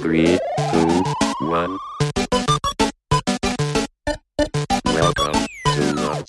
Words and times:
Three, 0.00 0.38
two, 0.70 1.04
one. 1.40 1.76
Welcome 4.84 5.46
to. 5.64 6.24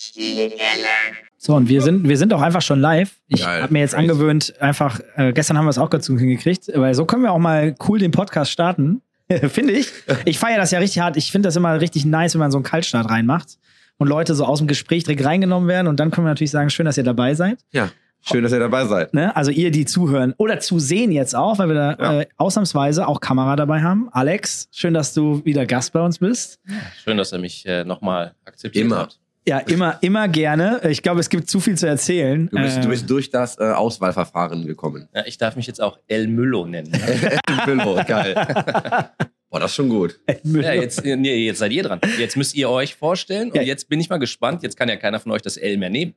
So, 1.38 1.56
und 1.56 1.70
wir 1.70 1.82
sind, 1.82 2.08
wir 2.08 2.18
sind 2.18 2.34
auch 2.34 2.42
einfach 2.42 2.62
schon 2.62 2.80
live. 2.80 3.12
Ich 3.28 3.46
habe 3.46 3.72
mir 3.72 3.80
jetzt 3.80 3.96
angewöhnt, 3.96 4.54
einfach, 4.60 5.00
äh, 5.16 5.34
gestern 5.34 5.58
haben 5.58 5.66
wir 5.66 5.70
es 5.70 5.78
auch 5.78 5.90
dazu 5.90 6.18
hingekriegt, 6.18 6.72
weil 6.74 6.94
so 6.96 7.06
können 7.06 7.24
wir 7.24 7.32
auch 7.32 7.40
mal 7.40 7.76
cool 7.88 8.00
den 8.00 8.12
Podcast 8.12 8.52
starten. 8.52 9.02
finde 9.50 9.74
ich. 9.74 9.92
Ich 10.26 10.40
feiere 10.40 10.58
das 10.58 10.72
ja 10.72 10.80
richtig 10.80 11.00
hart. 11.02 11.16
Ich 11.16 11.32
finde 11.32 11.48
das 11.48 11.56
immer 11.56 11.80
richtig 11.80 12.06
nice, 12.06 12.34
wenn 12.34 12.40
man 12.40 12.52
so 12.52 12.58
einen 12.58 12.66
Kaltstart 12.66 13.10
reinmacht 13.10 13.60
und 13.98 14.08
Leute 14.08 14.34
so 14.34 14.46
aus 14.46 14.58
dem 14.58 14.68
Gespräch 14.68 15.04
direkt 15.04 15.24
reingenommen 15.24 15.70
werden. 15.70 15.88
Und 15.88 16.00
dann 16.00 16.10
können 16.10 16.26
wir 16.26 16.32
natürlich 16.32 16.52
sagen, 16.52 16.72
schön, 16.72 16.86
dass 16.88 16.98
ihr 16.98 17.04
dabei 17.04 17.36
seid. 17.36 17.60
Ja, 17.72 17.90
schön, 18.22 18.44
dass 18.44 18.52
ihr 18.52 18.60
dabei 18.60 18.86
seid. 18.86 19.14
Ne? 19.14 19.36
Also 19.36 19.52
ihr, 19.52 19.72
die 19.72 19.86
zuhören 19.86 20.34
oder 20.38 20.60
zu 20.60 20.80
sehen 20.80 21.12
jetzt 21.12 21.36
auch, 21.36 21.58
weil 21.60 21.68
wir 21.70 21.76
da 21.76 21.92
Ja. 22.00 22.22
äh, 22.22 22.28
ausnahmsweise 22.38 23.08
auch 23.08 23.20
Kamera 23.22 23.56
dabei 23.56 23.82
haben. 23.82 24.10
Alex, 24.12 24.68
schön, 24.72 24.94
dass 24.94 25.14
du 25.14 25.44
wieder 25.46 25.66
Gast 25.66 25.94
bei 25.94 26.02
uns 26.02 26.20
bist. 26.20 26.60
Schön, 27.04 27.18
dass 27.18 27.32
ihr 27.34 27.40
mich 27.40 27.66
äh, 27.66 27.84
nochmal 27.84 28.34
akzeptiert 28.46 28.86
Immer. 28.86 28.98
habt. 28.98 29.20
Ja, 29.48 29.58
immer, 29.60 29.98
immer 30.02 30.28
gerne. 30.28 30.80
Ich 30.90 31.02
glaube, 31.02 31.22
es 31.22 31.30
gibt 31.30 31.50
zu 31.50 31.60
viel 31.60 31.76
zu 31.76 31.88
erzählen. 31.88 32.50
Du 32.52 32.58
bist, 32.62 32.78
Äh, 32.78 32.82
du 32.82 32.90
bist 32.90 33.10
durch 33.10 33.32
das 33.32 33.58
äh, 33.58 33.64
Auswahlverfahren 33.72 34.68
gekommen. 34.68 35.08
Ja, 35.16 35.24
ich 35.26 35.38
darf 35.40 35.56
mich 35.56 35.66
jetzt 35.66 35.82
auch 35.82 35.98
El 36.08 36.28
Müllo 36.28 36.66
nennen. 36.68 36.92
Ne? 36.92 37.40
Bilbo, 37.66 37.96
geil. 38.06 38.36
Boah, 39.50 39.60
das 39.60 39.72
ist 39.72 39.76
schon 39.78 39.90
gut. 39.90 40.20
ja, 40.44 40.74
jetzt, 40.74 41.04
nee, 41.04 41.46
jetzt 41.46 41.58
seid 41.58 41.72
ihr 41.72 41.82
dran. 41.82 42.00
Jetzt 42.20 42.38
müsst 42.38 42.54
ihr 42.54 42.70
euch 42.70 42.94
vorstellen 42.94 43.50
und 43.50 43.56
Ja. 43.56 43.64
jetzt 43.64 43.90
bin 43.90 44.00
ich 44.00 44.08
mal 44.10 44.18
gespannt. 44.20 44.62
Jetzt 44.62 44.78
kann 44.78 44.88
ja 44.90 44.98
keiner 44.98 45.20
von 45.20 45.32
euch 45.32 45.42
das 45.42 45.58
L 45.58 45.78
mehr 45.78 45.90
nehmen. 45.90 46.14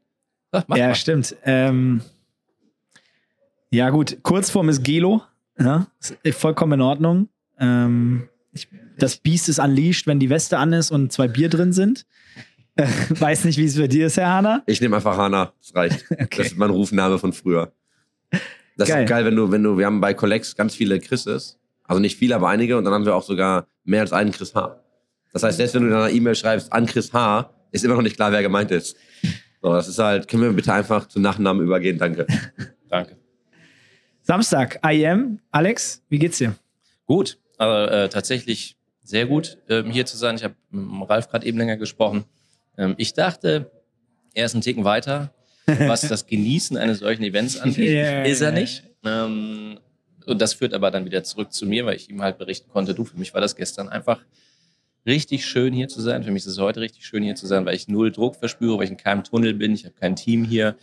Ach, 0.69 0.77
ja, 0.77 0.88
mal. 0.88 0.95
stimmt. 0.95 1.34
Ähm, 1.45 2.02
ja, 3.70 3.91
gut. 3.91 4.19
Kurzform 4.23 4.69
ist 4.69 4.84
Gelo. 4.84 5.23
Ja, 5.59 5.87
ist 6.23 6.38
vollkommen 6.38 6.75
in 6.75 6.80
Ordnung. 6.80 7.28
Ähm, 7.59 8.28
ich, 8.52 8.69
das 8.98 9.16
Biest 9.16 9.48
ist 9.48 9.59
unleashed, 9.59 10.06
wenn 10.06 10.19
die 10.19 10.30
Weste 10.30 10.59
an 10.59 10.73
ist 10.73 10.91
und 10.91 11.12
zwei 11.12 11.28
Bier 11.28 11.48
drin 11.48 11.72
sind. 11.72 12.06
Äh, 12.77 12.86
weiß 13.11 13.44
nicht, 13.44 13.59
wie 13.59 13.64
es 13.64 13.78
bei 13.78 13.86
dir 13.86 14.06
ist, 14.06 14.17
Herr 14.17 14.28
Hahner. 14.28 14.62
Ich 14.67 14.81
nehme 14.81 14.97
einfach 14.97 15.17
Hana. 15.17 15.53
Das 15.61 15.75
reicht. 15.75 16.05
Das 16.36 16.47
ist 16.47 16.59
mein 16.59 16.70
Rufname 16.70 17.19
von 17.19 17.33
früher. 17.33 17.72
Das 18.77 18.89
Geil. 18.89 19.05
ist 19.05 19.09
geil, 19.09 19.25
wenn 19.25 19.37
du, 19.37 19.50
wenn 19.50 19.62
du, 19.62 19.78
wir 19.78 19.87
haben 19.87 20.00
bei 20.00 20.14
Collex 20.14 20.56
ganz 20.56 20.75
viele 20.75 20.98
Chrises. 20.98 21.59
Also 21.84 22.00
nicht 22.00 22.16
viele, 22.16 22.37
aber 22.37 22.48
einige. 22.48 22.77
Und 22.78 22.84
dann 22.84 22.94
haben 22.94 23.05
wir 23.05 23.14
auch 23.14 23.22
sogar 23.22 23.66
mehr 23.84 24.00
als 24.00 24.12
einen 24.12 24.33
Chris 24.33 24.55
H. 24.55 24.77
Das 25.33 25.42
heißt, 25.42 25.56
selbst 25.56 25.75
wenn 25.75 25.83
du 25.83 25.89
in 25.89 25.94
einer 25.94 26.11
E-Mail 26.11 26.34
schreibst 26.34 26.72
an 26.72 26.87
Chris 26.87 27.12
H., 27.12 27.50
ist 27.70 27.84
immer 27.84 27.94
noch 27.94 28.03
nicht 28.03 28.16
klar, 28.16 28.33
wer 28.33 28.42
gemeint 28.42 28.70
ist. 28.70 28.97
So, 29.62 29.72
das 29.72 29.86
ist 29.86 29.98
halt, 30.00 30.27
können 30.27 30.42
wir 30.42 30.52
bitte 30.52 30.72
einfach 30.72 31.06
zu 31.06 31.20
Nachnamen 31.20 31.62
übergehen? 31.62 31.96
Danke. 31.96 32.27
Danke. 32.88 33.16
Samstag, 34.22 34.80
IM. 34.84 35.38
Alex, 35.52 36.02
wie 36.08 36.19
geht's 36.19 36.38
dir? 36.38 36.56
Gut, 37.06 37.38
aber 37.58 37.91
äh, 37.92 38.08
tatsächlich 38.08 38.77
sehr 39.04 39.27
gut, 39.27 39.58
ähm, 39.69 39.91
hier 39.91 40.04
zu 40.04 40.16
sein. 40.16 40.34
Ich 40.34 40.42
habe 40.42 40.54
mit 40.70 40.82
dem 40.82 41.02
Ralf 41.02 41.28
gerade 41.28 41.46
eben 41.46 41.58
länger 41.58 41.77
gesprochen. 41.77 42.24
Ähm, 42.77 42.94
ich 42.98 43.14
dachte, 43.14 43.70
er 44.34 44.46
ist 44.46 44.54
einen 44.54 44.62
Ticken 44.62 44.84
weiter, 44.84 45.32
was 45.66 46.02
das 46.02 46.26
Genießen 46.26 46.76
eines 46.76 46.98
solchen 46.98 47.22
Events 47.22 47.60
angeht. 47.60 47.91
Ja, 47.91 48.22
ist 48.24 48.41
er 48.41 48.50
nicht. 48.50 48.82
Ähm, 49.04 49.78
und 50.26 50.41
das 50.41 50.54
führt 50.54 50.74
aber 50.74 50.91
dann 50.91 51.04
wieder 51.04 51.22
zurück 51.22 51.52
zu 51.52 51.66
mir, 51.66 51.86
weil 51.86 51.97
ich 51.97 52.10
ihm 52.10 52.20
halt 52.22 52.38
berichten 52.38 52.69
konnte, 52.69 52.94
du, 52.94 53.04
für 53.04 53.16
mich 53.16 53.32
war 53.32 53.41
das 53.41 53.54
gestern 53.54 53.88
einfach 53.88 54.20
richtig 55.06 55.45
schön 55.47 55.72
hier 55.72 55.89
zu 55.89 56.00
sein. 56.00 56.22
Für 56.22 56.31
mich 56.31 56.45
ist 56.45 56.53
es 56.53 56.58
heute 56.58 56.81
richtig 56.81 57.06
schön 57.06 57.22
hier 57.22 57.34
zu 57.34 57.47
sein, 57.47 57.64
weil 57.67 57.75
ich 57.75 57.89
null 57.89 58.12
Druck 58.12 58.36
verspüre, 58.36 58.78
weil 58.78 58.84
ich 58.84 58.91
in 58.91 58.97
keinem 58.97 59.25
Tunnel 59.25 59.55
bin. 59.55 59.72
Ich 59.72 59.84
habe 59.84 59.94
kein 59.94 60.17
Team 60.17 60.44
hier. 60.44 60.77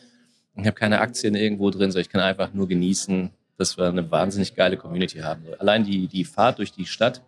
Ich 0.56 0.66
habe 0.66 0.76
keine 0.76 1.00
Aktien 1.00 1.36
irgendwo 1.36 1.70
drin, 1.70 1.92
sondern 1.92 2.02
ich 2.02 2.10
kann 2.10 2.22
einfach 2.22 2.54
nur 2.54 2.68
genießen, 2.68 3.30
dass 3.58 3.78
wir 3.78 3.88
eine 3.88 4.10
wahnsinnig 4.12 4.56
geile 4.56 4.78
Community 4.78 5.20
haben. 5.20 5.44
Allein 5.58 5.86
die, 5.86 6.08
die 6.08 6.26
Fahrt 6.26 6.58
durch 6.58 6.72
die 6.72 6.86
Stadt, 6.86 7.22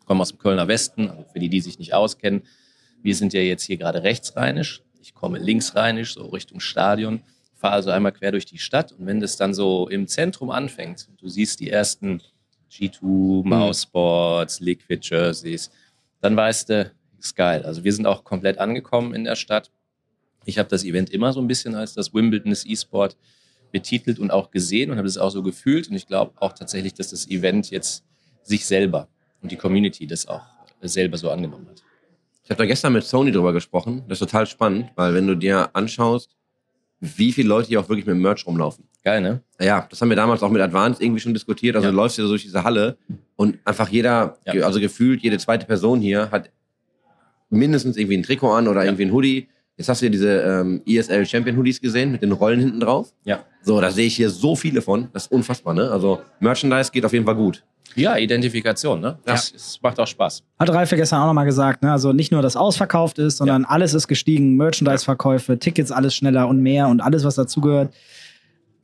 ich 0.00 0.06
komme 0.06 0.22
aus 0.22 0.30
dem 0.30 0.38
Kölner 0.38 0.66
Westen, 0.66 1.08
also 1.08 1.24
für 1.32 1.38
die, 1.38 1.48
die 1.48 1.60
sich 1.60 1.78
nicht 1.78 1.94
auskennen, 1.94 2.42
wir 3.02 3.14
sind 3.14 3.32
ja 3.32 3.40
jetzt 3.40 3.64
hier 3.64 3.76
gerade 3.76 4.02
rechtsrheinisch. 4.02 4.82
Ich 5.00 5.14
komme 5.14 5.38
linksrheinisch, 5.38 6.14
so 6.14 6.26
Richtung 6.28 6.60
Stadion, 6.60 7.22
fahre 7.54 7.74
also 7.74 7.90
einmal 7.90 8.12
quer 8.12 8.32
durch 8.32 8.46
die 8.46 8.58
Stadt 8.58 8.92
und 8.92 9.06
wenn 9.06 9.20
das 9.20 9.36
dann 9.36 9.54
so 9.54 9.88
im 9.88 10.06
Zentrum 10.06 10.50
anfängt, 10.50 11.08
du 11.18 11.28
siehst 11.28 11.60
die 11.60 11.70
ersten 11.70 12.20
G2, 12.72 13.46
Mousesports, 13.46 14.60
Liquid 14.60 15.00
Jerseys, 15.02 15.70
dann 16.24 16.36
weißt 16.36 16.70
du, 16.70 16.90
ist 17.18 17.36
geil. 17.36 17.64
Also 17.64 17.84
wir 17.84 17.92
sind 17.92 18.06
auch 18.06 18.24
komplett 18.24 18.58
angekommen 18.58 19.14
in 19.14 19.24
der 19.24 19.36
Stadt. 19.36 19.70
Ich 20.46 20.58
habe 20.58 20.68
das 20.70 20.82
Event 20.84 21.10
immer 21.10 21.32
so 21.34 21.40
ein 21.40 21.46
bisschen 21.46 21.74
als 21.74 21.92
das 21.92 22.14
Wimbledon 22.14 22.48
des 22.50 22.64
E-Sport 22.64 23.16
betitelt 23.72 24.18
und 24.18 24.30
auch 24.30 24.50
gesehen 24.50 24.90
und 24.90 24.96
habe 24.96 25.06
es 25.06 25.18
auch 25.18 25.30
so 25.30 25.42
gefühlt. 25.42 25.88
Und 25.90 25.96
ich 25.96 26.06
glaube 26.06 26.32
auch 26.40 26.52
tatsächlich, 26.54 26.94
dass 26.94 27.10
das 27.10 27.28
Event 27.28 27.70
jetzt 27.70 28.04
sich 28.42 28.64
selber 28.64 29.08
und 29.42 29.52
die 29.52 29.56
Community 29.56 30.06
das 30.06 30.26
auch 30.26 30.40
selber 30.80 31.18
so 31.18 31.30
angenommen 31.30 31.66
hat. 31.68 31.82
Ich 32.42 32.50
habe 32.50 32.58
da 32.58 32.66
gestern 32.66 32.92
mit 32.94 33.04
Sony 33.04 33.30
drüber 33.30 33.52
gesprochen. 33.52 34.02
Das 34.08 34.16
ist 34.20 34.26
total 34.26 34.46
spannend, 34.46 34.90
weil 34.96 35.12
wenn 35.14 35.26
du 35.26 35.34
dir 35.34 35.70
anschaust, 35.76 36.36
wie 37.00 37.32
viele 37.32 37.48
Leute 37.48 37.68
hier 37.68 37.80
auch 37.80 37.88
wirklich 37.90 38.06
mit 38.06 38.16
Merch 38.16 38.46
rumlaufen. 38.46 38.88
Geil, 39.02 39.20
ne? 39.20 39.42
Ja, 39.60 39.86
das 39.90 40.00
haben 40.00 40.08
wir 40.08 40.16
damals 40.16 40.42
auch 40.42 40.50
mit 40.50 40.62
Advanced 40.62 41.02
irgendwie 41.02 41.20
schon 41.20 41.34
diskutiert. 41.34 41.76
Also 41.76 41.86
Ja. 41.86 41.90
du 41.90 41.96
läufst 41.96 42.16
hier 42.16 42.24
so 42.24 42.30
durch 42.30 42.42
diese 42.44 42.64
Halle 42.64 42.96
und 43.36 43.58
einfach 43.64 43.88
jeder, 43.88 44.38
Ja. 44.46 44.64
also 44.64 44.80
gefühlt 44.80 45.22
jede 45.22 45.38
zweite 45.38 45.66
Person 45.66 46.00
hier 46.00 46.30
hat 46.30 46.50
mindestens 47.50 47.96
irgendwie 47.96 48.16
ein 48.18 48.22
Trikot 48.22 48.52
an 48.52 48.68
oder 48.68 48.80
Ja. 48.80 48.86
irgendwie 48.86 49.04
ein 49.06 49.12
Hoodie. 49.12 49.48
Jetzt 49.76 49.88
hast 49.88 50.02
du 50.02 50.06
ja 50.06 50.12
diese 50.12 50.40
ähm, 50.40 50.82
ESL 50.86 51.26
Champion 51.26 51.56
Hoodies 51.56 51.80
gesehen 51.80 52.12
mit 52.12 52.22
den 52.22 52.30
Rollen 52.32 52.60
hinten 52.60 52.78
drauf. 52.80 53.12
Ja. 53.24 53.40
So, 53.62 53.80
da 53.80 53.90
sehe 53.90 54.06
ich 54.06 54.14
hier 54.16 54.30
so 54.30 54.54
viele 54.54 54.80
von. 54.82 55.08
Das 55.12 55.24
ist 55.24 55.32
unfassbar, 55.32 55.74
ne? 55.74 55.90
Also 55.90 56.20
Merchandise 56.38 56.92
geht 56.92 57.04
auf 57.04 57.12
jeden 57.12 57.24
Fall 57.24 57.34
gut. 57.34 57.64
Ja, 57.96 58.16
Identifikation, 58.16 59.00
ne? 59.00 59.18
Das, 59.24 59.52
das 59.52 59.78
macht 59.82 59.98
auch 60.00 60.06
Spaß. 60.06 60.42
Hat 60.58 60.70
Ralf 60.70 60.90
ja 60.92 60.96
gestern 60.96 61.20
auch 61.22 61.26
nochmal 61.26 61.44
gesagt, 61.44 61.82
ne? 61.82 61.90
Also 61.92 62.12
nicht 62.12 62.30
nur, 62.32 62.40
dass 62.40 62.54
ausverkauft 62.56 63.18
ist, 63.18 63.36
sondern 63.38 63.64
alles 63.64 63.94
ist 63.94 64.06
gestiegen, 64.08 64.56
Merchandise-Verkäufe, 64.56 65.58
Tickets 65.58 65.90
alles 65.92 66.14
schneller 66.14 66.46
und 66.48 66.60
mehr 66.62 66.86
und 66.88 67.00
alles, 67.00 67.24
was 67.24 67.34
dazugehört. 67.34 67.92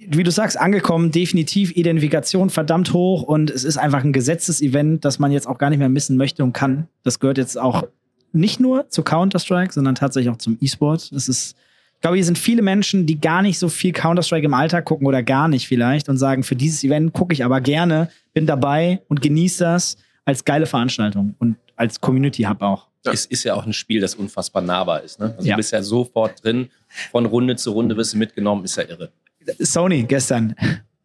Wie 0.07 0.23
du 0.23 0.31
sagst, 0.31 0.59
angekommen, 0.59 1.11
definitiv 1.11 1.77
Identifikation 1.77 2.49
verdammt 2.49 2.95
hoch 2.95 3.23
und 3.23 3.51
es 3.51 3.65
ist 3.65 3.77
einfach 3.77 4.03
ein 4.03 4.15
gesetztes 4.15 4.63
Event, 4.63 5.05
das 5.05 5.19
man 5.19 5.31
jetzt 5.31 5.47
auch 5.47 5.59
gar 5.59 5.69
nicht 5.69 5.79
mehr 5.79 5.91
missen 5.91 6.17
möchte 6.17 6.43
und 6.43 6.55
kann. 6.55 6.89
Das 7.03 7.21
gehört 7.21 7.37
jetzt 7.37 7.59
auch 7.59 7.85
nicht 8.33 8.61
nur 8.61 8.89
zu 8.89 9.03
Counter-Strike, 9.03 9.73
sondern 9.73 9.95
tatsächlich 9.95 10.33
auch 10.33 10.39
zum 10.39 10.57
E-Sport. 10.61 11.13
Es 11.13 11.29
ist, 11.29 11.55
ich 11.97 12.01
glaube, 12.01 12.17
hier 12.17 12.25
sind 12.25 12.39
viele 12.39 12.63
Menschen, 12.63 13.05
die 13.05 13.21
gar 13.21 13.43
nicht 13.43 13.59
so 13.59 13.69
viel 13.69 13.93
Counter-Strike 13.93 14.47
im 14.47 14.55
Alltag 14.55 14.87
gucken 14.87 15.07
oder 15.07 15.23
gar 15.23 15.49
nicht 15.49 15.69
vielleicht 15.69 16.09
und 16.09 16.17
sagen, 16.17 16.45
für 16.45 16.57
dieses 16.57 16.83
Event 16.83 17.13
gucke 17.13 17.35
ich 17.35 17.45
aber 17.45 17.61
gerne, 17.61 18.09
bin 18.33 18.47
dabei 18.47 19.03
und 19.09 19.21
genieße 19.21 19.65
das 19.65 19.99
als 20.25 20.47
geile 20.47 20.65
Veranstaltung 20.65 21.35
und 21.39 21.57
als 21.77 22.01
Community-Hub 22.01 22.63
auch. 22.63 22.87
Ja. 23.05 23.13
Es 23.13 23.27
ist 23.27 23.45
ja 23.45 23.55
auch 23.55 23.67
ein 23.67 23.73
Spiel, 23.73 24.01
das 24.01 24.15
unfassbar 24.15 24.63
nahbar 24.63 25.03
ist. 25.03 25.21
Ne? 25.21 25.35
Also 25.37 25.47
Ja. 25.47 25.55
Du 25.55 25.59
bist 25.59 25.73
ja 25.73 25.83
sofort 25.83 26.45
drin, 26.45 26.71
von 27.11 27.27
Runde 27.27 27.57
zu 27.57 27.73
Runde 27.73 27.97
wirst 27.97 28.15
du 28.15 28.19
mitgenommen, 28.19 28.65
ist 28.65 28.77
ja 28.77 28.85
irre. 28.85 29.11
Sony 29.59 30.05
gestern. 30.05 30.55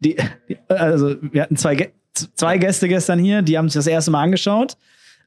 Die, 0.00 0.16
also 0.68 1.16
wir 1.20 1.42
hatten 1.42 1.56
zwei, 1.56 1.90
zwei 2.34 2.58
Gäste 2.58 2.88
gestern 2.88 3.18
hier, 3.18 3.42
die 3.42 3.56
haben 3.56 3.68
sich 3.68 3.78
das 3.78 3.86
erste 3.86 4.10
Mal 4.10 4.22
angeschaut. 4.22 4.76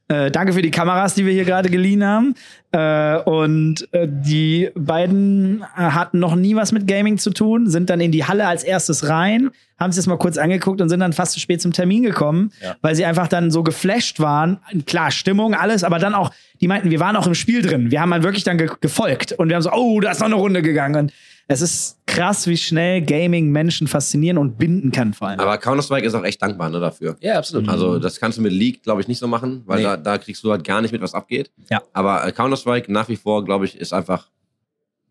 Äh, 0.08 0.32
danke 0.32 0.52
für 0.52 0.62
die 0.62 0.72
Kameras, 0.72 1.14
die 1.14 1.24
wir 1.24 1.32
hier 1.32 1.44
gerade 1.44 1.70
geliehen 1.70 2.04
haben. 2.04 2.34
Äh, 2.72 3.18
und 3.30 3.86
äh, 3.92 4.08
die 4.10 4.68
beiden 4.74 5.62
äh, 5.62 5.82
hatten 5.82 6.18
noch 6.18 6.34
nie 6.34 6.56
was 6.56 6.72
mit 6.72 6.88
Gaming 6.88 7.16
zu 7.16 7.30
tun, 7.30 7.68
sind 7.70 7.90
dann 7.90 8.00
in 8.00 8.10
die 8.10 8.24
Halle 8.24 8.46
als 8.48 8.64
erstes 8.64 9.08
rein, 9.08 9.50
haben 9.78 9.92
sich 9.92 10.00
das 10.00 10.06
mal 10.08 10.18
kurz 10.18 10.36
angeguckt 10.36 10.80
und 10.80 10.88
sind 10.88 10.98
dann 10.98 11.12
fast 11.12 11.32
zu 11.32 11.38
spät 11.40 11.62
zum 11.62 11.72
Termin 11.72 12.02
gekommen, 12.02 12.50
Ja. 12.60 12.74
weil 12.82 12.96
sie 12.96 13.04
einfach 13.04 13.28
dann 13.28 13.52
so 13.52 13.62
geflasht 13.62 14.18
waren. 14.18 14.58
Klar, 14.84 15.12
Stimmung, 15.12 15.54
alles, 15.54 15.84
aber 15.84 16.00
dann 16.00 16.14
auch, 16.14 16.32
die 16.60 16.66
meinten, 16.66 16.90
wir 16.90 16.98
waren 16.98 17.14
auch 17.14 17.28
im 17.28 17.34
Spiel 17.34 17.62
drin. 17.62 17.92
Wir 17.92 18.00
haben 18.00 18.12
halt 18.12 18.24
wirklich 18.24 18.42
dann 18.42 18.58
ge 18.58 18.68
gefolgt 18.80 19.30
und 19.32 19.48
wir 19.48 19.54
haben 19.54 19.62
so, 19.62 19.70
oh, 19.72 20.00
da 20.00 20.10
ist 20.10 20.18
noch 20.18 20.26
eine 20.26 20.34
Runde 20.34 20.62
gegangen. 20.62 20.96
Und 20.96 21.12
es 21.52 21.62
ist 21.62 21.98
krass, 22.06 22.46
wie 22.46 22.56
schnell 22.56 23.02
Gaming 23.02 23.50
Menschen 23.50 23.88
faszinieren 23.88 24.38
und 24.38 24.56
binden 24.56 24.92
kann, 24.92 25.12
vor 25.12 25.26
allem. 25.28 25.40
Aber 25.40 25.58
Counter-Strike 25.58 26.06
ist 26.06 26.14
auch 26.14 26.22
echt 26.22 26.40
dankbar 26.40 26.70
ne, 26.70 26.78
dafür. 26.78 27.16
Ja, 27.20 27.38
absolut. 27.38 27.68
Also 27.68 27.98
das 27.98 28.20
kannst 28.20 28.38
du 28.38 28.42
mit 28.42 28.52
League, 28.52 28.84
glaube 28.84 29.00
ich, 29.00 29.08
nicht 29.08 29.18
so 29.18 29.26
machen, 29.26 29.62
weil 29.66 29.78
Nee. 29.78 29.82
da, 29.82 29.96
da 29.96 30.18
kriegst 30.18 30.44
du 30.44 30.52
halt 30.52 30.62
gar 30.62 30.80
nicht 30.80 30.92
mit, 30.92 31.02
was 31.02 31.12
abgeht. 31.12 31.50
Ja. 31.68 31.82
Aber 31.92 32.24
äh, 32.24 32.30
Counter-Strike 32.30 32.92
nach 32.92 33.08
wie 33.08 33.16
vor, 33.16 33.44
glaube 33.44 33.64
ich, 33.64 33.76
ist 33.76 33.92
einfach 33.92 34.28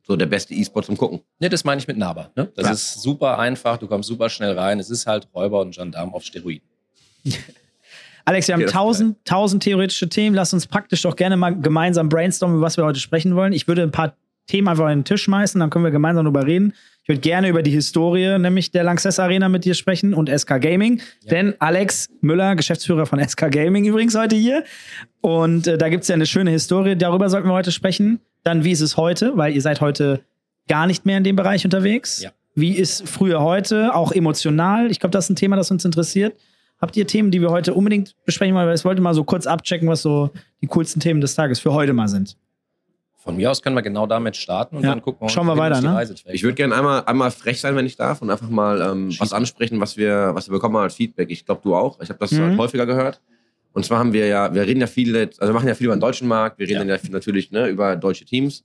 so 0.08 0.16
der 0.16 0.28
beste 0.28 0.54
E-Sport 0.54 0.86
zum 0.86 0.96
Gucken. 0.96 1.20
Ne, 1.40 1.50
das 1.50 1.66
meine 1.66 1.82
ich 1.82 1.88
mit 1.90 1.98
nahbar. 1.98 2.32
Ne? 2.38 2.50
Das 2.56 2.66
Ja. 2.68 2.72
ist 2.72 3.02
super 3.02 3.38
einfach, 3.38 3.78
du 3.78 3.88
kommst 3.88 4.08
super 4.08 4.30
schnell 4.30 4.58
rein. 4.58 4.80
Es 4.80 4.90
ist 4.90 5.06
halt 5.08 5.28
Räuber 5.36 5.60
und 5.60 5.76
Gendarm 5.76 6.14
auf 6.14 6.24
Steroiden. 6.24 6.68
Alex, 8.24 8.48
wir 8.48 8.54
haben 8.56 8.62
Okay, 8.64 8.72
tausend, 8.72 9.18
tausend 9.26 9.64
theoretische 9.64 10.08
Themen. 10.08 10.36
Lass 10.36 10.54
uns 10.54 10.68
praktisch 10.68 11.02
doch 11.02 11.18
gerne 11.18 11.36
mal 11.36 11.54
gemeinsam 11.60 12.08
brainstormen, 12.08 12.58
über 12.58 12.66
was 12.66 12.78
wir 12.78 12.86
heute 12.86 13.00
sprechen 13.02 13.36
wollen. 13.36 13.52
Ich 13.52 13.68
würde 13.68 13.82
ein 13.84 13.92
paar 13.92 14.16
Themen 14.50 14.68
einfach 14.68 14.86
auf 14.86 14.90
den 14.90 15.04
Tisch 15.04 15.24
schmeißen, 15.24 15.60
dann 15.60 15.70
können 15.70 15.86
wir 15.86 15.92
gemeinsam 15.92 16.26
darüber 16.26 16.46
reden. 16.46 16.74
Ich 17.04 17.10
würde 17.10 17.22
gerne 17.22 17.50
über 17.50 17.62
die 17.62 17.72
Historie, 17.72 18.38
nämlich 18.40 18.72
der 18.72 18.84
Lanxess 18.84 19.20
Arena 19.20 19.48
mit 19.48 19.64
dir 19.64 19.76
sprechen 19.76 20.14
und 20.14 20.30
SK 20.30 20.60
Gaming. 20.60 21.02
Denn 21.30 21.54
Alex 21.60 22.10
Müller, 22.22 22.56
Geschäftsführer 22.56 23.06
von 23.06 23.20
SK 23.26 23.52
Gaming 23.52 23.86
übrigens 23.86 24.16
heute 24.16 24.36
hier. 24.36 24.64
Und 25.22 25.68
äh, 25.68 25.78
da 25.78 25.90
gibt 25.90 26.04
es 26.04 26.08
ja 26.08 26.16
eine 26.16 26.26
schöne 26.26 26.52
Historie, 26.52 26.96
darüber 26.96 27.30
sollten 27.30 27.48
wir 27.48 27.54
heute 27.54 27.72
sprechen. 27.72 28.20
Dann, 28.44 28.64
wie 28.64 28.72
ist 28.72 28.82
es 28.82 28.98
heute? 28.98 29.38
Weil 29.38 29.54
ihr 29.54 29.62
seid 29.62 29.82
heute 29.82 30.22
gar 30.68 30.88
nicht 30.88 31.06
mehr 31.06 31.18
in 31.18 31.24
dem 31.24 31.36
Bereich 31.36 31.64
unterwegs. 31.64 32.22
Ja. 32.22 32.32
Wie 32.56 32.76
ist 32.76 33.08
früher 33.08 33.42
heute, 33.42 33.94
auch 33.94 34.12
emotional? 34.12 34.90
Ich 34.90 35.00
glaube, 35.00 35.12
das 35.12 35.26
ist 35.26 35.30
ein 35.32 35.36
Thema, 35.36 35.56
das 35.56 35.70
uns 35.70 35.86
interessiert. 35.86 36.36
Habt 36.82 36.98
ihr 36.98 37.06
Themen, 37.06 37.30
die 37.30 37.42
wir 37.42 37.50
heute 37.50 37.74
unbedingt 37.74 38.16
besprechen 38.26 38.56
wollen? 38.56 38.68
Weil 38.68 38.76
ich 38.76 38.86
wollte 38.86 39.02
mal 39.02 39.14
so 39.14 39.24
kurz 39.24 39.46
abchecken, 39.46 39.88
was 39.88 40.02
so 40.02 40.32
die 40.62 40.68
coolsten 40.68 41.00
Themen 41.00 41.22
des 41.22 41.36
Tages 41.36 41.60
für 41.60 41.74
heute 41.74 41.94
mal 41.94 42.08
sind. 42.08 42.38
Von 43.22 43.36
mir 43.36 43.52
aus 43.52 43.62
können 43.62 43.76
wir 43.76 43.82
genau 43.82 44.08
damit 44.08 44.38
starten 44.38 44.78
und 44.78 44.84
Ja. 44.84 44.92
dann 44.92 45.02
gucken 45.02 45.28
wir, 45.28 45.30
Schauen 45.30 45.46
wir 45.46 45.58
weiter, 45.58 45.82
ne? 45.82 46.16
Ich 46.32 46.42
würde 46.44 46.56
gerne 46.56 46.74
einmal, 46.74 47.04
einmal 47.06 47.32
frech 47.32 47.60
sein, 47.60 47.76
wenn 47.76 47.86
ich 47.86 47.98
darf, 47.98 48.22
und 48.22 48.30
einfach 48.30 48.50
mal 48.50 48.82
ähm, 48.82 49.14
was 49.20 49.34
ansprechen, 49.34 49.80
was 49.82 49.98
wir, 49.98 50.32
was 50.34 50.48
wir 50.48 50.54
bekommen 50.54 50.78
haben 50.78 50.84
als 50.84 50.96
Feedback. 50.96 51.30
Ich 51.30 51.46
glaube, 51.46 51.60
du 51.62 51.76
auch. 51.76 52.00
Ich 52.02 52.08
habe 52.10 52.18
das 52.20 52.32
Mhm. 52.32 52.42
halt 52.42 52.58
häufiger 52.58 52.86
gehört. 52.86 53.22
Und 53.74 53.86
zwar 53.86 54.00
haben 54.00 54.14
wir 54.14 54.26
ja, 54.26 54.54
wir 54.54 54.62
reden 54.64 54.80
ja 54.80 54.88
viele, 54.88 55.24
also 55.38 55.48
wir 55.48 55.54
machen 55.54 55.68
ja 55.68 55.76
viel 55.76 55.86
über 55.88 55.96
den 55.98 56.00
deutschen 56.02 56.28
Markt, 56.30 56.58
wir 56.60 56.68
reden 56.68 56.88
ja, 56.88 56.98
viel 56.98 57.12
natürlich 57.12 57.52
ne, 57.52 57.68
über 57.68 57.96
deutsche 57.98 58.24
Teams. 58.26 58.64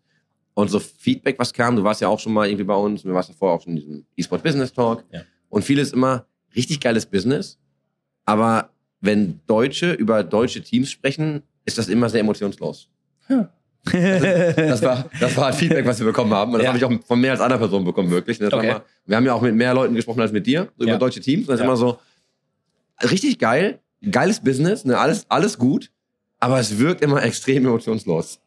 Und 0.54 0.68
so 0.70 0.78
Feedback, 0.78 1.36
was 1.38 1.52
kam, 1.52 1.74
du 1.74 1.82
warst 1.82 2.00
ja 2.00 2.06
auch 2.08 2.20
schon 2.20 2.32
mal 2.32 2.46
irgendwie 2.46 2.64
bei 2.64 2.76
uns, 2.76 3.02
du 3.02 3.12
warst 3.12 3.30
davor 3.30 3.52
auch 3.54 3.60
schon 3.62 3.72
in 3.72 3.76
diesem 3.80 4.06
E-Sport 4.16 4.42
Business 4.44 4.72
Talk. 4.72 5.04
Ja. 5.10 5.22
Und 5.48 5.62
vieles 5.64 5.92
immer 5.92 6.26
richtig 6.54 6.78
geiles 6.80 7.04
Business. 7.06 7.58
Aber 8.24 8.70
wenn 9.00 9.40
Deutsche 9.48 9.92
über 9.92 10.22
deutsche 10.22 10.62
Teams 10.62 10.90
sprechen, 10.92 11.42
ist 11.64 11.76
das 11.76 11.88
immer 11.88 12.08
sehr 12.08 12.20
emotionslos. 12.20 12.88
Das 13.92 14.82
war, 14.82 15.10
das 15.20 15.36
war 15.36 15.44
halt 15.46 15.54
Feedback, 15.56 15.84
was 15.86 15.98
wir 15.98 16.06
bekommen 16.06 16.32
haben. 16.32 16.52
Und 16.52 16.58
das 16.58 16.64
Ja. 16.64 16.68
habe 16.68 16.78
ich 16.78 16.84
auch 16.84 17.06
von 17.06 17.20
mehr 17.20 17.32
als 17.32 17.40
einer 17.40 17.58
Person 17.58 17.84
bekommen, 17.84 18.10
wirklich. 18.10 18.42
Okay. 18.42 18.66
mal, 18.66 18.82
wir 19.06 19.16
haben 19.16 19.26
ja 19.26 19.34
auch 19.34 19.42
mit 19.42 19.54
mehr 19.54 19.74
Leuten 19.74 19.94
gesprochen 19.94 20.20
als 20.22 20.32
mit 20.32 20.46
dir, 20.46 20.68
so 20.78 20.84
Ja. 20.84 20.90
über 20.92 20.98
deutsche 20.98 21.20
Teams. 21.20 21.42
Und 21.42 21.48
das 21.48 21.56
ist 21.56 21.60
Ja. 21.60 21.66
immer 21.66 21.76
so, 21.76 21.98
richtig 23.02 23.38
geil, 23.38 23.78
geiles 24.10 24.40
Business, 24.40 24.84
ne, 24.84 24.98
alles, 24.98 25.26
alles 25.28 25.58
gut, 25.58 25.90
aber 26.40 26.58
es 26.60 26.78
wirkt 26.78 27.02
immer 27.02 27.22
extrem 27.22 27.66
emotionslos. 27.66 28.38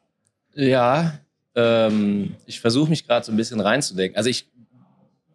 Ja, 0.56 1.20
ähm, 1.56 2.36
ich 2.46 2.60
versuche 2.60 2.90
mich 2.90 3.06
gerade 3.06 3.26
so 3.26 3.32
ein 3.32 3.38
bisschen 3.38 3.60
reinzudenken. 3.60 4.18
Also 4.18 4.30
ich 4.30 4.48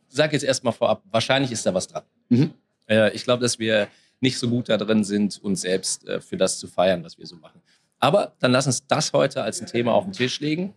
sage 0.09 0.33
jetzt 0.33 0.43
erstmal 0.43 0.73
vorab, 0.73 1.03
wahrscheinlich 1.11 1.53
ist 1.53 1.65
da 1.65 1.73
was 1.75 1.87
dran. 1.89 2.03
Mhm. 2.29 2.51
Äh, 2.89 3.13
ich 3.15 3.25
glaube, 3.25 3.43
dass 3.43 3.59
wir 3.59 3.87
nicht 4.21 4.39
so 4.39 4.49
gut 4.49 4.69
da 4.69 4.77
drin 4.77 5.05
sind, 5.05 5.41
uns 5.43 5.61
selbst 5.63 6.07
äh, 6.09 6.21
für 6.21 6.37
das 6.37 6.59
zu 6.59 6.67
feiern, 6.67 7.03
was 7.05 7.19
wir 7.19 7.27
so 7.27 7.37
machen. 7.37 7.61
Aber 8.03 8.33
dann 8.41 8.51
lass 8.51 8.67
uns 8.67 8.85
das 8.89 9.13
heute 9.13 9.45
als 9.45 9.61
ein 9.61 9.69
Thema 9.69 9.93
auf 9.93 10.03
den 10.03 10.13
Tisch 10.13 10.41
legen. 10.41 10.75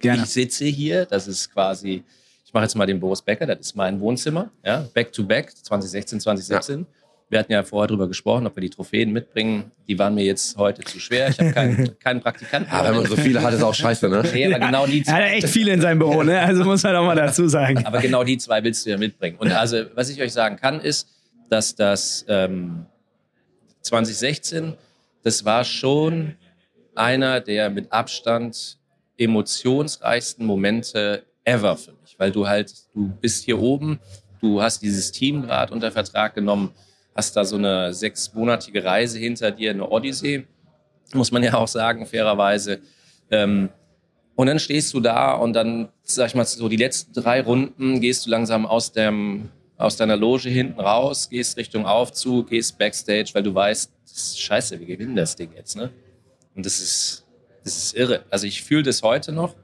Gerne. 0.00 0.24
Ich 0.24 0.30
sitze 0.30 0.64
hier, 0.64 1.06
das 1.06 1.28
ist 1.28 1.52
quasi, 1.52 2.02
ich 2.44 2.52
mache 2.52 2.64
jetzt 2.64 2.74
mal 2.74 2.84
den 2.84 2.98
Boris 2.98 3.22
Becker, 3.22 3.46
das 3.46 3.60
ist 3.60 3.76
mein 3.76 4.00
Wohnzimmer, 4.00 4.50
ja, 4.64 4.84
back 4.92 5.12
to 5.12 5.24
back, 5.24 5.54
2016, 5.54 6.18
2017. 6.18 6.84
Wir 7.30 7.38
hatten 7.38 7.52
ja 7.52 7.62
vorher 7.62 7.86
drüber 7.86 8.08
gesprochen, 8.08 8.44
ob 8.48 8.56
wir 8.56 8.62
die 8.62 8.70
Trophäen 8.70 9.12
mitbringen. 9.12 9.70
Die 9.86 9.96
waren 10.00 10.16
mir 10.16 10.24
jetzt 10.24 10.56
heute 10.56 10.82
zu 10.82 10.98
schwer. 10.98 11.28
Ich 11.28 11.38
habe 11.38 11.52
keinen, 11.52 11.98
keinen 12.00 12.20
Praktikanten. 12.20 12.72
Ja, 12.72 12.84
wenn 12.88 12.96
man 12.96 13.06
so 13.06 13.14
viele 13.14 13.40
hat, 13.40 13.54
ist 13.54 13.62
auch 13.62 13.74
scheiße, 13.74 14.08
ne? 14.08 14.24
Nee, 14.32 14.52
aber 14.52 14.66
genau 14.66 14.86
die 14.86 15.04
Er 15.06 15.14
hat 15.14 15.22
echt 15.22 15.48
viele 15.48 15.72
in 15.74 15.80
seinem 15.80 16.00
Büro, 16.00 16.24
ne? 16.24 16.40
Also 16.40 16.64
muss 16.64 16.82
man 16.82 16.96
auch 16.96 17.04
mal 17.04 17.14
dazu 17.14 17.46
sagen. 17.46 17.86
aber 17.86 18.00
genau 18.00 18.24
die 18.24 18.38
zwei 18.38 18.64
willst 18.64 18.84
du 18.84 18.90
ja 18.90 18.96
mitbringen. 18.96 19.36
Und 19.38 19.52
also, 19.52 19.84
was 19.94 20.08
ich 20.08 20.20
euch 20.20 20.32
sagen 20.32 20.56
kann, 20.56 20.80
ist, 20.80 21.06
dass 21.50 21.76
das 21.76 22.24
ähm, 22.28 22.86
2016, 23.82 24.72
das 25.22 25.44
war 25.44 25.62
schon 25.62 26.34
einer 26.98 27.40
der 27.40 27.70
mit 27.70 27.92
Abstand 27.92 28.78
emotionsreichsten 29.16 30.46
Momente 30.46 31.24
ever 31.44 31.76
für 31.76 31.92
mich. 31.92 32.16
Weil 32.18 32.30
du 32.32 32.46
halt, 32.46 32.72
du 32.94 33.08
bist 33.20 33.44
hier 33.44 33.60
oben, 33.60 33.98
du 34.40 34.62
hast 34.62 34.80
dieses 34.82 35.12
Team 35.12 35.42
gerade 35.42 35.72
unter 35.72 35.90
Vertrag 35.90 36.34
genommen, 36.34 36.72
hast 37.14 37.36
da 37.36 37.44
so 37.44 37.56
eine 37.56 37.92
sechsmonatige 37.92 38.84
Reise 38.84 39.18
hinter 39.18 39.50
dir, 39.50 39.70
eine 39.70 39.88
Odyssee, 39.88 40.46
muss 41.14 41.32
man 41.32 41.42
ja 41.42 41.54
auch 41.54 41.68
sagen, 41.68 42.06
fairerweise. 42.06 42.80
Ähm, 43.30 43.70
und 44.36 44.46
dann 44.46 44.60
stehst 44.60 44.94
du 44.94 45.00
da 45.00 45.32
und 45.32 45.52
dann, 45.54 45.88
sag 46.04 46.28
ich 46.28 46.34
mal, 46.36 46.44
so 46.44 46.68
die 46.68 46.76
letzten 46.76 47.12
drei 47.12 47.40
Runden 47.40 48.00
gehst 48.00 48.24
du 48.24 48.30
langsam 48.30 48.66
aus, 48.66 48.92
dem, 48.92 49.48
aus 49.76 49.96
deiner 49.96 50.16
Loge 50.16 50.48
hinten 50.48 50.78
raus, 50.78 51.28
gehst 51.28 51.56
Richtung 51.56 51.86
Aufzug, 51.86 52.50
gehst 52.50 52.78
Backstage, 52.78 53.30
weil 53.32 53.42
du 53.42 53.52
weißt, 53.52 53.90
scheiße, 54.36 54.78
wir 54.78 54.86
gewinnen 54.86 55.16
das 55.16 55.34
Ding 55.34 55.50
jetzt, 55.56 55.76
ne? 55.76 55.90
Und 56.58 56.66
das 56.66 56.80
ist, 56.80 57.24
das 57.62 57.76
ist 57.76 57.94
irre. 57.96 58.24
Also 58.30 58.48
ich 58.48 58.64
fühle 58.64 58.82
das 58.82 59.00
heute 59.04 59.30
noch, 59.30 59.54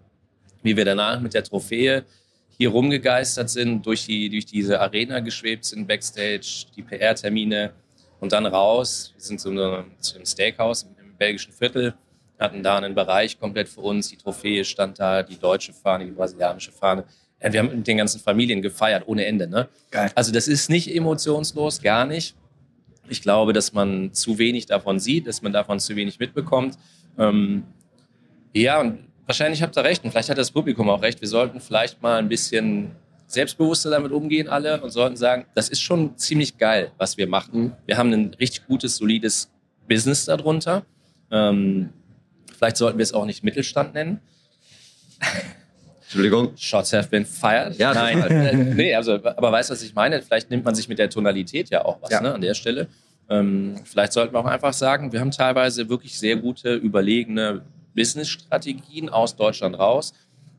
wie 0.63 0.77
wir 0.77 0.85
danach 0.85 1.21
mit 1.21 1.35
der 1.35 1.43
Trophäe 1.43 2.05
hier 2.57 2.69
rumgegeistert 2.69 3.51
sind, 3.51 3.85
durch, 3.85 4.07
die, 4.07 4.31
durch 4.31 4.47
diese 4.47 4.81
Arena 4.81 5.19
geschwebt 5.19 5.65
sind, 5.65 5.89
Backstage, 5.89 6.67
die 6.77 6.83
PR-Termine 6.83 7.73
und 8.21 8.31
dann 8.31 8.47
raus. 8.47 9.13
Wir 9.17 9.25
sind 9.25 9.41
zu 9.41 9.51
einem, 9.51 9.87
zu 9.99 10.15
einem 10.15 10.25
Steakhouse 10.25 10.85
im, 10.85 11.17
belgischen 11.19 11.53
Viertel, 11.53 11.95
hatten 12.39 12.63
da 12.63 12.77
einen 12.77 12.95
Bereich 12.95 13.41
komplett 13.41 13.69
für 13.69 13.81
uns. 13.81 14.11
Die 14.11 14.17
Trophäe 14.17 14.65
stand 14.65 15.01
da, 15.01 15.25
die 15.25 15.37
deutsche 15.37 15.73
Fahne, 15.73 16.05
die 16.05 16.13
brasilianische 16.13 16.71
Fahne. 16.71 17.03
Wir 17.41 17.59
haben 17.59 17.75
mit 17.75 17.89
den 17.89 17.97
ganzen 17.97 18.21
Familien 18.21 18.63
gefeiert, 18.63 19.03
ohne 19.07 19.25
Ende. 19.27 19.49
Ne? 19.49 19.69
Geil. 19.91 20.13
Also 20.15 20.31
das 20.31 20.47
ist 20.47 20.71
nicht 20.71 20.95
emotionslos, 20.95 21.83
gar 21.83 22.05
nicht. 22.05 22.37
Ich 23.09 23.23
glaube, 23.23 23.53
dass 23.53 23.73
man 23.73 24.13
zu 24.13 24.39
wenig 24.39 24.67
davon 24.67 24.99
sieht, 24.99 25.27
dass 25.27 25.43
man 25.43 25.53
davon 25.53 25.79
zu 25.79 25.97
wenig 25.97 26.19
mitbekommt. 26.19 26.79
Ähm, 27.19 27.65
ja, 28.53 28.81
und 28.81 29.01
wahrscheinlich 29.27 29.63
habt 29.63 29.77
ihr 29.77 29.85
recht 29.85 30.05
und 30.05 30.11
vielleicht 30.11 30.31
hat 30.31 30.39
das 30.39 30.51
Publikum 30.51 30.89
auch 30.89 31.03
recht. 31.03 31.21
Wir 31.21 31.29
sollten 31.29 31.61
vielleicht 31.61 32.03
mal 32.03 32.19
ein 32.19 32.29
bisschen 32.29 32.93
selbstbewusster 33.27 33.91
damit 33.91 34.13
umgehen 34.13 34.49
alle 34.49 34.81
und 34.81 34.91
sollten 34.91 35.17
sagen, 35.17 35.47
das 35.55 35.69
ist 35.69 35.81
schon 35.81 36.17
ziemlich 36.17 36.59
geil, 36.59 36.93
was 36.99 37.17
wir 37.17 37.27
machen. 37.27 37.75
Wir 37.87 37.97
haben 37.97 38.13
ein 38.13 38.35
richtig 38.39 38.67
gutes, 38.67 38.97
solides 38.97 39.51
Business 39.89 40.27
darunter. 40.27 40.85
Ähm, 41.31 41.91
vielleicht 42.57 42.77
sollten 42.77 42.99
wir 42.99 43.03
es 43.03 43.13
auch 43.13 43.27
nicht 43.27 43.43
Mittelstand 43.43 43.95
nennen. 43.95 44.21
Entschuldigung. 46.15 46.53
Shots 46.57 46.93
have 46.93 47.09
been 47.09 47.25
fired. 47.27 47.77
Ja, 47.79 47.93
Nein, 47.93 48.75
nee, 48.77 48.95
also, 48.95 49.15
aber 49.15 49.51
weißt 49.53 49.71
du, 49.71 49.75
was 49.75 49.83
ich 49.83 49.95
meine? 49.95 50.23
Vielleicht 50.23 50.49
nimmt 50.51 50.65
man 50.65 50.75
sich 50.75 50.89
mit 50.89 50.99
der 50.99 51.11
Tonalität 51.11 51.71
ja 51.71 51.85
auch 51.85 51.99
was 52.01 52.11
Ja. 52.11 52.21
Ne, 52.21 52.35
an 52.35 52.41
der 52.41 52.55
Stelle. 52.55 52.87
Ähm, 53.29 53.77
vielleicht 53.85 54.13
sollten 54.13 54.33
wir 54.35 54.39
auch 54.41 54.45
einfach 54.45 54.73
sagen, 54.73 55.13
wir 55.13 55.21
haben 55.21 55.31
teilweise 55.31 55.89
wirklich 55.89 56.19
sehr 56.19 56.37
gute, 56.37 56.75
überlegene 56.75 57.63
Business-Strategien 57.97 59.09
aus 59.09 59.35
Deutschland 59.37 59.79
raus. 59.79 60.13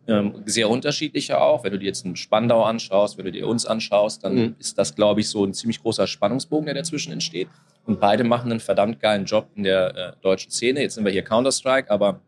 Ähm, 0.08 0.44
sehr 0.46 0.70
unterschiedliche 0.70 1.40
auch. 1.42 1.64
Wenn 1.64 1.72
du 1.72 1.80
dir 1.80 1.86
jetzt 1.88 2.06
einen 2.06 2.16
Spandau 2.16 2.64
anschaust, 2.64 3.18
wenn 3.18 3.26
du 3.26 3.32
dir 3.32 3.48
uns 3.48 3.66
anschaust, 3.66 4.24
dann 4.24 4.36
Mhm. 4.36 4.56
ist 4.60 4.78
das, 4.78 4.94
glaube 4.94 5.22
ich, 5.22 5.30
so 5.30 5.44
ein 5.46 5.54
ziemlich 5.54 5.82
großer 5.82 6.06
Spannungsbogen, 6.06 6.66
der 6.66 6.76
dazwischen 6.76 7.12
entsteht. 7.14 7.48
Und 7.86 8.00
beide 8.00 8.24
machen 8.24 8.52
einen 8.52 8.60
verdammt 8.60 9.00
geilen 9.00 9.26
Job 9.26 9.48
in 9.56 9.64
der 9.64 9.96
äh, 9.96 10.12
deutschen 10.22 10.52
Szene. 10.52 10.82
Jetzt 10.82 10.96
sind 10.96 11.06
wir 11.06 11.12
hier 11.12 11.24
Counter-Strike, 11.24 11.90
aber 11.90 12.20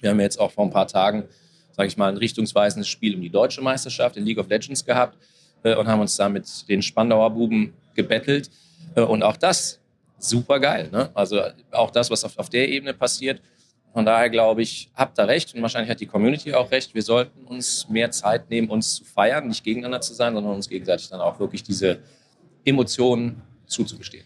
wir 0.00 0.10
haben 0.10 0.20
jetzt 0.20 0.38
auch 0.38 0.50
vor 0.52 0.64
ein 0.64 0.70
paar 0.70 0.86
Tagen, 0.86 1.24
sage 1.76 1.88
ich 1.88 1.96
mal, 1.96 2.08
ein 2.08 2.16
richtungsweisendes 2.16 2.88
Spiel 2.88 3.14
um 3.14 3.20
die 3.20 3.30
deutsche 3.30 3.60
Meisterschaft 3.60 4.16
in 4.16 4.24
League 4.24 4.38
of 4.38 4.48
Legends 4.48 4.84
gehabt 4.84 5.16
äh, 5.62 5.74
und 5.74 5.86
haben 5.86 6.00
uns 6.00 6.16
da 6.16 6.28
mit 6.28 6.46
den 6.68 6.80
Spandauer 6.82 7.30
Buben 7.30 7.74
gebettelt. 7.94 8.50
Äh, 8.94 9.02
und 9.02 9.22
auch 9.22 9.36
das 9.36 9.78
super 10.18 10.58
geil. 10.58 10.88
Ne? 10.90 11.10
Also 11.14 11.42
auch 11.70 11.90
das, 11.90 12.10
was 12.10 12.24
auf, 12.24 12.38
auf 12.38 12.48
der 12.48 12.68
Ebene 12.68 12.94
passiert. 12.94 13.40
Von 13.92 14.04
daher 14.04 14.28
glaube 14.28 14.62
ich, 14.62 14.90
habt 14.94 15.18
ihr 15.18 15.26
recht 15.26 15.54
und 15.54 15.62
wahrscheinlich 15.62 15.90
hat 15.90 16.00
die 16.00 16.06
Community 16.06 16.52
auch 16.52 16.70
recht. 16.70 16.94
Wir 16.94 17.02
sollten 17.02 17.44
uns 17.46 17.88
mehr 17.88 18.10
Zeit 18.10 18.50
nehmen, 18.50 18.68
uns 18.68 18.96
zu 18.96 19.04
feiern, 19.04 19.48
nicht 19.48 19.64
gegeneinander 19.64 20.00
zu 20.00 20.12
sein, 20.12 20.34
sondern 20.34 20.54
uns 20.54 20.68
gegenseitig 20.68 21.08
dann 21.08 21.20
auch 21.20 21.40
wirklich 21.40 21.62
diese 21.62 22.00
Emotionen 22.64 23.40
zuzugestehen. 23.66 24.25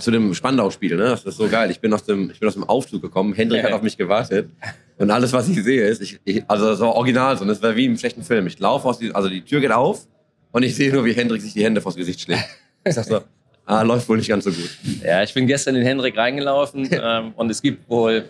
Zu 0.00 0.10
dem 0.10 0.34
Spandau-Spiel, 0.34 0.96
ne? 0.96 1.04
Das 1.04 1.24
ist 1.24 1.36
so 1.36 1.48
geil. 1.48 1.70
Ich 1.70 1.80
bin 1.80 1.92
aus 1.92 2.04
dem, 2.04 2.30
ich 2.30 2.40
bin 2.40 2.48
aus 2.48 2.54
dem 2.54 2.64
Aufzug 2.64 3.02
gekommen. 3.02 3.32
Hendrik 3.32 3.62
hat 3.62 3.72
auf 3.72 3.82
mich 3.82 3.96
gewartet. 3.96 4.50
Und 4.98 5.10
alles, 5.10 5.32
was 5.32 5.48
ich 5.48 5.62
sehe, 5.62 5.86
ist, 5.86 6.02
ich, 6.02 6.20
ich, 6.24 6.42
also 6.48 6.66
das 6.66 6.80
war 6.80 6.94
original 6.94 7.36
so. 7.36 7.44
Das 7.44 7.62
war 7.62 7.74
wie 7.76 7.86
im 7.86 7.96
schlechten 7.96 8.22
Film. 8.22 8.46
Ich 8.46 8.58
laufe 8.58 8.88
aus 8.88 8.98
die, 8.98 9.14
also 9.14 9.28
die 9.28 9.42
Tür 9.42 9.60
geht 9.60 9.72
auf 9.72 10.06
und 10.52 10.62
ich 10.62 10.74
sehe 10.74 10.92
nur, 10.92 11.04
wie 11.04 11.12
Hendrik 11.12 11.42
sich 11.42 11.52
die 11.52 11.64
Hände 11.64 11.80
vors 11.80 11.96
Gesicht 11.96 12.20
schlägt. 12.20 12.44
Ich 12.84 12.94
sag 12.94 13.04
so, 13.04 13.20
ah, 13.66 13.82
läuft 13.82 14.08
wohl 14.08 14.16
nicht 14.16 14.28
ganz 14.28 14.44
so 14.44 14.50
gut. 14.50 14.70
Ja, 15.02 15.22
ich 15.22 15.34
bin 15.34 15.46
gestern 15.46 15.74
in 15.74 15.82
Hendrik 15.82 16.16
reingelaufen 16.16 16.88
ähm, 16.92 17.32
und 17.36 17.50
es 17.50 17.60
gibt 17.60 17.88
wohl, 17.88 18.24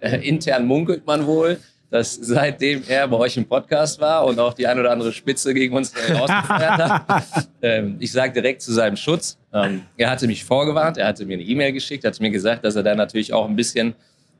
äh, 0.00 0.16
intern 0.26 0.66
munkelt 0.66 1.06
man 1.06 1.26
wohl, 1.26 1.58
dass 1.90 2.14
seitdem 2.14 2.84
er 2.86 3.08
bei 3.08 3.16
euch 3.16 3.36
im 3.36 3.44
Podcast 3.44 4.00
war 4.00 4.24
und 4.24 4.38
auch 4.38 4.54
die 4.54 4.66
ein 4.66 4.78
oder 4.78 4.92
andere 4.92 5.12
Spitze 5.12 5.52
gegen 5.52 5.74
uns 5.74 5.92
rausgefeuert 5.96 6.78
hat, 6.78 7.48
ähm, 7.62 7.96
ich 7.98 8.12
sage 8.12 8.32
direkt 8.32 8.62
zu 8.62 8.72
seinem 8.72 8.96
Schutz, 8.96 9.38
ähm, 9.52 9.82
er 9.96 10.08
hatte 10.08 10.26
mich 10.28 10.44
vorgewarnt, 10.44 10.98
er 10.98 11.08
hatte 11.08 11.26
mir 11.26 11.34
eine 11.34 11.42
E-Mail 11.42 11.72
geschickt, 11.72 12.04
hat 12.04 12.18
mir 12.20 12.30
gesagt, 12.30 12.64
dass 12.64 12.76
er 12.76 12.84
da 12.84 12.94
natürlich 12.94 13.32
auch 13.32 13.48
ein 13.48 13.56
bisschen, 13.56 13.94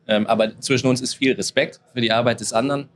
ähm, 0.07 0.27
aber 0.29 0.59
zwischen 0.61 0.87
uns 0.87 1.01
ist 1.01 1.15
viel 1.15 1.33
Respekt 1.33 1.81
für 1.93 2.01
die 2.01 2.13
Arbeit 2.13 2.39
des 2.39 2.53
anderen, 2.53 2.89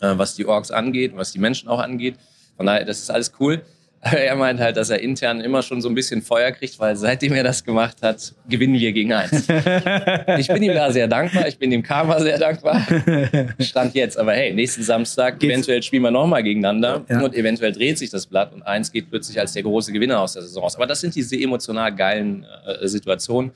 äh, 0.00 0.12
was 0.16 0.34
die 0.34 0.44
Orks 0.44 0.70
angeht, 0.70 1.12
was 1.14 1.32
die 1.32 1.38
Menschen 1.38 1.68
auch 1.68 1.80
angeht. 1.80 2.16
Von 2.56 2.66
daher, 2.66 2.84
das 2.84 2.98
ist 2.98 3.10
alles 3.10 3.32
cool. 3.40 3.62
Er 4.12 4.36
meint 4.36 4.60
halt, 4.60 4.76
dass 4.76 4.90
er 4.90 5.00
intern 5.00 5.40
immer 5.40 5.60
schon 5.62 5.80
so 5.80 5.88
ein 5.88 5.94
bisschen 5.94 6.22
Feuer 6.22 6.52
kriegt, 6.52 6.78
weil 6.78 6.94
seitdem 6.96 7.32
er 7.34 7.42
das 7.42 7.64
gemacht 7.64 7.96
hat, 8.00 8.32
gewinnen 8.48 8.74
wir 8.74 8.92
gegen 8.92 9.12
eins. 9.12 9.48
ich 10.38 10.46
bin 10.48 10.62
ihm 10.62 10.72
da 10.74 10.90
sehr 10.92 11.08
dankbar, 11.08 11.48
ich 11.48 11.58
bin 11.58 11.70
dem 11.70 11.82
Karma 11.82 12.20
sehr 12.20 12.38
dankbar. 12.38 12.86
Stand 13.60 13.94
jetzt, 13.94 14.16
aber 14.18 14.32
hey, 14.34 14.52
nächsten 14.54 14.82
Samstag, 14.82 15.40
Geht's- 15.40 15.52
eventuell 15.52 15.82
spielen 15.82 16.02
wir 16.04 16.10
nochmal 16.12 16.42
gegeneinander 16.42 17.04
Ja. 17.08 17.20
und 17.22 17.34
eventuell 17.34 17.72
dreht 17.72 17.98
sich 17.98 18.10
das 18.10 18.26
Blatt 18.26 18.52
und 18.52 18.62
eins 18.62 18.92
geht 18.92 19.10
plötzlich 19.10 19.38
als 19.40 19.52
der 19.52 19.62
große 19.64 19.92
Gewinner 19.92 20.20
aus 20.20 20.34
der 20.34 20.42
Saison 20.42 20.62
aus. 20.64 20.76
Aber 20.76 20.86
das 20.86 21.00
sind 21.00 21.14
diese 21.14 21.36
emotional 21.36 21.92
geilen 21.94 22.46
äh, 22.66 22.86
Situationen, 22.86 23.50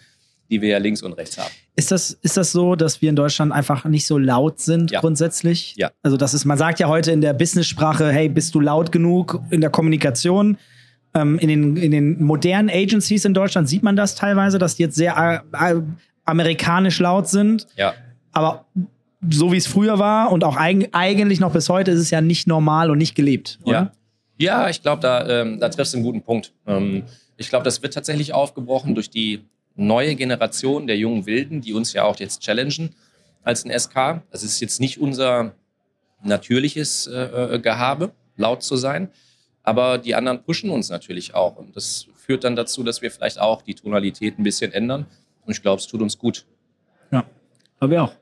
die 0.53 0.61
wir 0.61 0.69
ja 0.69 0.79
links 0.79 1.03
und 1.03 1.15
rechts 1.15 1.39
haben. 1.39 1.51
Ist 1.75 1.91
das, 1.91 2.11
ist 2.23 2.37
das 2.37 2.53
so, 2.53 2.77
dass 2.77 3.01
wir 3.01 3.09
in 3.09 3.17
Deutschland 3.17 3.51
einfach 3.53 3.85
nicht 3.87 4.07
so 4.07 4.19
laut 4.19 4.61
sind 4.61 4.91
Ja. 4.91 5.01
grundsätzlich? 5.01 5.75
Ja. 5.77 5.91
Also 6.03 6.17
das 6.19 6.35
ist, 6.35 6.45
man 6.45 6.59
sagt 6.59 6.79
ja 6.79 6.89
heute 6.89 7.11
in 7.11 7.23
der 7.23 7.33
Business-Sprache, 7.33 8.13
hey, 8.13 8.29
bist 8.29 8.55
du 8.55 8.61
laut 8.61 8.93
genug 8.93 9.41
in 9.51 9.63
der 9.63 9.71
Kommunikation? 9.71 10.59
Ähm, 11.15 11.39
in, 11.39 11.49
den, 11.49 11.77
in 11.77 11.91
den 11.91 12.23
modernen 12.23 12.69
Agencies 12.71 13.25
in 13.25 13.33
Deutschland 13.35 13.69
sieht 13.69 13.83
man 13.83 13.97
das 13.97 14.15
teilweise, 14.15 14.59
dass 14.59 14.77
die 14.77 14.83
jetzt 14.83 14.97
sehr 14.97 15.43
äh, 15.53 15.73
äh, 15.73 15.81
amerikanisch 16.27 16.99
laut 17.01 17.29
sind. 17.29 17.67
Ja. 17.77 17.95
Aber 18.33 18.67
so 19.31 19.53
wie 19.53 19.57
es 19.57 19.67
früher 19.67 19.99
war 19.99 20.33
und 20.33 20.45
auch 20.45 20.57
eig 20.57 20.89
eigentlich 20.93 21.41
noch 21.41 21.53
bis 21.53 21.69
heute 21.69 21.91
ist 21.93 22.01
es 22.01 22.11
ja 22.11 22.21
nicht 22.21 22.47
normal 22.47 22.91
und 22.91 22.99
nicht 22.99 23.15
gelebt. 23.15 23.59
Oder? 23.65 23.73
Ja. 23.73 23.93
Ja, 24.39 24.69
ich 24.69 24.83
glaube, 24.83 25.01
da, 25.01 25.27
ähm, 25.29 25.61
da 25.61 25.69
triffst 25.69 25.95
du 25.95 25.99
einen 25.99 26.05
guten 26.05 26.23
Punkt. 26.23 26.53
Ähm, 26.67 27.05
ich 27.37 27.49
glaube, 27.49 27.65
das 27.65 27.83
wird 27.83 27.95
tatsächlich 27.95 28.33
aufgebrochen 28.35 28.95
durch 28.95 29.09
die 29.09 29.45
neue 29.75 30.15
Generation 30.15 30.87
der 30.87 30.97
jungen 30.97 31.27
Wilden, 31.27 31.61
die 31.61 31.73
uns 31.73 31.93
ja 31.93 32.05
auch 32.05 32.19
jetzt 32.19 32.43
challengen 32.43 32.95
als 33.43 33.65
ein 33.65 33.79
SK. 33.79 34.23
Das 34.31 34.43
ist 34.43 34.61
jetzt 34.61 34.81
nicht 34.81 35.01
unser 35.01 35.55
natürliches 36.23 37.07
äh, 37.07 37.55
äh, 37.55 37.59
Gehabe, 37.59 38.13
laut 38.37 38.63
zu 38.63 38.77
sein. 38.77 39.11
Aber 39.63 39.99
die 39.99 40.15
anderen 40.15 40.43
pushen 40.43 40.71
uns 40.71 40.91
natürlich 40.91 41.35
auch. 41.35 41.57
Und 41.57 41.77
das 41.77 42.07
führt 42.17 42.45
dann 42.45 42.57
dazu, 42.57 42.83
dass 42.83 43.03
wir 43.03 43.11
vielleicht 43.11 43.41
auch 43.41 43.63
die 43.63 43.75
Tonalität 43.75 44.39
ein 44.39 44.43
bisschen 44.43 44.73
ändern. 44.73 45.07
Und 45.45 45.53
ich 45.53 45.63
glaube, 45.63 45.81
es 45.81 45.87
tut 45.87 46.03
uns 46.03 46.19
gut. 46.19 46.47
Ja, 47.11 47.25
glaube 47.79 47.95
ich 47.95 48.01
auch. 48.01 48.22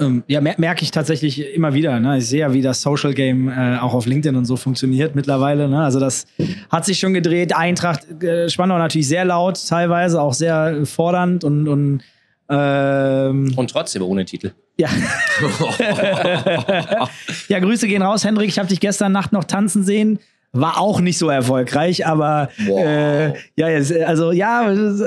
Ähm, 0.00 0.24
ja, 0.26 0.40
mer 0.40 0.54
merke 0.58 0.82
ich 0.82 0.90
tatsächlich 0.90 1.54
immer 1.54 1.74
wieder. 1.74 2.00
Ne? 2.00 2.18
Ich 2.18 2.28
sehe 2.28 2.40
ja, 2.40 2.52
wie 2.52 2.62
das 2.62 2.82
Social 2.82 3.14
Game 3.14 3.48
äh, 3.48 3.78
auch 3.78 3.94
auf 3.94 4.06
LinkedIn 4.06 4.36
und 4.36 4.44
so 4.46 4.56
funktioniert 4.56 5.14
mittlerweile. 5.14 5.68
Ne? 5.68 5.82
Also 5.82 6.00
das 6.00 6.26
hat 6.70 6.84
sich 6.84 6.98
schon 6.98 7.14
gedreht. 7.14 7.54
Eintracht 7.54 8.22
äh, 8.22 8.48
Spandau 8.48 8.78
natürlich 8.78 9.08
sehr 9.08 9.24
laut, 9.24 9.60
teilweise 9.68 10.20
auch 10.20 10.34
sehr 10.34 10.84
fordernd 10.86 11.44
und, 11.44 11.68
und 11.68 12.00
ähm, 12.48 13.52
Und 13.56 13.70
trotzdem 13.70 14.02
ohne 14.02 14.24
Titel. 14.24 14.52
ja. 14.76 14.88
ja, 17.48 17.58
Grüße 17.58 17.86
gehen 17.86 18.02
raus, 18.02 18.24
Hendrik. 18.24 18.48
Ich 18.48 18.58
habe 18.58 18.68
dich 18.68 18.80
gestern 18.80 19.12
Nacht 19.12 19.32
noch 19.32 19.44
tanzen 19.44 19.84
sehen. 19.84 20.18
War 20.52 20.80
auch 20.80 21.00
nicht 21.00 21.16
so 21.16 21.28
erfolgreich, 21.28 22.04
aber 22.06 22.48
Wow. 22.66 22.80
äh, 22.84 23.34
ja, 23.56 23.68
jetzt, 23.68 23.92
also 23.92 24.32
ja, 24.32 24.64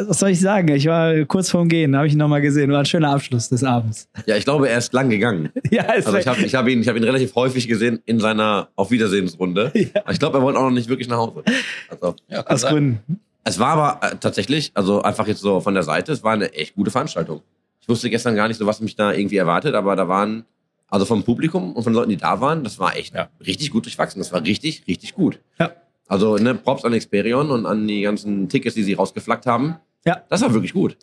was 0.08 0.20
soll 0.20 0.30
ich 0.30 0.40
sagen? 0.40 0.70
Ich 0.70 0.86
war 0.86 1.14
kurz 1.26 1.50
vorm 1.50 1.68
Gehen, 1.68 1.98
habe 1.98 2.08
ich 2.08 2.14
ihn 2.14 2.20
nochmal 2.20 2.40
gesehen. 2.42 2.72
War 2.72 2.80
ein 2.80 2.86
schöner 2.86 3.10
Abschluss 3.14 3.50
des 3.50 3.62
Abends. 3.64 4.08
Ja, 4.26 4.38
ich 4.38 4.46
glaube, 4.46 4.70
er 4.70 4.78
ist 4.78 4.94
lang 4.94 5.10
gegangen. 5.10 5.50
Ja, 5.70 5.84
ist 5.94 6.06
Also 6.08 6.18
ich 6.18 6.28
habe 6.28 6.42
ich 6.42 6.56
hab 6.56 6.68
ihn, 6.68 6.82
ich 6.82 6.88
hab 6.88 6.96
ihn 6.96 7.04
relativ 7.04 7.36
häufig 7.36 7.68
gesehen 7.68 8.00
in 8.06 8.20
seiner 8.22 8.70
Auf 8.78 8.92
Wiedersehensrunde. 8.92 9.72
Aber 10.04 10.12
ich 10.14 10.20
glaube, 10.20 10.38
er 10.38 10.42
wollte 10.44 10.60
auch 10.60 10.64
noch 10.64 10.72
nicht 10.72 10.88
wirklich 10.88 11.10
nach 11.10 11.18
Hause. 11.18 11.44
Also, 11.90 12.16
Ja, 12.30 12.46
aus 12.48 12.62
sein. 12.62 12.72
Gründen. 12.74 13.20
es 13.44 13.60
war 13.60 13.70
aber 13.74 14.08
äh, 14.08 14.16
tatsächlich, 14.20 14.72
also 14.76 15.02
einfach 15.02 15.28
jetzt 15.28 15.42
so 15.42 15.60
von 15.60 15.74
der 15.74 15.84
Seite, 15.84 16.14
es 16.14 16.24
war 16.24 16.34
eine 16.34 16.54
echt 16.54 16.76
gute 16.76 16.90
Veranstaltung. 16.92 17.42
Ich 17.82 17.90
wusste 17.90 18.10
gestern 18.10 18.36
gar 18.38 18.48
nicht 18.48 18.58
so, 18.58 18.66
was 18.66 18.80
mich 18.80 18.96
da 18.96 19.12
irgendwie 19.12 19.36
erwartet, 19.38 19.76
aber 19.76 19.96
da 19.98 20.08
waren, 20.08 20.46
also 20.94 21.06
vom 21.06 21.24
Publikum 21.24 21.74
und 21.74 21.84
von 21.84 21.92
Leuten, 21.94 22.12
die 22.12 22.18
da 22.18 22.40
waren, 22.40 22.64
das 22.64 22.78
war 22.78 22.96
echt 22.96 23.16
Ja. 23.16 23.28
richtig 23.46 23.72
gut 23.72 23.86
durchwachsen. 23.86 24.20
Das 24.20 24.32
war 24.32 24.44
richtig, 24.44 24.84
richtig 24.88 25.16
gut. 25.16 25.40
Ja. 25.60 25.72
Also 26.08 26.38
ne, 26.38 26.54
Props 26.54 26.86
an 26.86 26.94
Experion 26.94 27.50
und 27.50 27.66
an 27.66 27.88
die 27.88 28.02
ganzen 28.02 28.48
Tickets, 28.48 28.76
die 28.76 28.84
sie 28.84 28.94
rausgeflackt 28.94 29.48
haben. 29.48 29.78
Ja. 30.06 30.22
Das 30.30 30.42
war 30.42 30.54
wirklich 30.54 30.74
gut. 30.74 30.96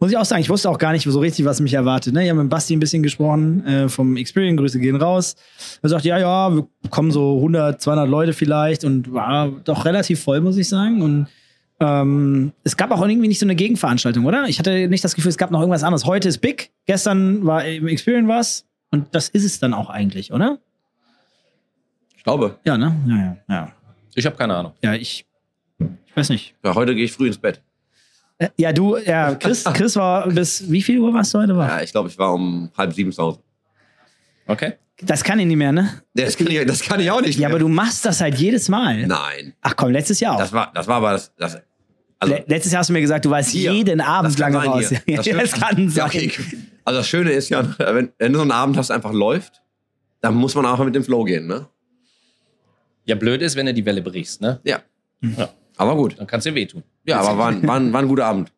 Muss 0.00 0.10
ich 0.10 0.16
auch 0.16 0.24
sagen, 0.24 0.42
ich 0.42 0.50
wusste 0.50 0.68
auch 0.68 0.78
gar 0.78 0.92
nicht 0.92 1.04
so 1.08 1.20
richtig, 1.20 1.44
was 1.44 1.60
mich 1.60 1.72
erwartet. 1.74 2.12
Ne? 2.12 2.24
Ich 2.24 2.30
habe 2.30 2.42
mit 2.42 2.50
Basti 2.50 2.74
ein 2.74 2.80
bisschen 2.80 3.02
gesprochen, 3.02 3.64
äh, 3.64 3.88
vom 3.88 4.16
Experience, 4.16 4.58
Grüße 4.58 4.78
gehen 4.80 4.96
raus. 4.96 5.36
Er 5.80 5.88
sagt, 5.90 6.04
ja, 6.04 6.18
ja, 6.18 6.54
wir 6.54 6.66
kommen 6.90 7.10
so 7.12 7.36
100, 7.36 7.80
200 7.80 8.08
Leute 8.08 8.32
vielleicht 8.32 8.84
und 8.84 9.12
war 9.14 9.48
doch 9.64 9.84
relativ 9.84 10.20
voll, 10.22 10.40
muss 10.40 10.56
ich 10.58 10.68
sagen. 10.68 11.00
Und 11.02 11.28
ähm, 11.80 12.52
es 12.64 12.76
gab 12.76 12.90
auch 12.90 13.06
irgendwie 13.06 13.28
nicht 13.28 13.38
so 13.38 13.46
eine 13.46 13.54
Gegenveranstaltung, 13.54 14.24
oder? 14.26 14.46
Ich 14.48 14.58
hatte 14.58 14.88
nicht 14.88 15.04
das 15.04 15.14
Gefühl, 15.14 15.30
es 15.30 15.38
gab 15.38 15.50
noch 15.50 15.60
irgendwas 15.60 15.82
anderes. 15.84 16.04
Heute 16.04 16.28
ist 16.28 16.38
Big, 16.38 16.72
gestern 16.86 17.46
war 17.46 17.64
im 17.64 17.86
Experience 17.88 18.28
was 18.28 18.65
und 18.90 19.14
das 19.14 19.28
ist 19.28 19.44
es 19.44 19.58
dann 19.60 19.74
auch 19.74 19.90
eigentlich, 19.90 20.32
oder? 20.32 20.58
Ich 22.16 22.24
glaube. 22.24 22.58
Ja, 22.64 22.76
ne? 22.78 22.94
Ja, 23.06 23.16
ja, 23.16 23.36
ja. 23.48 23.72
Ich 24.14 24.26
habe 24.26 24.36
keine 24.36 24.54
Ahnung. 24.56 24.72
Ja, 24.82 24.94
ich, 24.94 25.26
ich 25.78 26.16
weiß 26.16 26.30
nicht. 26.30 26.54
Ja, 26.64 26.74
heute 26.74 26.94
gehe 26.94 27.04
ich 27.04 27.12
früh 27.12 27.26
ins 27.28 27.38
Bett. 27.38 27.62
Äh, 28.38 28.48
Ja, 28.56 28.72
du, 28.72 28.96
ja, 28.96 29.34
Chris, 29.34 29.64
Chris 29.74 29.96
war 29.96 30.28
bis 30.28 30.70
wie 30.70 30.82
viel 30.82 30.98
Uhr 31.00 31.12
warst 31.12 31.34
du 31.34 31.38
heute 31.38 31.56
wach? 31.56 31.68
Ja, 31.68 31.82
ich 31.82 31.92
glaube, 31.92 32.08
ich 32.08 32.18
war 32.18 32.32
um 32.32 32.70
halb 32.76 32.92
sieben 32.92 33.12
zu 33.12 33.22
Hause. 33.22 33.40
Okay. 34.46 34.74
Das 35.02 35.22
kann 35.22 35.38
ich 35.38 35.46
nicht 35.46 35.56
mehr, 35.58 35.72
ne? 35.72 36.02
Das 36.14 36.36
kann 36.38 36.46
ich, 36.46 36.64
das 36.64 36.80
kann 36.82 37.00
ich 37.00 37.10
auch 37.10 37.20
nicht 37.20 37.34
Ja, 37.38 37.48
mehr. 37.48 37.56
aber 37.56 37.58
du 37.58 37.68
machst 37.68 38.06
das 38.06 38.20
halt 38.22 38.36
jedes 38.36 38.68
Mal. 38.70 39.06
Nein. 39.06 39.52
Ach 39.60 39.76
komm, 39.76 39.90
letztes 39.90 40.20
Jahr 40.20 40.34
auch. 40.36 40.38
Das 40.38 40.52
war, 40.52 40.72
das 40.72 40.86
war 40.88 40.96
aber 40.96 41.12
das. 41.12 41.34
das 41.36 41.58
also, 42.18 42.34
Le 42.34 42.44
letztes 42.46 42.72
Jahr 42.72 42.80
hast 42.80 42.88
du 42.88 42.92
mir 42.92 43.00
gesagt, 43.00 43.24
du 43.24 43.30
warst 43.30 43.50
hier. 43.50 43.72
jeden 43.72 44.00
Abend 44.00 44.38
lange 44.38 44.56
sein 44.58 44.68
raus. 44.68 44.88
hier. 44.88 45.16
Das 45.16 45.26
das, 45.50 45.52
kann 45.52 45.88
sein. 45.90 45.96
Ja, 45.96 46.06
okay. 46.06 46.32
Also 46.84 47.00
das 47.00 47.08
Schöne 47.08 47.30
ist 47.32 47.48
ja, 47.48 47.62
wenn, 47.78 48.12
wenn 48.18 48.32
du 48.32 48.38
so 48.38 48.42
einen 48.42 48.52
Abend 48.52 48.76
hast, 48.76 48.88
der 48.88 48.96
einfach 48.96 49.12
läuft, 49.12 49.60
dann 50.20 50.34
muss 50.34 50.54
man 50.54 50.64
auch 50.66 50.82
mit 50.84 50.94
dem 50.94 51.04
Flow 51.04 51.24
gehen, 51.24 51.46
ne? 51.46 51.66
Ja, 53.04 53.14
blöd 53.16 53.42
ist, 53.42 53.54
wenn 53.56 53.66
du 53.66 53.74
die 53.74 53.84
Welle 53.84 54.02
brichst, 54.02 54.40
ne? 54.40 54.60
Ja. 54.64 54.82
Ja. 55.20 55.50
Aber 55.76 55.94
gut. 55.96 56.18
Dann 56.18 56.26
kann 56.26 56.38
es 56.38 56.44
dir 56.44 56.54
wehtun. 56.54 56.82
Ja, 57.04 57.20
aber 57.20 57.38
war, 57.38 57.48
ein- 57.50 57.66
war, 57.66 57.76
ein- 57.78 57.92
war 57.92 58.00
ein 58.02 58.08
guter 58.08 58.26
Abend. 58.26 58.52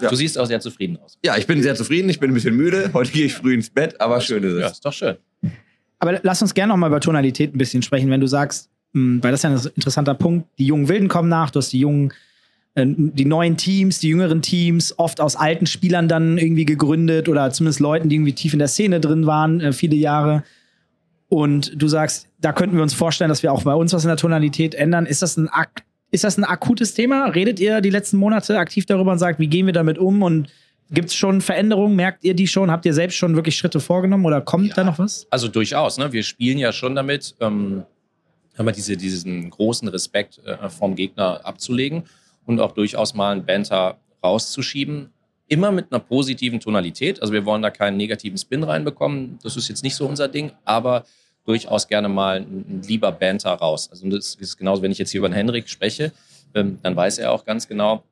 Ja. 0.00 0.10
Du 0.10 0.16
siehst 0.16 0.38
auch 0.38 0.44
sehr 0.46 0.60
zufrieden 0.60 0.98
aus. 0.98 1.18
Ja, 1.24 1.36
ich 1.36 1.46
bin 1.46 1.62
sehr 1.62 1.74
zufrieden, 1.74 2.08
ich 2.10 2.20
bin 2.20 2.30
ein 2.30 2.34
bisschen 2.34 2.54
müde. 2.54 2.90
Heute 2.92 3.10
gehe 3.12 3.26
ich 3.26 3.34
früh 3.34 3.54
ins 3.54 3.70
Bett, 3.70 3.98
aber 4.00 4.20
schön 4.20 4.42
ist 4.44 4.52
es. 4.52 4.60
Ja, 4.60 4.68
ist 4.68 4.84
doch 4.84 4.92
schön. 4.92 5.16
Aber 5.98 6.20
lass 6.22 6.42
uns 6.42 6.52
gerne 6.52 6.72
noch 6.72 6.76
mal 6.76 6.88
über 6.88 7.00
Tonalität 7.00 7.54
ein 7.54 7.58
bisschen 7.58 7.82
sprechen, 7.82 8.10
wenn 8.10 8.20
du 8.20 8.26
sagst, 8.26 8.68
weil 9.22 9.30
das 9.30 9.40
ist 9.40 9.44
ja 9.44 9.50
ein 9.50 9.72
interessanter 9.76 10.14
Punkt, 10.14 10.48
die 10.58 10.66
jungen 10.66 10.88
Wilden 10.88 11.08
kommen 11.08 11.28
nach, 11.28 11.50
du 11.50 11.58
hast 11.58 11.72
die 11.72 11.80
jungen, 11.80 12.12
äh, 12.74 12.86
die 12.86 13.24
neuen 13.24 13.56
Teams, 13.56 13.98
die 13.98 14.08
jüngeren 14.08 14.42
Teams, 14.42 14.98
oft 14.98 15.20
aus 15.20 15.36
alten 15.36 15.66
Spielern 15.66 16.08
dann 16.08 16.38
irgendwie 16.38 16.64
gegründet 16.64 17.28
oder 17.28 17.50
zumindest 17.50 17.80
Leuten, 17.80 18.08
die 18.08 18.16
irgendwie 18.16 18.32
tief 18.32 18.52
in 18.52 18.58
der 18.58 18.68
Szene 18.68 19.00
drin 19.00 19.26
waren, 19.26 19.60
äh, 19.60 19.72
viele 19.72 19.96
Jahre. 19.96 20.42
Und 21.28 21.72
du 21.80 21.88
sagst, 21.88 22.28
da 22.40 22.52
könnten 22.52 22.76
wir 22.76 22.82
uns 22.82 22.94
vorstellen, 22.94 23.28
dass 23.28 23.42
wir 23.42 23.52
auch 23.52 23.64
bei 23.64 23.74
uns 23.74 23.92
was 23.92 24.04
in 24.04 24.08
der 24.08 24.16
Tonalität 24.16 24.74
ändern. 24.74 25.06
Ist 25.06 25.22
das 25.22 25.36
ein 25.36 25.48
ak 25.48 25.82
ist 26.12 26.22
das 26.22 26.38
ein 26.38 26.44
akutes 26.44 26.94
Thema? 26.94 27.26
Redet 27.26 27.58
ihr 27.58 27.80
die 27.80 27.90
letzten 27.90 28.16
Monate 28.16 28.58
aktiv 28.58 28.86
darüber 28.86 29.10
und 29.10 29.18
sagt, 29.18 29.40
wie 29.40 29.48
gehen 29.48 29.66
wir 29.66 29.72
damit 29.72 29.98
um? 29.98 30.22
Und 30.22 30.48
gibt 30.88 31.08
es 31.08 31.16
schon 31.16 31.40
Veränderungen? 31.40 31.96
Merkt 31.96 32.22
ihr 32.22 32.32
die 32.34 32.46
schon? 32.46 32.70
Habt 32.70 32.86
ihr 32.86 32.94
selbst 32.94 33.16
schon 33.16 33.34
wirklich 33.34 33.56
Schritte 33.56 33.80
vorgenommen 33.80 34.24
oder 34.24 34.40
kommt 34.40 34.68
Ja. 34.68 34.74
da 34.76 34.84
noch 34.84 35.00
was? 35.00 35.26
Also 35.30 35.48
durchaus, 35.48 35.98
ne? 35.98 36.12
Wir 36.12 36.22
spielen 36.22 36.58
ja 36.58 36.72
schon 36.72 36.94
damit, 36.94 37.34
ähm, 37.40 37.82
wir 38.64 38.72
diese, 38.72 38.96
diesen 38.96 39.50
großen 39.50 39.88
Respekt 39.88 40.40
äh, 40.44 40.68
vom 40.70 40.94
Gegner 40.94 41.44
abzulegen 41.44 42.04
und 42.46 42.60
auch 42.60 42.72
durchaus 42.72 43.14
mal 43.14 43.32
einen 43.32 43.44
Banter 43.44 43.98
rauszuschieben. 44.22 45.10
Immer 45.48 45.70
mit 45.70 45.92
einer 45.92 46.00
positiven 46.00 46.58
Tonalität. 46.58 47.20
Also 47.20 47.32
wir 47.32 47.44
wollen 47.44 47.62
da 47.62 47.70
keinen 47.70 47.96
negativen 47.96 48.38
Spin 48.38 48.62
reinbekommen. 48.64 49.38
Das 49.42 49.56
ist 49.56 49.68
jetzt 49.68 49.84
nicht 49.84 49.94
so 49.94 50.06
unser 50.06 50.28
Ding, 50.28 50.52
aber 50.64 51.04
durchaus 51.44 51.86
gerne 51.86 52.08
mal 52.08 52.38
ein, 52.38 52.82
lieber 52.86 53.12
Banter 53.12 53.52
raus. 53.52 53.88
Also 53.90 54.08
das 54.08 54.34
ist 54.34 54.56
genauso, 54.56 54.82
wenn 54.82 54.90
ich 54.90 54.98
jetzt 54.98 55.10
hier 55.10 55.18
über 55.18 55.28
den 55.28 55.34
Henrik 55.34 55.68
spreche, 55.68 56.12
ähm, 56.54 56.78
dann 56.82 56.96
weiß 56.96 57.18
er 57.18 57.32
auch 57.32 57.44
ganz 57.44 57.68
genau, 57.68 58.02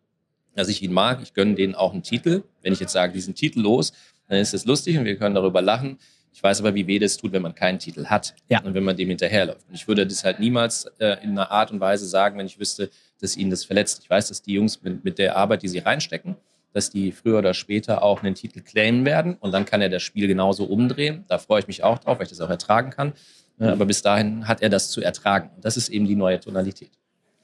dass 0.55 0.69
ich 0.69 0.83
ihn 0.83 0.93
mag. 0.93 1.21
Ich 1.23 1.35
gönne 1.35 1.55
denen 1.55 1.75
auch 1.75 1.93
einen 1.93 2.03
Titel. 2.03 2.45
Wenn 2.63 2.73
ich 2.73 2.81
jetzt 2.81 2.93
sage, 2.93 3.13
diesen 3.13 3.35
Titel 3.35 3.61
los, 3.61 3.93
dann 4.29 4.39
ist 4.39 4.55
es 4.55 4.65
lustig 4.65 4.97
und 4.97 5.05
wir 5.05 5.17
können 5.17 5.35
darüber 5.35 5.61
lachen. 5.61 5.99
Ich 6.35 6.43
weiß 6.43 6.61
aber, 6.61 6.75
wie 6.75 6.87
weh 6.89 6.99
das 6.99 7.17
tut, 7.17 7.33
wenn 7.33 7.43
man 7.43 7.55
keinen 7.55 7.79
Titel 7.79 8.07
hat 8.07 8.35
Ja. 8.49 8.61
und 8.63 8.75
wenn 8.75 8.83
man 8.83 8.97
dem 8.97 9.09
hinterherläuft. 9.09 9.67
Und 9.69 9.75
ich 9.75 9.87
würde 9.87 10.05
das 10.05 10.25
halt 10.25 10.41
niemals 10.41 10.87
äh, 10.99 11.17
in 11.23 11.31
einer 11.31 11.51
Art 11.53 11.71
und 11.71 11.79
Weise 11.79 12.07
sagen, 12.07 12.37
wenn 12.39 12.47
ich 12.47 12.59
wüsste, 12.59 12.91
dass 13.21 13.37
ihnen 13.37 13.51
das 13.51 13.65
verletzt. 13.65 14.01
Ich 14.03 14.11
weiß, 14.11 14.29
dass 14.29 14.43
die 14.43 14.53
Jungs 14.55 14.83
mit, 14.83 15.05
mit 15.05 15.19
der 15.19 15.37
Arbeit, 15.37 15.63
die 15.63 15.69
sie 15.69 15.79
reinstecken, 15.79 16.35
dass 16.73 16.91
die 16.91 17.13
früher 17.13 17.39
oder 17.39 17.55
später 17.55 18.03
auch 18.03 18.25
einen 18.25 18.35
Titel 18.35 18.61
claimen 18.63 19.05
werden 19.05 19.37
und 19.39 19.53
dann 19.53 19.65
kann 19.65 19.81
er 19.81 19.89
das 19.89 20.03
Spiel 20.03 20.27
genauso 20.27 20.65
umdrehen. 20.65 21.25
Da 21.29 21.39
freue 21.39 21.61
ich 21.61 21.69
mich 21.69 21.85
auch 21.85 22.01
drauf, 22.01 22.19
weil 22.19 22.25
ich 22.25 22.31
das 22.31 22.41
auch 22.41 22.51
ertragen 22.51 22.91
kann. 22.91 23.13
Äh, 23.61 23.67
aber 23.69 23.87
bis 23.87 24.03
dahin 24.03 24.49
hat 24.49 24.61
er 24.61 24.69
das 24.71 24.91
zu 24.91 25.01
ertragen. 25.01 25.51
Und 25.55 25.65
das 25.65 25.77
ist 25.77 25.89
eben 25.89 26.07
die 26.09 26.17
neue 26.17 26.41
Tonalität. 26.41 26.91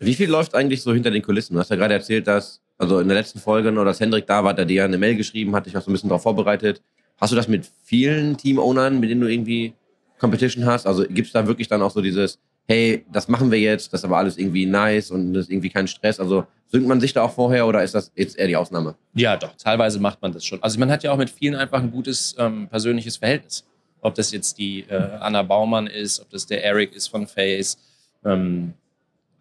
Wie 0.00 0.14
viel 0.14 0.28
läuft 0.28 0.54
eigentlich 0.56 0.82
so 0.82 0.92
hinter 0.92 1.12
den 1.12 1.22
Kulissen? 1.22 1.54
Du 1.54 1.60
hast 1.60 1.70
ja 1.70 1.76
gerade 1.76 1.94
erzählt, 1.94 2.26
dass, 2.26 2.60
also 2.76 2.98
in 2.98 3.06
der 3.06 3.16
letzten 3.18 3.38
Folge, 3.38 3.70
nur 3.70 3.84
dass 3.84 4.00
Hendrik 4.00 4.26
da 4.26 4.42
war, 4.42 4.50
hat 4.50 4.58
er 4.58 4.64
dir 4.64 4.76
ja 4.76 4.84
eine 4.86 4.98
Mail 4.98 5.14
geschrieben, 5.14 5.54
hat 5.54 5.66
dich 5.66 5.76
auch 5.76 5.82
so 5.82 5.90
ein 5.90 5.92
bisschen 5.92 6.08
darauf 6.08 6.22
vorbereitet. 6.22 6.82
Hast 7.20 7.32
du 7.32 7.36
das 7.36 7.48
mit 7.48 7.68
vielen 7.84 8.36
Team-Ownern, 8.36 8.98
mit 8.98 9.10
denen 9.10 9.20
du 9.20 9.30
irgendwie 9.30 9.74
Competition 10.18 10.64
hast? 10.64 10.86
Also 10.86 11.04
gibt 11.04 11.26
es 11.26 11.32
da 11.32 11.46
wirklich 11.46 11.68
dann 11.68 11.82
auch 11.82 11.90
so 11.90 12.00
dieses, 12.00 12.38
hey, 12.66 13.04
das 13.12 13.28
machen 13.28 13.50
wir 13.50 13.58
jetzt, 13.58 13.92
das 13.92 14.00
ist 14.00 14.04
aber 14.04 14.16
alles 14.16 14.38
irgendwie 14.38 14.64
nice 14.64 15.10
und 15.10 15.34
das 15.34 15.44
ist 15.44 15.50
irgendwie 15.50 15.70
kein 15.70 15.86
Stress? 15.86 16.18
Also 16.18 16.44
synkt 16.68 16.88
man 16.88 17.00
sich 17.00 17.12
da 17.12 17.22
auch 17.22 17.32
vorher 17.32 17.66
oder 17.66 17.82
ist 17.82 17.94
das 17.94 18.10
jetzt 18.14 18.38
eher 18.38 18.46
die 18.46 18.56
Ausnahme? 18.56 18.94
Ja, 19.14 19.36
doch, 19.36 19.54
teilweise 19.56 20.00
macht 20.00 20.22
man 20.22 20.32
das 20.32 20.44
schon. 20.44 20.62
Also 20.62 20.78
man 20.78 20.90
hat 20.90 21.02
ja 21.02 21.12
auch 21.12 21.18
mit 21.18 21.30
vielen 21.30 21.56
einfach 21.56 21.82
ein 21.82 21.90
gutes 21.90 22.34
ähm, 22.38 22.68
persönliches 22.68 23.18
Verhältnis. 23.18 23.66
Ob 24.00 24.14
das 24.14 24.32
jetzt 24.32 24.56
die 24.58 24.80
äh, 24.88 25.18
Anna 25.20 25.42
Baumann 25.42 25.86
ist, 25.86 26.20
ob 26.20 26.30
das 26.30 26.46
der 26.46 26.64
Eric 26.64 26.94
ist 26.94 27.08
von 27.08 27.26
Face, 27.26 27.76
ähm, 28.24 28.72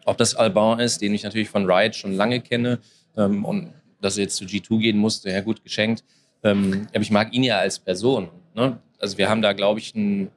ob 0.06 0.18
das 0.18 0.36
Alban 0.36 0.80
ist, 0.80 1.02
den 1.02 1.14
ich 1.14 1.24
natürlich 1.24 1.50
von 1.50 1.70
Riot 1.70 1.96
schon 1.96 2.14
lange 2.14 2.42
kenne 2.42 2.80
ähm, 3.16 3.46
und 3.46 3.74
dass 4.02 4.18
er 4.18 4.24
jetzt 4.24 4.36
zu 4.36 4.46
G2 4.46 4.80
gehen 4.80 4.98
musste, 4.98 5.30
ja 5.30 5.42
gut 5.42 5.64
geschenkt. 5.64 6.04
Ähm, 6.44 6.88
aber 6.94 7.02
ich 7.02 7.12
mag 7.12 7.34
ihn 7.34 7.44
ja 7.44 7.58
als 7.58 7.80
Person. 7.80 8.30
Ne? 8.56 8.80
Also 9.00 9.18
wir 9.18 9.30
haben 9.30 9.42
da, 9.42 9.54
glaube 9.54 9.80
ich, 9.80 9.94
ein 9.96 10.30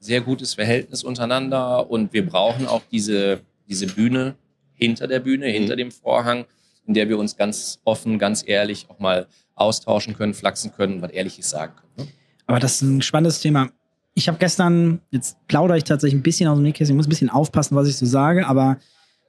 sehr 0.00 0.20
gutes 0.20 0.54
Verhältnis 0.54 1.02
untereinander 1.02 1.90
und 1.90 2.12
wir 2.12 2.24
brauchen 2.24 2.66
auch 2.66 2.82
diese, 2.90 3.40
diese 3.68 3.86
Bühne 3.86 4.34
hinter 4.74 5.06
der 5.06 5.20
Bühne, 5.20 5.46
hinter 5.46 5.76
dem 5.76 5.90
Vorhang, 5.90 6.44
in 6.86 6.94
der 6.94 7.08
wir 7.08 7.18
uns 7.18 7.36
ganz 7.36 7.80
offen, 7.84 8.18
ganz 8.18 8.44
ehrlich 8.46 8.86
auch 8.88 8.98
mal 8.98 9.26
austauschen 9.54 10.14
können, 10.14 10.34
flachsen 10.34 10.72
können, 10.72 11.02
was 11.02 11.10
Ehrliches 11.10 11.50
sagen 11.50 11.74
können. 11.76 12.08
Ne? 12.08 12.14
Aber 12.46 12.60
das 12.60 12.76
ist 12.76 12.82
ein 12.82 13.02
spannendes 13.02 13.40
Thema. 13.40 13.70
Ich 14.14 14.28
habe 14.28 14.38
gestern, 14.38 15.00
jetzt 15.10 15.36
plaudere 15.48 15.76
ich 15.76 15.84
tatsächlich 15.84 16.18
ein 16.18 16.22
bisschen 16.22 16.48
aus 16.48 16.58
dem 16.58 16.62
Nähkästchen, 16.62 16.94
ich 16.94 16.96
muss 16.96 17.06
ein 17.06 17.10
bisschen 17.10 17.30
aufpassen, 17.30 17.76
was 17.76 17.88
ich 17.88 17.96
so 17.96 18.06
sage, 18.06 18.46
aber 18.46 18.78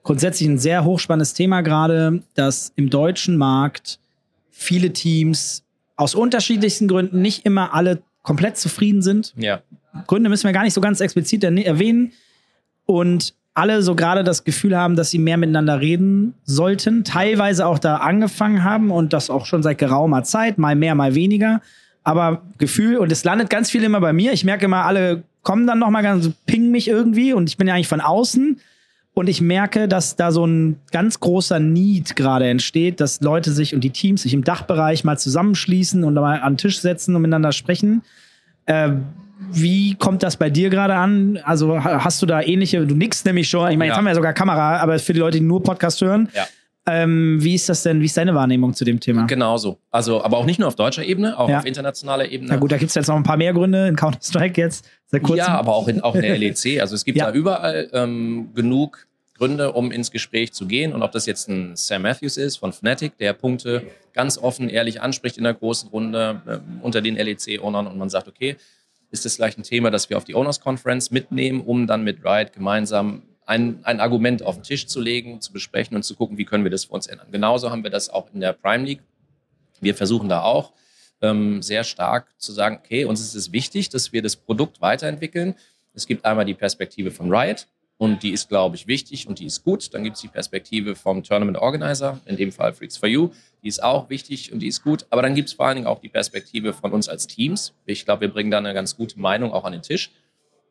grundsätzlich 0.03 0.47
ein 0.47 0.57
sehr 0.57 0.85
hochspannendes 0.85 1.33
Thema 1.33 1.61
gerade, 1.61 2.23
dass 2.33 2.71
im 2.75 2.89
deutschen 2.89 3.37
Markt 3.37 3.99
viele 4.49 4.93
Teams 4.93 5.63
aus 5.99 6.15
unterschiedlichsten 6.15 6.87
Gründen 6.87 7.21
nicht 7.21 7.45
immer 7.45 7.73
alle 7.73 8.01
komplett 8.23 8.57
zufrieden 8.57 9.01
sind. 9.01 9.33
Ja. 9.35 9.61
Gründe 10.07 10.29
müssen 10.29 10.45
wir 10.45 10.53
gar 10.53 10.63
nicht 10.63 10.73
so 10.73 10.79
ganz 10.79 11.01
explizit 11.01 11.43
erwähnen. 11.43 12.13
Und 12.85 13.33
alle 13.53 13.81
so 13.81 13.95
gerade 13.95 14.23
das 14.23 14.45
Gefühl 14.45 14.77
haben, 14.77 14.95
dass 14.95 15.09
sie 15.09 15.19
mehr 15.19 15.35
miteinander 15.35 15.81
reden 15.81 16.35
sollten, 16.45 17.03
teilweise 17.03 17.65
auch 17.65 17.79
da 17.79 17.97
angefangen 17.97 18.63
haben 18.63 18.91
und 18.91 19.11
das 19.11 19.29
auch 19.29 19.45
schon 19.45 19.61
seit 19.61 19.77
geraumer 19.77 20.23
Zeit, 20.23 20.57
mal 20.57 20.75
mehr, 20.75 20.95
mal 20.95 21.15
weniger. 21.15 21.61
Aber 22.03 22.43
Gefühl, 22.57 22.97
und 22.97 23.11
es 23.11 23.25
landet 23.25 23.49
ganz 23.49 23.69
viel 23.69 23.83
immer 23.83 23.99
bei 23.99 24.13
mir. 24.13 24.31
Ich 24.31 24.45
merke 24.45 24.65
immer, 24.65 24.85
alle 24.85 25.23
kommen 25.43 25.67
dann 25.67 25.79
nochmal 25.79 26.03
ganz, 26.03 26.29
pingen 26.45 26.71
mich 26.71 26.87
irgendwie 26.87 27.33
und 27.33 27.49
ich 27.49 27.57
bin 27.57 27.67
ja 27.67 27.73
eigentlich 27.73 27.89
von 27.89 28.01
außen. 28.01 28.61
Und 29.19 29.27
ich 29.27 29.41
merke, 29.41 29.89
dass 29.89 30.15
da 30.15 30.31
so 30.31 30.45
ein 30.47 30.77
ganz 30.91 31.19
großer 31.19 31.59
Need 31.59 32.15
gerade 32.15 32.47
entsteht, 32.47 33.01
dass 33.01 33.19
Leute 33.19 33.51
sich 33.51 33.75
und 33.75 33.83
die 33.83 33.89
Teams 33.89 34.21
sich 34.21 34.33
im 34.33 34.45
Dachbereich 34.45 35.03
mal 35.03 35.17
zusammenschließen 35.17 36.05
und 36.05 36.13
mal 36.13 36.39
an 36.39 36.53
den 36.53 36.57
Tisch 36.57 36.79
setzen 36.79 37.13
und 37.17 37.21
miteinander 37.23 37.51
sprechen. 37.51 38.01
Äh, 38.65 38.91
wie 39.51 39.95
kommt 39.95 40.23
das 40.23 40.37
bei 40.37 40.49
dir 40.49 40.69
gerade 40.69 40.95
an? 40.95 41.37
Also 41.43 41.83
ha- 41.83 42.01
hast 42.05 42.21
du 42.21 42.25
da 42.27 42.41
ähnliche, 42.41 42.85
du 42.85 42.95
nickst 42.95 43.25
nämlich 43.25 43.49
schon, 43.49 43.69
ich 43.71 43.77
meine, 43.77 43.87
jetzt 43.87 43.95
Ja. 43.95 43.97
haben 43.97 44.05
wir 44.05 44.11
ja 44.11 44.15
sogar 44.15 44.31
Kamera, 44.31 44.77
aber 44.77 44.97
für 44.99 45.11
die 45.11 45.19
Leute, 45.19 45.39
die 45.39 45.43
nur 45.43 45.61
Podcast 45.63 45.99
hören, 45.99 46.29
Ja. 46.33 46.47
ähm, 46.87 47.37
wie 47.43 47.55
ist 47.55 47.67
das 47.67 47.83
denn, 47.83 47.99
wie 47.99 48.05
ist 48.05 48.15
deine 48.15 48.33
Wahrnehmung 48.35 48.73
zu 48.73 48.85
dem 48.85 49.01
Thema? 49.01 49.25
Genauso. 49.27 49.79
Also, 49.91 50.23
aber 50.23 50.37
auch 50.37 50.45
nicht 50.45 50.59
nur 50.59 50.67
auf 50.69 50.75
deutscher 50.75 51.03
Ebene, 51.03 51.37
auch 51.37 51.49
Ja. 51.49 51.59
auf 51.59 51.65
internationaler 51.65 52.29
Ebene. 52.31 52.51
Na 52.51 52.55
gut, 52.57 52.71
da 52.71 52.77
gibt 52.77 52.87
es 52.89 52.95
jetzt 52.95 53.07
noch 53.07 53.17
ein 53.17 53.23
paar 53.23 53.35
mehr 53.37 53.51
Gründe 53.51 53.85
in 53.89 53.97
Counter-Strike 53.97 54.59
jetzt, 54.61 54.87
seit 55.07 55.23
kurzem. 55.23 55.39
Ja, 55.39 55.57
aber 55.57 55.73
auch 55.75 55.89
in, 55.89 55.99
auch 56.01 56.15
in 56.15 56.21
der 56.21 56.37
LEC. 56.37 56.79
Also 56.79 56.95
es 56.95 57.03
gibt 57.03 57.17
Ja. 57.17 57.29
da 57.29 57.33
überall 57.33 57.89
ähm, 57.93 58.49
genug 58.55 59.05
Gründe, 59.39 59.71
um 59.71 59.91
ins 59.91 60.11
Gespräch 60.11 60.51
zu 60.51 60.67
gehen. 60.67 60.93
Und 60.93 61.01
ob 61.01 61.11
das 61.13 61.25
jetzt 61.25 61.47
ein 61.47 61.75
Sam 61.75 62.03
Matthews 62.03 62.37
ist 62.37 62.57
von 62.57 62.73
Fnatic, 62.73 63.17
der 63.17 63.33
Punkte 63.33 63.87
ganz 64.13 64.37
offen, 64.37 64.69
ehrlich 64.69 65.01
anspricht 65.01 65.37
in 65.37 65.45
der 65.45 65.53
großen 65.53 65.89
Runde 65.89 66.41
ähm, 66.47 66.81
unter 66.81 67.01
den 67.01 67.15
LEC-Ownern 67.15 67.87
und 67.87 67.97
man 67.97 68.09
sagt, 68.09 68.27
okay, 68.27 68.57
ist 69.11 69.25
das 69.25 69.35
vielleicht 69.35 69.57
ein 69.57 69.63
Thema, 69.63 69.89
das 69.89 70.09
wir 70.09 70.17
auf 70.17 70.25
die 70.25 70.35
Owners 70.35 70.59
Conference 70.59 71.09
mitnehmen, 71.09 71.61
um 71.61 71.87
dann 71.87 72.03
mit 72.03 72.23
Riot 72.23 72.53
gemeinsam 72.53 73.23
ein, 73.45 73.79
ein 73.83 73.99
Argument 73.99 74.43
auf 74.43 74.55
den 74.55 74.63
Tisch 74.63 74.85
zu 74.85 75.01
legen, 75.01 75.41
zu 75.41 75.51
besprechen 75.51 75.95
und 75.95 76.03
zu 76.03 76.15
gucken, 76.15 76.37
wie 76.37 76.45
können 76.45 76.63
wir 76.63 76.71
das 76.71 76.85
für 76.85 76.93
uns 76.93 77.07
ändern. 77.07 77.31
Genauso 77.31 77.71
haben 77.71 77.83
wir 77.83 77.89
das 77.89 78.09
auch 78.09 78.27
in 78.33 78.41
der 78.41 78.53
Prime 78.53 78.83
League. 78.83 79.01
Wir 79.81 79.95
versuchen 79.95 80.29
da 80.29 80.43
auch 80.43 80.73
ähm, 81.21 81.61
sehr 81.61 81.83
stark 81.83 82.27
zu 82.37 82.51
sagen, 82.51 82.79
okay, 82.83 83.05
uns 83.05 83.21
ist 83.21 83.33
es 83.33 83.51
wichtig, 83.51 83.89
dass 83.89 84.13
wir 84.13 84.21
das 84.21 84.35
Produkt 84.35 84.81
weiterentwickeln. 84.81 85.55
Es 85.93 86.05
gibt 86.05 86.25
einmal 86.25 86.45
die 86.45 86.53
Perspektive 86.53 87.09
von 87.09 87.33
Riot 87.33 87.67
und 87.99 88.23
die 88.23 88.29
ist, 88.31 88.47
glaube 88.47 88.77
ich, 88.77 88.87
wichtig 88.87 89.27
und 89.27 89.39
die 89.39 89.45
ist 89.45 89.63
gut. 89.65 89.93
Dann 89.93 90.05
gibt 90.05 90.15
es 90.15 90.21
die 90.21 90.29
Perspektive 90.29 90.95
vom 90.95 91.21
Tournament 91.21 91.57
Organizer, 91.57 92.19
in 92.25 92.37
dem 92.37 92.53
Fall 92.53 92.71
Freaks 92.73 92.95
for 92.95 93.09
You. 93.09 93.29
Die 93.61 93.67
ist 93.67 93.83
auch 93.83 94.09
wichtig 94.09 94.53
und 94.53 94.59
die 94.59 94.67
ist 94.67 94.81
gut. 94.83 95.05
Aber 95.09 95.21
dann 95.21 95.35
gibt 95.35 95.49
es 95.49 95.53
vor 95.53 95.65
allen 95.67 95.75
Dingen 95.75 95.87
auch 95.87 95.99
die 95.99 96.07
Perspektive 96.07 96.71
von 96.71 96.93
uns 96.93 97.09
als 97.09 97.27
Teams. 97.27 97.73
Ich 97.85 98.05
glaube, 98.05 98.21
wir 98.21 98.29
bringen 98.29 98.51
da 98.51 98.57
eine 98.57 98.73
ganz 98.73 98.95
gute 98.95 99.19
Meinung 99.19 99.51
auch 99.51 99.65
an 99.65 99.73
den 99.73 99.81
Tisch. 99.81 100.11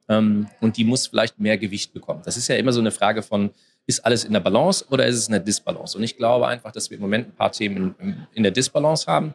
Ähm, 0.08 0.48
und 0.62 0.78
die 0.78 0.84
muss 0.84 1.06
vielleicht 1.06 1.38
mehr 1.38 1.58
Gewicht 1.58 1.92
bekommen. 1.92 2.22
Das 2.24 2.38
ist 2.38 2.48
ja 2.48 2.56
immer 2.56 2.72
so 2.72 2.80
eine 2.80 2.90
Frage 2.90 3.22
von, 3.22 3.50
ist 3.86 4.00
alles 4.06 4.24
in 4.24 4.32
der 4.32 4.40
Balance 4.40 4.86
oder 4.88 5.04
ist 5.06 5.16
es 5.16 5.28
eine 5.28 5.38
Disbalance? 5.38 5.98
Und 5.98 6.04
ich 6.04 6.16
glaube 6.16 6.48
einfach, 6.48 6.72
dass 6.72 6.88
wir 6.88 6.96
im 6.96 7.02
Moment 7.02 7.28
ein 7.28 7.34
paar 7.34 7.52
Themen 7.52 7.94
in, 7.98 8.26
in 8.32 8.42
der 8.42 8.52
Disbalance 8.52 9.06
haben. 9.06 9.34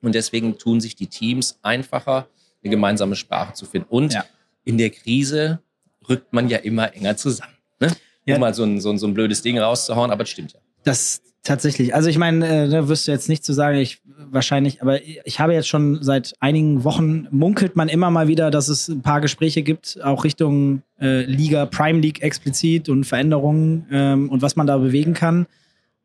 Und 0.00 0.14
deswegen 0.14 0.56
tun 0.56 0.80
sich 0.80 0.96
die 0.96 1.08
Teams 1.08 1.58
einfacher, 1.60 2.26
eine 2.62 2.70
gemeinsame 2.70 3.16
Sprache 3.16 3.52
zu 3.52 3.66
finden. 3.66 3.88
Und 3.90 4.14
Ja. 4.14 4.24
in 4.64 4.78
der 4.78 4.88
Krise 4.88 5.60
rückt 6.08 6.32
man 6.32 6.48
ja 6.48 6.58
immer 6.58 6.94
enger 6.94 7.16
zusammen. 7.16 7.54
Ne? 7.80 7.92
Ja. 8.24 8.36
Um 8.36 8.40
mal 8.40 8.54
so 8.54 8.64
ein, 8.64 8.80
so, 8.80 8.90
ein, 8.90 8.98
so 8.98 9.06
ein 9.06 9.14
blödes 9.14 9.42
Ding 9.42 9.58
rauszuhauen, 9.58 10.10
aber 10.10 10.22
es 10.22 10.30
stimmt 10.30 10.52
ja. 10.52 10.60
Das 10.84 11.22
tatsächlich. 11.42 11.94
Also 11.94 12.08
ich 12.08 12.18
meine, 12.18 12.64
äh, 12.64 12.68
da 12.68 12.88
wirst 12.88 13.06
du 13.06 13.12
jetzt 13.12 13.28
nicht 13.28 13.44
zu 13.44 13.52
sagen, 13.52 13.78
ich 13.78 14.00
wahrscheinlich, 14.30 14.82
aber 14.82 15.00
ich 15.02 15.40
habe 15.40 15.52
jetzt 15.52 15.68
schon 15.68 16.02
seit 16.02 16.34
einigen 16.40 16.84
Wochen 16.84 17.28
munkelt 17.30 17.76
man 17.76 17.88
immer 17.88 18.10
mal 18.10 18.28
wieder, 18.28 18.50
dass 18.50 18.68
es 18.68 18.88
ein 18.88 19.02
paar 19.02 19.20
Gespräche 19.20 19.62
gibt, 19.62 20.02
auch 20.02 20.24
Richtung 20.24 20.82
äh, 21.00 21.24
Liga, 21.24 21.66
Prime 21.66 22.00
League 22.00 22.22
explizit 22.22 22.88
und 22.88 23.04
Veränderungen 23.04 23.86
ähm, 23.92 24.28
und 24.30 24.42
was 24.42 24.56
man 24.56 24.66
da 24.66 24.78
bewegen 24.78 25.14
kann. 25.14 25.46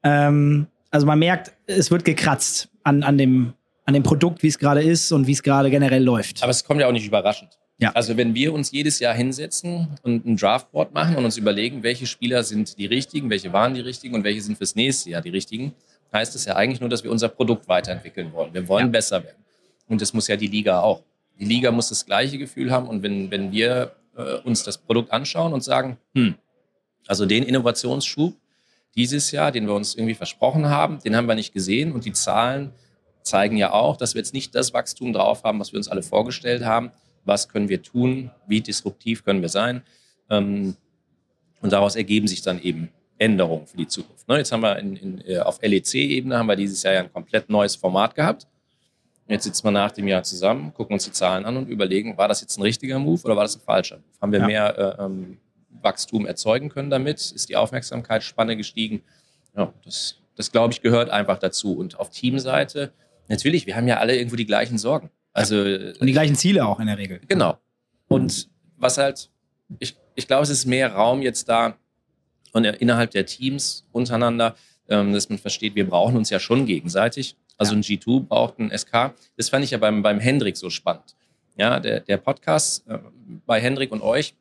Ähm, 0.04 0.68
also 0.92 1.06
man 1.06 1.20
merkt, 1.20 1.54
es 1.68 1.92
wird 1.92 2.04
gekratzt 2.04 2.70
an, 2.84 3.04
an, 3.04 3.18
dem, 3.18 3.54
an 3.86 3.94
dem 3.94 4.04
Produkt, 4.04 4.44
wie 4.44 4.48
es 4.48 4.60
gerade 4.60 4.82
ist 4.82 5.12
und 5.12 5.28
wie 5.28 5.34
es 5.34 5.44
gerade 5.44 5.70
generell 5.70 6.04
läuft. 6.04 6.42
Aber 6.42 6.52
es 6.52 6.64
kommt 6.64 6.82
ja 6.82 6.88
auch 6.88 6.92
nicht 6.92 7.08
überraschend. 7.08 7.59
Ja. 7.80 7.92
Also 7.94 8.18
wenn 8.18 8.36
wir 8.36 8.54
uns 8.54 8.72
jedes 8.72 9.00
Jahr 9.00 9.14
hinsetzen 9.14 9.88
und 10.04 10.26
ein 10.26 10.36
Draftboard 10.36 10.94
machen 10.94 11.16
und 11.16 11.24
uns 11.26 11.38
überlegen, 11.38 11.82
welche 11.82 12.06
Spieler 12.08 12.44
sind 12.44 12.78
die 12.78 12.86
richtigen, 12.86 13.30
welche 13.30 13.54
waren 13.54 13.74
die 13.74 13.80
richtigen 13.82 14.16
und 14.16 14.24
welche 14.26 14.42
sind 14.42 14.58
fürs 14.58 14.76
nächste 14.76 15.12
Jahr 15.12 15.22
die 15.22 15.30
richtigen, 15.30 15.74
heißt 16.12 16.36
es 16.36 16.46
ja 16.46 16.56
eigentlich 16.56 16.82
nur, 16.82 16.90
dass 16.90 17.04
wir 17.04 17.12
unser 17.12 17.30
Produkt 17.30 17.68
weiterentwickeln 17.70 18.34
wollen. 18.34 18.54
Wir 18.54 18.68
wollen 18.68 18.88
Ja. 18.88 18.92
besser 18.92 19.24
werden. 19.24 19.38
Und 19.88 20.02
das 20.02 20.14
muss 20.14 20.28
ja 20.28 20.36
die 20.36 20.48
Liga 20.48 20.82
auch. 20.82 21.04
Die 21.40 21.46
Liga 21.46 21.72
muss 21.72 21.90
das 21.90 22.06
gleiche 22.06 22.38
Gefühl 22.38 22.70
haben 22.72 22.88
und 22.88 23.02
wenn, 23.02 23.32
wenn 23.32 23.52
wir 23.54 23.94
äh, 24.18 24.36
uns 24.44 24.64
das 24.64 24.78
Produkt 24.78 25.12
anschauen 25.14 25.54
und 25.54 25.64
sagen, 25.64 25.98
hm, 26.14 26.36
also 27.08 27.26
den 27.26 27.44
Innovationsschub 27.44 28.36
dieses 28.96 29.32
Jahr, 29.32 29.52
den 29.52 29.68
wir 29.68 29.74
uns 29.74 29.96
irgendwie 29.96 30.16
versprochen 30.16 30.68
haben, 30.68 31.00
den 31.00 31.16
haben 31.16 31.28
wir 31.28 31.36
nicht 31.36 31.54
gesehen 31.54 31.94
und 31.94 32.04
die 32.04 32.12
Zahlen 32.12 32.72
zeigen 33.22 33.56
ja 33.56 33.72
auch, 33.72 33.96
dass 33.96 34.16
wir 34.16 34.20
jetzt 34.20 34.34
nicht 34.34 34.54
das 34.54 34.74
Wachstum 34.74 35.14
drauf 35.14 35.44
haben, 35.44 35.60
was 35.60 35.72
wir 35.72 35.78
uns 35.78 35.88
alle 35.88 36.04
vorgestellt 36.04 36.66
haben. 36.66 36.92
Was 37.26 37.50
können 37.50 37.70
wir 37.70 37.82
tun? 37.82 38.32
Wie 38.48 38.62
disruptiv 38.62 39.24
können 39.24 39.42
wir 39.42 39.50
sein? 39.50 39.82
Ähm, 40.30 40.76
und 41.62 41.74
daraus 41.74 41.96
ergeben 41.96 42.28
sich 42.28 42.42
dann 42.42 42.62
eben 42.62 42.90
Änderungen 43.18 43.68
für 43.68 43.78
die 43.78 43.88
Zukunft. 43.88 44.28
Ne, 44.28 44.38
jetzt 44.38 44.52
haben 44.52 44.62
wir 44.62 44.78
in, 44.80 44.96
in, 44.96 45.22
äh, 45.28 45.40
auf 45.40 45.62
LEC-Ebene 45.62 46.38
haben 46.38 46.48
wir 46.48 46.56
dieses 46.56 46.82
Jahr 46.84 46.94
ja 46.94 47.00
ein 47.02 47.12
komplett 47.12 47.50
neues 47.50 47.76
Format 47.76 48.16
gehabt. 48.16 48.48
Jetzt 49.28 49.44
sitzen 49.44 49.66
wir 49.66 49.72
nach 49.72 49.92
dem 49.92 50.08
Jahr 50.08 50.24
zusammen, 50.24 50.74
gucken 50.74 50.94
uns 50.94 51.04
die 51.04 51.12
Zahlen 51.12 51.46
an 51.46 51.56
und 51.58 51.70
überlegen, 51.70 52.18
war 52.18 52.28
das 52.28 52.42
jetzt 52.42 52.58
ein 52.58 52.64
richtiger 52.64 52.98
Move 52.98 53.22
oder 53.26 53.36
war 53.36 53.44
das 53.44 53.56
ein 53.58 53.62
falscher 53.62 53.98
Move? 53.98 54.08
Haben 54.22 54.32
wir 54.32 54.40
Ja. 54.40 54.48
mehr 54.48 54.78
äh, 55.00 55.04
ähm, 55.04 55.38
Wachstum 55.82 56.26
erzeugen 56.26 56.70
können 56.70 56.90
damit? 56.90 57.18
Ist 57.20 57.50
die 57.50 57.56
Aufmerksamkeitsspanne 57.56 58.58
gestiegen? 58.58 59.04
Ja, 59.56 59.72
das, 59.86 60.16
das 60.36 60.52
glaube 60.52 60.74
ich 60.74 60.82
gehört 60.82 61.10
einfach 61.10 61.38
dazu. 61.38 61.78
Und 61.78 62.00
auf 62.00 62.10
Teamseite, 62.10 62.92
natürlich, 63.28 63.68
wir 63.68 63.76
haben 63.76 63.88
ja 63.88 63.98
alle 63.98 64.16
irgendwo 64.16 64.36
die 64.36 64.46
gleichen 64.48 64.78
Sorgen. 64.78 65.12
Also 65.34 65.56
Und 65.56 66.06
die 66.06 66.12
gleichen 66.12 66.36
Ziele 66.36 66.66
auch 66.66 66.80
in 66.80 66.88
der 66.88 66.98
Regel. 66.98 67.22
Genau. 67.28 67.58
Und 68.08 68.50
was 68.78 68.98
halt, 68.98 69.30
ich, 69.80 69.96
ich 70.16 70.28
glaube, 70.28 70.44
es 70.44 70.50
ist 70.50 70.66
mehr 70.66 70.94
Raum 70.94 71.22
jetzt 71.22 71.48
da 71.48 71.76
und 72.52 72.66
innerhalb 72.66 73.12
der 73.12 73.26
Teams 73.26 73.86
untereinander, 73.92 74.56
ähm, 74.90 75.14
dass 75.14 75.30
man 75.30 75.38
versteht, 75.38 75.76
wir 75.76 75.88
brauchen 75.88 76.18
uns 76.18 76.30
ja 76.30 76.40
schon 76.40 76.66
gegenseitig. 76.66 77.36
Also 77.58 77.76
ein 77.76 77.84
G2 77.84 78.22
braucht 78.22 78.60
ein 78.60 78.76
SK. 78.76 79.14
Das 79.38 79.50
fand 79.50 79.64
ich 79.64 79.72
ja 79.72 79.78
beim, 79.78 80.02
beim 80.02 80.20
Hendrik 80.20 80.58
so 80.58 80.70
spannend. 80.70 81.16
Ja, 81.58 81.80
der, 81.80 82.00
der 82.00 82.18
Podcast 82.18 82.88
äh, 82.88 83.00
bei 83.46 83.60
Hendrik 83.60 83.92
und 83.92 84.02
euch, 84.02 84.34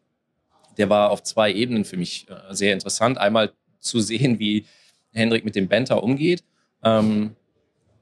der 0.78 0.88
war 0.88 1.10
auf 1.10 1.22
zwei 1.22 1.52
Ebenen 1.52 1.84
für 1.84 1.96
mich 1.96 2.26
äh, 2.30 2.54
sehr 2.54 2.72
interessant. 2.72 3.18
Einmal 3.18 3.52
zu 3.80 4.00
sehen, 4.00 4.38
wie 4.38 4.64
Hendrik 5.12 5.44
mit 5.44 5.56
dem 5.56 5.68
Banter 5.68 6.02
umgeht, 6.02 6.44
ähm, 6.82 7.34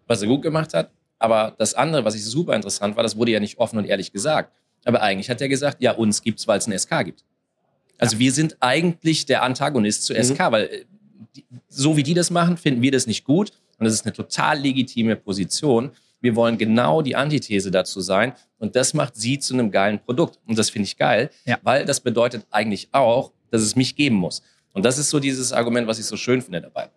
was 0.06 0.22
er 0.22 0.28
gut 0.28 0.42
gemacht 0.42 0.74
hat. 0.74 0.90
Aber 1.18 1.54
das 1.58 1.74
andere, 1.74 2.04
was 2.04 2.14
ich 2.14 2.24
super 2.24 2.54
interessant 2.54 2.96
war, 2.96 3.02
das 3.02 3.16
wurde 3.16 3.30
ja 3.32 3.40
nicht 3.40 3.58
offen 3.58 3.78
und 3.78 3.84
ehrlich 3.86 4.12
gesagt. 4.12 4.52
Aber 4.84 5.02
eigentlich 5.02 5.30
hat 5.30 5.40
er 5.40 5.48
gesagt, 5.48 5.82
ja, 5.82 5.92
uns 5.92 6.22
gibt's, 6.22 6.46
weil 6.46 6.58
es 6.58 6.66
eine 6.66 6.78
SK 6.78 7.04
gibt. 7.04 7.24
Also 7.98 8.18
wir 8.18 8.30
sind 8.32 8.56
eigentlich 8.60 9.24
der 9.26 9.42
Antagonist 9.42 10.04
zu 10.04 10.14
SK, 10.14 10.38
weil 10.52 10.64
äh, 10.66 10.84
so 11.68 11.96
wie 11.96 12.02
die 12.02 12.14
das 12.14 12.30
machen, 12.30 12.56
finden 12.56 12.82
wir 12.82 12.92
das 12.92 13.06
nicht 13.06 13.24
gut. 13.24 13.50
Und 13.78 13.84
das 13.84 13.94
ist 13.94 14.04
eine 14.04 14.12
total 14.12 14.58
legitime 14.60 15.16
Position. 15.16 15.90
Wir 16.20 16.34
wollen 16.36 16.58
genau 16.58 17.02
die 17.02 17.16
Antithese 17.16 17.70
dazu 17.70 18.00
sein. 18.00 18.32
Und 18.58 18.76
das 18.76 18.94
macht 18.94 19.16
sie 19.16 19.38
zu 19.38 19.54
einem 19.54 19.70
geilen 19.70 19.98
Produkt. 19.98 20.38
Und 20.46 20.58
das 20.58 20.70
finde 20.70 20.86
ich 20.86 20.96
geil, 20.96 21.30
Ja. 21.44 21.58
weil 21.62 21.84
das 21.84 22.00
bedeutet 22.00 22.46
eigentlich 22.50 22.88
auch, 22.92 23.32
dass 23.50 23.62
es 23.62 23.76
mich 23.76 23.96
geben 23.96 24.16
muss. 24.16 24.42
Und 24.72 24.84
das 24.84 24.98
ist 24.98 25.08
so 25.10 25.20
dieses 25.20 25.52
Argument, 25.52 25.86
was 25.86 25.98
ich 25.98 26.04
so 26.06 26.16
schön 26.16 26.42
finde 26.42 26.60
dabei. 26.60 26.90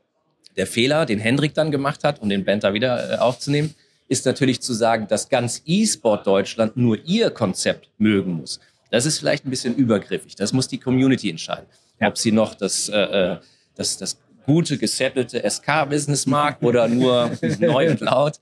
Der 0.57 0.67
Fehler, 0.67 1.05
den 1.05 1.19
Hendrik 1.19 1.53
dann 1.53 1.71
gemacht 1.71 2.03
hat, 2.03 2.21
um 2.21 2.27
den 2.29 2.43
Banter 2.43 2.73
wieder 2.73 3.13
äh, 3.13 3.17
aufzunehmen, 3.17 3.73
ist 4.09 4.25
natürlich 4.25 4.59
zu 4.61 4.73
sagen, 4.73 5.07
dass 5.07 5.29
ganz 5.29 5.61
E-Sport 5.65 6.27
Deutschland 6.27 6.75
nur 6.75 6.97
ihr 7.05 7.29
Konzept 7.29 7.89
mögen 7.97 8.33
muss. 8.33 8.59
Das 8.91 9.05
ist 9.05 9.19
vielleicht 9.19 9.45
ein 9.45 9.49
bisschen 9.51 9.75
übergriffig. 9.75 10.35
Das 10.35 10.51
muss 10.51 10.67
die 10.67 10.79
Community 10.79 11.29
entscheiden. 11.29 11.65
Ob 12.01 12.17
sie 12.17 12.31
noch 12.31 12.55
das, 12.55 12.89
äh, 12.89 12.97
äh, 12.97 13.37
das, 13.75 13.97
das 13.97 14.17
gute, 14.45 14.77
gesettelte 14.79 15.47
SK-Business 15.47 16.25
mag 16.25 16.61
oder 16.63 16.87
nur 16.87 17.29
neu 17.59 17.91
und 17.91 17.99
laut. 18.01 18.39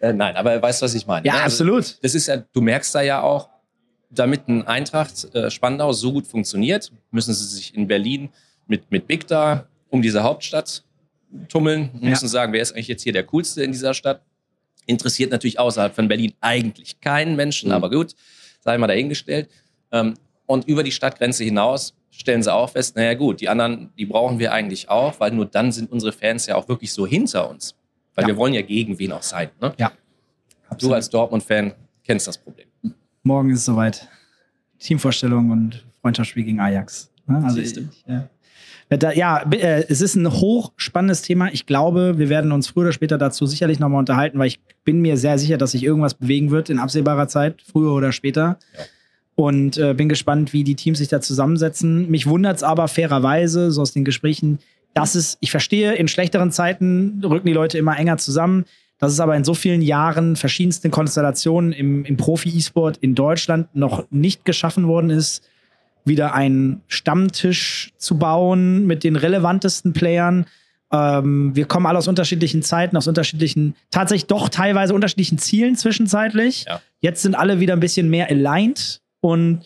Äh, 0.00 0.12
nein, 0.14 0.36
aber 0.36 0.60
weißt 0.62 0.80
du, 0.80 0.84
was 0.86 0.94
ich 0.94 1.06
meine? 1.06 1.26
Ja, 1.26 1.34
Also, 1.34 1.64
absolut. 1.64 1.98
das 2.02 2.14
ist 2.14 2.26
ja, 2.28 2.38
du 2.38 2.60
merkst 2.62 2.94
da 2.94 3.02
ja 3.02 3.20
auch, 3.22 3.50
damit 4.12 4.48
ein 4.48 4.66
Eintracht 4.66 5.32
äh, 5.34 5.50
Spandau 5.50 5.92
so 5.92 6.12
gut 6.12 6.26
funktioniert, 6.26 6.90
müssen 7.10 7.34
sie 7.34 7.44
sich 7.44 7.74
in 7.76 7.86
Berlin 7.86 8.30
mit, 8.66 8.90
mit 8.90 9.06
Big 9.06 9.26
Da 9.28 9.66
um 9.90 10.00
diese 10.02 10.22
Hauptstadt 10.22 10.82
tummeln, 11.48 11.90
Ja. 12.00 12.08
müssen 12.10 12.26
sagen, 12.28 12.52
wer 12.52 12.62
ist 12.62 12.72
eigentlich 12.72 12.88
jetzt 12.88 13.02
hier 13.02 13.12
der 13.12 13.24
Coolste 13.24 13.62
in 13.62 13.70
dieser 13.72 13.92
Stadt. 13.94 14.22
Interessiert 14.90 15.30
natürlich 15.30 15.58
außerhalb 15.58 15.94
von 15.94 16.08
Berlin 16.08 16.32
eigentlich 16.40 17.00
keinen 17.00 17.36
Menschen, 17.36 17.68
Mhm. 17.68 17.74
aber 17.74 17.90
gut, 17.90 18.14
sei 18.60 18.76
mal 18.78 18.86
dahingestellt. 18.88 19.48
Ähm, 19.92 20.14
Und 20.46 20.66
über 20.66 20.82
die 20.82 20.90
Stadtgrenze 20.90 21.44
hinaus 21.44 21.94
stellen 22.10 22.42
sie 22.42 22.52
auch 22.52 22.70
fest, 22.70 22.96
naja 22.96 23.14
gut, 23.14 23.40
die 23.40 23.48
anderen, 23.48 23.90
die 23.96 24.04
brauchen 24.04 24.40
wir 24.40 24.52
eigentlich 24.52 24.88
auch, 24.88 25.20
weil 25.20 25.30
nur 25.30 25.46
dann 25.46 25.70
sind 25.70 25.92
unsere 25.92 26.10
Fans 26.12 26.46
ja 26.46 26.56
auch 26.56 26.66
wirklich 26.68 26.92
so 26.92 27.06
hinter 27.06 27.48
uns. 27.48 27.76
Weil 28.16 28.24
Ja. 28.24 28.28
wir 28.30 28.36
wollen 28.36 28.52
ja 28.54 28.62
gegen 28.62 28.98
wen 28.98 29.12
auch 29.12 29.22
sein. 29.22 29.50
Ne? 29.60 29.72
Ja. 29.78 29.92
Du 30.76 30.92
als 30.92 31.08
Dortmund-Fan 31.08 31.72
kennst 32.02 32.26
das 32.26 32.36
Problem. 32.36 32.66
Morgen 33.22 33.50
ist 33.50 33.60
es 33.60 33.64
soweit. 33.66 34.08
Teamvorstellung 34.80 35.50
und 35.50 35.84
Freundschaftsspiel 36.00 36.42
gegen 36.44 36.58
Ajax. 36.60 37.10
Ne? 37.26 37.42
Also 37.44 37.60
ich, 37.60 37.76
ja. 38.08 38.28
Da, 38.98 39.12
ja, 39.12 39.44
äh, 39.52 39.84
es 39.88 40.00
ist 40.00 40.16
ein 40.16 40.28
hochspannendes 40.28 41.22
Thema. 41.22 41.48
Ich 41.52 41.64
glaube, 41.64 42.18
wir 42.18 42.28
werden 42.28 42.50
uns 42.50 42.68
früher 42.68 42.84
oder 42.84 42.92
später 42.92 43.18
dazu 43.18 43.46
sicherlich 43.46 43.78
nochmal 43.78 44.00
unterhalten, 44.00 44.38
weil 44.38 44.48
ich 44.48 44.60
bin 44.84 45.00
mir 45.00 45.16
sehr 45.16 45.38
sicher, 45.38 45.58
dass 45.58 45.72
sich 45.72 45.84
irgendwas 45.84 46.14
bewegen 46.14 46.50
wird 46.50 46.70
in 46.70 46.80
absehbarer 46.80 47.28
Zeit, 47.28 47.62
früher 47.62 47.92
oder 47.92 48.10
später. 48.10 48.58
Ja. 48.76 48.84
Und 49.36 49.78
äh, 49.78 49.94
bin 49.94 50.08
gespannt, 50.08 50.52
wie 50.52 50.64
die 50.64 50.74
Teams 50.74 50.98
sich 50.98 51.08
da 51.08 51.20
zusammensetzen. 51.20 52.10
Mich 52.10 52.26
wundert 52.26 52.56
es 52.56 52.62
aber 52.64 52.88
fairerweise, 52.88 53.70
so 53.70 53.80
aus 53.80 53.92
den 53.92 54.04
Gesprächen, 54.04 54.58
dass 54.92 55.14
es, 55.14 55.38
ich 55.40 55.52
verstehe, 55.52 55.94
in 55.94 56.08
schlechteren 56.08 56.50
Zeiten 56.50 57.22
rücken 57.24 57.46
die 57.46 57.52
Leute 57.52 57.78
immer 57.78 57.96
enger 57.96 58.18
zusammen. 58.18 58.64
Dass 58.98 59.12
es 59.12 59.20
aber 59.20 59.34
in 59.34 59.44
so 59.44 59.54
vielen 59.54 59.80
Jahren 59.80 60.36
verschiedensten 60.36 60.90
Konstellationen 60.90 61.72
im, 61.72 62.04
im 62.04 62.18
Profi-E-Sport 62.18 62.98
in 62.98 63.14
Deutschland 63.14 63.74
noch 63.74 64.04
nicht 64.10 64.44
geschaffen 64.44 64.88
worden 64.88 65.08
ist, 65.08 65.42
wieder 66.04 66.34
einen 66.34 66.82
Stammtisch 66.88 67.92
zu 67.96 68.18
bauen 68.18 68.86
mit 68.86 69.04
den 69.04 69.16
relevantesten 69.16 69.92
Playern. 69.92 70.46
Ähm, 70.92 71.54
wir 71.54 71.66
kommen 71.66 71.86
alle 71.86 71.98
aus 71.98 72.08
unterschiedlichen 72.08 72.62
Zeiten, 72.62 72.96
aus 72.96 73.06
unterschiedlichen, 73.06 73.74
tatsächlich 73.90 74.26
doch 74.26 74.48
teilweise 74.48 74.94
unterschiedlichen 74.94 75.38
Zielen 75.38 75.76
zwischenzeitlich. 75.76 76.64
Ja. 76.68 76.80
Jetzt 77.00 77.22
sind 77.22 77.34
alle 77.34 77.60
wieder 77.60 77.74
ein 77.74 77.80
bisschen 77.80 78.10
mehr 78.10 78.28
aligned 78.28 79.00
und 79.20 79.62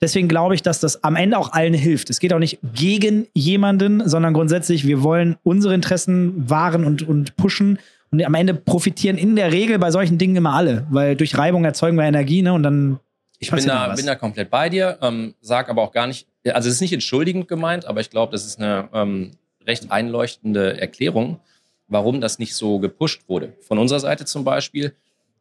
deswegen 0.00 0.28
glaube 0.28 0.54
ich, 0.54 0.62
dass 0.62 0.80
das 0.80 1.02
am 1.02 1.16
Ende 1.16 1.38
auch 1.38 1.52
allen 1.52 1.74
hilft. 1.74 2.10
Es 2.10 2.20
geht 2.20 2.32
auch 2.32 2.38
nicht 2.38 2.58
gegen 2.74 3.26
jemanden, 3.34 4.06
sondern 4.08 4.34
grundsätzlich, 4.34 4.86
wir 4.86 5.02
wollen 5.02 5.36
unsere 5.42 5.74
Interessen 5.74 6.48
wahren 6.48 6.84
und, 6.84 7.02
und 7.02 7.36
pushen. 7.36 7.78
Und 8.10 8.24
am 8.24 8.34
Ende 8.34 8.54
profitieren 8.54 9.18
in 9.18 9.34
der 9.34 9.52
Regel 9.52 9.78
bei 9.78 9.90
solchen 9.90 10.16
Dingen 10.16 10.36
immer 10.36 10.54
alle, 10.54 10.86
weil 10.90 11.16
durch 11.16 11.36
Reibung 11.36 11.64
erzeugen 11.64 11.96
wir 11.96 12.04
Energie, 12.04 12.40
ne? 12.40 12.52
Und 12.52 12.62
dann 12.62 13.00
Ich 13.38 13.50
bin 13.50 13.66
da, 13.66 13.94
bin 13.94 14.06
da 14.06 14.14
komplett 14.14 14.50
bei 14.50 14.68
dir, 14.68 14.98
ähm, 15.02 15.34
sag 15.40 15.68
aber 15.68 15.82
auch 15.82 15.92
gar 15.92 16.06
nicht, 16.06 16.26
also 16.44 16.68
es 16.68 16.76
ist 16.76 16.80
nicht 16.80 16.92
entschuldigend 16.92 17.48
gemeint, 17.48 17.84
aber 17.84 18.00
ich 18.00 18.10
glaube, 18.10 18.32
das 18.32 18.46
ist 18.46 18.58
eine 18.58 18.88
ähm, 18.92 19.32
recht 19.66 19.90
einleuchtende 19.90 20.80
Erklärung, 20.80 21.40
warum 21.88 22.20
das 22.20 22.38
nicht 22.38 22.54
so 22.54 22.78
gepusht 22.78 23.22
wurde. 23.28 23.52
Von 23.60 23.78
unserer 23.78 24.00
Seite 24.00 24.24
zum 24.24 24.44
Beispiel, 24.44 24.94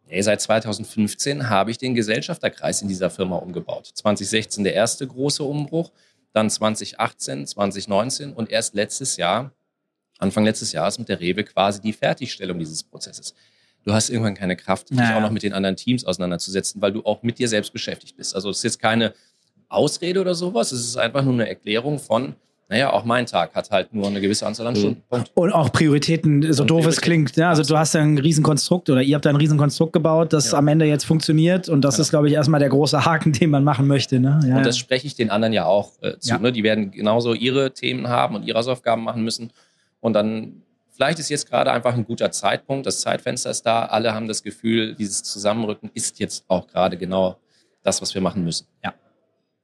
ey, 0.07 0.21
seit 0.21 0.41
2015 0.41 1.49
habe 1.49 1.71
ich 1.71 1.77
den 1.77 1.95
Gesellschafterkreis 1.95 2.81
in 2.81 2.87
dieser 2.87 3.09
Firma 3.09 3.37
umgebaut. 3.37 3.91
2016 3.93 4.63
der 4.63 4.73
erste 4.73 5.07
große 5.07 5.43
Umbruch, 5.43 5.91
dann 6.33 6.49
2018, 6.49 7.47
2019 7.47 8.33
und 8.33 8.51
erst 8.51 8.75
letztes 8.75 9.17
Jahr, 9.17 9.51
Anfang 10.17 10.45
letztes 10.45 10.71
Jahres 10.71 10.99
mit 10.99 11.09
der 11.09 11.19
Rewe 11.19 11.43
quasi 11.43 11.81
die 11.81 11.93
Fertigstellung 11.93 12.59
dieses 12.59 12.83
Prozesses. 12.83 13.33
Du 13.85 13.93
hast 13.93 14.09
irgendwann 14.09 14.33
keine 14.35 14.55
Kraft, 14.55 14.89
dich 14.89 14.97
Naja. 14.97 15.17
auch 15.17 15.21
noch 15.21 15.31
mit 15.31 15.43
den 15.43 15.53
anderen 15.53 15.75
Teams 15.75 16.05
auseinanderzusetzen, 16.05 16.81
weil 16.81 16.91
du 16.91 17.03
auch 17.05 17.21
mit 17.23 17.37
dir 17.39 17.47
selbst 17.47 17.71
beschäftigt 17.71 18.17
bist. 18.17 18.33
Also 18.35 18.49
es 18.49 18.57
ist 18.57 18.63
jetzt 18.63 18.79
keine 18.81 19.13
Ausrede 19.69 20.19
oder 20.21 20.35
sowas, 20.35 20.71
es 20.71 20.81
ist 20.85 20.97
einfach 20.97 21.23
nur 21.23 21.33
eine 21.33 21.47
Erklärung 21.47 21.99
von, 21.99 22.35
naja, 22.67 22.91
auch 22.91 23.05
mein 23.05 23.27
Tag 23.27 23.53
hat 23.53 23.69
halt 23.69 23.93
nur 23.93 24.07
eine 24.07 24.19
gewisse 24.21 24.47
Anzahl 24.47 24.65
an 24.65 24.75
Stunden. 24.75 25.03
Punkt. 25.07 25.31
Und 25.35 25.51
auch 25.53 25.71
Prioritäten, 25.71 26.51
so 26.51 26.63
Und 26.63 26.69
doof 26.71 26.87
es 26.87 26.95
Prioritäten. 26.95 27.03
klingt. 27.25 27.37
Ne? 27.37 27.47
Also 27.47 27.61
du 27.61 27.77
hast 27.77 27.93
ja 27.93 28.01
ein 28.01 28.17
Riesenkonstrukt 28.17 28.89
oder 28.89 29.03
ihr 29.03 29.13
habt 29.15 29.25
da 29.25 29.29
ein 29.29 29.35
Riesenkonstrukt 29.35 29.93
gebaut, 29.93 30.33
das 30.33 30.51
Ja. 30.51 30.57
am 30.57 30.67
Ende 30.67 30.85
jetzt 30.85 31.05
funktioniert. 31.05 31.69
Und 31.69 31.81
das 31.83 31.95
Genau. 31.95 32.01
ist, 32.01 32.09
glaube 32.09 32.27
ich, 32.27 32.33
erstmal 32.33 32.59
der 32.59 32.69
große 32.69 33.05
Haken, 33.05 33.33
den 33.33 33.51
man 33.51 33.63
machen 33.63 33.85
möchte. 33.85 34.19
Ne? 34.19 34.39
Ja, 34.47 34.57
Und 34.57 34.65
das 34.65 34.79
spreche 34.79 35.05
ich 35.05 35.13
den 35.15 35.29
anderen 35.29 35.53
ja 35.53 35.65
auch 35.65 35.91
äh, 36.01 36.17
zu. 36.17 36.29
Ja. 36.31 36.39
Ne? 36.39 36.51
Die 36.51 36.63
werden 36.63 36.89
genauso 36.89 37.35
ihre 37.35 37.71
Themen 37.71 38.07
haben 38.07 38.35
und 38.35 38.47
ihre 38.47 38.57
Hausaufgaben 38.57 39.03
machen 39.03 39.23
müssen. 39.23 39.51
Und 39.99 40.13
dann, 40.13 40.63
vielleicht 40.95 41.19
ist 41.19 41.29
jetzt 41.29 41.49
gerade 41.49 41.71
einfach 41.71 41.93
ein 41.93 42.05
guter 42.05 42.31
Zeitpunkt, 42.31 42.85
das 42.85 43.01
Zeitfenster 43.01 43.51
ist 43.51 43.63
da, 43.63 43.85
alle 43.85 44.13
haben 44.13 44.27
das 44.27 44.43
Gefühl, 44.43 44.95
dieses 44.95 45.23
Zusammenrücken 45.23 45.91
ist 45.93 46.19
jetzt 46.19 46.45
auch 46.47 46.67
gerade 46.67 46.97
genau 46.97 47.37
das, 47.83 48.01
was 48.01 48.13
wir 48.15 48.21
machen 48.21 48.43
müssen. 48.43 48.67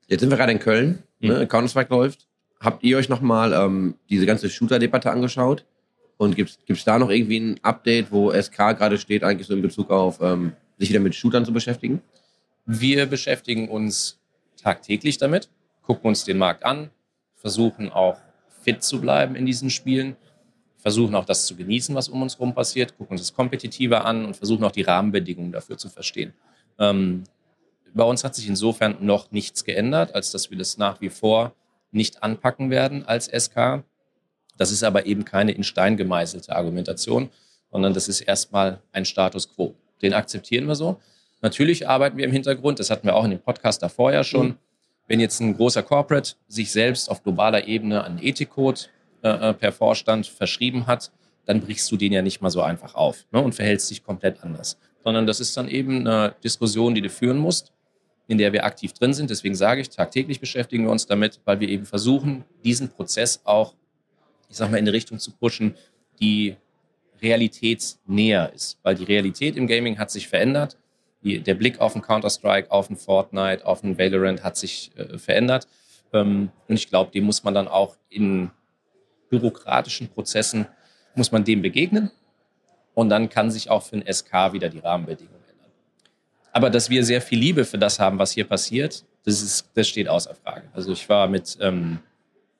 Jetzt 0.08 0.20
sind 0.20 0.30
wir 0.30 0.38
gerade 0.38 0.52
in 0.52 0.60
Köln, 0.60 1.04
ne? 1.20 1.39
Mhm. 1.39 1.48
Counter-Strike 1.48 1.94
läuft. 1.94 2.28
Habt 2.60 2.84
ihr 2.84 2.98
euch 2.98 3.08
nochmal 3.08 3.54
ähm, 3.54 3.96
diese 4.10 4.26
ganze 4.26 4.50
Shooter-Debatte 4.50 5.10
angeschaut? 5.10 5.65
Und 6.17 6.36
gibt 6.36 6.60
es 6.67 6.84
da 6.84 7.00
noch 7.00 7.10
irgendwie 7.10 7.39
ein 7.39 7.60
Update, 7.63 8.12
wo 8.12 8.32
SK 8.32 8.78
gerade 8.78 8.98
steht, 8.98 9.24
eigentlich 9.24 9.48
so 9.48 9.54
in 9.54 9.62
Bezug 9.62 9.89
auf 9.89 10.20
ähm, 10.22 10.54
sich 10.78 10.89
wieder 10.89 11.00
mit 11.00 11.15
Shootern 11.15 11.46
zu 11.46 11.54
beschäftigen? 11.54 12.02
Wir 12.65 13.06
beschäftigen 13.06 13.70
uns 13.70 14.20
tagtäglich 14.62 15.17
damit, 15.17 15.50
gucken 15.82 16.10
uns 16.10 16.26
den 16.26 16.38
Markt 16.38 16.63
an, 16.63 16.91
versuchen 17.36 17.89
auch 17.89 18.17
fit 18.62 18.84
zu 18.84 19.02
bleiben 19.02 19.36
in 19.36 19.46
diesen 19.46 19.70
Spielen, 19.70 20.15
versuchen 20.82 21.15
auch 21.15 21.26
das 21.26 21.46
zu 21.46 21.56
genießen, 21.56 21.96
was 21.96 22.10
um 22.10 22.22
uns 22.22 22.36
herum 22.36 22.54
passiert, 22.54 22.98
gucken 22.98 23.13
uns 23.13 23.22
das 23.22 23.34
kompetitiver 23.34 24.04
an 24.04 24.26
und 24.26 24.36
versuchen 24.36 24.63
auch 24.63 24.72
die 24.72 24.82
Rahmenbedingungen 24.82 25.52
dafür 25.52 25.78
zu 25.78 25.89
verstehen. 25.89 26.34
Ähm, 26.80 27.24
bei 27.94 28.04
uns 28.04 28.24
hat 28.24 28.36
sich 28.36 28.48
insofern 28.48 28.98
noch 29.02 29.32
nichts 29.32 29.63
geändert, 29.63 30.15
als 30.15 30.32
dass 30.32 30.50
wir 30.50 30.58
das 30.58 30.78
nach 30.78 31.00
wie 31.02 31.10
vor 31.10 31.54
nicht 31.91 32.24
anpacken 32.24 32.70
werden 32.70 33.06
als 33.06 33.28
SK. 33.28 33.84
Das 34.58 34.72
ist 34.72 34.84
aber 34.84 35.06
eben 35.06 35.26
keine 35.26 35.52
in 35.52 35.63
Stein 35.63 35.98
gemeißelte 35.98 36.56
Argumentation, 36.56 37.30
sondern 37.72 37.94
das 37.94 38.08
ist 38.08 38.22
erstmal 38.22 38.82
ein 38.91 39.06
Status 39.06 39.54
quo. 39.54 39.76
Den 40.02 40.13
akzeptieren 40.13 40.67
wir 40.67 40.76
so. 40.76 41.00
Natürlich 41.41 41.88
arbeiten 41.88 42.17
wir 42.17 42.26
im 42.26 42.32
Hintergrund, 42.32 42.80
das 42.80 42.89
hatten 42.89 43.08
wir 43.08 43.15
auch 43.15 43.26
in 43.26 43.32
dem 43.32 43.39
Podcast 43.39 43.84
davor 43.84 44.13
ja 44.13 44.24
schon. 44.24 44.58
Wenn 45.08 45.20
jetzt 45.20 45.41
ein 45.41 45.58
großer 45.58 45.84
Corporate 45.84 46.34
sich 46.48 46.72
selbst 46.72 47.10
auf 47.10 47.24
globaler 47.24 47.67
Ebene 47.67 48.04
einen 48.04 48.20
Ethikcode 48.22 48.89
äh, 49.23 49.49
äh, 49.49 49.53
per 49.53 49.71
Vorstand 49.71 50.27
verschrieben 50.27 50.88
hat, 50.88 51.12
dann 51.45 51.62
brichst 51.62 51.91
du 51.91 51.97
den 51.97 52.13
ja 52.13 52.21
nicht 52.21 52.41
mal 52.41 52.49
so 52.49 52.62
einfach 52.62 52.95
auf 52.95 53.25
ne, 53.31 53.41
und 53.41 53.53
verhältst 53.53 53.89
dich 53.89 54.03
komplett 54.03 54.43
anders. 54.43 54.77
Sondern 55.03 55.25
das 55.25 55.39
ist 55.39 55.55
dann 55.57 55.67
eben 55.67 56.07
eine 56.07 56.36
Diskussion, 56.43 56.95
die 56.95 57.01
du 57.01 57.10
führen 57.10 57.38
musst, 57.38 57.71
in 58.27 58.38
der 58.38 58.53
wir 58.53 58.65
aktiv 58.65 58.93
drin 58.93 59.13
sind. 59.13 59.29
Deswegen 59.29 59.55
sage 59.55 59.81
ich, 59.81 59.89
tagtäglich 59.89 60.39
beschäftigen 60.39 60.86
wir 60.86 60.91
uns 60.91 61.05
damit, 61.05 61.39
weil 61.45 61.60
wir 61.60 61.69
eben 61.69 61.86
versuchen, 61.86 62.45
diesen 62.63 62.89
Prozess 62.89 63.41
auch, 63.43 63.75
ich 64.49 64.57
sag 64.57 64.71
mal, 64.71 64.77
in 64.77 64.86
eine 64.86 64.93
Richtung 64.93 65.19
zu 65.19 65.31
pushen, 65.31 65.75
die 66.19 66.55
realitätsnäher 67.21 68.51
ist. 68.53 68.79
Weil 68.84 68.95
die 68.95 69.03
Realität 69.03 69.55
im 69.55 69.67
Gaming 69.67 69.97
hat 69.97 70.12
sich 70.12 70.27
verändert. 70.27 70.77
Die, 71.23 71.39
der 71.39 71.53
Blick 71.53 71.79
auf 71.79 71.93
einen 71.93 72.03
Counter-Strike, 72.03 72.71
auf 72.71 72.89
einen 72.89 72.97
Fortnite, 72.97 73.65
auf 73.65 73.84
einen 73.84 73.97
Valorant 73.97 74.43
hat 74.43 74.57
sich 74.57 74.91
äh, 74.95 75.17
verändert. 75.17 75.67
Ähm, 76.13 76.49
und 76.67 76.75
ich 76.75 76.89
glaube, 76.89 77.12
dem 77.12 77.25
muss 77.25 77.43
man 77.43 77.53
dann 77.53 77.67
auch 77.67 77.97
in 78.10 78.49
bürokratischen 79.32 80.10
Prozessen, 80.10 80.67
muss 81.15 81.32
man 81.32 81.44
dem 81.44 81.63
begegnen. 81.63 82.12
Und 82.94 83.10
dann 83.10 83.30
kann 83.30 83.50
sich 83.50 83.70
auch 83.70 83.82
für 83.82 83.96
ein 83.96 84.13
SK 84.13 84.54
wieder 84.54 84.70
die 84.70 84.80
Rahmenbedingungen 84.80 85.41
ändern. 85.50 85.72
Aber 86.52 86.70
dass 86.70 86.89
wir 86.89 87.04
sehr 87.04 87.22
viel 87.22 87.39
Liebe 87.39 87.65
für 87.65 87.80
das 87.80 88.00
haben, 88.00 88.20
was 88.20 88.34
hier 88.34 88.44
passiert, 88.46 89.06
das, 89.24 89.41
ist, 89.41 89.70
das 89.74 89.88
steht 89.88 90.08
außer 90.08 90.36
Frage. 90.36 90.67
Also 90.74 90.91
ich 90.91 91.08
war 91.08 91.28
mit, 91.28 91.58
ähm, 91.62 92.00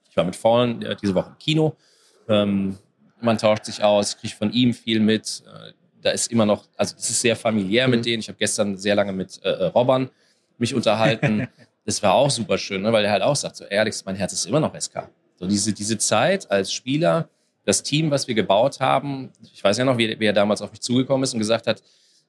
ich 0.10 0.16
war 0.16 0.24
mit 0.24 0.36
Fallen 0.36 0.82
äh, 0.84 0.96
diese 0.96 1.14
Woche 1.14 1.30
im 1.30 1.38
Kino. 1.38 1.76
Ähm, 2.28 2.78
man 3.20 3.38
tauscht 3.38 3.66
sich 3.66 3.84
aus, 3.84 4.18
kriegt 4.18 4.34
von 4.34 4.52
ihm 4.52 4.74
viel 4.74 5.00
mit. 5.00 5.44
Äh, 5.46 5.74
da 6.02 6.12
ist 6.12 6.32
immer 6.32 6.46
noch, 6.46 6.66
also 6.78 6.96
es 6.98 7.10
ist 7.10 7.22
sehr 7.22 7.36
familiär 7.36 7.88
mit 7.88 8.06
denen. 8.06 8.22
Ich 8.22 8.28
habe 8.28 8.38
gestern 8.38 8.78
sehr 8.78 8.96
lange 8.96 9.12
mit 9.12 9.40
äh, 9.44 9.50
äh, 9.50 9.66
Robbern 9.66 10.10
mich 10.58 10.74
unterhalten. 10.74 11.48
das 11.86 12.02
war 12.02 12.14
auch 12.14 12.30
super 12.30 12.58
schön, 12.58 12.82
ne? 12.82 12.92
weil 12.94 13.06
er 13.06 13.12
halt 13.12 13.24
auch 13.24 13.36
sagt, 13.36 13.58
so 13.58 13.66
Alex, 13.70 14.06
mein 14.06 14.16
Herz 14.16 14.34
ist 14.34 14.46
immer 14.46 14.60
noch 14.60 14.80
SK. 14.80 15.10
So 15.42 15.48
diese, 15.48 15.74
diese 15.74 15.98
Zeit 15.98 16.52
als 16.52 16.72
Spieler, 16.72 17.28
das 17.66 17.82
Team, 17.82 18.12
was 18.12 18.28
wir 18.28 18.36
gebaut 18.36 18.80
haben, 18.80 19.32
ich 19.42 19.64
weiß 19.64 19.76
ja 19.80 19.86
noch, 19.86 19.98
wie, 19.98 20.20
wie 20.20 20.26
er 20.26 20.34
damals 20.34 20.62
auf 20.62 20.70
mich 20.70 20.82
zugekommen 20.82 21.24
ist 21.24 21.34
und 21.34 21.40
gesagt 21.40 21.66
hat, 21.66 21.82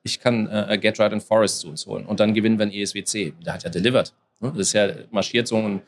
ich 0.03 0.19
kann 0.19 0.49
äh, 0.49 0.79
Get 0.79 0.99
Right 0.99 1.13
and 1.13 1.23
Forest 1.23 1.61
zu 1.61 1.69
uns 1.69 1.87
holen 1.87 2.07
und 2.07 2.21
dann 2.21 2.33
gewinnen 2.33 2.59
wir 2.59 2.65
ein 2.65 2.73
ESWC. 2.73 3.35
Da 3.45 3.53
hat 3.53 3.65
er 3.65 3.71
delivered. 3.71 4.15
Ne? 4.41 4.51
Das 4.57 4.69
ist 4.69 4.73
ja 4.73 4.89
marschiert 5.11 5.47
so 5.47 5.57
ein 5.57 5.83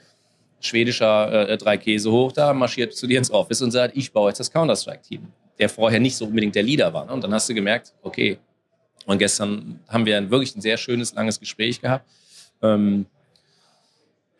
schwedischer 0.60 1.48
äh, 1.48 1.56
drei 1.56 1.78
Käse 1.78 2.12
hoch 2.12 2.30
da, 2.30 2.52
marschiert 2.52 2.94
zu 2.94 3.06
dir 3.06 3.16
ins 3.16 3.30
Office 3.30 3.62
und 3.62 3.70
sagt, 3.70 3.96
ich 3.96 4.12
baue 4.12 4.28
jetzt 4.28 4.40
das 4.40 4.50
Counter-Strike-Team, 4.52 5.26
der 5.58 5.70
vorher 5.70 6.00
nicht 6.00 6.16
so 6.16 6.26
unbedingt 6.26 6.54
der 6.54 6.62
Leader 6.62 6.92
war. 6.92 7.06
Ne? 7.06 7.12
Und 7.14 7.24
dann 7.24 7.32
hast 7.32 7.48
du 7.48 7.54
gemerkt, 7.54 7.94
okay. 8.02 8.36
Und 9.06 9.16
gestern 9.16 9.80
haben 9.88 10.04
wir 10.04 10.18
ein, 10.18 10.30
wirklich 10.30 10.54
ein 10.56 10.60
sehr 10.60 10.76
schönes, 10.76 11.14
langes 11.14 11.40
Gespräch 11.40 11.80
gehabt. 11.80 12.06
Ähm, 12.62 13.06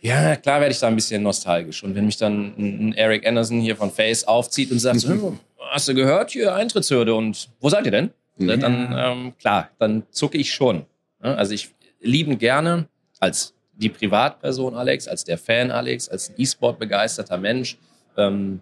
ja, 0.05 0.37
klar 0.37 0.61
werde 0.61 0.73
ich 0.73 0.79
da 0.79 0.89
ein 0.89 0.97
bisschen 0.97 1.23
nostalgisch. 1.23 1.83
Und 1.83 1.95
wenn 1.95 2.05
mich 2.05 2.19
dann 2.19 2.53
ein, 2.59 2.89
ein 2.89 2.93
Eric 2.93 3.27
Anderson 3.27 3.61
hier 3.61 3.75
von 3.75 3.91
Face 3.91 4.25
aufzieht 4.25 4.71
und 4.71 4.79
sagt, 4.79 5.01
so, 5.01 5.39
hast 5.71 5.89
du 5.89 5.95
gehört, 5.95 6.31
hier 6.31 6.55
Eintrittshürde 6.55 7.15
und 7.15 7.49
wo 7.59 7.71
seid 7.71 7.87
ihr 7.87 7.91
denn? 7.91 8.11
Ja. 8.37 8.57
Dann, 8.57 8.95
ähm, 8.95 9.33
klar, 9.39 9.71
dann 9.79 10.03
zucke 10.11 10.37
ich 10.37 10.53
schon. 10.53 10.85
Also 11.21 11.55
ich 11.55 11.75
lieben 12.01 12.37
gerne 12.37 12.87
als 13.19 13.55
die 13.73 13.89
Privatperson 13.89 14.75
Alex, 14.75 15.09
als 15.09 15.25
der 15.25 15.39
Fan 15.39 15.71
Alex, 15.71 16.11
als 16.11 16.29
ein 16.29 16.35
E-Sport 16.37 16.79
begeisterter 16.79 17.39
Mensch 17.39 17.79
ähm, 18.19 18.61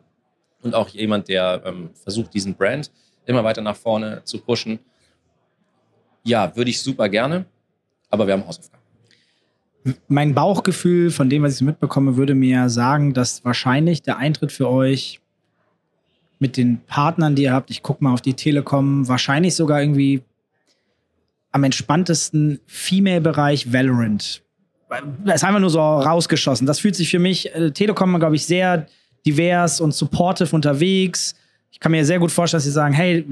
und 0.63 0.77
auch 0.77 0.91
jemand, 0.91 1.27
der 1.27 1.61
ähm, 1.65 1.91
versucht, 1.95 2.33
diesen 2.35 2.55
Brand 2.55 2.93
immer 3.27 3.43
weiter 3.43 3.63
nach 3.63 3.77
vorne 3.77 4.23
zu 4.23 4.39
pushen. 4.39 4.79
Ja, 6.23 6.55
würde 6.55 6.71
ich 6.71 6.81
super 6.81 7.09
gerne, 7.09 7.47
aber 8.11 8.29
wir 8.29 8.35
haben 8.35 8.47
Hausaufgaben. 8.47 8.82
Mein 10.09 10.35
Bauchgefühl 10.35 11.11
von 11.11 11.29
dem, 11.29 11.43
was 11.43 11.57
ich 11.57 11.63
mitbekomme, 11.63 12.17
würde 12.17 12.35
mir 12.35 12.69
sagen, 12.69 13.15
dass 13.15 13.45
wahrscheinlich 13.45 14.03
der 14.03 14.19
Eintritt 14.19 14.53
für 14.53 14.69
euch 14.69 15.21
mit 16.39 16.57
den 16.57 16.81
Partnern, 16.87 17.35
die 17.35 17.45
ihr 17.45 17.53
habt, 17.53 17.71
ich 17.71 17.83
gucke 17.83 18.03
mal 18.03 18.13
auf 18.13 18.21
die 18.21 18.35
Telekom, 18.35 19.07
wahrscheinlich 19.09 19.55
sogar 19.55 19.81
irgendwie 19.81 20.23
am 21.53 21.65
entspanntesten 21.65 22.61
Female-Bereich 22.67 23.73
Valorant. 23.73 24.43
Das 25.25 25.37
ist 25.37 25.45
einfach 25.45 25.61
nur 25.61 25.71
so 25.71 25.81
rausgeschossen. 25.81 26.67
Das 26.67 26.81
fühlt 26.81 26.97
sich 26.97 27.11
für 27.11 27.19
mich, 27.19 27.55
äh, 27.55 27.71
Telekom, 27.71 28.19
glaube 28.19 28.37
ich, 28.37 28.45
sehr 28.45 28.87
divers 29.25 29.81
und 29.81 29.95
supportive 29.95 30.55
unterwegs. 30.55 31.35
Ich 31.71 31.81
kann 31.81 31.93
mir 31.93 32.05
sehr 32.05 32.19
gut 32.19 32.31
vorstellen, 32.31 32.59
dass 32.59 32.65
sie 32.65 32.71
sagen, 32.71 32.93
hey, 32.93 33.25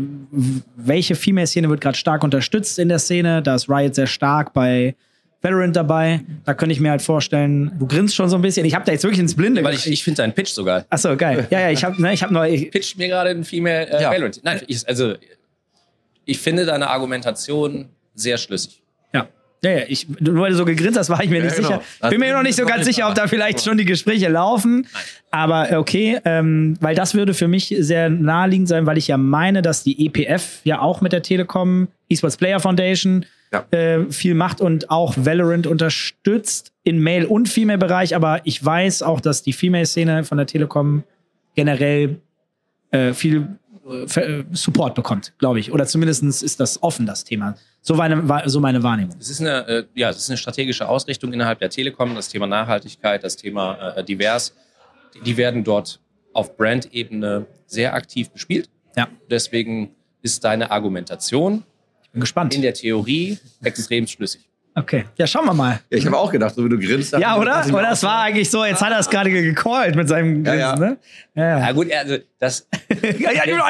welche 0.77 1.15
Female-Szene 1.15 1.69
wird 1.69 1.81
gerade 1.81 1.99
stark 1.99 2.25
unterstützt 2.25 2.79
in 2.79 2.89
der 2.89 2.99
Szene? 2.99 3.43
Da 3.43 3.55
ist 3.55 3.69
Riot 3.69 3.95
sehr 3.95 4.07
stark 4.07 4.53
bei 4.55 4.95
Valorant 5.43 5.75
dabei. 5.75 6.21
Da 6.45 6.53
könnte 6.55 6.75
ich 6.75 6.81
mir 6.81 6.91
halt 6.91 7.03
vorstellen, 7.03 7.73
du 7.79 7.87
grinst 7.87 8.15
schon 8.15 8.29
so 8.29 8.37
ein 8.37 8.43
bisschen. 8.43 8.67
Ich 8.67 8.75
habe 8.75 8.85
da 8.85 8.93
jetzt 8.93 9.05
wirklich 9.05 9.21
ins 9.21 9.35
Blinde. 9.35 9.65
Weil 9.65 9.75
ich, 9.75 9.87
ich 9.87 10.05
finde 10.05 10.19
deinen 10.19 10.35
Pitch 10.35 10.51
sogar. 10.51 10.85
Achso, 10.91 11.17
geil. 11.17 11.47
Ja, 11.51 11.61
ja, 11.61 11.71
ich 11.71 11.83
habe 11.83 12.01
ne, 12.01 12.13
ich 12.13 12.23
hab 12.23 12.31
noch. 12.31 12.45
Ich, 12.51 12.71
Pitcht 12.71 12.99
mir 12.99 13.09
gerade 13.09 13.31
ein 13.31 13.45
Female 13.45 13.89
äh, 13.89 14.03
Ja. 14.03 14.11
Valorant. 14.11 14.41
Nein, 14.45 14.61
ich, 14.67 14.87
also 14.87 15.15
ich 16.25 16.39
finde 16.39 16.67
deine 16.67 16.89
Argumentation 16.91 17.89
sehr 18.15 18.37
schlüssig. 18.39 18.83
ja. 19.15 19.29
Ja, 19.63 19.73
ja, 19.73 19.83
ich, 19.89 20.07
nur 20.21 20.41
weil 20.43 20.53
du 20.53 20.57
so 20.57 20.65
gegrinst 20.65 20.99
hast, 20.99 21.11
war 21.11 21.23
ich 21.23 21.29
mir 21.29 21.43
nicht 21.43 21.55
genau. 21.55 21.69
sicher. 21.69 21.83
Ich 22.05 22.09
bin 22.09 22.21
mir 22.21 22.33
noch 22.33 22.43
nicht 22.43 22.57
so 22.57 22.65
ganz 22.65 22.87
sicher, 22.87 23.07
ob 23.09 23.15
da 23.15 23.27
vielleicht 23.27 23.63
schon 23.63 23.77
die 23.77 23.85
Gespräche 23.85 24.29
laufen. 24.29 24.87
Aber 25.31 25.79
okay, 25.79 26.19
ähm, 26.25 26.79
weil 26.81 26.95
das 26.95 27.15
würde 27.15 27.35
für 27.35 27.47
mich 27.47 27.75
sehr 27.79 28.09
naheliegend 28.09 28.69
sein, 28.69 28.87
weil 28.87 28.97
ich 28.97 29.09
ja 29.09 29.19
meine, 29.19 29.61
dass 29.61 29.85
die 29.85 30.07
EPF 30.07 30.61
ja 30.65 30.81
auch 30.81 31.03
mit 31.03 31.13
der 31.13 31.23
Telekom, 31.23 31.89
Esports 32.09 32.39
Player 32.39 32.59
Foundation, 32.59 33.27
Ja. 33.53 33.67
äh, 33.73 34.11
viel 34.13 34.35
macht 34.35 34.61
und 34.61 34.91
auch 34.91 35.15
Valorant 35.17 35.67
unterstützt 35.67 36.73
in 36.85 37.03
Male- 37.03 37.29
und 37.29 37.49
Female-Bereich. 37.49 38.15
Aber 38.15 38.41
ich 38.45 38.65
weiß 38.65 39.03
auch, 39.03 39.21
dass 39.21 39.43
die 39.43 39.53
Female-Szene 39.53 40.25
von 40.25 40.39
der 40.39 40.47
Telekom 40.47 41.03
generell 41.55 42.21
äh, 42.93 43.13
viel 43.13 43.59
äh, 43.91 44.21
äh, 44.21 44.45
Support 44.53 44.95
bekommt, 44.95 45.33
glaube 45.39 45.59
ich. 45.59 45.73
Oder 45.73 45.87
zumindest 45.87 46.23
ist 46.23 46.61
das 46.61 46.83
offen, 46.83 47.07
das 47.07 47.25
Thema. 47.25 47.57
So 47.83 47.95
meine, 47.95 48.43
so 48.47 48.61
meine 48.61 48.83
Wahrnehmung. 48.83 49.17
Es 49.19 49.31
ist 49.31 49.41
eine, 49.41 49.67
äh, 49.67 49.85
ja, 49.95 50.11
es 50.11 50.19
ist 50.19 50.31
eine 50.31 50.37
strategische 50.37 50.89
Ausrichtung 50.89 51.33
innerhalb 51.33 51.59
der 51.59 51.71
Telekom, 51.71 52.15
das 52.15 52.29
Thema 52.29 52.47
Nachhaltigkeit, 52.47 53.25
das 53.25 53.37
Thema 53.37 53.97
äh, 53.97 54.05
divers. 54.05 54.55
Die, 55.15 55.21
die 55.23 55.37
werden 55.37 55.65
dort 55.65 55.99
auf 56.33 56.57
Brand-Ebene 56.57 57.47
sehr 57.67 57.95
aktiv 57.95 58.31
bespielt. 58.31 58.69
Ja, 58.97 59.09
Deswegen 59.31 59.91
ist 60.23 60.45
deine 60.45 60.71
Argumentation 60.71 61.65
bin 62.13 62.21
gespannt. 62.21 62.55
in 62.55 62.63
der 62.63 62.75
Theorie 62.75 63.39
extrem 63.63 64.07
schlüssig. 64.07 64.43
Okay, 64.73 65.05
ja, 65.17 65.27
schauen 65.27 65.47
wir 65.47 65.53
mal. 65.53 65.81
Ja, 65.91 65.99
ich 65.99 66.07
habe 66.07 66.17
auch 66.17 66.31
gedacht, 66.31 66.55
so 66.55 66.65
wie 66.65 66.69
du 66.69 66.79
grinst. 66.79 67.13
Ja, 67.19 67.37
oder? 67.37 67.65
Oder 67.73 67.91
es 67.91 68.05
war 68.05 68.23
eigentlich 68.23 68.49
so, 68.49 68.65
jetzt 68.65 68.81
hat 68.81 68.93
er 68.93 69.01
es 69.01 69.11
gerade 69.11 69.29
gecallt 69.29 69.97
mit 69.97 70.09
seinem 70.09 70.45
Ja, 70.45 70.53
Grinsen, 70.55 70.61
ja. 70.61 70.77
ne? 70.91 70.97
Ja, 71.35 71.43
Ja 71.43 71.59
ja. 71.59 71.73
gut, 71.73 71.93
also 71.93 72.19
das, 72.39 72.69
ja, 73.19 73.33
ja, 73.33 73.45
ja, 73.47 73.69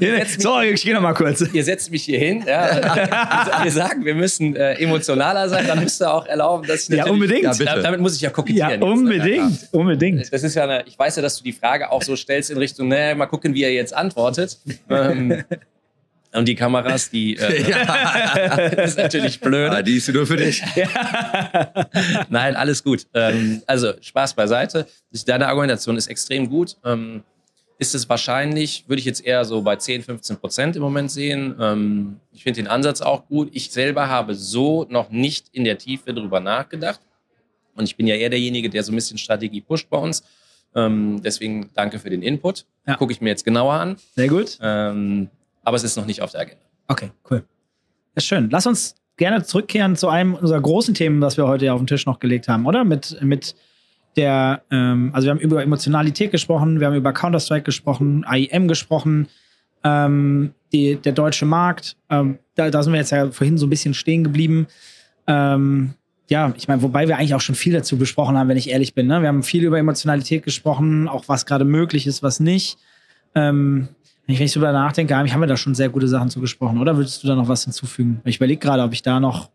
mich- 0.00 0.38
Sorry, 0.40 0.68
ich 0.70 0.82
gehe 0.82 0.94
noch 0.94 1.02
mal 1.02 1.12
kurz. 1.12 1.42
ihr 1.52 1.62
setzt 1.62 1.90
mich 1.90 2.02
hier 2.04 2.18
hin. 2.18 2.42
Ja, 2.46 2.66
wir, 2.96 3.60
wir 3.64 3.70
sagen, 3.70 4.06
wir 4.06 4.14
müssen 4.14 4.56
äh, 4.56 4.72
emotionaler 4.82 5.50
sein, 5.50 5.66
dann 5.66 5.80
müsst 5.84 6.00
ihr 6.00 6.12
auch 6.12 6.24
erlauben, 6.26 6.66
dass 6.66 6.88
ich 6.88 6.96
Ja, 6.96 7.04
unbedingt. 7.06 7.42
Ja, 7.44 7.52
bitte. 7.52 7.82
Damit 7.82 8.00
muss 8.00 8.16
ich 8.16 8.22
ja 8.22 8.30
kokettieren. 8.30 8.68
Ja, 8.70 8.74
jetzt, 8.76 8.80
ne? 8.80 8.90
unbedingt, 8.90 9.68
unbedingt. 9.72 10.32
Das 10.32 10.42
ist 10.42 10.54
ja 10.54 10.64
eine, 10.64 10.82
ich 10.86 10.98
weiß 10.98 11.16
ja, 11.16 11.22
dass 11.22 11.36
du 11.36 11.44
die 11.44 11.52
Frage 11.52 11.92
auch 11.92 12.02
so 12.02 12.16
stellst 12.16 12.50
in 12.50 12.56
Richtung, 12.56 12.88
naja, 12.88 13.14
mal 13.14 13.26
gucken, 13.26 13.52
wie 13.52 13.64
er 13.64 13.72
jetzt 13.74 13.94
antwortet. 13.94 14.58
ähm, 14.88 15.44
und 16.38 16.46
die 16.46 16.54
Kameras, 16.54 17.10
die 17.10 17.36
äh, 17.36 17.64
das 18.76 18.90
ist 18.90 18.98
natürlich 18.98 19.40
blöd. 19.40 19.70
Ah, 19.70 19.82
die 19.82 19.96
ist 19.96 20.08
nur 20.08 20.24
für 20.24 20.36
dich. 20.36 20.62
Nein, 22.28 22.54
alles 22.54 22.84
gut. 22.84 23.06
Ähm, 23.12 23.60
also 23.66 23.92
Spaß 24.00 24.34
beiseite. 24.34 24.86
Deine 25.26 25.48
Argumentation 25.48 25.96
ist 25.96 26.06
extrem 26.06 26.48
gut. 26.48 26.76
Ähm, 26.84 27.24
ist 27.80 27.94
es 27.94 28.08
wahrscheinlich, 28.08 28.84
würde 28.86 29.00
ich 29.00 29.04
jetzt 29.04 29.24
eher 29.24 29.44
so 29.44 29.62
bei 29.62 29.76
10, 29.76 30.02
15 30.02 30.36
Prozent 30.36 30.76
im 30.76 30.82
Moment 30.82 31.10
sehen. 31.10 31.56
Ähm, 31.60 32.20
ich 32.32 32.44
finde 32.44 32.62
den 32.62 32.68
Ansatz 32.68 33.00
auch 33.00 33.26
gut. 33.26 33.50
Ich 33.52 33.70
selber 33.70 34.08
habe 34.08 34.36
so 34.36 34.86
noch 34.88 35.10
nicht 35.10 35.46
in 35.50 35.64
der 35.64 35.76
Tiefe 35.76 36.14
drüber 36.14 36.38
nachgedacht. 36.38 37.00
Und 37.74 37.84
ich 37.84 37.96
bin 37.96 38.06
ja 38.06 38.14
eher 38.14 38.30
derjenige, 38.30 38.70
der 38.70 38.84
so 38.84 38.92
ein 38.92 38.94
bisschen 38.94 39.18
Strategie 39.18 39.60
pusht 39.60 39.90
bei 39.90 39.98
uns. 39.98 40.22
Ähm, 40.74 41.20
deswegen 41.24 41.70
danke 41.74 41.98
für 41.98 42.10
den 42.10 42.22
Input. 42.22 42.64
Ja. 42.86 42.94
Gucke 42.94 43.12
ich 43.12 43.20
mir 43.20 43.30
jetzt 43.30 43.44
genauer 43.44 43.74
an. 43.74 43.96
Sehr 44.14 44.28
gut. 44.28 44.58
Ähm, 44.60 45.30
aber 45.68 45.76
es 45.76 45.84
ist 45.84 45.96
noch 45.96 46.06
nicht 46.06 46.22
auf 46.22 46.32
der 46.32 46.40
Agenda. 46.40 46.64
Okay, 46.88 47.10
cool. 47.30 47.44
Ja, 48.16 48.22
schön. 48.22 48.48
Lass 48.50 48.66
uns 48.66 48.94
gerne 49.18 49.42
zurückkehren 49.42 49.96
zu 49.96 50.08
einem 50.08 50.34
unserer 50.34 50.60
großen 50.60 50.94
Themen, 50.94 51.20
was 51.20 51.36
wir 51.36 51.46
heute 51.46 51.72
auf 51.72 51.80
den 51.80 51.86
Tisch 51.86 52.06
noch 52.06 52.20
gelegt 52.20 52.48
haben, 52.48 52.64
oder? 52.64 52.84
Mit, 52.84 53.18
mit 53.20 53.54
der, 54.16 54.62
ähm, 54.70 55.10
also 55.12 55.26
wir 55.26 55.32
haben 55.32 55.40
über 55.40 55.62
Emotionalität 55.62 56.30
gesprochen, 56.30 56.80
wir 56.80 56.86
haben 56.86 56.94
über 56.94 57.12
Counter-Strike 57.12 57.64
gesprochen, 57.64 58.24
AIM 58.24 58.66
gesprochen, 58.66 59.28
ähm, 59.84 60.54
die, 60.72 60.96
der 60.96 61.12
deutsche 61.12 61.44
Markt, 61.44 61.96
ähm, 62.08 62.38
da, 62.54 62.70
da 62.70 62.82
sind 62.82 62.94
wir 62.94 63.00
jetzt 63.00 63.10
ja 63.10 63.30
vorhin 63.30 63.58
so 63.58 63.66
ein 63.66 63.70
bisschen 63.70 63.92
stehen 63.92 64.24
geblieben. 64.24 64.68
Ähm, 65.26 65.94
ja, 66.30 66.52
ich 66.56 66.66
meine, 66.66 66.80
wobei 66.82 67.08
wir 67.08 67.18
eigentlich 67.18 67.34
auch 67.34 67.40
schon 67.42 67.54
viel 67.54 67.74
dazu 67.74 67.98
besprochen 67.98 68.38
haben, 68.38 68.48
wenn 68.48 68.56
ich 68.56 68.70
ehrlich 68.70 68.94
bin. 68.94 69.06
Ne? 69.06 69.20
Wir 69.20 69.28
haben 69.28 69.42
viel 69.42 69.64
über 69.64 69.78
Emotionalität 69.78 70.44
gesprochen, 70.44 71.08
auch 71.08 71.24
was 71.28 71.44
gerade 71.44 71.64
möglich 71.66 72.06
ist, 72.06 72.22
was 72.22 72.40
nicht. 72.40 72.78
Ähm, 73.34 73.88
wenn 74.28 74.34
ich, 74.34 74.38
wenn 74.38 74.46
ich 74.46 74.52
darüber 74.52 74.70
nachdenke, 74.72 75.16
eigentlich 75.16 75.32
haben 75.34 75.40
wir 75.40 75.46
da 75.48 75.56
schon 75.56 75.74
sehr 75.74 75.88
gute 75.88 76.06
Sachen 76.06 76.30
zu 76.30 76.40
gesprochen. 76.40 76.78
Oder 76.80 76.96
würdest 76.96 77.24
du 77.24 77.26
da 77.26 77.34
noch 77.34 77.48
was 77.48 77.64
hinzufügen? 77.64 78.20
Ich 78.24 78.36
überlege 78.36 78.60
gerade, 78.60 78.82
ob 78.84 78.92
ich 78.92 79.02
da 79.02 79.18
noch. 79.18 79.48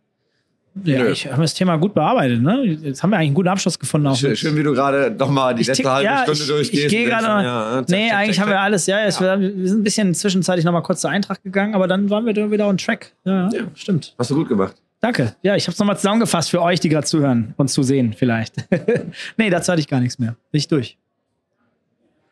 Ja, 0.84 1.04
Nö. 1.04 1.12
ich 1.12 1.32
habe 1.32 1.44
das 1.44 1.54
Thema 1.54 1.78
gut 1.78 1.94
bearbeitet. 1.94 2.42
Ne? 2.42 2.64
Jetzt 2.66 3.04
haben 3.04 3.12
wir 3.12 3.18
eigentlich 3.18 3.28
einen 3.28 3.36
guten 3.36 3.48
Abschluss 3.50 3.78
gefunden. 3.78 4.08
Auch 4.08 4.16
Schön, 4.18 4.36
schön, 4.36 4.56
wie 4.58 4.64
du 4.64 4.74
gerade 4.74 5.12
nochmal 5.12 5.54
die 5.54 5.62
Ich 5.62 5.68
letzte 5.68 5.84
tick- 5.84 5.92
halbe 5.92 6.06
ja, 6.06 6.24
Stunde 6.24 6.42
ich- 6.42 6.48
durchgehst. 6.48 6.84
Ich 6.86 6.90
gehe 6.90 7.06
gerade. 7.06 7.26
ja, 7.46 7.82
nee, 7.88 8.10
zack, 8.10 8.18
eigentlich 8.18 8.36
zack, 8.38 8.46
haben 8.46 8.52
wir 8.52 8.60
alles. 8.60 8.88
Ja, 8.88 9.00
es, 9.06 9.22
wir 9.22 9.40
wir 9.40 9.68
sind 9.70 9.82
ein 9.82 9.84
bisschen 9.84 10.16
zwischenzeitlich 10.16 10.66
noch 10.66 10.72
mal 10.74 10.82
kurz 10.82 11.02
zur 11.02 11.12
Eintracht 11.12 11.44
gegangen, 11.44 11.76
aber 11.76 11.88
dann 11.88 12.10
waren 12.10 12.26
wir 12.26 12.34
da 12.34 12.50
wieder 12.50 12.68
on 12.68 12.78
track. 12.80 13.14
Ja, 13.24 13.50
ja. 13.50 13.62
stimmt. 13.76 14.16
Hast 14.18 14.32
du 14.32 14.36
gut 14.36 14.50
gemacht. 14.50 14.76
Danke. 15.00 15.36
Ja, 15.44 15.56
ich 15.56 15.66
habe 15.68 15.74
es 15.74 15.80
nochmal 15.80 15.98
zusammengefasst 15.98 16.50
für 16.50 16.62
euch, 16.64 16.80
die 16.80 16.90
gerade 16.90 17.06
zuhören 17.06 17.54
und 17.58 17.68
zusehen 17.70 18.14
vielleicht. 18.18 18.56
nee, 19.38 19.52
dazu 19.52 19.72
hatte 19.72 19.82
ich 19.82 19.88
gar 19.88 20.00
nichts 20.00 20.18
mehr. 20.18 20.30
Bin 20.52 20.58
ich 20.58 20.68
durch. 20.68 20.98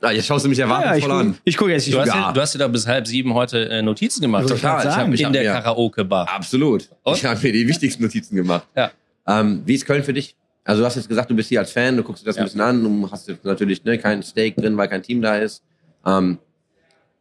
Ja, 0.01 0.11
jetzt 0.11 0.25
schaust 0.25 0.45
du 0.45 0.49
mich 0.49 0.57
Ja, 0.57 0.65
ich, 0.65 0.71
erwartungsvoll 0.71 1.11
an. 1.11 1.37
ich 1.43 1.57
gucke 1.57 1.71
jetzt. 1.71 1.87
Ich 1.87 1.93
Du 1.93 1.99
hast, 1.99 2.07
Ja. 2.07 2.15
ja, 2.15 2.31
du 2.31 2.41
hast 2.41 2.53
dir 2.55 2.59
da 2.59 2.67
bis 2.67 2.87
halb 2.87 3.05
sieben 3.05 3.33
heute 3.33 3.69
äh, 3.69 3.81
Notizen 3.81 4.21
gemacht. 4.21 4.47
Total. 4.47 4.85
Ich 4.85 4.91
hab 4.95 5.07
in 5.27 5.33
der 5.33 5.43
ja. 5.43 5.61
Karaoke-Bar. 5.61 6.27
Absolut. 6.29 6.89
Und? 7.03 7.17
Ich 7.17 7.25
habe 7.25 7.39
mir 7.41 7.51
die 7.53 7.67
wichtigsten 7.67 8.01
Notizen 8.03 8.35
gemacht. 8.35 8.65
Ja. 8.75 8.91
Ähm, 9.27 9.61
wie 9.65 9.75
ist 9.75 9.85
Köln 9.85 10.03
für 10.03 10.13
dich? 10.13 10.35
Also 10.63 10.81
du 10.81 10.85
hast 10.87 10.95
jetzt 10.95 11.07
gesagt, 11.09 11.29
du 11.29 11.35
bist 11.35 11.49
hier 11.49 11.59
als 11.59 11.71
Fan, 11.71 11.97
du 11.97 12.03
guckst 12.03 12.23
dir 12.23 12.27
das 12.27 12.35
Ja. 12.35 12.41
ein 12.41 12.45
bisschen 12.45 12.61
an, 12.61 12.83
du 12.83 13.11
hast 13.11 13.27
jetzt 13.27 13.45
natürlich 13.45 13.83
ne, 13.83 13.97
kein 13.97 14.23
Steak 14.23 14.55
drin, 14.55 14.75
weil 14.77 14.87
kein 14.87 15.03
Team 15.03 15.21
da 15.21 15.37
ist. 15.37 15.63
Ähm, 16.05 16.39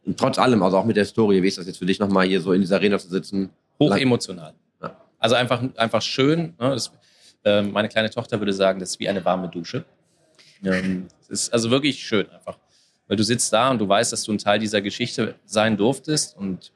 und 0.05 0.17
trotz 0.19 0.39
allem, 0.39 0.61
also 0.63 0.77
auch 0.77 0.85
mit 0.85 0.95
der 0.97 1.05
Story, 1.05 1.41
wie 1.43 1.47
ist 1.47 1.57
das 1.59 1.67
jetzt 1.67 1.77
für 1.77 1.85
dich 1.85 1.99
nochmal 1.99 2.25
hier 2.27 2.41
so 2.41 2.53
in 2.53 2.61
dieser 2.61 2.77
Arena 2.77 2.97
zu 2.97 3.07
sitzen? 3.09 3.49
Hoch 3.79 3.89
Lang- 3.91 3.99
emotional. 3.99 4.53
Ja. 4.81 4.95
Also 5.19 5.35
einfach, 5.35 5.61
einfach 5.77 6.01
schön. 6.01 6.39
Ne? 6.59 6.69
Das, 6.71 6.91
ähm, 7.45 7.71
meine 7.71 7.89
kleine 7.89 8.09
Tochter 8.09 8.39
würde 8.39 8.53
sagen, 8.53 8.79
das 8.79 8.89
ist 8.91 8.99
wie 8.99 9.07
eine 9.09 9.23
warme 9.23 9.47
Dusche. 9.49 9.85
Ähm, 10.63 11.05
es 11.21 11.29
ist 11.29 11.53
also 11.53 11.69
wirklich 11.71 12.03
schön 12.03 12.27
einfach. 12.31 12.57
Weil 13.11 13.17
du 13.17 13.25
sitzt 13.25 13.51
da 13.51 13.69
und 13.69 13.79
du 13.79 13.89
weißt, 13.89 14.13
dass 14.13 14.23
du 14.23 14.31
ein 14.31 14.37
Teil 14.37 14.57
dieser 14.57 14.79
Geschichte 14.79 15.35
sein 15.43 15.75
durftest 15.75 16.37
und 16.37 16.71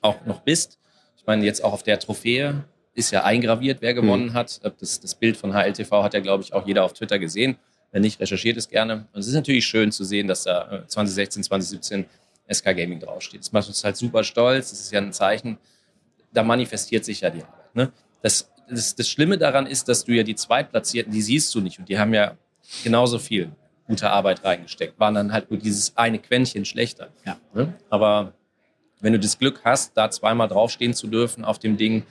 auch 0.00 0.24
noch 0.24 0.40
bist. 0.40 0.78
Ich 1.18 1.26
meine, 1.26 1.44
jetzt 1.44 1.62
auch 1.62 1.74
auf 1.74 1.82
der 1.82 1.98
Trophäe 1.98 2.64
ist 2.94 3.10
ja 3.10 3.24
eingraviert, 3.24 3.82
wer 3.82 3.92
gewonnen 3.92 4.32
hat. 4.32 4.62
Das, 4.80 4.98
das 4.98 5.14
Bild 5.14 5.36
von 5.36 5.52
HLTV 5.52 5.90
hat 6.02 6.14
ja, 6.14 6.20
glaube 6.20 6.42
ich, 6.42 6.54
auch 6.54 6.66
jeder 6.66 6.84
auf 6.84 6.94
Twitter 6.94 7.18
gesehen. 7.18 7.58
Wenn 7.92 8.00
nicht, 8.00 8.18
recherchiert 8.18 8.56
es 8.56 8.70
gerne. 8.70 9.08
Und 9.12 9.20
es 9.20 9.26
ist 9.26 9.34
natürlich 9.34 9.66
schön 9.66 9.92
zu 9.92 10.04
sehen, 10.04 10.26
dass 10.26 10.44
da 10.44 10.84
äh, 10.84 10.86
2016, 10.86 11.42
2017 11.42 12.06
SK 12.50 12.64
Gaming 12.74 13.00
draufsteht. 13.00 13.40
Das 13.40 13.52
macht 13.52 13.68
uns 13.68 13.84
halt 13.84 13.98
super 13.98 14.24
stolz. 14.24 14.70
Das 14.70 14.80
ist 14.80 14.90
ja 14.90 15.02
ein 15.02 15.12
Zeichen, 15.12 15.58
da 16.32 16.44
manifestiert 16.44 17.04
sich 17.04 17.20
ja 17.20 17.28
die 17.28 17.42
Arbeit. 17.42 17.74
Ne? 17.74 17.92
Das, 18.22 18.50
das, 18.70 18.94
das 18.94 19.06
Schlimme 19.06 19.36
daran 19.36 19.66
ist, 19.66 19.86
dass 19.86 20.06
du 20.06 20.12
ja 20.12 20.22
die 20.22 20.34
Zweitplatzierten, 20.34 21.12
die 21.12 21.20
siehst 21.20 21.54
du 21.54 21.60
nicht 21.60 21.78
und 21.78 21.90
die 21.90 21.98
haben 21.98 22.14
ja 22.14 22.38
genauso 22.82 23.18
viel 23.18 23.52
gute 23.88 24.10
Arbeit 24.10 24.44
reingesteckt, 24.44 25.00
waren 25.00 25.14
dann 25.14 25.32
halt 25.32 25.50
nur 25.50 25.58
dieses 25.58 25.96
eine 25.96 26.18
Quäntchen 26.18 26.64
schlechter. 26.64 27.08
Ja. 27.26 27.36
Ne? 27.54 27.72
Aber 27.90 28.32
wenn 29.00 29.12
du 29.12 29.18
das 29.18 29.38
Glück 29.38 29.60
hast, 29.64 29.96
da 29.96 30.10
zweimal 30.10 30.46
draufstehen 30.48 30.94
zu 30.94 31.06
dürfen 31.08 31.44
auf 31.44 31.58
dem 31.58 31.76
Ding, 31.76 32.04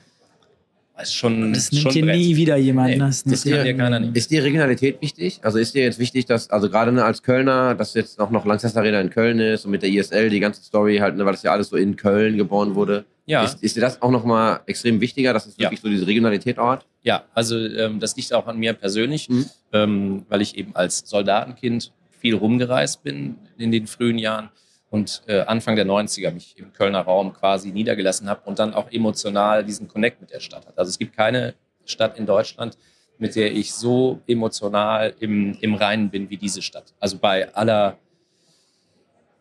ist 1.00 1.14
schon, 1.14 1.54
Das 1.54 1.66
ist 1.66 1.74
nimmt 1.74 1.84
schon 1.84 1.92
dir 1.92 2.06
nie 2.06 2.36
wieder 2.36 2.58
jemand. 2.58 2.90
Nee, 2.90 2.98
das 2.98 3.24
das 3.24 3.46
nimmt 3.46 3.58
kann 3.58 3.66
dir- 3.66 3.78
keiner 3.78 4.00
nehmen. 4.00 4.16
Ist 4.16 4.32
dir 4.32 4.44
Regionalität 4.44 5.00
wichtig? 5.00 5.40
Also 5.44 5.60
ist 5.60 5.76
dir 5.76 5.84
jetzt 5.84 6.00
wichtig, 6.00 6.26
dass, 6.26 6.50
also 6.50 6.70
gerade 6.72 6.92
ne, 6.92 7.06
als 7.06 7.22
Kölner, 7.22 7.76
dass 7.76 7.94
jetzt 7.94 8.20
auch 8.20 8.32
noch 8.32 8.46
Lanxess 8.46 8.76
Arena 8.76 9.00
in 9.00 9.12
Köln 9.12 9.40
ist 9.40 9.66
und 9.66 9.72
mit 9.72 9.84
der 9.84 9.90
ISL 9.92 10.30
die 10.32 10.40
ganze 10.40 10.64
Story 10.64 10.98
halt, 10.98 11.16
ne, 11.16 11.24
weil 11.26 11.34
das 11.34 11.44
ja 11.44 11.52
alles 11.52 11.70
so 11.70 11.76
in 11.78 11.96
Köln 11.98 12.36
geboren 12.38 12.74
wurde. 12.74 13.06
Ja. 13.28 13.44
Ist, 13.44 13.62
ist 13.62 13.76
dir 13.76 13.82
das 13.82 14.02
auch 14.02 14.10
nochmal 14.10 14.62
extrem 14.66 15.00
wichtiger, 15.02 15.34
dass 15.34 15.46
es 15.46 15.56
Ja. 15.58 15.64
wirklich 15.66 15.82
so 15.82 15.90
diese 15.90 16.08
Regionalität 16.08 16.58
auch 16.58 16.70
hat? 16.70 16.86
Ja, 17.04 17.26
also 17.34 17.58
ähm, 17.58 18.00
das 18.00 18.16
liegt 18.16 18.34
auch 18.34 18.48
an 18.48 18.58
mir 18.58 18.74
persönlich, 18.74 19.28
Mhm. 19.30 19.46
ähm, 19.74 20.26
weil 20.30 20.42
ich 20.42 20.58
eben 20.58 20.76
als 20.76 21.00
Soldatenkind 21.06 21.92
viel 22.20 22.36
rumgereist 22.36 23.04
bin 23.04 23.36
in 23.58 23.72
den 23.72 23.86
frühen 23.86 24.18
Jahren 24.18 24.50
und 24.90 25.22
äh, 25.28 25.42
Anfang 25.42 25.76
der 25.76 25.86
90er 25.86 26.32
mich 26.32 26.58
im 26.58 26.72
Kölner 26.74 27.02
Raum 27.02 27.34
quasi 27.34 27.72
niedergelassen 27.72 28.30
habe 28.30 28.42
und 28.46 28.60
dann 28.60 28.74
auch 28.74 28.90
emotional 28.92 29.64
diesen 29.66 29.88
Connect 29.90 30.22
mit 30.22 30.32
der 30.32 30.40
Stadt 30.40 30.66
hat. 30.66 30.78
Also 30.80 30.90
es 30.90 30.98
gibt 30.98 31.16
keine 31.16 31.54
Stadt 31.86 32.18
in 32.18 32.26
Deutschland, 32.26 32.78
mit 33.18 33.36
der 33.36 33.52
ich 33.54 33.74
so 33.74 34.22
emotional 34.28 35.14
im, 35.20 35.58
im 35.60 35.76
Reinen 35.76 36.10
bin 36.10 36.30
wie 36.30 36.38
diese 36.38 36.62
Stadt. 36.62 36.94
Also 37.00 37.18
bei 37.18 37.54
aller, 37.54 37.98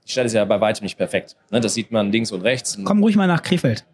die 0.07 0.13
Stadt 0.13 0.27
ist 0.27 0.33
ja 0.33 0.45
bei 0.45 0.61
weitem 0.61 0.85
nicht 0.85 0.97
perfekt. 0.97 1.37
Ne? 1.51 1.61
Das 1.61 1.75
sieht 1.75 1.91
man 1.91 2.13
links 2.13 2.33
und 2.33 2.43
rechts. 2.43 2.79
Komm 2.85 3.03
ruhig 3.03 3.17
mal 3.17 3.27
nach 3.27 3.43
Krefeld. 3.43 3.85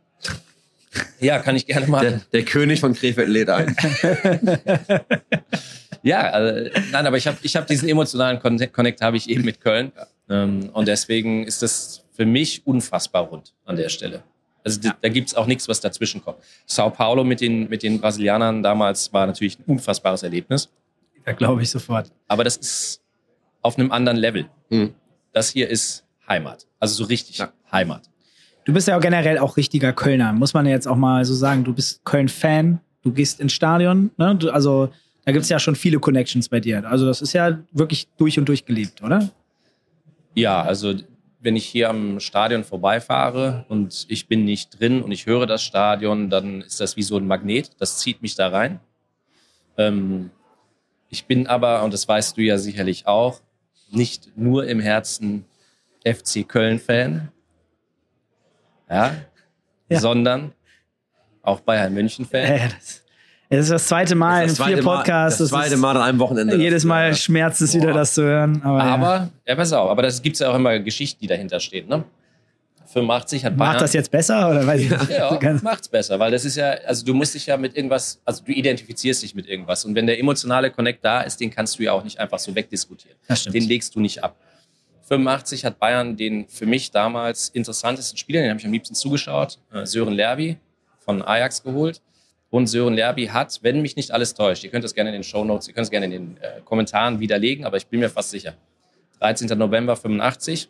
Ja, 1.20 1.38
kann 1.38 1.56
ich 1.56 1.66
gerne 1.66 1.86
machen. 1.86 2.22
Der, 2.32 2.40
der 2.40 2.44
König 2.44 2.80
von 2.80 2.92
Krefeld 2.94 3.28
lädt 3.28 3.48
ein. 3.48 3.74
Ja, 6.02 6.30
also, 6.30 6.70
nein, 6.90 7.06
aber 7.06 7.16
ich 7.16 7.26
habe 7.26 7.38
ich 7.42 7.56
hab 7.56 7.66
diesen 7.66 7.88
emotionalen 7.88 8.40
Connect, 8.40 8.74
Connect 8.74 9.00
habe 9.00 9.16
ich 9.16 9.30
eben 9.30 9.44
mit 9.44 9.60
Köln. 9.60 9.92
Ähm, 10.28 10.70
und 10.72 10.88
deswegen 10.88 11.46
ist 11.46 11.62
das 11.62 12.04
für 12.12 12.26
mich 12.26 12.66
unfassbar 12.66 13.24
rund 13.24 13.54
an 13.64 13.76
der 13.76 13.88
Stelle. 13.88 14.22
Also 14.64 14.80
da, 14.80 14.94
da 15.00 15.08
gibt 15.08 15.28
es 15.28 15.34
auch 15.34 15.46
nichts, 15.46 15.68
was 15.68 15.80
dazwischen 15.80 16.22
kommt. 16.22 16.38
Sao 16.66 16.90
Paulo 16.90 17.24
mit 17.24 17.40
den, 17.40 17.68
mit 17.68 17.82
den 17.82 18.00
Brasilianern 18.00 18.62
damals 18.62 19.12
war 19.12 19.26
natürlich 19.26 19.58
ein 19.58 19.64
unfassbares 19.66 20.22
Erlebnis. 20.22 20.68
Da 21.24 21.32
glaube 21.32 21.62
ich 21.62 21.70
sofort. 21.70 22.10
Aber 22.28 22.44
das 22.44 22.56
ist 22.56 23.00
auf 23.60 23.78
einem 23.78 23.92
anderen 23.92 24.18
Level. 24.18 24.46
Hm. 24.70 24.94
Das 25.32 25.50
hier 25.50 25.68
ist 25.68 26.04
Heimat. 26.28 26.66
Also 26.78 26.94
so 26.94 27.04
richtig 27.04 27.38
Ja. 27.38 27.52
Heimat. 27.70 28.08
Du 28.64 28.72
bist 28.72 28.86
ja 28.86 28.96
auch 28.96 29.00
generell 29.00 29.38
auch 29.38 29.56
richtiger 29.56 29.92
Kölner, 29.92 30.32
muss 30.32 30.54
man 30.54 30.66
ja 30.66 30.72
jetzt 30.72 30.86
auch 30.86 30.96
mal 30.96 31.24
so 31.24 31.34
sagen. 31.34 31.64
Du 31.64 31.74
bist 31.74 32.04
Köln-Fan, 32.04 32.80
du 33.02 33.12
gehst 33.12 33.40
ins 33.40 33.52
Stadion. 33.52 34.10
Ne? 34.16 34.36
Du, 34.36 34.50
also 34.50 34.90
da 35.24 35.32
gibt 35.32 35.42
es 35.44 35.48
ja 35.48 35.58
schon 35.58 35.74
viele 35.74 35.98
Connections 35.98 36.48
bei 36.48 36.60
dir. 36.60 36.86
Also 36.88 37.06
das 37.06 37.22
ist 37.22 37.32
ja 37.32 37.58
wirklich 37.72 38.08
durch 38.18 38.38
und 38.38 38.48
durch 38.48 38.64
gelebt, 38.64 39.02
oder? 39.02 39.30
Ja, 40.34 40.62
also 40.62 40.94
wenn 41.40 41.56
ich 41.56 41.66
hier 41.66 41.90
am 41.90 42.20
Stadion 42.20 42.62
vorbeifahre 42.62 43.64
und 43.68 44.06
ich 44.08 44.28
bin 44.28 44.44
nicht 44.44 44.78
drin 44.78 45.02
und 45.02 45.10
ich 45.10 45.26
höre 45.26 45.46
das 45.46 45.62
Stadion, 45.62 46.30
dann 46.30 46.60
ist 46.60 46.80
das 46.80 46.96
wie 46.96 47.02
so 47.02 47.16
ein 47.16 47.26
Magnet. 47.26 47.70
Das 47.78 47.98
zieht 47.98 48.22
mich 48.22 48.36
da 48.36 48.48
rein. 48.48 48.78
Ähm, 49.76 50.30
ich 51.08 51.26
bin 51.26 51.48
aber, 51.48 51.82
und 51.82 51.92
das 51.92 52.06
weißt 52.06 52.36
du 52.36 52.42
ja 52.42 52.58
sicherlich 52.58 53.06
auch, 53.06 53.40
nicht 53.92 54.36
nur 54.36 54.66
im 54.66 54.80
Herzen 54.80 55.44
FC 56.04 56.46
Köln-Fan, 56.48 57.28
ja, 58.90 59.14
Ja. 59.88 60.00
sondern 60.00 60.52
auch 61.42 61.60
Bayern 61.60 61.92
München-Fan. 61.94 62.40
Äh, 62.44 62.68
das, 62.68 63.02
es 63.48 63.58
ist 63.64 63.70
das 63.70 63.86
zweite 63.88 64.14
Mal 64.14 64.42
Das 64.42 64.52
in 64.52 64.56
zweite 64.56 64.74
vier 64.76 64.82
Podcasts. 64.82 65.38
Das 65.38 65.48
zweite 65.50 65.76
Mal 65.76 65.96
an 65.96 66.02
einem 66.02 66.18
Wochenende. 66.18 66.56
Jedes 66.56 66.84
Mal 66.84 67.08
Ja. 67.08 67.14
schmerzt 67.14 67.60
es 67.62 67.74
wieder, 67.74 67.92
das 67.92 68.14
zu 68.14 68.22
hören. 68.22 68.62
Aber, 68.62 68.78
ja. 68.78 68.84
Aber, 68.94 69.30
ja, 69.46 69.54
pass 69.54 69.72
auf, 69.72 69.90
aber 69.90 70.02
das 70.02 70.22
gibt 70.22 70.34
es 70.36 70.40
ja 70.40 70.50
auch 70.50 70.54
immer 70.56 70.78
Geschichten, 70.78 71.20
die 71.20 71.26
dahinter 71.26 71.60
stehen. 71.60 71.88
Ne? 71.88 72.04
85 72.92 73.44
hat 73.44 73.56
Bayern. 73.56 73.72
macht 73.72 73.82
das 73.82 73.92
jetzt 73.92 74.10
besser 74.10 74.50
oder 74.50 74.66
weiß 74.66 74.80
ich 74.80 74.90
nicht? 74.90 75.10
Ja, 75.10 75.38
macht's 75.62 75.88
besser, 75.88 76.18
weil 76.18 76.30
das 76.30 76.44
ist 76.44 76.56
ja, 76.56 76.70
also 76.86 77.04
du 77.04 77.14
musst 77.14 77.34
dich 77.34 77.46
ja 77.46 77.56
mit 77.56 77.76
irgendwas, 77.76 78.20
also 78.24 78.44
du 78.44 78.52
identifizierst 78.52 79.22
dich 79.22 79.34
mit 79.34 79.48
irgendwas. 79.48 79.84
Und 79.84 79.94
wenn 79.94 80.06
der 80.06 80.18
emotionale 80.18 80.70
Connect 80.70 81.04
da 81.04 81.22
ist, 81.22 81.40
den 81.40 81.50
kannst 81.50 81.78
du 81.78 81.84
ja 81.84 81.92
auch 81.92 82.04
nicht 82.04 82.18
einfach 82.18 82.38
so 82.38 82.54
wegdiskutieren. 82.54 83.16
Das 83.28 83.40
stimmt. 83.40 83.54
Den 83.54 83.64
legst 83.64 83.94
du 83.94 84.00
nicht 84.00 84.22
ab. 84.22 84.36
85 85.08 85.64
hat 85.64 85.78
Bayern 85.78 86.16
den 86.16 86.46
für 86.48 86.66
mich 86.66 86.90
damals 86.90 87.48
interessantesten 87.48 88.18
Spieler, 88.18 88.40
den 88.40 88.50
habe 88.50 88.60
ich 88.60 88.66
am 88.66 88.72
liebsten 88.72 88.94
zugeschaut, 88.94 89.58
äh, 89.72 89.84
Sören 89.86 90.14
Lerby 90.14 90.58
von 90.98 91.22
Ajax 91.22 91.62
geholt. 91.62 92.00
Und 92.50 92.66
Sören 92.66 92.92
Lerby 92.92 93.26
hat, 93.28 93.60
wenn 93.62 93.80
mich 93.80 93.96
nicht 93.96 94.10
alles 94.10 94.34
täuscht, 94.34 94.62
ihr 94.64 94.70
könnt 94.70 94.84
es 94.84 94.94
gerne 94.94 95.08
in 95.08 95.14
den 95.14 95.24
Shownotes, 95.24 95.68
ihr 95.68 95.74
könnt 95.74 95.86
es 95.86 95.90
gerne 95.90 96.06
in 96.06 96.12
den 96.12 96.36
äh, 96.42 96.60
Kommentaren 96.64 97.18
widerlegen, 97.18 97.64
aber 97.64 97.78
ich 97.78 97.86
bin 97.86 98.00
mir 98.00 98.10
fast 98.10 98.30
sicher. 98.30 98.54
13. 99.20 99.56
November 99.56 99.96
85 99.96 100.68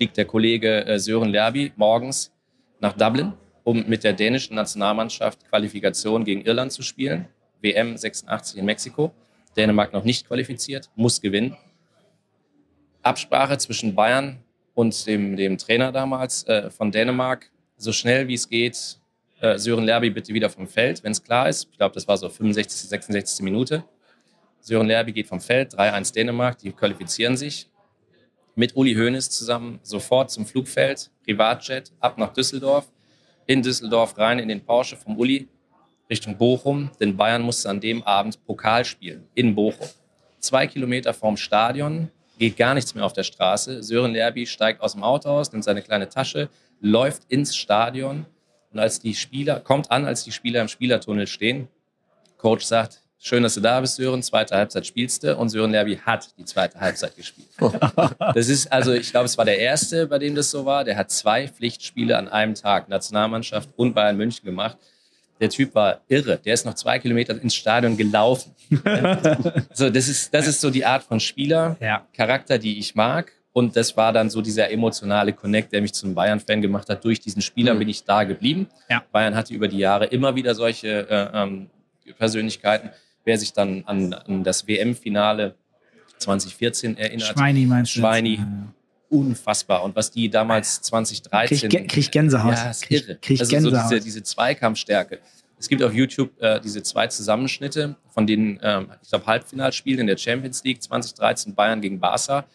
fliegt 0.00 0.16
der 0.16 0.24
Kollege 0.24 0.86
äh, 0.86 0.98
Sören 0.98 1.28
Lerby 1.28 1.72
morgens 1.76 2.32
nach 2.80 2.94
Dublin, 2.94 3.34
um 3.64 3.86
mit 3.86 4.02
der 4.02 4.14
dänischen 4.14 4.56
Nationalmannschaft 4.56 5.46
Qualifikation 5.50 6.24
gegen 6.24 6.40
Irland 6.40 6.72
zu 6.72 6.80
spielen. 6.80 7.28
WM 7.60 7.98
86 7.98 8.56
in 8.56 8.64
Mexiko. 8.64 9.12
Dänemark 9.58 9.92
noch 9.92 10.02
nicht 10.04 10.26
qualifiziert, 10.26 10.88
muss 10.96 11.20
gewinnen. 11.20 11.54
Absprache 13.02 13.58
zwischen 13.58 13.94
Bayern 13.94 14.38
und 14.72 15.06
dem, 15.06 15.36
dem 15.36 15.58
Trainer 15.58 15.92
damals 15.92 16.44
äh, 16.44 16.70
von 16.70 16.90
Dänemark. 16.90 17.50
So 17.76 17.92
schnell 17.92 18.26
wie 18.26 18.34
es 18.34 18.48
geht, 18.48 18.96
äh, 19.42 19.58
Sören 19.58 19.84
Lerby 19.84 20.08
bitte 20.08 20.32
wieder 20.32 20.48
vom 20.48 20.66
Feld, 20.66 21.04
wenn 21.04 21.12
es 21.12 21.22
klar 21.22 21.46
ist. 21.46 21.68
Ich 21.70 21.76
glaube, 21.76 21.94
das 21.94 22.08
war 22.08 22.16
so 22.16 22.30
65., 22.30 22.88
66. 22.88 23.44
Minute. 23.44 23.84
Sören 24.60 24.86
Lerby 24.86 25.12
geht 25.12 25.26
vom 25.26 25.42
Feld, 25.42 25.74
3-1 25.74 26.14
Dänemark, 26.14 26.56
die 26.56 26.72
qualifizieren 26.72 27.36
sich. 27.36 27.69
Mit 28.60 28.76
Uli 28.76 28.94
Hoeneß 28.94 29.30
zusammen 29.30 29.80
sofort 29.82 30.30
zum 30.30 30.44
Flugfeld, 30.44 31.10
Privatjet, 31.24 31.92
ab 31.98 32.18
nach 32.18 32.34
Düsseldorf. 32.34 32.92
In 33.46 33.62
Düsseldorf 33.62 34.18
rein 34.18 34.38
in 34.38 34.48
den 34.48 34.62
Porsche 34.62 34.98
vom 34.98 35.16
Uli 35.18 35.48
Richtung 36.10 36.36
Bochum, 36.36 36.90
denn 37.00 37.16
Bayern 37.16 37.40
musste 37.40 37.70
an 37.70 37.80
dem 37.80 38.02
Abend 38.02 38.44
Pokal 38.44 38.84
spielen 38.84 39.26
in 39.34 39.54
Bochum. 39.54 39.88
Zwei 40.40 40.66
Kilometer 40.66 41.14
vorm 41.14 41.38
Stadion 41.38 42.10
geht 42.38 42.58
gar 42.58 42.74
nichts 42.74 42.94
mehr 42.94 43.06
auf 43.06 43.14
der 43.14 43.22
Straße. 43.22 43.82
Sören 43.82 44.12
Lerby 44.12 44.44
steigt 44.44 44.82
aus 44.82 44.92
dem 44.92 45.04
Auto 45.04 45.30
aus, 45.30 45.50
nimmt 45.52 45.64
seine 45.64 45.80
kleine 45.80 46.10
Tasche, 46.10 46.50
läuft 46.82 47.22
ins 47.32 47.56
Stadion 47.56 48.26
und 48.74 48.78
als 48.78 49.00
die 49.00 49.14
Spieler, 49.14 49.60
kommt 49.60 49.90
an, 49.90 50.04
als 50.04 50.24
die 50.24 50.32
Spieler 50.32 50.60
im 50.60 50.68
Spielertunnel 50.68 51.28
stehen. 51.28 51.68
Coach 52.36 52.66
sagt, 52.66 53.00
schön, 53.20 53.42
dass 53.42 53.54
du 53.54 53.60
da 53.60 53.80
bist, 53.80 53.96
Sören, 53.96 54.22
zweite 54.22 54.56
Halbzeit 54.56 54.86
spielst 54.86 55.22
du 55.22 55.36
und 55.36 55.48
Sören 55.50 55.70
Lerby 55.70 55.96
hat 56.04 56.30
die 56.38 56.44
zweite 56.44 56.80
Halbzeit 56.80 57.16
gespielt. 57.16 57.48
Das 58.34 58.48
ist 58.48 58.72
also, 58.72 58.92
ich 58.92 59.10
glaube, 59.10 59.26
es 59.26 59.36
war 59.38 59.44
der 59.44 59.58
erste, 59.58 60.06
bei 60.06 60.18
dem 60.18 60.34
das 60.34 60.50
so 60.50 60.64
war. 60.64 60.84
Der 60.84 60.96
hat 60.96 61.10
zwei 61.10 61.46
Pflichtspiele 61.48 62.16
an 62.16 62.28
einem 62.28 62.54
Tag, 62.54 62.88
Nationalmannschaft 62.88 63.68
und 63.76 63.94
Bayern 63.94 64.16
München 64.16 64.44
gemacht. 64.44 64.76
Der 65.40 65.48
Typ 65.50 65.74
war 65.74 66.00
irre. 66.08 66.38
Der 66.38 66.54
ist 66.54 66.66
noch 66.66 66.74
zwei 66.74 66.98
Kilometer 66.98 67.40
ins 67.40 67.54
Stadion 67.54 67.96
gelaufen. 67.96 68.54
so, 69.72 69.88
das 69.90 70.08
ist, 70.08 70.32
das 70.34 70.46
ist 70.46 70.60
so 70.60 70.70
die 70.70 70.84
Art 70.84 71.02
von 71.02 71.18
Spieler, 71.20 71.76
Ja. 71.80 72.06
Charakter, 72.16 72.58
die 72.58 72.78
ich 72.78 72.94
mag. 72.94 73.32
Und 73.52 73.74
das 73.74 73.96
war 73.96 74.12
dann 74.12 74.30
so 74.30 74.42
dieser 74.42 74.70
emotionale 74.70 75.32
Connect, 75.32 75.72
der 75.72 75.80
mich 75.82 75.92
zum 75.92 76.14
Bayern-Fan 76.14 76.60
gemacht 76.62 76.88
hat. 76.88 77.04
Durch 77.04 77.18
diesen 77.20 77.42
Spieler 77.42 77.74
Mhm. 77.74 77.78
bin 77.80 77.88
ich 77.88 78.04
da 78.04 78.24
geblieben. 78.24 78.68
Ja. 78.88 79.02
Bayern 79.12 79.34
hatte 79.34 79.52
über 79.54 79.66
die 79.66 79.78
Jahre 79.78 80.06
immer 80.06 80.36
wieder 80.36 80.54
solche 80.54 81.08
äh, 81.08 81.28
ähm, 81.34 81.68
Persönlichkeiten. 82.18 82.90
Wer 83.24 83.38
sich 83.38 83.52
dann 83.52 83.84
an, 83.86 84.12
an 84.12 84.44
das 84.44 84.66
WM-Finale 84.66 85.54
2014 86.18 86.96
erinnert, 86.96 87.28
Schweini 87.28 87.66
meinst 87.66 87.94
du? 87.94 88.00
Schweini. 88.00 88.36
Ja. 88.36 88.46
Unfassbar. 89.10 89.82
Und 89.82 89.96
was 89.96 90.10
die 90.10 90.30
damals 90.30 90.82
2013. 90.82 91.68
Krieg, 91.68 91.88
krieg 91.88 92.12
Gänsehaut. 92.12 92.54
Ja, 92.54 92.70
ist 92.70 92.82
krieg, 92.82 93.08
irre. 93.08 93.18
krieg 93.20 93.40
also 93.40 93.50
so 93.50 93.56
Gänsehaut. 93.56 93.90
diese, 93.90 94.00
diese 94.00 94.22
Zweikampfstärke. 94.22 95.18
Es 95.58 95.68
gibt 95.68 95.82
auf 95.82 95.92
YouTube 95.92 96.40
äh, 96.40 96.60
diese 96.60 96.82
zwei 96.82 97.08
Zusammenschnitte 97.08 97.96
von 98.08 98.26
den, 98.26 98.58
ähm, 98.62 98.88
ich 99.02 99.10
glaube, 99.10 99.26
Halbfinalspielen 99.26 100.00
in 100.00 100.06
der 100.06 100.16
Champions 100.16 100.64
League 100.64 100.82
2013 100.82 101.54
Bayern 101.54 101.80
gegen 101.80 102.00
Barca. 102.00 102.46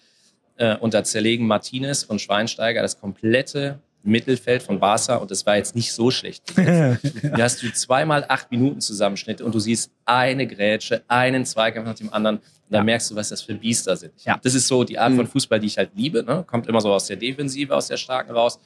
Äh, 0.57 0.77
und 0.77 0.93
da 0.93 1.03
zerlegen 1.03 1.45
Martinez 1.45 2.03
und 2.03 2.21
Schweinsteiger 2.21 2.81
das 2.81 2.99
komplette 2.99 3.79
Mittelfeld 4.05 4.63
von 4.63 4.79
Barca 4.79 5.15
und 5.17 5.31
das 5.31 5.45
war 5.45 5.57
jetzt 5.57 5.75
nicht 5.75 5.91
so 5.93 6.11
schlecht. 6.11 6.43
Da 6.57 7.37
hast 7.39 7.61
du 7.63 7.71
zweimal 7.73 8.25
acht 8.27 8.51
Minuten 8.51 8.79
Zusammenschnitte 8.81 9.43
und 9.45 9.53
du 9.53 9.59
siehst 9.59 9.91
eine 10.05 10.45
Grätsche, 10.47 11.03
einen 11.07 11.45
Zweikampf 11.45 11.87
nach 11.87 11.95
dem 11.95 12.11
anderen. 12.13 12.37
Und 12.37 12.43
da 12.69 12.77
Ja. 12.79 12.83
merkst 12.83 13.11
du, 13.11 13.15
was 13.15 13.29
das 13.29 13.41
für 13.41 13.53
Biester 13.55 13.95
sind. 13.97 14.13
Ja. 14.23 14.39
Das 14.43 14.55
ist 14.55 14.67
so 14.67 14.83
die 14.83 14.97
Art 14.97 15.13
von 15.13 15.27
Fußball, 15.27 15.59
die 15.59 15.67
ich 15.67 15.77
halt 15.77 15.91
liebe. 15.95 16.23
Ne? 16.23 16.43
Kommt 16.47 16.67
immer 16.67 16.81
so 16.81 16.91
aus 16.91 17.07
der 17.07 17.17
Defensive, 17.17 17.75
aus 17.75 17.87
der 17.87 17.97
Starken 17.97 18.31
raus. 18.31 18.59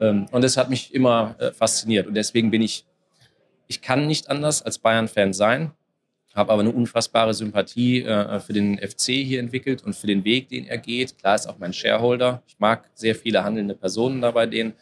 Ähm, 0.00 0.26
und 0.32 0.42
das 0.42 0.56
hat 0.56 0.70
mich 0.70 0.92
immer 0.94 1.36
äh, 1.38 1.52
fasziniert. 1.52 2.06
Und 2.06 2.14
deswegen 2.14 2.50
bin 2.50 2.62
ich, 2.62 2.84
ich 3.68 3.80
kann 3.80 4.06
nicht 4.06 4.28
anders 4.30 4.62
als 4.62 4.78
Bayern-Fan 4.78 5.32
sein, 5.32 5.70
habe 6.34 6.52
aber 6.52 6.60
eine 6.62 6.70
unfassbare 6.72 7.32
Sympathie 7.34 8.02
äh, 8.02 8.40
für 8.40 8.52
den 8.52 8.78
FC 8.78 9.12
hier 9.12 9.40
entwickelt 9.40 9.82
und 9.84 9.94
für 9.94 10.06
den 10.06 10.24
Weg, 10.24 10.48
den 10.48 10.66
er 10.66 10.78
geht. 10.78 11.16
Klar 11.18 11.34
ist 11.36 11.46
auch 11.48 11.58
mein 11.58 11.72
Shareholder. 11.72 12.42
Ich 12.46 12.56
mag 12.58 12.84
sehr 12.94 13.14
viele 13.14 13.44
handelnde 13.44 13.74
Personen 13.74 14.20
da 14.20 14.30
bei 14.32 14.46
denen. 14.46 14.72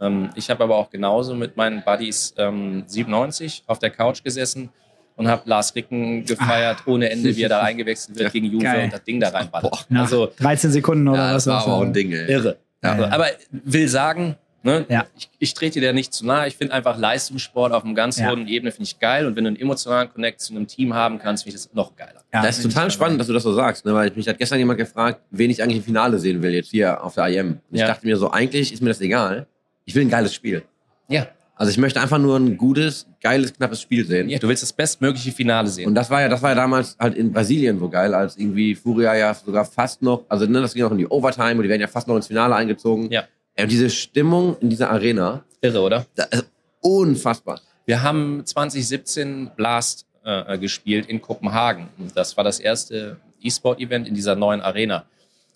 Ähm, 0.00 0.30
ich 0.36 0.48
habe 0.50 0.64
aber 0.64 0.76
auch 0.76 0.90
genauso 0.90 1.34
mit 1.34 1.56
meinen 1.56 1.82
Buddies 1.84 2.34
ähm, 2.38 2.84
97 2.86 3.64
auf 3.66 3.78
der 3.78 3.90
Couch 3.90 4.24
gesessen 4.24 4.70
und 5.16 5.28
habe 5.28 5.42
Lars 5.44 5.74
Ricken 5.74 6.24
gefeiert 6.24 6.78
ohne 6.86 7.10
Ende, 7.10 7.36
wie 7.36 7.42
er 7.42 7.50
da 7.50 7.60
eingewechselt 7.62 8.18
wird 8.18 8.32
gegen 8.32 8.46
Juve 8.46 8.64
Geil. 8.64 8.84
und 8.84 8.92
das 8.94 9.04
Ding 9.04 9.20
da 9.20 9.28
reinballert. 9.28 9.86
Also 9.94 10.32
13 10.38 10.70
Sekunden 10.72 11.06
oder 11.08 11.18
Ja, 11.28 11.34
was 11.34 11.44
das 11.44 11.54
war 11.54 11.62
aber 11.64 11.72
auch 11.74 11.82
ein 11.82 11.92
Ding, 11.92 12.10
ey. 12.12 12.30
irre. 12.30 12.56
Ja, 12.82 12.90
Also, 12.92 13.02
ja. 13.04 13.10
aber 13.10 13.26
will 13.50 13.86
sagen, 13.88 14.36
ne, 14.62 14.84
Ja. 14.88 15.06
ich, 15.16 15.28
ich 15.38 15.54
trete 15.54 15.80
dir 15.80 15.92
nicht 15.92 16.12
zu 16.12 16.24
nahe. 16.26 16.48
Ich 16.48 16.56
finde 16.56 16.74
einfach 16.74 16.98
Leistungssport 16.98 17.72
auf 17.72 17.84
einem 17.84 17.94
ganz 17.94 18.18
Ja. 18.18 18.30
hohen 18.30 18.46
Ebene 18.48 18.70
finde 18.72 18.84
ich 18.84 18.98
geil. 18.98 19.26
Und 19.26 19.36
wenn 19.36 19.44
du 19.44 19.48
einen 19.48 19.60
emotionalen 19.60 20.08
Connect 20.12 20.40
zu 20.40 20.54
einem 20.54 20.66
Team 20.66 20.94
haben 20.94 21.18
kannst, 21.18 21.44
finde 21.44 21.56
ich 21.56 21.62
das 21.64 21.74
noch 21.74 21.94
geiler. 21.96 22.22
Ja, 22.32 22.42
das 22.42 22.58
ist 22.58 22.64
total 22.64 22.84
dabei. 22.84 22.90
spannend, 22.90 23.20
dass 23.20 23.26
du 23.26 23.32
das 23.32 23.42
so 23.42 23.52
sagst, 23.52 23.84
ne? 23.84 23.94
weil 23.94 24.10
mich 24.14 24.26
hat 24.28 24.38
gestern 24.38 24.58
jemand 24.58 24.78
gefragt, 24.78 25.20
wen 25.30 25.50
ich 25.50 25.62
eigentlich 25.62 25.78
im 25.78 25.84
Finale 25.84 26.18
sehen 26.18 26.42
will, 26.42 26.52
jetzt 26.54 26.70
hier 26.70 27.02
auf 27.04 27.14
der 27.14 27.28
IM. 27.28 27.60
Und 27.70 27.76
Ja. 27.78 27.84
Ich 27.86 27.90
dachte 27.92 28.06
mir 28.06 28.16
so, 28.16 28.30
eigentlich 28.30 28.72
ist 28.72 28.80
mir 28.82 28.88
das 28.90 29.00
egal. 29.00 29.46
Ich 29.84 29.94
will 29.94 30.02
ein 30.02 30.10
geiles 30.10 30.32
Spiel. 30.34 30.62
Ja. 31.08 31.26
Also 31.54 31.70
ich 31.70 31.78
möchte 31.78 32.00
einfach 32.00 32.18
nur 32.18 32.36
ein 32.38 32.56
gutes, 32.56 33.06
geiles, 33.22 33.52
knappes 33.52 33.80
Spiel 33.82 34.04
sehen. 34.06 34.28
ja. 34.28 34.38
Du 34.38 34.48
willst 34.48 34.62
das 34.62 34.72
bestmögliche 34.72 35.30
Finale 35.30 35.68
sehen. 35.68 35.86
Und 35.86 35.94
das 35.94 36.10
war 36.10 36.20
ja, 36.22 36.28
das 36.28 36.42
war 36.42 36.50
ja 36.50 36.56
damals 36.56 36.96
halt 36.98 37.14
in 37.14 37.30
Brasilien 37.32 37.78
so 37.78 37.88
geil, 37.88 38.14
als 38.14 38.36
irgendwie 38.36 38.74
Furia 38.74 39.14
ja 39.14 39.32
sogar 39.34 39.64
fast 39.64 40.02
noch, 40.02 40.24
also 40.28 40.46
ne, 40.46 40.60
das 40.60 40.74
ging 40.74 40.82
auch 40.84 40.90
in 40.90 40.98
die 40.98 41.06
Overtime 41.06 41.56
und 41.56 41.62
die 41.62 41.68
werden 41.68 41.80
ja 41.82 41.86
fast 41.88 42.08
noch 42.08 42.16
ins 42.16 42.26
Finale 42.26 42.54
eingezogen. 42.56 43.10
Ja. 43.12 43.24
Und 43.58 43.70
diese 43.70 43.90
Stimmung 43.90 44.56
in 44.60 44.70
dieser 44.70 44.90
Arena, 44.90 45.44
irre, 45.60 45.80
oder? 45.80 46.06
ist 46.30 46.46
unfassbar. 46.80 47.60
Wir 47.84 48.02
haben 48.02 48.44
2017 48.44 49.50
Blast 49.56 50.06
äh, 50.24 50.58
gespielt 50.58 51.06
in 51.06 51.20
Kopenhagen. 51.20 51.88
Das 52.14 52.36
war 52.36 52.44
das 52.44 52.60
erste 52.60 53.18
E-Sport-Event 53.42 54.08
in 54.08 54.14
dieser 54.14 54.34
neuen 54.36 54.60
Arena. 54.60 55.04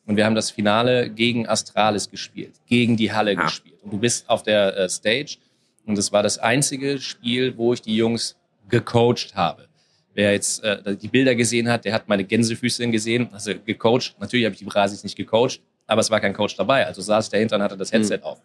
Und 0.07 0.17
wir 0.17 0.25
haben 0.25 0.35
das 0.35 0.51
Finale 0.51 1.11
gegen 1.11 1.49
Astralis 1.49 2.11
gespielt, 2.11 2.53
gegen 2.67 2.97
die 2.97 3.13
Halle 3.13 3.35
Ah. 3.37 3.45
gespielt. 3.45 3.77
Und 3.83 3.93
du 3.93 3.99
bist 3.99 4.29
auf 4.29 4.43
der 4.43 4.77
äh, 4.77 4.89
Stage 4.89 5.39
und 5.85 5.97
es 5.99 6.13
war 6.13 6.23
das 6.23 6.39
einzige 6.39 6.99
Spiel, 7.01 7.57
wo 7.57 7.73
ich 7.73 7.83
die 7.83 7.97
Jungs 7.97 8.37
gecoacht 8.69 9.35
habe. 9.35 9.69
Wer 10.15 10.33
jetzt 10.33 10.63
äh, 10.65 10.97
die 10.97 11.09
Bilder 11.09 11.35
gesehen 11.35 11.69
hat, 11.69 11.85
der 11.85 11.93
hat 11.93 12.09
meine 12.09 12.25
Gänsefüßchen 12.25 12.91
gesehen, 12.93 13.29
also 13.33 13.53
gecoacht. 13.65 14.17
Natürlich 14.19 14.47
habe 14.47 14.53
ich 14.55 14.59
die 14.59 14.65
Brasis 14.65 15.03
nicht 15.05 15.17
gecoacht, 15.17 15.61
aber 15.87 16.01
es 16.01 16.11
war 16.11 16.21
kein 16.21 16.33
Coach 16.33 16.57
dabei. 16.57 16.87
Also 16.87 17.03
saß 17.03 17.27
ich 17.27 17.31
dahinter 17.31 17.57
und 17.57 17.63
hatte 17.63 17.77
das 17.77 17.93
Headset 17.93 18.21
auf. 18.23 18.41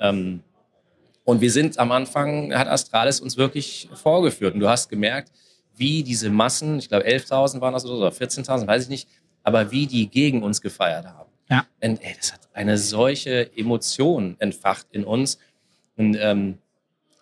Ähm, 0.00 0.42
und 1.24 1.40
wir 1.40 1.50
sind 1.50 1.78
am 1.78 1.92
Anfang, 1.92 2.54
hat 2.54 2.68
Astralis 2.68 3.20
uns 3.20 3.36
wirklich 3.36 3.88
vorgeführt. 3.92 4.54
Und 4.54 4.60
du 4.60 4.68
hast 4.68 4.88
gemerkt, 4.88 5.30
wie 5.76 6.02
diese 6.02 6.30
Massen, 6.30 6.78
ich 6.78 6.88
glaube 6.88 7.06
11.000 7.06 7.60
waren 7.60 7.74
das 7.74 7.84
oder 7.84 7.96
so, 7.96 8.06
oder 8.06 8.26
14.000, 8.26 8.66
weiß 8.66 8.84
ich 8.84 8.88
nicht, 8.88 9.08
aber 9.42 9.70
wie 9.70 9.86
die 9.86 10.08
gegen 10.08 10.42
uns 10.42 10.60
gefeiert 10.60 11.06
haben. 11.06 11.30
Ja. 11.50 11.66
Und 11.82 12.02
ey, 12.02 12.14
das 12.16 12.32
hat 12.32 12.40
eine 12.52 12.78
solche 12.78 13.50
Emotion 13.56 14.36
entfacht 14.38 14.86
in 14.90 15.04
uns. 15.04 15.38
Und 15.96 16.16
ähm, 16.20 16.58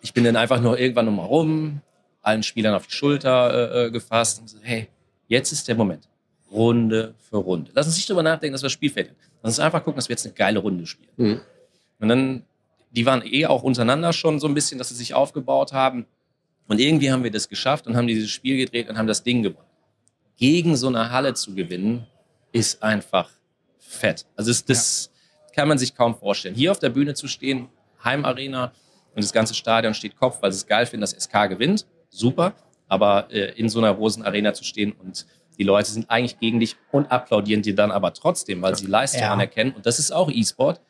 ich 0.01 0.13
bin 0.13 0.25
dann 0.25 0.37
einfach 0.37 0.61
nur 0.61 0.79
irgendwann 0.79 1.07
nochmal 1.07 1.27
rum, 1.27 1.81
allen 2.23 2.43
Spielern 2.43 2.75
auf 2.75 2.87
die 2.87 2.93
Schulter 2.93 3.73
äh, 3.75 3.87
äh, 3.87 3.91
gefasst 3.91 4.41
und 4.41 4.49
so, 4.49 4.59
hey, 4.63 4.89
jetzt 5.29 5.53
ist 5.53 5.69
der 5.69 5.77
Moment. 5.77 6.09
Runde 6.51 7.15
für 7.29 7.37
Runde. 7.37 7.71
Lass 7.75 7.87
uns 7.87 7.97
nicht 7.97 8.09
drüber 8.09 8.23
nachdenken, 8.23 8.53
dass 8.53 8.63
wir 8.63 8.67
das 8.67 8.73
Spiel 8.73 8.91
verlieren. 8.91 9.17
Lass 9.47 9.61
uns 9.61 9.65
einfach 9.65 9.85
gucken, 9.85 9.95
dass 9.95 10.09
wir 10.09 10.15
jetzt 10.15 10.27
eine 10.27 10.35
geile 10.35 10.59
Runde 10.59 10.87
spielen. 10.87 11.13
Mhm. 11.17 11.41
Und 12.01 12.09
dann, 12.09 12.45
die 12.91 13.07
waren 13.07 13.23
eh 13.25 13.47
auch 13.47 13.63
untereinander 13.63 14.13
schon 14.13 14.41
so 14.41 14.49
ein 14.49 14.55
bisschen, 14.55 14.77
dass 14.77 14.89
sie 14.89 14.97
sich 14.97 15.15
aufgebaut 15.15 15.73
haben. 15.73 16.05
Und 16.67 16.81
irgendwie 16.81 17.13
haben 17.13 17.23
wir 17.23 17.31
das 17.31 17.49
geschafft 17.49 17.87
und 17.87 17.97
haben 17.97 18.09
dieses 18.09 18.29
Spiel 18.29 18.57
gedreht 18.57 18.89
und 18.89 18.99
haben 18.99 19.07
das 19.07 19.23
Ding 19.23 19.45
gewonnen. 19.45 19.69
Gegen 20.37 20.75
so 20.75 20.89
eine 20.89 21.13
Halle 21.13 21.35
zu 21.35 21.55
gewinnen, 21.55 22.09
ist 22.51 22.83
einfach 22.83 23.31
fett. 23.79 24.27
Also 24.35 24.51
das, 24.51 24.65
das 24.65 25.11
kann 25.55 25.69
man 25.69 25.79
sich 25.79 25.95
kaum 25.95 26.17
vorstellen. 26.17 26.57
Hier 26.57 26.73
auf 26.73 26.81
der 26.81 26.91
Bühne 26.91 27.15
zu 27.15 27.29
stehen, 27.29 27.69
Heimarena 28.03 28.73
und 29.15 29.23
das 29.23 29.33
ganze 29.33 29.55
Stadion 29.55 29.95
steht 29.95 30.17
Kopf, 30.17 30.43
weil 30.43 30.51
sie 30.51 30.57
es 30.57 30.67
geil 30.67 30.87
finden, 30.87 31.03
dass 31.03 31.13
SK 31.13 31.51
gewinnt. 31.51 31.87
Super. 32.11 32.53
Aber 32.89 33.29
äh, 33.31 33.53
in 33.53 33.69
so 33.69 33.79
einer 33.79 33.95
großen 33.95 34.25
Arena 34.25 34.55
zu 34.55 34.65
stehen 34.65 34.91
und 34.91 35.25
die 35.59 35.65
Leute 35.65 35.91
sind 35.91 36.09
eigentlich 36.11 36.39
gegen 36.39 36.61
dich 36.61 36.77
und 36.93 37.11
applaudieren 37.11 37.63
dir 37.63 37.75
dann 37.75 37.91
aber 37.91 38.13
trotzdem, 38.13 38.63
weil 38.63 38.77
sie 38.77 38.87
Leistung 38.87 39.23
Ja. 39.23 39.33
anerkennen. 39.33 39.73
Und 39.73 39.87
das 39.87 39.99
ist 39.99 40.11
auch 40.13 40.31
E-Sport. 40.31 40.81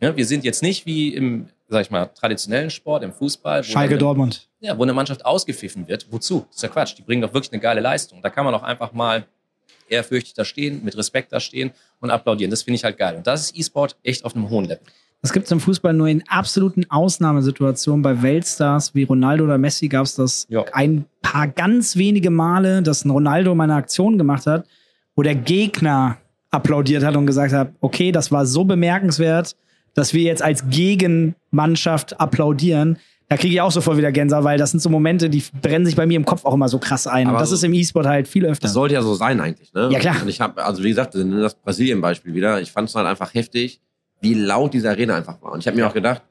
Ja, 0.00 0.16
wir 0.16 0.26
sind 0.26 0.44
jetzt 0.44 0.62
nicht 0.62 0.84
wie 0.86 1.14
im, 1.14 1.48
sag 1.68 1.82
ich 1.82 1.90
mal, 1.90 2.06
traditionellen 2.06 2.70
Sport, 2.70 3.02
im 3.04 3.12
Fußball. 3.12 3.62
Schalke 3.62 3.96
Dortmund. 3.98 4.48
ja, 4.60 4.76
wo 4.76 4.82
eine 4.82 4.92
Mannschaft 4.92 5.24
ausgepfiffen 5.24 5.86
wird. 5.88 6.06
Wozu? 6.10 6.44
Das 6.48 6.56
ist 6.56 6.62
ja 6.62 6.68
Quatsch. 6.68 6.94
Die 6.98 7.02
bringen 7.02 7.22
doch 7.22 7.32
wirklich 7.32 7.52
eine 7.52 7.60
geile 7.62 7.80
Leistung. 7.80 8.20
Da 8.20 8.28
kann 8.30 8.44
man 8.44 8.52
auch 8.54 8.62
einfach 8.64 8.92
mal 8.92 9.24
ehrfürchtig 9.88 10.34
da 10.34 10.44
stehen, 10.44 10.82
mit 10.84 10.96
Respekt 10.96 11.32
da 11.32 11.38
stehen 11.40 11.70
und 12.00 12.10
applaudieren. 12.10 12.50
Das 12.50 12.62
finde 12.62 12.76
ich 12.76 12.84
halt 12.84 12.96
geil. 12.98 13.14
Und 13.16 13.26
das 13.26 13.42
ist 13.42 13.56
E-Sport 13.56 13.96
echt 14.02 14.24
auf 14.24 14.34
einem 14.34 14.48
hohen 14.50 14.64
Level. 14.64 14.84
Das 15.22 15.32
gibt 15.32 15.46
es 15.46 15.52
im 15.52 15.60
Fußball 15.60 15.92
nur 15.94 16.08
in 16.08 16.24
absoluten 16.28 16.84
Ausnahmesituationen. 16.90 18.02
Bei 18.02 18.22
Weltstars 18.22 18.92
wie 18.94 19.04
Ronaldo 19.04 19.44
oder 19.44 19.56
Messi 19.56 19.86
gab 19.88 20.04
es 20.04 20.16
das 20.16 20.46
Ja. 20.48 20.64
ein 20.72 21.04
paar 21.22 21.46
ganz 21.46 21.96
wenige 21.96 22.30
Male, 22.30 22.82
dass 22.82 23.04
ein 23.04 23.10
Ronaldo 23.10 23.54
mal 23.54 23.64
eine 23.64 23.76
Aktion 23.76 24.18
gemacht 24.18 24.46
hat, 24.46 24.66
wo 25.14 25.22
der 25.22 25.36
Gegner 25.36 26.18
applaudiert 26.50 27.04
hat 27.04 27.14
und 27.16 27.26
gesagt 27.26 27.52
hat, 27.52 27.70
okay, 27.80 28.10
das 28.10 28.32
war 28.32 28.46
so 28.46 28.64
bemerkenswert, 28.64 29.54
dass 29.94 30.12
wir 30.12 30.22
jetzt 30.22 30.42
als 30.42 30.68
Gegenmannschaft 30.68 32.18
applaudieren. 32.20 32.98
Da 33.28 33.36
kriege 33.36 33.54
ich 33.54 33.60
auch 33.60 33.70
sofort 33.72 33.96
wieder 33.96 34.12
Gänsehaut, 34.12 34.44
weil 34.44 34.58
das 34.58 34.72
sind 34.72 34.80
so 34.80 34.90
Momente, 34.90 35.30
die 35.30 35.42
brennen 35.62 35.86
sich 35.86 35.96
bei 35.96 36.04
mir 36.04 36.16
im 36.16 36.24
Kopf 36.26 36.44
auch 36.44 36.52
immer 36.54 36.68
so 36.68 36.78
krass 36.78 37.06
ein. 37.06 37.28
Aber 37.28 37.36
und 37.36 37.40
das 37.40 37.50
so- 37.50 37.54
ist 37.54 37.64
im 37.64 37.72
E-Sport 37.72 38.06
halt 38.06 38.28
viel 38.28 38.44
öfter. 38.44 38.64
Das 38.66 38.74
sollte 38.74 38.94
ja 38.94 39.02
so 39.02 39.14
sein 39.14 39.40
eigentlich, 39.40 39.72
ne? 39.72 39.88
Ja, 39.90 40.00
klar. 40.00 40.16
Und 40.20 40.28
ich 40.28 40.40
habe, 40.40 40.62
also 40.64 40.82
wie 40.82 40.88
gesagt, 40.88 41.14
das 41.14 41.54
Brasilien-Beispiel 41.54 42.34
wieder, 42.34 42.60
ich 42.60 42.72
fand 42.72 42.88
es 42.88 42.94
halt 42.94 43.06
einfach 43.06 43.32
heftig, 43.32 43.80
wie 44.22 44.34
laut 44.34 44.72
diese 44.72 44.88
Arena 44.88 45.16
einfach 45.16 45.42
war. 45.42 45.52
Und 45.52 45.60
ich 45.60 45.66
habe 45.66 45.76
mir 45.76 45.86
auch 45.86 45.94
gedacht, 45.94 46.22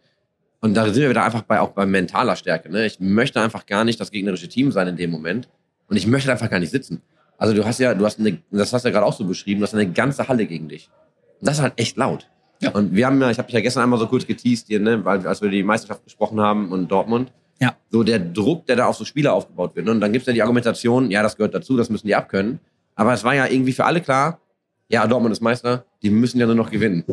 und 0.62 0.76
da 0.76 0.86
sind 0.86 1.02
wir 1.02 1.10
wieder 1.10 1.24
einfach 1.24 1.42
bei, 1.42 1.60
auch 1.60 1.70
bei 1.70 1.86
mentaler 1.86 2.36
Stärke, 2.36 2.72
ne? 2.72 2.86
Ich 2.86 3.00
möchte 3.00 3.42
einfach 3.42 3.66
gar 3.66 3.84
nicht 3.84 4.00
das 4.00 4.12
gegnerische 4.12 4.48
Team 4.48 4.72
sein 4.72 4.88
in 4.88 4.96
dem 4.96 5.10
Moment. 5.10 5.50
Und 5.88 5.98
ich 5.98 6.08
möchte 6.08 6.32
einfach 6.32 6.50
gar 6.50 6.60
nicht 6.60 6.72
sitzen. 6.72 7.02
Also 7.38 7.54
du 7.54 7.66
hast 7.66 7.80
ja, 7.80 7.94
du 7.96 8.06
hast 8.06 8.20
eine, 8.20 8.38
das 8.52 8.72
hast 8.72 8.86
du 8.86 8.89
ja 8.89 8.94
gerade 8.94 9.06
auch 9.06 9.14
so 9.14 9.26
beschrieben, 9.26 9.60
du 9.60 9.66
hast 9.66 9.74
eine 9.74 9.92
ganze 9.92 10.28
Halle 10.28 10.46
gegen 10.46 10.70
dich. 10.70 10.89
Und 11.39 11.48
das 11.48 11.58
ist 11.58 11.64
halt 11.64 11.74
echt 11.78 11.98
laut. 11.98 12.28
Ja. 12.60 12.70
Und 12.72 12.96
wir 12.96 13.08
haben 13.08 13.20
ja, 13.20 13.32
ich 13.32 13.39
habe 13.39 13.48
dich 13.48 13.56
ja 13.56 13.62
gestern 13.62 13.84
einmal 13.84 13.98
so 14.00 14.08
kurz 14.08 14.28
geteased 14.28 14.68
hier, 14.68 14.80
ne, 14.80 15.04
weil 15.04 15.26
als 15.26 15.42
wir 15.42 15.50
die 15.50 15.64
Meisterschaft 15.64 16.04
besprochen 16.04 16.39
haben 16.39 16.72
und 16.72 16.89
Dortmund. 16.89 17.32
Ja. 17.60 17.76
So 17.89 18.04
der 18.04 18.20
Druck, 18.20 18.68
der 18.68 18.76
da 18.76 18.86
auf 18.86 18.96
so 18.96 19.06
Spieler 19.06 19.34
aufgebaut 19.34 19.76
wird. 19.76 19.88
Ne? 19.88 19.92
Und 19.92 20.02
dann 20.02 20.14
gibt's 20.14 20.28
ja 20.28 20.34
die 20.34 20.42
Argumentation, 20.42 21.10
ja, 21.10 21.24
das 21.24 21.36
gehört 21.36 21.56
dazu, 21.56 21.76
das 21.78 21.89
müssen 21.89 22.08
die 22.08 22.16
abkönnen. 22.16 22.60
Aber 22.96 23.14
es 23.14 23.24
war 23.24 23.34
ja 23.34 23.48
irgendwie 23.48 23.74
für 23.74 23.86
alle 23.86 24.02
klar, 24.02 24.39
ja, 24.89 25.08
Dortmund 25.08 25.32
ist 25.32 25.42
Meister, 25.42 25.86
die 26.04 26.10
müssen 26.10 26.39
ja 26.39 26.46
nur 26.46 26.56
noch 26.56 26.70
gewinnen. 26.70 27.04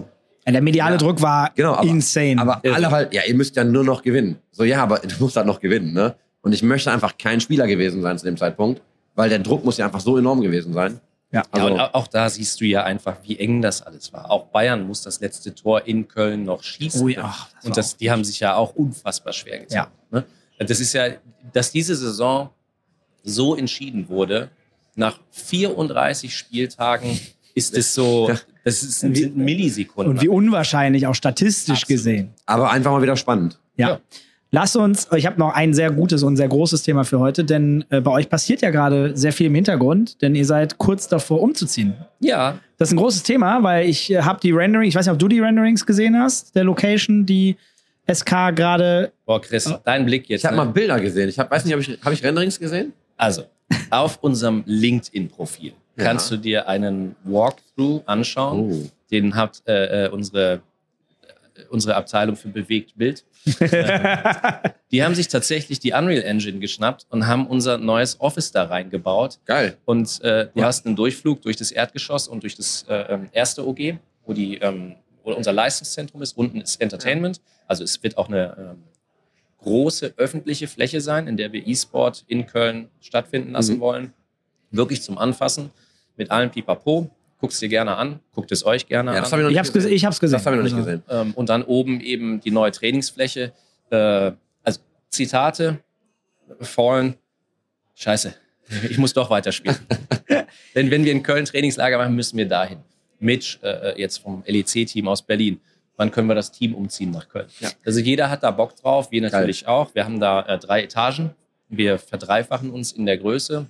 Ja, 0.49 0.53
der 0.53 0.63
mediale 0.63 0.95
Ja. 0.95 0.99
Druck 0.99 1.21
war 1.21 1.51
Genau, 1.55 1.75
aber- 1.75 1.87
insane. 1.87 2.37
Aber 2.41 2.63
alle 2.65 2.91
halt, 2.91 3.13
ja, 3.13 3.23
ihr 3.27 3.35
müsst 3.35 3.55
ja 3.57 3.65
nur 3.65 3.85
noch 3.85 4.03
gewinnen. 4.03 4.39
So, 4.51 4.65
ja, 4.65 4.83
aber 4.83 4.99
du 5.01 5.15
musst 5.21 5.37
halt 5.37 5.47
noch 5.47 5.61
gewinnen, 5.61 5.93
ne? 5.93 6.15
Und 6.41 6.53
ich 6.53 6.63
möchte 6.63 6.91
einfach 6.91 7.19
kein 7.19 7.41
Spieler 7.41 7.67
gewesen 7.67 8.01
sein 8.01 8.19
zu 8.19 8.25
dem 8.25 8.37
Zeitpunkt, 8.39 8.81
weil 9.15 9.29
der 9.29 9.41
Druck 9.41 9.65
muss 9.65 9.77
ja 9.77 9.85
einfach 9.85 10.01
so 10.01 10.17
enorm 10.17 10.41
gewesen 10.41 10.73
sein. 10.73 11.01
Ja. 11.31 11.43
Also, 11.51 11.67
ja, 11.69 11.73
und 11.75 11.81
au- 11.81 11.91
auch 11.93 12.07
da 12.07 12.31
siehst 12.31 12.59
du 12.61 12.65
ja 12.65 12.85
einfach, 12.85 13.17
wie 13.25 13.39
eng 13.39 13.61
das 13.61 13.83
alles 13.83 14.11
war. 14.15 14.31
Auch 14.31 14.47
Bayern 14.47 14.87
muss 14.87 15.03
das 15.03 15.21
letzte 15.21 15.55
Tor 15.55 15.83
in 15.87 16.09
Köln 16.09 16.45
noch 16.45 16.63
schießen. 16.63 17.03
Oh 17.03 17.09
ja, 17.09 17.21
ach, 17.25 17.49
das 17.57 17.65
und 17.67 17.77
das, 17.77 17.97
die 17.99 18.11
haben 18.11 18.25
sich 18.25 18.41
ja 18.41 18.55
auch 18.55 18.75
unfassbar 18.75 19.35
schwer 19.35 19.59
getan. 19.59 19.89
Ne? 20.11 20.25
Das 20.59 20.81
ist 20.81 20.95
ja, 20.95 21.09
dass 21.53 21.71
diese 21.73 21.95
Saison 21.95 22.49
so 23.23 23.55
entschieden 23.55 24.09
wurde, 24.09 24.49
nach 24.95 25.19
34 25.33 26.35
Spieltagen 26.35 27.21
ist 27.55 27.77
es 27.77 27.93
so, 27.95 28.31
das 28.69 28.83
ist 28.83 29.03
ein, 29.05 29.15
Wie- 29.15 29.21
sind 29.21 29.37
Millisekunden. 29.37 30.13
und 30.15 30.23
wie 30.23 30.29
unwahrscheinlich, 30.29 31.07
auch 31.07 31.15
statistisch 31.15 31.83
Absolut. 31.83 31.89
gesehen. 31.89 32.29
aber 32.47 32.71
einfach 32.71 32.91
mal 32.93 33.03
wieder 33.03 33.17
spannend. 33.17 33.59
Ja. 33.77 33.89
Ja. 33.89 34.01
Lass 34.51 34.77
uns, 34.77 35.07
ich 35.15 35.27
habe 35.27 35.39
noch 35.39 35.53
ein 35.55 35.75
sehr 35.75 35.91
gutes 35.91 36.23
und 36.23 36.37
sehr 36.39 36.49
großes 36.49 36.83
Thema 36.83 37.05
für 37.05 37.19
heute, 37.19 37.45
denn 37.45 37.85
äh, 37.91 38.01
bei 38.01 38.11
euch 38.13 38.31
passiert 38.31 38.63
ja 38.63 38.71
gerade 38.71 39.15
sehr 39.15 39.33
viel 39.35 39.49
im 39.49 39.55
Hintergrund, 39.55 40.23
denn 40.23 40.35
ihr 40.35 40.47
seid 40.47 40.79
kurz 40.79 41.07
davor 41.07 41.43
umzuziehen. 41.43 41.93
ja, 42.21 42.59
Das 42.79 42.89
ist 42.89 42.95
ein 42.95 42.97
großes 42.97 43.25
Thema, 43.25 43.63
weil 43.63 43.87
ich 43.87 44.11
äh, 44.11 44.23
habe 44.23 44.41
die 44.41 44.53
Rendering, 44.53 44.89
ich 44.89 44.95
weiß 44.95 45.05
nicht, 45.05 45.13
ob 45.13 45.19
du 45.19 45.29
die 45.29 45.41
Renderings 45.41 45.85
gesehen 45.85 46.17
hast, 46.19 46.55
der 46.57 46.65
Location, 46.65 47.27
die 47.27 47.57
SK 48.11 48.55
gerade. 48.55 49.13
boah, 49.27 49.39
Chris, 49.39 49.71
dein 49.85 50.07
Blick 50.07 50.27
jetzt. 50.31 50.41
Ich 50.41 50.47
habe 50.47 50.57
ne? 50.57 50.65
mal 50.65 50.71
Bilder 50.73 50.99
gesehen. 50.99 51.29
Ich 51.29 51.39
hab, 51.39 51.51
weiß 51.51 51.67
nicht, 51.67 51.73
habe 51.75 51.83
ich, 51.83 51.99
hab 52.03 52.11
ich 52.15 52.25
Renderings 52.25 52.59
gesehen? 52.59 52.95
Also, 53.19 53.43
auf 53.91 54.19
unserem 54.23 54.63
LinkedIn-Profil 54.67 55.73
Ja. 55.97 56.05
kannst 56.05 56.31
du 56.31 56.37
dir 56.37 56.69
einen 56.69 57.17
Walkthrough 57.25 58.03
anschauen. 58.07 58.73
Oh. 58.73 58.91
Den 59.11 59.35
hat 59.35 59.63
äh, 59.67 60.07
äh, 60.07 60.09
unsere, 60.11 60.61
äh, 61.55 61.63
unsere 61.71 61.97
Abteilung 61.97 62.37
für 62.37 62.49
bewegt 62.49 62.97
Bild. 62.97 63.25
Die 64.91 65.03
haben 65.03 65.15
sich 65.15 65.29
tatsächlich 65.29 65.81
die 65.81 65.93
Unreal 65.93 66.23
Engine 66.23 66.59
geschnappt 66.59 67.07
und 67.11 67.27
haben 67.27 67.47
unser 67.47 67.79
neues 67.79 68.21
Office 68.21 68.53
da 68.53 68.65
reingebaut. 68.65 69.39
Geil. 69.45 69.77
Und 69.85 70.21
äh, 70.23 70.49
du 70.55 70.63
hast 70.63 70.87
einen 70.87 70.97
Durchflug 70.97 71.43
durch 71.43 71.57
das 71.57 71.71
Erdgeschoss 71.71 72.29
und 72.29 72.43
durch 72.43 72.57
das 72.57 72.85
äh, 72.89 72.95
ähm, 73.15 73.29
erste 73.33 73.67
OG, 73.67 73.99
wo, 74.27 74.33
die, 74.33 74.57
ähm, 74.59 74.95
wo 75.25 75.33
unser 75.33 75.53
Leistungszentrum 75.53 76.23
ist. 76.23 76.37
Unten 76.37 76.61
ist 76.61 76.81
Entertainment. 76.81 77.41
Also 77.67 77.85
es 77.85 78.03
wird 78.03 78.17
auch 78.17 78.29
eine 78.29 78.57
ähm, 78.59 78.83
große 79.59 80.15
öffentliche 80.17 80.69
Fläche 80.69 81.01
sein, 81.01 81.27
in 81.27 81.37
der 81.37 81.53
wir 81.53 81.67
E-Sport 81.67 82.25
in 82.29 82.47
Köln 82.47 82.89
stattfinden 83.01 83.53
lassen 83.53 83.77
Mhm. 83.77 83.81
wollen. 83.81 84.13
Wirklich 84.71 85.03
zum 85.03 85.19
Anfassen 85.19 85.71
mit 86.17 86.31
allen 86.31 86.51
Pipapo. 86.51 87.11
Guckt 87.41 87.53
es 87.53 87.61
dir 87.61 87.69
gerne 87.69 87.97
an, 87.97 88.19
guckt 88.35 88.51
es 88.51 88.65
euch 88.67 88.87
gerne 88.89 89.13
Ja, 89.15 89.21
das 89.21 89.33
an. 89.33 89.39
habe 89.39 89.43
ich 89.43 89.47
Ich 89.47 89.51
nicht 89.53 89.59
hab's, 89.59 89.73
gesehen. 89.73 89.93
ich 89.93 90.05
hab's 90.05 90.19
gesehen. 90.21 90.33
Das 90.39 90.47
habe 90.47 90.57
ich 90.57 90.59
noch 90.59 90.65
nicht 90.65 90.75
Also, 90.75 90.85
gesehen. 90.87 91.03
Ähm, 91.29 91.35
und 91.35 91.49
dann 91.49 91.63
oben 91.63 92.01
eben 92.01 92.41
die 92.41 92.51
neue 92.51 92.73
Trainingsfläche. 92.73 93.53
Äh, 93.91 94.33
also 94.65 94.81
Zitate, 95.11 95.79
Fallen, 96.61 97.15
scheiße, 97.95 98.35
ich 98.91 98.99
muss 98.99 99.13
doch 99.13 99.31
weiterspielen. 99.31 99.77
Denn 100.75 100.91
wenn 100.91 101.05
wir 101.05 101.13
in 101.13 101.23
Köln 101.23 101.45
Trainingslager 101.45 101.99
machen, 101.99 102.15
müssen 102.15 102.37
wir 102.37 102.47
dahin. 102.49 102.79
Mitch, 103.21 103.59
äh, 103.63 104.01
jetzt 104.01 104.19
vom 104.19 104.43
LEC-Team 104.47 105.07
aus 105.09 105.23
Berlin. 105.23 105.61
Wann 105.99 106.13
können 106.13 106.29
wir 106.29 106.37
das 106.37 106.53
Team 106.53 106.77
umziehen 106.77 107.11
nach 107.11 107.29
Köln? 107.29 107.49
Ja. 107.59 107.71
Also 107.85 107.99
jeder 107.99 108.31
hat 108.31 108.45
da 108.45 108.53
Bock 108.53 108.77
drauf, 108.77 109.11
wir 109.11 109.21
natürlich 109.21 109.67
auch. 109.67 109.93
Wir 109.97 110.05
haben 110.05 110.21
da 110.21 110.43
äh, 110.43 110.57
drei 110.57 110.85
Etagen. 110.85 111.35
Wir 111.69 111.99
verdreifachen 111.99 112.71
uns 112.71 112.93
in 112.93 113.05
der 113.05 113.19
Größe. 113.19 113.67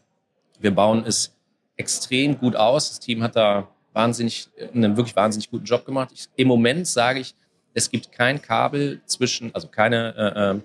Wir 0.61 0.71
bauen 0.71 1.05
es 1.07 1.35
extrem 1.79 2.39
gut 2.39 2.55
aus. 2.55 2.91
Das 2.91 3.01
Team 3.01 3.23
hat 3.23 3.35
da 3.35 3.67
wahnsinnig, 3.95 4.49
einen 4.75 4.95
wirklich 4.99 5.17
wahnsinnig 5.17 5.51
guten 5.51 5.65
Job 5.65 5.87
gemacht. 5.87 6.11
Ich, 6.13 6.29
Im 6.37 6.49
Moment 6.49 6.87
sage 6.87 7.21
ich, 7.21 7.35
es 7.73 7.91
gibt 7.91 8.13
kein 8.13 8.43
Kabel 8.43 9.01
zwischen, 9.07 9.55
also 9.55 9.69
keine 9.69 10.15
äh, 10.15 10.51
äh, 10.51 10.61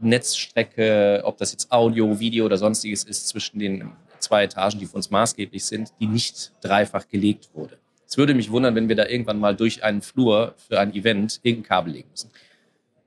Netzstrecke, 0.00 1.22
ob 1.24 1.38
das 1.38 1.52
jetzt 1.52 1.72
Audio, 1.72 2.20
Video 2.20 2.44
oder 2.44 2.58
sonstiges 2.58 3.04
ist, 3.04 3.28
zwischen 3.28 3.58
den 3.58 3.92
zwei 4.18 4.44
Etagen, 4.44 4.78
die 4.78 4.84
für 4.84 4.96
uns 4.96 5.10
maßgeblich 5.10 5.64
sind, 5.64 5.90
die 6.00 6.06
nicht 6.06 6.52
dreifach 6.60 7.08
gelegt 7.08 7.48
wurde. 7.54 7.78
Es 8.12 8.18
würde 8.18 8.34
mich 8.34 8.50
wundern, 8.50 8.74
wenn 8.74 8.90
wir 8.90 8.96
da 8.96 9.06
irgendwann 9.06 9.40
mal 9.40 9.56
durch 9.56 9.84
einen 9.84 10.02
Flur 10.02 10.52
für 10.68 10.78
ein 10.78 10.92
Event 10.94 11.40
irgendein 11.42 11.66
Kabel 11.66 11.94
legen 11.94 12.08
müssen. 12.10 12.28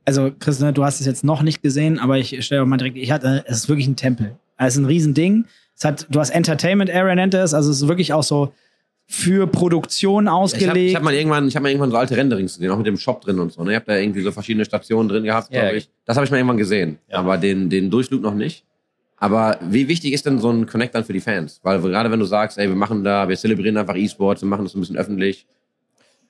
Also, 0.03 0.31
Chris, 0.39 0.59
ne, 0.59 0.73
du 0.73 0.83
hast 0.83 0.99
es 0.99 1.05
jetzt 1.05 1.23
noch 1.23 1.43
nicht 1.43 1.61
gesehen, 1.61 1.99
aber 1.99 2.17
ich 2.17 2.43
stelle 2.43 2.63
auch 2.63 2.65
mal 2.65 2.77
direkt, 2.77 2.97
ich 2.97 3.11
hatte, 3.11 3.43
es 3.47 3.57
ist 3.57 3.69
wirklich 3.69 3.85
ein 3.85 3.95
Tempel. 3.95 4.35
Das 4.57 4.73
ist 4.73 4.79
ein 4.79 4.85
Riesending. 4.85 5.45
Es 5.77 5.85
hat, 5.85 6.07
du 6.09 6.19
hast 6.19 6.31
Entertainment 6.31 6.89
Area 6.89 7.13
nennt 7.13 7.35
es, 7.35 7.53
also 7.53 7.69
es 7.69 7.83
ist 7.83 7.87
wirklich 7.87 8.13
auch 8.13 8.23
so 8.23 8.51
für 9.05 9.45
Produktion 9.45 10.23
Ich 10.23 10.29
habe 10.31 10.39
ausgelegt. 10.41 10.77
ich 10.89 10.95
hab 10.95 11.03
mal 11.03 11.13
irgendwann, 11.13 11.47
ich 11.47 11.59
mal 11.59 11.69
irgendwann 11.69 11.91
so 11.91 11.97
alte 11.97 12.17
Renderings 12.17 12.55
gesehen, 12.55 12.71
auch 12.71 12.77
mit 12.77 12.87
dem 12.87 12.97
Shop 12.97 13.21
drin 13.21 13.37
und 13.39 13.51
so. 13.53 13.63
Ne? 13.63 13.73
Ich 13.73 13.75
habe 13.75 13.85
da 13.85 13.97
irgendwie 13.97 14.21
so 14.21 14.31
verschiedene 14.31 14.65
Stationen 14.65 15.07
drin 15.07 15.23
gehabt, 15.23 15.53
Ja, 15.53 15.61
glaube 15.61 15.77
ich. 15.77 15.89
Das 16.05 16.17
habe 16.17 16.25
ich 16.25 16.31
mal 16.31 16.37
irgendwann 16.37 16.57
gesehen, 16.57 16.97
Ja. 17.11 17.19
aber 17.19 17.37
den, 17.37 17.69
den 17.69 17.91
Durchflug 17.91 18.23
noch 18.23 18.33
nicht. 18.33 18.64
Aber 19.17 19.57
wie 19.61 19.87
wichtig 19.87 20.13
ist 20.13 20.25
denn 20.25 20.39
so 20.39 20.49
ein 20.49 20.65
Connect 20.65 20.93
dann 20.93 21.05
für 21.05 21.13
die 21.13 21.21
Fans? 21.21 21.59
Weil 21.63 21.81
gerade 21.81 22.11
wenn 22.11 22.19
du 22.19 22.25
sagst, 22.25 22.57
ey, 22.57 22.67
wir 22.67 22.75
machen 22.75 23.03
da, 23.03 23.27
wir 23.27 23.37
zelebrieren 23.37 23.77
einfach 23.77 23.95
E-Sports, 23.95 24.41
wir 24.41 24.49
machen 24.49 24.65
das 24.65 24.75
ein 24.75 24.81
bisschen 24.81 24.97
öffentlich. 24.97 25.45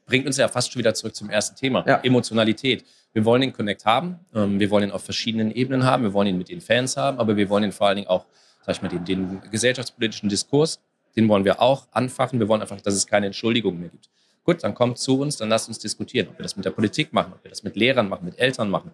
bringt 0.05 0.27
uns 0.27 0.37
ja 0.37 0.47
fast 0.47 0.71
schon 0.71 0.79
wieder 0.79 0.93
zurück 0.93 1.15
zum 1.15 1.29
ersten 1.29 1.55
Thema. 1.55 1.83
Ja. 1.87 1.97
Emotionalität. 2.03 2.85
Wir 3.13 3.25
wollen 3.25 3.41
den 3.41 3.53
Connect 3.53 3.85
haben. 3.85 4.19
Ähm, 4.35 4.59
wir 4.59 4.69
wollen 4.69 4.89
ihn 4.89 4.91
auf 4.91 5.03
verschiedenen 5.03 5.51
Ebenen 5.51 5.83
haben. 5.83 6.03
Wir 6.03 6.13
wollen 6.13 6.27
ihn 6.27 6.37
mit 6.37 6.49
den 6.49 6.61
Fans 6.61 6.95
haben, 6.95 7.17
aber 7.17 7.35
wir 7.37 7.49
wollen 7.49 7.63
ihn 7.63 7.71
vor 7.71 7.87
allen 7.87 7.95
Dingen 7.95 8.07
auch, 8.07 8.25
sag 8.65 8.75
ich 8.75 8.81
mal, 8.81 8.89
den, 8.89 9.03
den 9.05 9.41
gesellschaftspolitischen 9.49 10.29
Diskurs, 10.29 10.79
den 11.15 11.27
wollen 11.27 11.45
wir 11.45 11.61
auch 11.61 11.87
anfachen. 11.91 12.39
Wir 12.39 12.47
wollen 12.47 12.61
einfach, 12.61 12.79
dass 12.81 12.93
es 12.93 13.07
keine 13.07 13.25
Entschuldigung 13.25 13.79
mehr 13.79 13.89
gibt. 13.89 14.09
Gut, 14.43 14.63
dann 14.63 14.75
kommt 14.75 14.99
zu 14.99 15.19
uns, 15.19 15.37
dann 15.37 15.49
lasst 15.49 15.67
uns 15.67 15.79
diskutieren. 15.79 16.27
Ob 16.29 16.37
wir 16.37 16.43
das 16.43 16.55
mit 16.55 16.65
der 16.65 16.71
Politik 16.71 17.13
machen, 17.13 17.33
ob 17.33 17.43
wir 17.43 17.49
das 17.49 17.63
mit 17.63 17.75
Lehrern 17.75 18.09
machen, 18.09 18.25
mit 18.25 18.37
Eltern 18.37 18.69
machen, 18.69 18.91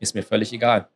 ist 0.00 0.14
mir 0.14 0.24
völlig 0.24 0.52
egal. 0.52 0.88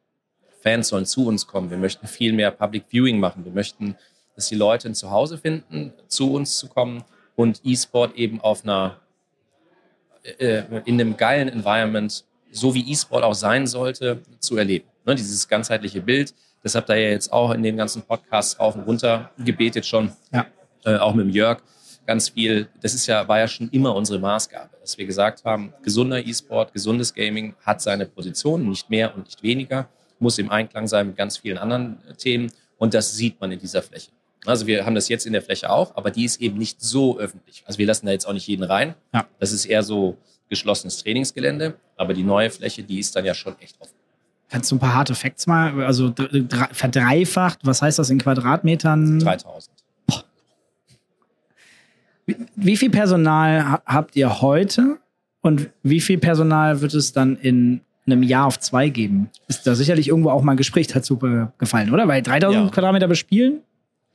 Fans 0.63 0.89
sollen 0.89 1.07
zu 1.07 1.27
uns 1.27 1.47
kommen. 1.47 1.71
Wir 1.71 1.79
möchten 1.79 2.07
viel 2.07 2.33
mehr 2.33 2.51
Public 2.51 2.85
Viewing 2.89 3.19
machen. 3.19 3.45
Wir 3.45 3.53
möchten, 3.53 3.97
dass 4.37 4.49
die 4.49 4.55
Leute 4.55 4.89
ein 4.89 4.95
Zuhause 4.95 5.39
finden, 5.39 5.93
zu 6.09 6.33
uns 6.33 6.59
zu 6.59 6.69
kommen 6.69 7.05
und 7.37 7.61
E-Sport 7.65 8.15
eben 8.17 8.41
auf 8.41 8.65
einer 8.65 8.99
äh, 10.39 10.63
in 10.85 11.01
einem 11.01 11.17
geilen 11.17 11.49
Environment, 11.49 12.25
so 12.53 12.75
wie 12.75 12.91
E-Sport 12.91 13.25
auch 13.25 13.35
sein 13.35 13.67
sollte, 13.67 14.21
zu 14.39 14.57
erleben. 14.57 14.87
Ne, 15.05 15.15
dieses 15.17 15.49
ganzheitliche 15.49 16.01
Bild. 16.01 16.35
Das 16.63 16.77
habt 16.77 16.89
ihr 16.91 16.97
ja 16.97 17.11
jetzt 17.11 17.33
auch 17.33 17.51
in 17.51 17.63
den 17.63 17.77
ganzen 17.77 18.03
Podcasts 18.03 18.59
rauf 18.61 18.77
und 18.77 18.83
runter 18.83 19.33
gebetet 19.39 19.85
schon. 19.85 20.13
Ja. 20.33 20.47
Äh, 20.85 20.97
auch 20.97 21.15
mit 21.15 21.27
dem 21.27 21.33
Jörg 21.33 21.61
ganz 22.07 22.29
viel. 22.29 22.69
Das 22.81 22.95
ist 22.95 23.07
ja, 23.07 23.27
war 23.27 23.39
ja 23.39 23.49
schon 23.49 23.69
immer 23.71 23.95
unsere 23.95 24.19
Maßgabe, 24.19 24.71
dass 24.81 24.99
wir 24.99 25.07
gesagt 25.07 25.45
haben, 25.45 25.73
gesunder 25.83 26.25
E-Sport, 26.25 26.73
gesundes 26.73 27.15
Gaming 27.15 27.55
hat 27.65 27.81
seine 27.81 28.07
Position, 28.07 28.69
nicht 28.69 28.91
mehr 28.91 29.15
und 29.15 29.25
nicht 29.25 29.43
weniger, 29.43 29.89
muss 30.23 30.39
im 30.39 30.51
Einklang 30.51 30.87
sein 30.87 31.09
mit 31.09 31.17
ganz 31.17 31.37
vielen 31.39 31.59
anderen 31.59 31.99
äh, 32.09 32.15
Themen. 32.15 32.51
Und 32.79 32.95
das 32.95 33.15
sieht 33.15 33.41
man 33.41 33.53
in 33.53 33.59
dieser 33.59 33.83
Fläche. 33.83 34.11
Also 34.45 34.67
wir 34.67 34.85
haben 34.87 34.95
das 34.97 35.09
jetzt 35.09 35.25
in 35.27 35.33
der 35.33 35.43
Fläche 35.43 35.71
auch, 35.71 35.95
aber 35.97 36.11
die 36.11 36.25
ist 36.25 36.41
eben 36.41 36.59
nicht 36.59 36.81
so 36.83 37.19
öffentlich. 37.19 37.63
Also 37.67 37.79
wir 37.79 37.87
lassen 37.87 38.07
da 38.07 38.13
jetzt 38.13 38.27
auch 38.27 38.33
nicht 38.33 38.47
jeden 38.49 38.65
rein. 38.65 38.95
Ja. 39.15 39.27
Das 39.39 39.53
ist 39.53 39.67
eher 39.67 39.83
so 39.85 40.17
geschlossenes 40.49 40.99
Trainingsgelände, 41.03 41.75
aber 41.97 42.13
die 42.13 42.25
neue 42.25 42.51
Fläche, 42.51 42.83
die 42.83 42.99
ist 42.99 43.15
dann 43.15 43.25
ja 43.25 43.35
schon 43.35 43.55
echt 43.61 43.81
offen. 43.81 43.95
Kannst 44.49 44.71
du 44.71 44.77
ein 44.77 44.79
paar 44.81 44.95
harte 44.95 45.15
Facts 45.15 45.47
mal, 45.47 45.83
also 45.85 46.11
dr- 46.11 46.69
verdreifacht, 46.73 47.61
was 47.63 47.81
heißt 47.83 47.99
das 48.01 48.11
in 48.11 48.19
Quadratmetern? 48.19 49.19
3000. 49.21 49.71
Wie 52.57 52.77
viel 52.77 52.91
Personal 52.91 53.65
ha- 53.69 53.83
habt 53.87 54.17
ihr 54.17 54.41
heute 54.41 54.99
und 55.41 55.71
wie 55.83 56.01
viel 56.01 56.19
Personal 56.19 56.81
wird 56.81 56.95
es 56.95 57.13
dann 57.13 57.37
in 57.37 57.81
einem 58.07 58.23
Jahr 58.23 58.47
auf 58.47 58.59
zwei 58.59 58.89
geben? 58.89 59.31
Ist 59.49 59.67
da 59.67 59.75
sicherlich 59.75 60.09
irgendwo 60.09 60.31
auch 60.31 60.43
mal 60.43 60.53
ein 60.53 60.57
Gespräch 60.59 60.87
dazu 60.89 61.19
gefallen, 61.59 61.93
oder? 61.93 62.09
Weil 62.09 62.23
3000 62.23 62.65
Ja. 62.65 62.71
Quadratmeter 62.71 63.09
bespielen, 63.09 63.61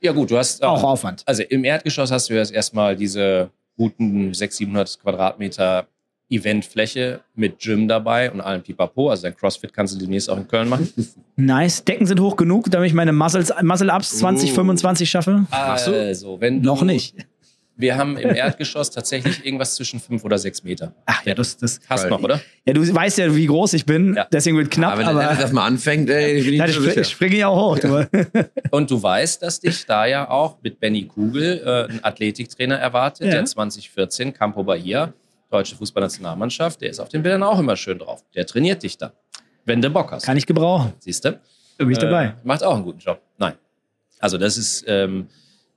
Ja 0.00 0.12
gut, 0.12 0.30
du 0.30 0.38
hast 0.38 0.62
äh, 0.62 0.66
auch 0.66 0.82
Aufwand. 0.82 1.22
Also 1.26 1.42
im 1.42 1.64
Erdgeschoss 1.64 2.10
hast 2.10 2.28
du 2.30 2.34
jetzt 2.34 2.52
erstmal 2.52 2.94
diese 2.96 3.50
guten 3.76 4.32
600, 4.34 4.52
700 4.88 5.00
Quadratmeter 5.00 5.86
Eventfläche 6.30 7.20
mit 7.34 7.58
Gym 7.58 7.88
dabei 7.88 8.30
und 8.30 8.40
allem 8.40 8.62
Pipapo. 8.62 9.08
Also 9.10 9.22
dein 9.22 9.36
CrossFit 9.36 9.72
kannst 9.72 9.94
du 9.94 9.98
demnächst 9.98 10.28
auch 10.28 10.36
in 10.36 10.46
Köln 10.46 10.68
machen. 10.68 10.92
Nice. 11.36 11.82
Decken 11.84 12.06
sind 12.06 12.20
hoch 12.20 12.36
genug, 12.36 12.70
damit 12.70 12.88
ich 12.88 12.94
meine 12.94 13.12
Muscle-Ups 13.12 14.18
2025 14.18 15.08
schaffe? 15.08 15.46
Machst 15.50 15.86
du? 15.86 15.92
Also, 15.92 16.38
wenn 16.40 16.62
du, 16.62 16.66
Noch 16.66 16.82
nicht. 16.82 17.14
Wir 17.80 17.96
haben 17.96 18.16
im 18.16 18.34
Erdgeschoss 18.34 18.90
tatsächlich 18.90 19.46
irgendwas 19.46 19.76
zwischen 19.76 20.00
fünf 20.00 20.24
oder 20.24 20.36
sechs 20.36 20.64
Meter. 20.64 20.92
Ach 21.06 21.24
ja, 21.24 21.32
das, 21.32 21.56
das. 21.56 21.78
Hast 21.88 22.02
Geil. 22.02 22.10
noch, 22.10 22.20
oder? 22.20 22.40
Ja, 22.66 22.72
du 22.72 22.92
weißt 22.92 23.18
ja, 23.18 23.32
wie 23.34 23.46
groß 23.46 23.74
ich 23.74 23.86
bin, 23.86 24.14
Ja. 24.16 24.26
deswegen 24.32 24.56
wird 24.56 24.70
knapp, 24.72 24.94
aber 24.94 25.00
wenn 25.02 25.06
aber. 25.06 25.18
der 25.20 25.28
Dennis 25.28 25.42
das 25.44 25.52
mal 25.52 25.64
anfängt, 25.64 26.10
ey, 26.10 26.42
bin 26.42 26.54
ich 26.54 26.58
Ja, 26.58 26.66
nicht 26.66 26.76
ich, 26.76 26.82
so 26.82 26.90
spring, 26.90 27.02
ich 27.02 27.08
springe 27.08 27.36
ja 27.36 27.46
auch 27.48 27.76
hoch. 27.76 27.78
Du. 27.78 28.08
Und 28.72 28.90
du 28.90 29.00
weißt, 29.00 29.40
dass 29.42 29.60
dich 29.60 29.86
da 29.86 30.06
ja 30.06 30.28
auch 30.28 30.58
mit 30.60 30.80
Benny 30.80 31.04
Kugel 31.06 31.62
äh, 31.64 31.92
ein 31.92 32.02
Athletiktrainer 32.04 32.76
erwartet, 32.76 33.26
Ja. 33.28 33.34
der 33.34 33.44
2014 33.44 34.34
Campo 34.34 34.64
Bahia, 34.64 35.12
deutsche 35.48 35.76
Fußballnationalmannschaft, 35.76 36.80
der 36.80 36.90
ist 36.90 36.98
auf 36.98 37.08
den 37.10 37.22
Bildern 37.22 37.44
auch 37.44 37.60
immer 37.60 37.76
schön 37.76 38.00
drauf. 38.00 38.24
Der 38.34 38.44
trainiert 38.44 38.82
dich 38.82 38.98
da, 38.98 39.12
wenn 39.64 39.80
du 39.80 39.88
Bock 39.88 40.10
hast. 40.10 40.24
Kann 40.26 40.36
ich 40.36 40.46
gebrauchen. 40.46 40.94
Siehst 40.98 41.24
du? 41.24 41.38
Bin 41.78 41.90
ich 41.92 41.98
dabei. 41.98 42.24
Äh, 42.24 42.32
macht 42.42 42.64
auch 42.64 42.74
einen 42.74 42.82
guten 42.82 42.98
Job. 42.98 43.20
Nein. 43.38 43.54
Also 44.18 44.36
das 44.36 44.56
ist 44.58 44.84
ähm, 44.88 45.28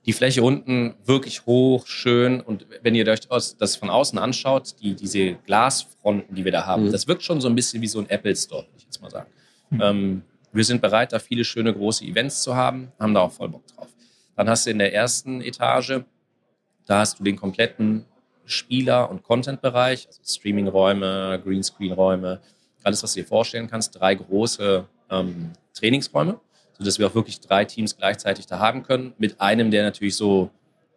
die 0.06 0.12
Fläche 0.12 0.42
unten 0.42 0.94
wirklich 1.04 1.46
hoch, 1.46 1.86
schön. 1.86 2.40
Und 2.40 2.66
wenn 2.82 2.94
ihr 2.94 3.06
euch 3.06 3.20
das 3.58 3.76
von 3.76 3.88
außen 3.90 4.18
anschaut, 4.18 4.74
die, 4.82 4.94
diese 4.94 5.34
Glasfronten, 5.46 6.34
die 6.34 6.44
wir 6.44 6.52
da 6.52 6.66
haben, 6.66 6.86
Mhm. 6.86 6.92
das 6.92 7.06
wirkt 7.06 7.22
schon 7.22 7.40
so 7.40 7.48
ein 7.48 7.54
bisschen 7.54 7.80
wie 7.82 7.86
so 7.86 8.00
ein 8.00 8.08
Apple 8.10 8.34
Store, 8.34 8.62
würde 8.62 8.78
ich 8.78 8.84
jetzt 8.84 9.00
mal 9.00 9.10
sagen. 9.10 9.30
Ähm, 9.80 10.22
wir 10.52 10.64
sind 10.64 10.82
bereit, 10.82 11.12
da 11.12 11.18
viele 11.18 11.44
schöne 11.44 11.72
große 11.72 12.04
Events 12.04 12.42
zu 12.42 12.54
haben, 12.54 12.92
haben 12.98 13.14
da 13.14 13.20
auch 13.20 13.32
voll 13.32 13.48
Bock 13.48 13.66
drauf. 13.68 13.88
Dann 14.36 14.48
hast 14.50 14.66
du 14.66 14.70
in 14.70 14.78
der 14.78 14.92
ersten 14.92 15.40
Etage, 15.40 16.00
da 16.86 16.98
hast 16.98 17.18
du 17.20 17.24
den 17.24 17.36
kompletten 17.36 18.04
Spieler- 18.44 19.08
und 19.08 19.22
Content-Bereich, 19.22 20.08
also 20.08 20.20
Streaming-Räume, 20.26 21.40
Greenscreen-Räume, 21.44 22.40
alles, 22.82 23.02
was 23.02 23.14
du 23.14 23.20
dir 23.20 23.26
vorstellen 23.26 23.68
kannst. 23.70 23.98
Drei 23.98 24.14
große 24.16 24.84
ähm, 25.10 25.52
Trainingsräume, 25.74 26.40
sodass 26.82 26.98
wir 26.98 27.06
auch 27.06 27.14
wirklich 27.14 27.38
drei 27.38 27.64
Teams 27.64 27.96
gleichzeitig 27.96 28.46
da 28.46 28.58
haben 28.58 28.82
können, 28.82 29.14
mit 29.18 29.40
einem, 29.40 29.70
der 29.70 29.84
natürlich 29.84 30.16
so 30.16 30.50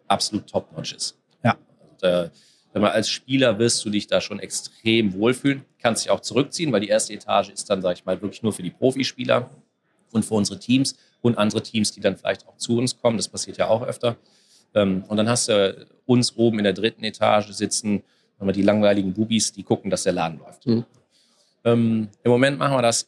absolut 0.08 0.48
top-notch 0.48 0.94
ist. 0.94 1.16
Ja. 1.44 1.58
Äh, 2.02 2.30
wenn 2.74 2.82
man 2.82 2.92
als 2.92 3.08
Spieler 3.08 3.60
wirst 3.60 3.86
du 3.86 3.92
dich 3.92 4.08
da 4.08 4.20
schon 4.20 4.40
extrem 4.40 5.14
wohlfühlen, 5.14 5.64
kannst 5.78 6.04
dich 6.04 6.12
auch 6.12 6.22
zurückziehen, 6.22 6.72
weil 6.72 6.82
die 6.82 6.88
erste 6.88 7.14
Etage 7.14 7.50
ist 7.50 7.70
dann, 7.70 7.84
sage 7.84 8.00
ich 8.00 8.06
mal, 8.06 8.20
wirklich 8.20 8.42
nur 8.42 8.52
für 8.52 8.64
die 8.64 8.72
Profispieler 8.72 9.52
und 10.12 10.26
für 10.26 10.34
unsere 10.34 10.60
Teams 10.60 10.98
und 11.22 11.38
andere 11.38 11.62
Teams, 11.62 11.92
die 11.92 12.02
dann 12.02 12.18
vielleicht 12.18 12.48
auch 12.48 12.58
zu 12.58 12.80
uns 12.80 13.00
kommen. 13.00 13.18
Das 13.18 13.28
passiert 13.28 13.58
ja 13.58 13.68
auch 13.68 13.84
öfter. 13.84 14.18
Ähm, 14.74 15.04
und 15.08 15.18
dann 15.18 15.30
hast 15.30 15.50
du 15.50 15.86
uns 16.08 16.36
oben 16.36 16.58
in 16.58 16.64
der 16.64 16.74
dritten 16.74 17.04
Etage 17.04 17.52
sitzen, 17.52 18.02
die 18.42 18.64
langweiligen 18.64 19.14
Bubis, 19.14 19.54
die 19.54 19.64
gucken, 19.64 19.92
dass 19.92 20.04
der 20.04 20.14
Laden 20.14 20.40
läuft. 20.40 20.66
Mhm. 20.66 20.84
Ähm, 21.64 22.10
Im 22.24 22.32
Moment 22.32 22.58
machen 22.58 22.76
wir 22.76 22.82
das, 22.82 23.08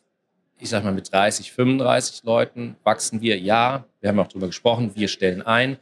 ich 0.60 0.70
sag 0.70 0.84
mal, 0.84 0.93
mit 0.93 1.12
30, 1.12 1.51
35 1.51 2.24
Leuten. 2.24 2.76
Wachsen 2.84 3.22
wir? 3.22 3.39
Ja. 3.39 3.86
Wir 4.01 4.10
haben 4.10 4.20
auch 4.20 4.28
darüber 4.28 4.47
gesprochen, 4.47 4.91
wir 4.95 5.08
stellen 5.08 5.41
ein. 5.41 5.78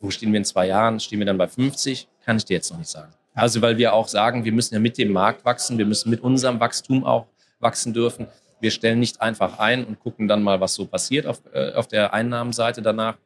Wo 0.00 0.10
stehen 0.10 0.32
wir 0.32 0.38
in 0.38 0.44
zwei 0.44 0.66
Jahren? 0.66 1.00
Stehen 1.00 1.18
wir 1.18 1.26
dann 1.26 1.38
bei 1.38 1.48
50? 1.48 2.08
Kann 2.24 2.36
ich 2.36 2.44
dir 2.44 2.54
jetzt 2.54 2.70
noch 2.70 2.78
nicht 2.78 2.90
sagen. 2.90 3.12
Also, 3.34 3.62
weil 3.62 3.76
wir 3.78 3.92
auch 3.92 4.08
sagen, 4.08 4.44
wir 4.44 4.52
müssen 4.52 4.74
ja 4.74 4.80
mit 4.80 4.98
dem 4.98 5.12
Markt 5.12 5.44
wachsen, 5.44 5.78
wir 5.78 5.86
müssen 5.86 6.10
mit 6.10 6.20
unserem 6.20 6.60
Wachstum 6.60 7.04
auch 7.04 7.26
wachsen 7.58 7.92
dürfen. 7.92 8.26
Wir 8.60 8.70
stellen 8.70 8.98
nicht 8.98 9.20
einfach 9.20 9.58
ein 9.58 9.84
und 9.84 10.00
gucken 10.00 10.28
dann 10.28 10.42
mal, 10.42 10.60
was 10.60 10.74
so 10.74 10.86
passiert 10.86 11.26
auf, 11.26 11.42
äh, 11.52 11.72
auf 11.72 11.88
der 11.88 12.12
Einnahmenseite 12.12 12.82
danach, 12.82 13.16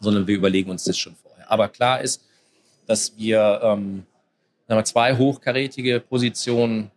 sondern 0.00 0.26
wir 0.26 0.36
überlegen 0.36 0.70
uns 0.70 0.84
das 0.84 0.98
schon 0.98 1.14
vorher. 1.14 1.50
Aber 1.50 1.68
klar 1.68 2.00
ist, 2.00 2.24
dass 2.86 3.16
wir 3.16 3.60
ähm, 3.62 4.04
zwei 4.84 5.16
hochkarätige 5.16 6.00
Positionen 6.00 6.90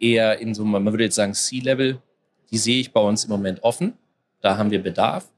eher 0.00 0.38
in 0.38 0.54
so, 0.54 0.64
man 0.64 0.84
würde 0.86 1.04
jetzt 1.04 1.14
sagen, 1.14 1.34
C-Level, 1.34 2.00
die 2.50 2.58
sehe 2.58 2.80
ich 2.80 2.92
bei 2.92 3.00
uns 3.00 3.24
im 3.24 3.30
Moment 3.30 3.62
offen. 3.62 3.94
Da 4.40 4.56
haben 4.56 4.70
wir 4.70 4.82
Bedarf. 4.82 5.28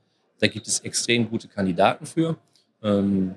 Da 0.40 0.46
gibt 0.46 0.68
es 0.68 0.80
extrem 0.80 1.28
gute 1.28 1.48
Kandidaten 1.48 2.06
für. 2.06 2.36
Ähm, 2.82 3.34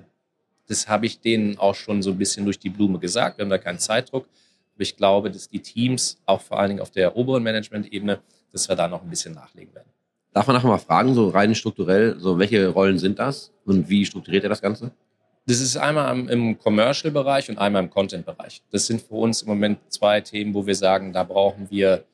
das 0.68 0.88
habe 0.88 1.06
ich 1.06 1.20
denen 1.20 1.58
auch 1.58 1.74
schon 1.74 2.02
so 2.02 2.10
ein 2.10 2.18
bisschen 2.18 2.44
durch 2.44 2.58
die 2.58 2.70
Blume 2.70 2.98
gesagt. 2.98 3.38
Wir 3.38 3.44
haben 3.44 3.50
da 3.50 3.58
keinen 3.58 3.78
Zeitdruck. 3.78 4.26
Aber 4.74 4.82
ich 4.82 4.96
glaube, 4.96 5.30
dass 5.30 5.48
die 5.48 5.60
Teams, 5.60 6.18
auch 6.24 6.40
vor 6.40 6.58
allen 6.58 6.70
Dingen 6.70 6.80
auf 6.80 6.90
der 6.90 7.16
oberen 7.16 7.42
Management-Ebene, 7.42 8.20
dass 8.52 8.68
wir 8.68 8.76
da 8.76 8.88
noch 8.88 9.02
ein 9.02 9.10
bisschen 9.10 9.34
nachlegen 9.34 9.74
werden. 9.74 9.88
Darf 10.32 10.46
man 10.46 10.56
nachher 10.56 10.68
mal 10.68 10.78
fragen, 10.78 11.14
so 11.14 11.28
rein 11.28 11.54
strukturell, 11.54 12.18
so 12.18 12.38
welche 12.38 12.68
Rollen 12.68 12.98
sind 12.98 13.18
das 13.18 13.52
und 13.66 13.88
wie 13.90 14.06
strukturiert 14.06 14.44
er 14.44 14.48
das 14.48 14.62
Ganze? 14.62 14.92
Das 15.46 15.60
ist 15.60 15.76
einmal 15.76 16.16
im, 16.16 16.28
im 16.28 16.58
Commercial-Bereich 16.58 17.50
und 17.50 17.58
einmal 17.58 17.82
im 17.82 17.90
Content-Bereich. 17.90 18.62
Das 18.70 18.86
sind 18.86 19.02
für 19.02 19.14
uns 19.14 19.42
im 19.42 19.48
Moment 19.48 19.78
zwei 19.88 20.20
Themen, 20.20 20.54
wo 20.54 20.66
wir 20.66 20.74
sagen, 20.74 21.12
da 21.12 21.24
brauchen 21.24 21.68
wir, 21.70 22.04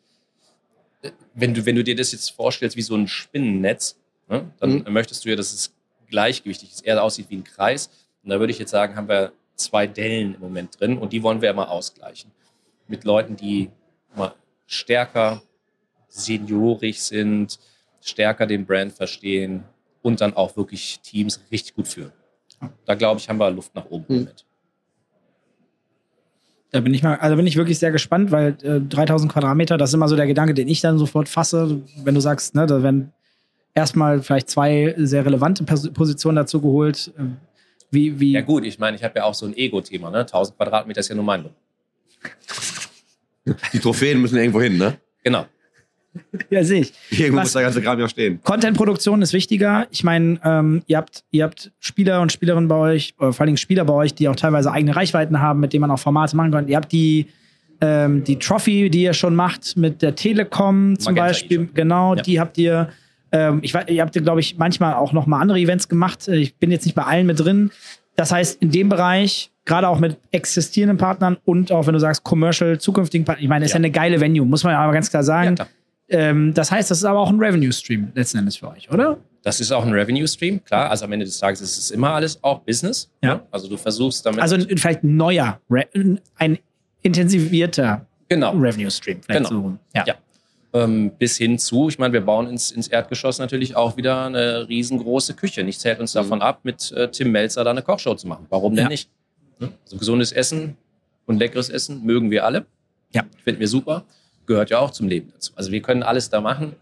wenn 1.34 1.54
du, 1.54 1.64
wenn 1.66 1.76
du 1.76 1.84
dir 1.84 1.94
das 1.96 2.12
jetzt 2.12 2.30
vorstellst 2.30 2.76
wie 2.76 2.82
so 2.82 2.94
ein 2.96 3.08
Spinnennetz, 3.08 3.96
ne, 4.28 4.50
dann 4.60 4.82
Mhm. 4.82 4.92
möchtest 4.92 5.24
du 5.24 5.28
ja, 5.30 5.36
dass 5.36 5.52
es 5.52 5.72
gleichgewichtig 6.08 6.70
ist, 6.72 6.84
eher 6.84 7.02
aussieht 7.02 7.26
wie 7.30 7.36
ein 7.36 7.44
Kreis. 7.44 7.90
Und 8.22 8.30
da 8.30 8.40
würde 8.40 8.50
ich 8.52 8.58
jetzt 8.58 8.70
sagen, 8.70 8.96
haben 8.96 9.08
wir 9.08 9.32
zwei 9.54 9.86
Dellen 9.86 10.34
im 10.34 10.40
Moment 10.40 10.78
drin 10.80 10.98
und 10.98 11.12
die 11.12 11.22
wollen 11.22 11.40
wir 11.42 11.50
immer 11.50 11.70
ausgleichen. 11.70 12.30
Mit 12.86 13.04
Leuten, 13.04 13.36
die 13.36 13.70
mal 14.16 14.34
stärker 14.66 15.42
seniorig 16.08 17.02
sind, 17.02 17.58
stärker 18.00 18.46
den 18.46 18.64
Brand 18.66 18.92
verstehen 18.92 19.64
und 20.02 20.20
dann 20.20 20.34
auch 20.34 20.56
wirklich 20.56 21.00
Teams 21.00 21.40
richtig 21.50 21.74
gut 21.74 21.88
führen. 21.88 22.12
Da 22.86 22.94
glaube 22.94 23.20
ich, 23.20 23.28
haben 23.28 23.38
wir 23.38 23.50
Luft 23.50 23.74
nach 23.74 23.84
oben 23.86 24.06
im 24.08 24.16
Hm. 24.26 24.28
Da 26.70 26.80
bin 26.80 26.92
ich 26.92 27.02
mal, 27.02 27.16
also 27.16 27.36
bin 27.36 27.46
ich 27.46 27.56
wirklich 27.56 27.78
sehr 27.78 27.90
gespannt, 27.90 28.30
weil 28.30 28.56
äh, 28.62 28.80
3000 28.80 29.32
Quadratmeter, 29.32 29.78
das 29.78 29.90
ist 29.90 29.94
immer 29.94 30.08
so 30.08 30.16
der 30.16 30.26
Gedanke, 30.26 30.52
den 30.52 30.68
ich 30.68 30.80
dann 30.80 30.98
sofort 30.98 31.28
fasse, 31.28 31.80
wenn 32.04 32.14
du 32.14 32.20
sagst, 32.20 32.54
ne, 32.54 32.66
da 32.66 32.82
werden 32.82 33.12
erstmal 33.74 34.22
vielleicht 34.22 34.50
zwei 34.50 34.94
sehr 34.98 35.24
relevante 35.24 35.64
Pers 35.64 35.90
Positionen 35.92 36.36
dazu 36.36 36.60
geholt. 36.60 37.12
Ähm, 37.18 37.38
Wie, 37.90 38.20
wie, 38.20 38.32
Ja 38.32 38.42
gut, 38.42 38.64
ich 38.66 38.78
meine, 38.78 38.96
ich 38.96 39.04
habe 39.04 39.14
ja 39.16 39.24
auch 39.24 39.34
so 39.34 39.46
ein 39.46 39.56
Ego-Thema. 39.56 40.10
Ne? 40.10 40.18
1000 40.20 40.56
Quadratmeter 40.58 41.00
ist 41.00 41.08
ja 41.08 41.14
nur 41.14 41.24
mein. 41.24 41.48
Die 43.72 43.78
Trophäen 43.78 44.20
müssen 44.20 44.36
irgendwo 44.36 44.60
hin, 44.60 44.76
ne? 44.76 44.98
Genau. 45.24 45.46
ja, 46.50 46.64
sehe 46.64 46.80
ich. 46.82 46.92
Irgendwo 47.10 47.38
Was- 47.38 47.44
muss 47.44 47.52
der 47.54 47.62
ganze 47.62 47.82
Kram 47.82 47.98
ja 47.98 48.08
stehen. 48.08 48.40
Content-Produktion 48.42 49.22
ist 49.22 49.32
wichtiger. 49.32 49.86
Ich 49.90 50.04
meine, 50.04 50.38
ähm, 50.44 50.82
ihr, 50.86 50.96
habt, 50.96 51.24
ihr 51.30 51.44
habt 51.44 51.70
Spieler 51.80 52.20
und 52.20 52.32
Spielerinnen 52.32 52.68
bei 52.68 52.76
euch, 52.76 53.14
oder 53.18 53.32
vor 53.32 53.42
allen 53.42 53.48
Dingen 53.48 53.56
Spieler 53.58 53.84
bei 53.84 53.92
euch, 53.94 54.14
die 54.14 54.28
auch 54.28 54.36
teilweise 54.36 54.72
eigene 54.72 54.94
Reichweiten 54.96 55.40
haben, 55.40 55.60
mit 55.60 55.72
denen 55.72 55.82
man 55.82 55.90
auch 55.90 55.98
Formate 55.98 56.36
machen 56.36 56.52
kann. 56.52 56.68
Ihr 56.68 56.76
habt 56.76 56.92
die, 56.92 57.26
ähm, 57.80 58.24
die 58.24 58.38
Trophy, 58.38 58.90
die 58.90 59.02
ihr 59.02 59.12
schon 59.14 59.34
macht 59.34 59.76
mit 59.76 60.02
der 60.02 60.14
Telekom 60.14 60.98
zum 60.98 61.14
Magenta 61.14 61.28
Beispiel. 61.30 61.62
E-Shop. 61.62 61.74
Genau, 61.74 62.14
Ja. 62.16 62.22
die 62.22 62.40
habt 62.40 62.58
ihr. 62.58 62.88
Ähm, 63.30 63.58
ich, 63.62 63.74
weiß- 63.74 63.88
ihr 63.88 64.00
habt, 64.02 64.14
glaube 64.14 64.40
ich, 64.40 64.56
manchmal 64.56 64.94
auch 64.94 65.12
noch 65.12 65.26
mal 65.26 65.40
andere 65.40 65.58
Events 65.58 65.88
gemacht. 65.88 66.28
Äh, 66.28 66.36
Ich 66.36 66.56
bin 66.56 66.70
jetzt 66.70 66.86
nicht 66.86 66.94
bei 66.94 67.02
allen 67.04 67.26
mit 67.26 67.38
drin. 67.38 67.70
Das 68.16 68.32
heißt, 68.32 68.60
in 68.62 68.70
dem 68.70 68.88
Bereich, 68.88 69.50
gerade 69.64 69.86
auch 69.86 70.00
mit 70.00 70.16
existierenden 70.32 70.96
Partnern 70.96 71.36
und 71.44 71.70
auch 71.70 71.86
wenn 71.86 71.92
du 71.92 72.00
sagst, 72.00 72.24
commercial, 72.24 72.78
zukünftigen 72.80 73.24
Partnern, 73.26 73.42
ich 73.44 73.48
meine, 73.48 73.64
das 73.64 73.70
ist 73.70 73.74
ja 73.74 73.78
Ja. 73.80 73.84
eine 73.84 73.90
geile 73.92 74.20
Venue, 74.20 74.44
muss 74.46 74.64
man 74.64 74.72
ja 74.72 74.80
aber 74.80 74.92
ganz 74.94 75.10
klar 75.10 75.20
Ja, 75.20 75.24
sagen. 75.26 75.54
klar. 75.56 75.68
Ähm, 76.08 76.54
das 76.54 76.70
heißt, 76.70 76.90
das 76.90 76.98
ist 76.98 77.04
aber 77.04 77.20
auch 77.20 77.28
ein 77.30 77.38
Revenue-Stream 77.38 78.12
letzten 78.14 78.38
Endes 78.38 78.56
für 78.56 78.68
euch, 78.68 78.90
oder? 78.90 79.18
Das 79.42 79.60
ist 79.60 79.70
auch 79.72 79.84
ein 79.86 79.92
Revenue-Stream, 79.92 80.64
klar. 80.64 80.90
Also 80.90 81.04
am 81.04 81.12
Ende 81.12 81.24
des 81.24 81.38
Tages 81.38 81.60
ist 81.60 81.78
es 81.78 81.90
immer 81.90 82.10
alles 82.10 82.42
auch 82.42 82.60
Business. 82.60 83.10
Ja. 83.22 83.36
ne? 83.36 83.42
Also 83.50 83.68
du 83.68 83.76
versuchst 83.76 84.26
damit. 84.26 84.40
Also 84.40 84.56
ein- 84.56 84.76
vielleicht 84.78 85.02
ein 85.04 85.16
neuer, 85.16 85.60
ein 86.36 86.58
intensivierter 87.02 88.06
genau. 88.28 88.52
Revenue-Stream. 88.52 89.20
Genau. 89.26 89.48
so. 89.48 89.78
Ja. 89.94 90.04
Ja. 90.06 90.14
Ähm, 90.74 91.12
bis 91.18 91.38
hin 91.38 91.58
zu, 91.58 91.88
ich 91.88 91.98
meine, 91.98 92.12
wir 92.12 92.20
bauen 92.20 92.46
ins, 92.48 92.70
ins 92.70 92.88
Erdgeschoss 92.88 93.38
natürlich 93.38 93.74
auch 93.74 93.96
wieder 93.96 94.26
eine 94.26 94.68
riesengroße 94.68 95.34
Küche. 95.34 95.64
Nichts 95.64 95.84
hält 95.84 95.98
uns 95.98 96.12
davon 96.12 96.42
ab, 96.42 96.60
mit 96.62 96.92
äh, 96.92 97.10
Tim 97.10 97.32
Melzer 97.32 97.64
da 97.64 97.70
eine 97.70 97.82
Kochshow 97.82 98.14
zu 98.14 98.26
machen. 98.28 98.46
Warum 98.50 98.74
denn 98.74 98.84
Ja. 98.84 98.88
nicht? 98.90 99.08
Ne? 99.60 99.70
Also 99.84 99.96
gesundes 99.96 100.30
Essen 100.32 100.76
und 101.26 101.38
leckeres 101.38 101.70
Essen 101.70 102.04
mögen 102.04 102.30
wir 102.30 102.44
alle. 102.44 102.66
Ja. 103.14 103.22
Finden 103.44 103.60
wir 103.60 103.68
super. 103.68 104.04
Gehört 104.48 104.70
ja 104.70 104.78
auch 104.78 104.90
zum 104.90 105.08
Leben 105.08 105.30
dazu. 105.30 105.52
Also 105.56 105.70
wir 105.70 105.82
können 105.82 106.02
alles 106.02 106.30
da 106.30 106.40
machen. 106.40 106.74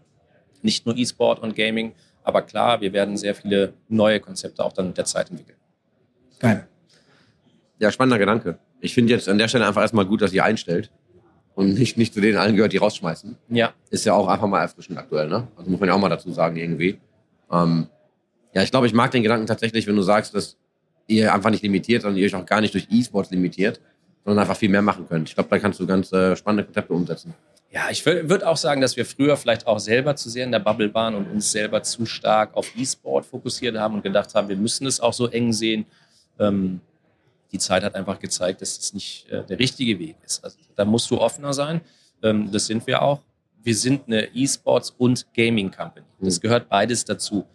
Nicht 0.61 0.85
nur 0.85 0.95
E-Sport 0.95 1.39
und 1.39 1.53
Gaming. 1.53 1.91
Aber 2.23 2.41
klar, 2.41 2.79
wir 2.79 2.93
werden 2.93 3.17
sehr 3.17 3.35
viele 3.35 3.73
neue 3.89 4.21
Konzepte 4.21 4.63
auch 4.63 4.71
dann 4.71 4.87
mit 4.87 4.97
der 4.97 5.03
Zeit 5.03 5.29
entwickeln. 5.29 5.57
Geil. 6.39 6.65
Ja, 7.79 7.91
spannender 7.91 8.19
Gedanke. 8.19 8.57
Ich 8.79 8.93
finde 8.93 9.13
jetzt 9.13 9.27
an 9.27 9.37
der 9.37 9.49
Stelle 9.49 9.67
einfach 9.67 9.81
erstmal 9.81 10.05
gut, 10.05 10.21
dass 10.21 10.31
ihr 10.31 10.45
einstellt 10.45 10.91
und 11.55 11.73
nicht, 11.73 11.97
nicht 11.97 12.13
zu 12.13 12.21
denen 12.21 12.37
allen 12.37 12.55
gehört, 12.55 12.71
die 12.71 12.77
rausschmeißen. 12.77 13.35
Ja, 13.49 13.73
Ist 13.89 14.05
ja 14.05 14.13
auch 14.13 14.29
einfach 14.29 14.47
mal 14.47 14.61
erfrischend 14.61 14.97
aktuell, 14.97 15.27
ne? 15.27 15.47
Also 15.57 15.69
muss 15.69 15.79
man 15.81 15.89
ja 15.89 15.95
auch 15.95 15.99
mal 15.99 16.07
dazu 16.07 16.31
sagen, 16.31 16.55
irgendwie. 16.55 16.99
Ähm, 17.51 17.87
ja, 18.53 18.63
ich 18.63 18.71
glaube, 18.71 18.87
ich 18.87 18.93
mag 18.93 19.11
den 19.11 19.23
Gedanken 19.23 19.45
tatsächlich, 19.45 19.87
wenn 19.87 19.95
du 19.97 20.03
sagst, 20.03 20.33
dass 20.33 20.55
ihr 21.07 21.33
einfach 21.33 21.49
nicht 21.49 21.63
limitiert, 21.63 22.03
sondern 22.03 22.17
ihr 22.17 22.27
euch 22.27 22.35
auch 22.35 22.45
gar 22.45 22.61
nicht 22.61 22.73
durch 22.73 22.87
E-Sports 22.89 23.29
limitiert, 23.31 23.81
sondern 24.23 24.43
einfach 24.43 24.57
viel 24.57 24.69
mehr 24.69 24.81
machen 24.81 25.07
könnt. 25.07 25.29
Ich 25.29 25.35
glaube, 25.35 25.49
da 25.49 25.59
kannst 25.59 25.79
du 25.79 25.87
ganz 25.87 26.13
äh, 26.13 26.35
spannende 26.35 26.63
Konzepte 26.63 26.93
umsetzen. 26.93 27.33
Ja, 27.69 27.89
ich 27.89 28.05
würde 28.05 28.47
auch 28.47 28.55
sagen, 28.55 28.79
dass 28.79 28.95
wir 28.95 29.05
früher 29.05 29.35
vielleicht 29.35 29.67
auch 29.67 29.79
selber 29.79 30.15
zu 30.15 30.29
sehr 30.29 30.45
in 30.45 30.51
der 30.51 30.59
Bubble 30.59 30.93
waren 30.93 31.15
und 31.15 31.29
uns 31.29 31.51
selber 31.51 31.83
zu 31.83 32.05
stark 32.05 32.55
auf 32.55 32.71
E-Sport 32.77 33.25
fokussiert 33.25 33.77
haben 33.77 33.95
und 33.95 34.03
gedacht 34.03 34.33
haben, 34.35 34.47
wir 34.47 34.55
müssen 34.55 34.87
es 34.87 34.99
auch 35.01 35.13
so 35.13 35.27
eng 35.27 35.51
sehen. 35.51 35.85
Ähm, 36.39 36.79
die 37.51 37.59
Zeit 37.59 37.83
hat 37.83 37.95
einfach 37.95 38.19
gezeigt, 38.19 38.61
dass 38.61 38.77
das 38.77 38.93
nicht 38.93 39.29
äh, 39.29 39.43
der 39.43 39.59
richtige 39.59 39.99
Weg 39.99 40.15
ist. 40.25 40.43
Also, 40.43 40.57
da 40.75 40.85
musst 40.85 41.11
du 41.11 41.19
offener 41.19 41.53
sein. 41.53 41.81
Ähm, 42.23 42.49
das 42.51 42.67
sind 42.67 42.87
wir 42.87 43.01
auch. 43.01 43.21
Wir 43.63 43.75
sind 43.75 44.07
eine 44.07 44.33
E-Sports- 44.33 44.93
und 44.97 45.25
Gaming-Company. 45.33 46.05
Das 46.21 46.39
gehört 46.39 46.69
beides 46.69 47.03
dazu. 47.03 47.45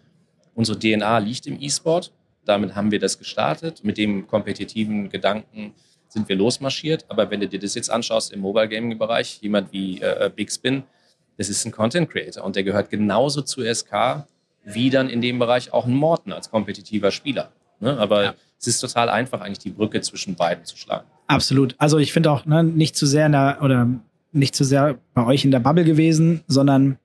Unsere 0.54 0.78
DNA 0.78 1.18
liegt 1.18 1.46
im 1.46 1.60
E-Sport. 1.60 2.12
Damit 2.44 2.74
haben 2.74 2.90
wir 2.90 2.98
das 2.98 3.18
gestartet. 3.18 3.82
Mit 3.82 3.96
dem 3.96 4.26
kompetitiven 4.26 5.08
Gedanken 5.08 5.72
sind 6.12 6.28
wir 6.28 6.36
losmarschiert. 6.36 7.04
Aber 7.08 7.30
wenn 7.30 7.40
du 7.40 7.48
dir 7.48 7.58
das 7.58 7.74
jetzt 7.74 7.90
anschaust 7.90 8.32
im 8.32 8.40
Mobile 8.40 8.68
Gaming 8.68 8.98
Bereich, 8.98 9.38
jemand 9.40 9.72
wie 9.72 10.00
äh, 10.00 10.30
Big 10.34 10.50
Spin, 10.52 10.82
das 11.38 11.48
ist 11.48 11.64
ein 11.64 11.72
Content 11.72 12.10
Creator 12.10 12.44
und 12.44 12.56
der 12.56 12.62
gehört 12.62 12.90
genauso 12.90 13.42
zu 13.42 13.62
SK 13.62 14.24
wie 14.64 14.90
dann 14.90 15.08
in 15.08 15.20
dem 15.20 15.38
Bereich 15.38 15.72
auch 15.72 15.86
ein 15.86 15.94
Morten 15.94 16.32
als 16.32 16.50
kompetitiver 16.50 17.10
Spieler. 17.10 17.50
Ne? 17.80 17.98
Aber 17.98 18.22
Ja. 18.24 18.34
es 18.60 18.66
ist 18.68 18.80
total 18.80 19.08
einfach, 19.08 19.40
eigentlich 19.40 19.58
die 19.58 19.70
Brücke 19.70 20.00
zwischen 20.02 20.36
beiden 20.36 20.64
zu 20.64 20.76
schlagen. 20.76 21.06
Absolut. 21.26 21.74
Also 21.78 21.98
ich 21.98 22.12
finde 22.12 22.30
auch 22.30 22.44
ne, 22.46 22.62
nicht 22.62 22.94
zu 22.94 23.06
sehr 23.06 23.26
in 23.26 23.32
der, 23.32 23.58
oder 23.62 23.88
nicht 24.30 24.54
zu 24.54 24.62
sehr 24.64 24.98
bei 25.14 25.26
euch 25.26 25.44
in 25.44 25.50
der 25.50 25.58
Bubble 25.60 25.84
gewesen, 25.84 26.42
sondern 26.46 26.98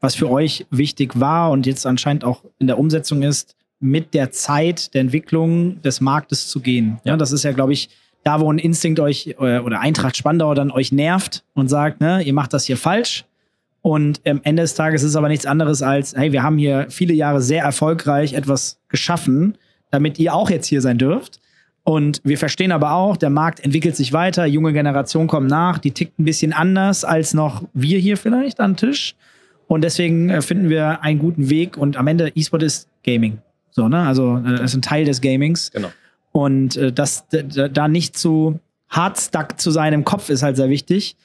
was 0.00 0.14
für 0.14 0.30
euch 0.30 0.66
wichtig 0.70 1.18
war 1.18 1.50
und 1.50 1.66
jetzt 1.66 1.86
anscheinend 1.86 2.24
auch 2.24 2.44
in 2.58 2.66
der 2.68 2.78
Umsetzung 2.78 3.22
ist, 3.22 3.56
mit 3.80 4.14
der 4.14 4.30
Zeit 4.30 4.94
der 4.94 5.00
Entwicklung 5.00 5.82
des 5.82 6.00
Marktes 6.00 6.46
zu 6.48 6.60
gehen. 6.60 7.00
Ja. 7.04 7.12
Ja. 7.12 7.16
das 7.16 7.32
ist 7.32 7.42
ja, 7.42 7.50
glaube 7.52 7.72
ich, 7.72 7.88
da, 8.24 8.40
wo 8.40 8.52
ein 8.52 8.58
Instinkt 8.58 9.00
euch 9.00 9.34
äh, 9.38 9.58
oder 9.58 9.80
Eintracht 9.80 10.16
Spandau 10.16 10.54
dann 10.54 10.70
euch 10.70 10.92
nervt 10.92 11.44
und 11.54 11.68
sagt, 11.68 12.00
ne, 12.00 12.22
ihr 12.22 12.34
macht 12.34 12.52
das 12.52 12.64
hier 12.64 12.76
falsch. 12.76 13.24
Und 13.82 14.20
am 14.26 14.40
Ende 14.44 14.62
des 14.62 14.74
Tages 14.74 15.02
ist 15.02 15.10
es 15.10 15.16
aber 15.16 15.28
nichts 15.28 15.44
anderes 15.44 15.82
als, 15.82 16.14
hey, 16.16 16.30
wir 16.32 16.44
haben 16.44 16.56
hier 16.56 16.86
viele 16.88 17.14
Jahre 17.14 17.42
sehr 17.42 17.64
erfolgreich 17.64 18.34
etwas 18.34 18.78
geschaffen, 18.88 19.58
damit 19.90 20.18
ihr 20.20 20.34
auch 20.34 20.50
jetzt 20.50 20.66
hier 20.66 20.80
sein 20.80 20.98
dürft. 20.98 21.40
Und 21.84 22.20
wir 22.22 22.38
verstehen 22.38 22.70
aber 22.70 22.92
auch, 22.92 23.16
der 23.16 23.30
Markt 23.30 23.58
entwickelt 23.58 23.96
sich 23.96 24.12
weiter, 24.12 24.46
junge 24.46 24.72
Generation 24.72 25.26
kommt 25.26 25.48
nach, 25.48 25.78
die 25.78 25.90
tickt 25.90 26.16
ein 26.20 26.24
bisschen 26.24 26.52
anders 26.52 27.04
als 27.04 27.34
noch 27.34 27.64
wir 27.74 27.98
hier 27.98 28.16
vielleicht 28.16 28.60
am 28.60 28.76
Tisch. 28.76 29.16
Und 29.66 29.82
deswegen 29.82 30.30
äh, 30.30 30.42
finden 30.42 30.68
wir 30.68 31.02
einen 31.02 31.18
guten 31.18 31.50
Weg. 31.50 31.76
Und 31.76 31.96
am 31.96 32.06
Ende, 32.06 32.30
E-Sport 32.34 32.62
ist 32.62 32.88
Gaming. 33.04 33.38
So, 33.70 33.88
ne? 33.88 34.06
Also, 34.06 34.40
äh, 34.46 34.62
ist 34.62 34.74
ein 34.74 34.82
Teil 34.82 35.06
des 35.06 35.20
Gamings. 35.20 35.70
Genau. 35.72 35.88
Und 36.32 36.76
äh, 36.76 36.92
das, 36.92 37.26
da 37.30 37.88
nicht 37.88 38.16
zu 38.16 38.58
hart 38.88 39.18
stuck 39.18 39.60
zu 39.60 39.70
sein 39.70 39.92
im 39.92 40.04
Kopf 40.04 40.28
ist 40.30 40.42
halt 40.42 40.56
sehr 40.56 40.68
wichtig. 40.68 41.16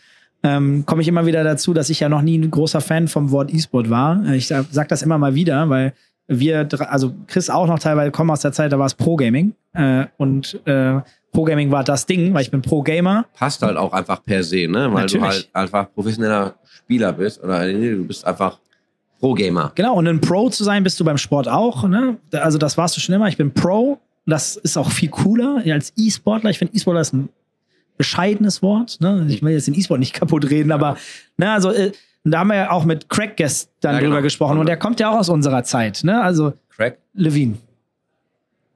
Ähm, 0.43 0.85
Komme 0.85 1.01
ich 1.01 1.07
immer 1.07 1.25
wieder 1.25 1.43
dazu, 1.43 1.73
dass 1.73 1.89
ich 1.89 1.99
ja 1.99 2.09
noch 2.09 2.21
nie 2.21 2.37
ein 2.37 2.51
großer 2.51 2.81
Fan 2.81 3.07
vom 3.07 3.31
Wort 3.31 3.53
E-Sport 3.53 3.89
war. 3.89 4.23
Äh, 4.25 4.37
Ich 4.37 4.47
sag, 4.47 4.65
sag 4.71 4.87
das 4.89 5.01
immer 5.01 5.17
mal 5.17 5.33
wieder, 5.35 5.69
weil 5.69 5.93
wir, 6.27 6.67
also 6.89 7.13
Chris 7.27 7.49
auch 7.49 7.67
noch 7.67 7.79
teilweise 7.79 8.11
kommen 8.11 8.29
aus 8.31 8.41
der 8.41 8.51
Zeit, 8.51 8.71
da 8.71 8.79
war 8.79 8.85
es 8.85 8.93
Pro-Gaming. 8.93 9.53
Äh, 9.73 10.05
und 10.17 10.59
äh, 10.65 10.99
Pro-Gaming 11.31 11.71
war 11.71 11.83
das 11.83 12.05
Ding, 12.05 12.33
weil 12.33 12.41
ich 12.41 12.51
bin 12.51 12.61
Pro-Gamer. 12.61 13.25
Passt 13.33 13.61
halt 13.61 13.77
auch 13.77 13.93
einfach 13.93 14.21
per 14.23 14.43
se, 14.43 14.67
ne? 14.67 14.91
Weil 14.93 15.07
du 15.07 15.17
Natürlich. 15.17 15.23
halt 15.23 15.49
einfach 15.53 15.87
professioneller 15.93 16.55
Spieler 16.65 17.13
bist 17.13 17.43
oder 17.43 17.65
nee, 17.65 17.91
du 17.91 18.05
bist 18.05 18.25
einfach 18.25 18.59
Pro-Gamer. 19.19 19.71
Genau, 19.75 19.95
und 19.95 20.07
ein 20.07 20.21
Pro 20.21 20.49
zu 20.49 20.63
sein 20.63 20.83
bist 20.83 20.99
du 20.99 21.05
beim 21.05 21.17
Sport 21.17 21.47
auch. 21.47 21.87
Ne? 21.87 22.17
Also 22.33 22.57
das 22.57 22.77
warst 22.77 22.95
du 22.97 23.01
schon 23.01 23.15
immer. 23.15 23.27
Ich 23.27 23.37
bin 23.37 23.53
Pro. 23.53 23.99
Das 24.27 24.55
ist 24.57 24.77
auch 24.77 24.91
viel 24.91 25.09
cooler 25.09 25.63
als 25.65 25.93
E-Sportler. 25.95 26.49
Ich 26.49 26.59
finde 26.59 26.75
E-Sportler 26.75 27.01
ist 27.01 27.13
ein 27.13 27.29
bescheidenes 27.97 28.61
Wort. 28.61 28.99
Ne? 29.01 29.25
Ich 29.29 29.41
will 29.41 29.53
jetzt 29.53 29.67
den 29.67 29.73
E-Sport 29.73 29.99
nicht 29.99 30.13
kaputt 30.13 30.49
reden, 30.49 30.71
aber 30.71 30.97
ne, 31.37 31.51
also 31.51 31.71
äh, 31.71 31.91
da 32.23 32.39
haben 32.39 32.49
wir 32.49 32.55
ja 32.57 32.71
auch 32.71 32.83
mit 32.85 33.09
Craig 33.09 33.37
Guest 33.37 33.71
dann 33.79 33.93
Ja, 33.93 33.99
genau. 33.99 34.11
drüber 34.11 34.21
gesprochen 34.21 34.57
und 34.59 34.67
der 34.67 34.77
kommt 34.77 34.99
ja 34.99 35.09
auch 35.09 35.17
aus 35.19 35.29
unserer 35.29 35.63
Zeit. 35.63 36.03
Ne? 36.03 36.21
Also 36.21 36.53
Crack. 36.75 36.97
Levine. 37.13 37.55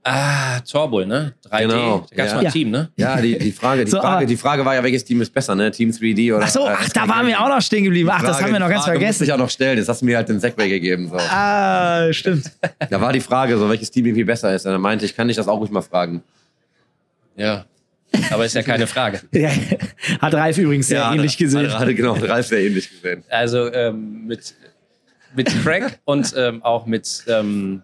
Ah, 0.03 0.59
Torbull, 0.61 1.05
ne? 1.05 1.35
3D. 1.47 1.59
Genau, 1.61 2.07
Da 2.09 2.15
gab 2.15 2.25
es 2.25 2.31
ja. 2.31 2.35
mal 2.37 2.43
Ja. 2.43 2.49
ein 2.49 2.53
Team, 2.53 2.71
ne? 2.71 2.89
Ja, 2.95 3.21
die, 3.21 3.37
die, 3.37 3.51
Frage, 3.51 3.85
die, 3.85 3.91
So, 3.91 3.99
Frage, 4.01 4.25
die 4.25 4.35
Frage 4.35 4.65
war 4.65 4.73
ja, 4.73 4.83
welches 4.83 5.03
Team 5.05 5.21
ist 5.21 5.31
besser, 5.31 5.53
ne? 5.53 5.69
Team 5.69 5.91
3D 5.91 6.33
oder. 6.35 6.45
Ach 6.45 6.49
so, 6.49 6.65
äh, 6.67 6.73
ach, 6.75 6.89
da 6.89 7.07
waren 7.07 7.27
wir 7.27 7.39
auch 7.39 7.49
noch 7.49 7.61
stehen 7.61 7.83
geblieben. 7.83 8.09
Ach, 8.11 8.19
das 8.21 8.31
Frage- 8.37 8.45
haben 8.45 8.53
wir 8.53 8.59
noch 8.59 8.69
ganz 8.69 8.85
Frage 8.85 8.97
Musste 8.97 9.05
vergessen. 9.05 9.23
ich 9.25 9.33
auch 9.33 9.37
noch 9.37 9.49
stellen. 9.51 9.77
Jetzt 9.77 9.89
hast 9.89 10.01
du 10.01 10.05
mir 10.05 10.17
halt 10.17 10.27
den 10.29 10.39
Segway 10.39 10.69
gegeben. 10.69 11.07
So. 11.09 11.17
Ah, 11.17 12.11
stimmt. 12.11 12.51
Da 12.89 12.99
war 12.99 13.13
die 13.13 13.19
Frage, 13.19 13.57
so 13.59 13.69
welches 13.69 13.91
Team 13.91 14.07
irgendwie 14.07 14.23
besser 14.23 14.53
ist. 14.55 14.65
Und 14.65 14.71
er 14.71 14.79
meinte, 14.79 15.05
ich 15.05 15.15
kann 15.15 15.27
dich 15.27 15.37
das 15.37 15.47
auch 15.47 15.59
ruhig 15.59 15.69
mal 15.69 15.81
fragen. 15.83 16.23
Ja. 17.35 17.65
Aber 18.31 18.43
ist 18.45 18.55
ja 18.55 18.63
keine 18.63 18.87
Frage. 18.87 19.21
ja, 19.31 19.51
hat 20.19 20.33
Ralf 20.33 20.57
übrigens 20.57 20.87
sehr 20.87 21.03
ähnlich 21.11 21.37
gesehen. 21.37 21.67
Hatte, 21.67 21.79
hatte 21.79 21.95
genau, 21.95 22.13
Ralf 22.13 22.47
sehr 22.47 22.59
ähnlich 22.61 22.89
gesehen. 22.89 23.23
Also 23.29 23.71
ähm, 23.71 24.25
mit, 24.25 24.55
mit 25.35 25.47
Craig 25.63 25.99
und 26.05 26.33
ähm, 26.35 26.61
auch 26.63 26.85
mit 26.87 27.23
ähm, 27.27 27.83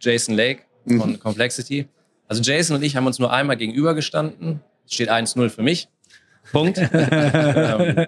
Jason 0.00 0.36
Lake 0.36 0.60
von 0.86 1.18
Complexity. 1.20 1.88
Also 2.28 2.42
Jason 2.42 2.76
und 2.76 2.82
ich 2.82 2.96
haben 2.96 3.06
uns 3.06 3.18
nur 3.18 3.32
einmal 3.32 3.56
gegenübergestanden. 3.56 4.60
Es 4.86 4.94
Steht 4.94 5.10
1-0 5.10 5.48
für 5.48 5.62
mich. 5.62 5.88
Punkt. 6.52 6.78
ähm, 6.92 8.06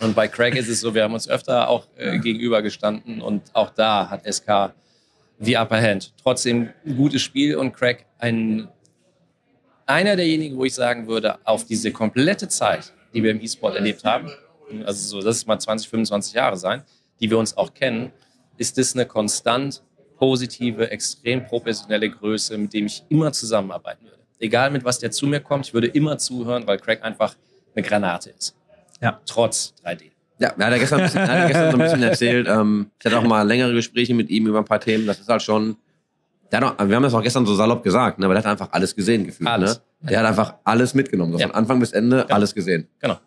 und 0.00 0.14
bei 0.14 0.28
Craig 0.28 0.56
ist 0.56 0.68
es 0.68 0.80
so, 0.80 0.94
wir 0.94 1.04
haben 1.04 1.14
uns 1.14 1.28
öfter 1.28 1.68
auch 1.68 1.86
äh, 1.96 2.18
gegenübergestanden 2.18 3.20
und 3.20 3.42
auch 3.52 3.70
da 3.70 4.08
hat 4.10 4.22
SK 4.32 4.74
die 5.38 5.56
Upper 5.56 5.80
Hand. 5.80 6.12
Trotzdem 6.22 6.70
ein 6.84 6.96
gutes 6.96 7.22
Spiel 7.22 7.56
und 7.56 7.72
Craig 7.72 8.06
ein 8.18 8.68
einer 9.86 10.16
derjenigen, 10.16 10.56
wo 10.56 10.64
ich 10.64 10.74
sagen 10.74 11.06
würde, 11.06 11.38
auf 11.44 11.66
diese 11.66 11.92
komplette 11.92 12.48
Zeit, 12.48 12.92
die 13.12 13.22
wir 13.22 13.30
im 13.30 13.40
E-Sport 13.40 13.76
erlebt 13.76 14.02
haben, 14.04 14.30
also 14.86 15.20
so, 15.20 15.24
das 15.24 15.36
ist 15.36 15.46
mal 15.46 15.58
20, 15.58 15.88
25 15.88 16.32
Jahre 16.32 16.56
sein, 16.56 16.82
die 17.20 17.30
wir 17.30 17.38
uns 17.38 17.56
auch 17.56 17.74
kennen, 17.74 18.10
ist 18.56 18.78
das 18.78 18.94
eine 18.94 19.04
konstant 19.06 19.82
positive, 20.18 20.90
extrem 20.90 21.44
professionelle 21.44 22.10
Größe, 22.10 22.56
mit 22.58 22.72
dem 22.72 22.86
ich 22.86 23.02
immer 23.08 23.32
zusammenarbeiten 23.32 24.04
würde. 24.04 24.18
Egal 24.38 24.70
mit 24.70 24.84
was 24.84 24.98
der 24.98 25.10
zu 25.10 25.26
mir 25.26 25.40
kommt, 25.40 25.66
ich 25.66 25.74
würde 25.74 25.86
immer 25.88 26.18
zuhören, 26.18 26.66
weil 26.66 26.78
Craig 26.78 27.02
einfach 27.02 27.34
eine 27.74 27.84
Granate 27.84 28.30
ist. 28.30 28.54
Ja. 29.00 29.20
Trotz 29.26 29.74
3D. 29.84 30.10
Ja, 30.38 30.52
er 30.58 30.66
hat 30.66 30.72
ja 30.72 30.78
gestern, 30.78 30.98
ein 31.00 31.04
bisschen, 31.04 31.20
er 31.20 31.28
hat 31.28 31.38
ja 31.38 31.46
gestern 31.46 31.70
so 31.70 31.76
ein 31.76 31.82
bisschen 31.82 32.02
erzählt. 32.02 32.46
Ähm, 32.48 32.90
ich 32.98 33.06
hatte 33.06 33.18
auch 33.18 33.22
mal 33.22 33.42
längere 33.46 33.72
Gespräche 33.72 34.14
mit 34.14 34.30
ihm 34.30 34.46
über 34.46 34.58
ein 34.58 34.64
paar 34.64 34.80
Themen. 34.80 35.06
Das 35.06 35.20
ist 35.20 35.28
halt 35.28 35.42
schon. 35.42 35.76
Der 36.50 36.60
hat 36.60 36.80
auch, 36.80 36.88
wir 36.88 36.96
haben 36.96 37.02
das 37.02 37.14
auch 37.14 37.22
gestern 37.22 37.46
so 37.46 37.54
salopp 37.54 37.82
gesagt, 37.82 38.18
ne, 38.18 38.26
aber 38.26 38.34
der 38.34 38.42
hat 38.42 38.50
einfach 38.50 38.68
alles 38.72 38.94
gesehen 38.94 39.24
gefühlt. 39.24 39.48
Alles. 39.48 39.80
Ne? 40.00 40.10
Der 40.10 40.20
hat 40.20 40.26
einfach 40.26 40.54
alles 40.64 40.94
mitgenommen. 40.94 41.32
So 41.32 41.38
Ja. 41.38 41.46
Von 41.46 41.54
Anfang 41.56 41.80
bis 41.80 41.92
Ende 41.92 42.26
Ja. 42.28 42.34
alles 42.34 42.54
gesehen. 42.54 42.88
Genau. 43.00 43.18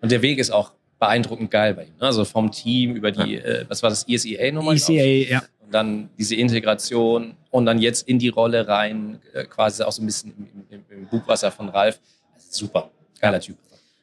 Und 0.00 0.10
der 0.12 0.20
Weg 0.22 0.38
ist 0.38 0.50
auch 0.50 0.72
beeindruckend 0.98 1.50
geil 1.50 1.74
bei 1.74 1.84
ihm. 1.84 1.94
ne? 2.00 2.06
Also 2.06 2.24
vom 2.24 2.50
Team 2.50 2.94
über 2.96 3.10
die, 3.12 3.36
äh, 3.36 3.64
was 3.68 3.82
war 3.82 3.90
das, 3.90 4.06
ESEA-Nummer? 4.08 4.72
ECA, 4.72 4.92
E 4.92 5.30
ja. 5.30 5.42
Und 5.68 5.74
dann 5.74 6.08
diese 6.18 6.34
Integration 6.34 7.34
und 7.50 7.66
dann 7.66 7.78
jetzt 7.78 8.08
in 8.08 8.18
die 8.18 8.28
Rolle 8.30 8.66
rein, 8.66 9.18
äh, 9.34 9.44
quasi 9.44 9.82
auch 9.82 9.92
so 9.92 10.02
ein 10.02 10.06
bisschen 10.06 10.32
im, 10.70 10.78
im, 10.78 10.84
im 11.02 11.06
Bugwasser 11.08 11.50
von 11.52 11.68
Ralf. 11.68 12.00
Super. 12.38 12.88
Geiler 13.20 13.38
Typ. 13.38 13.58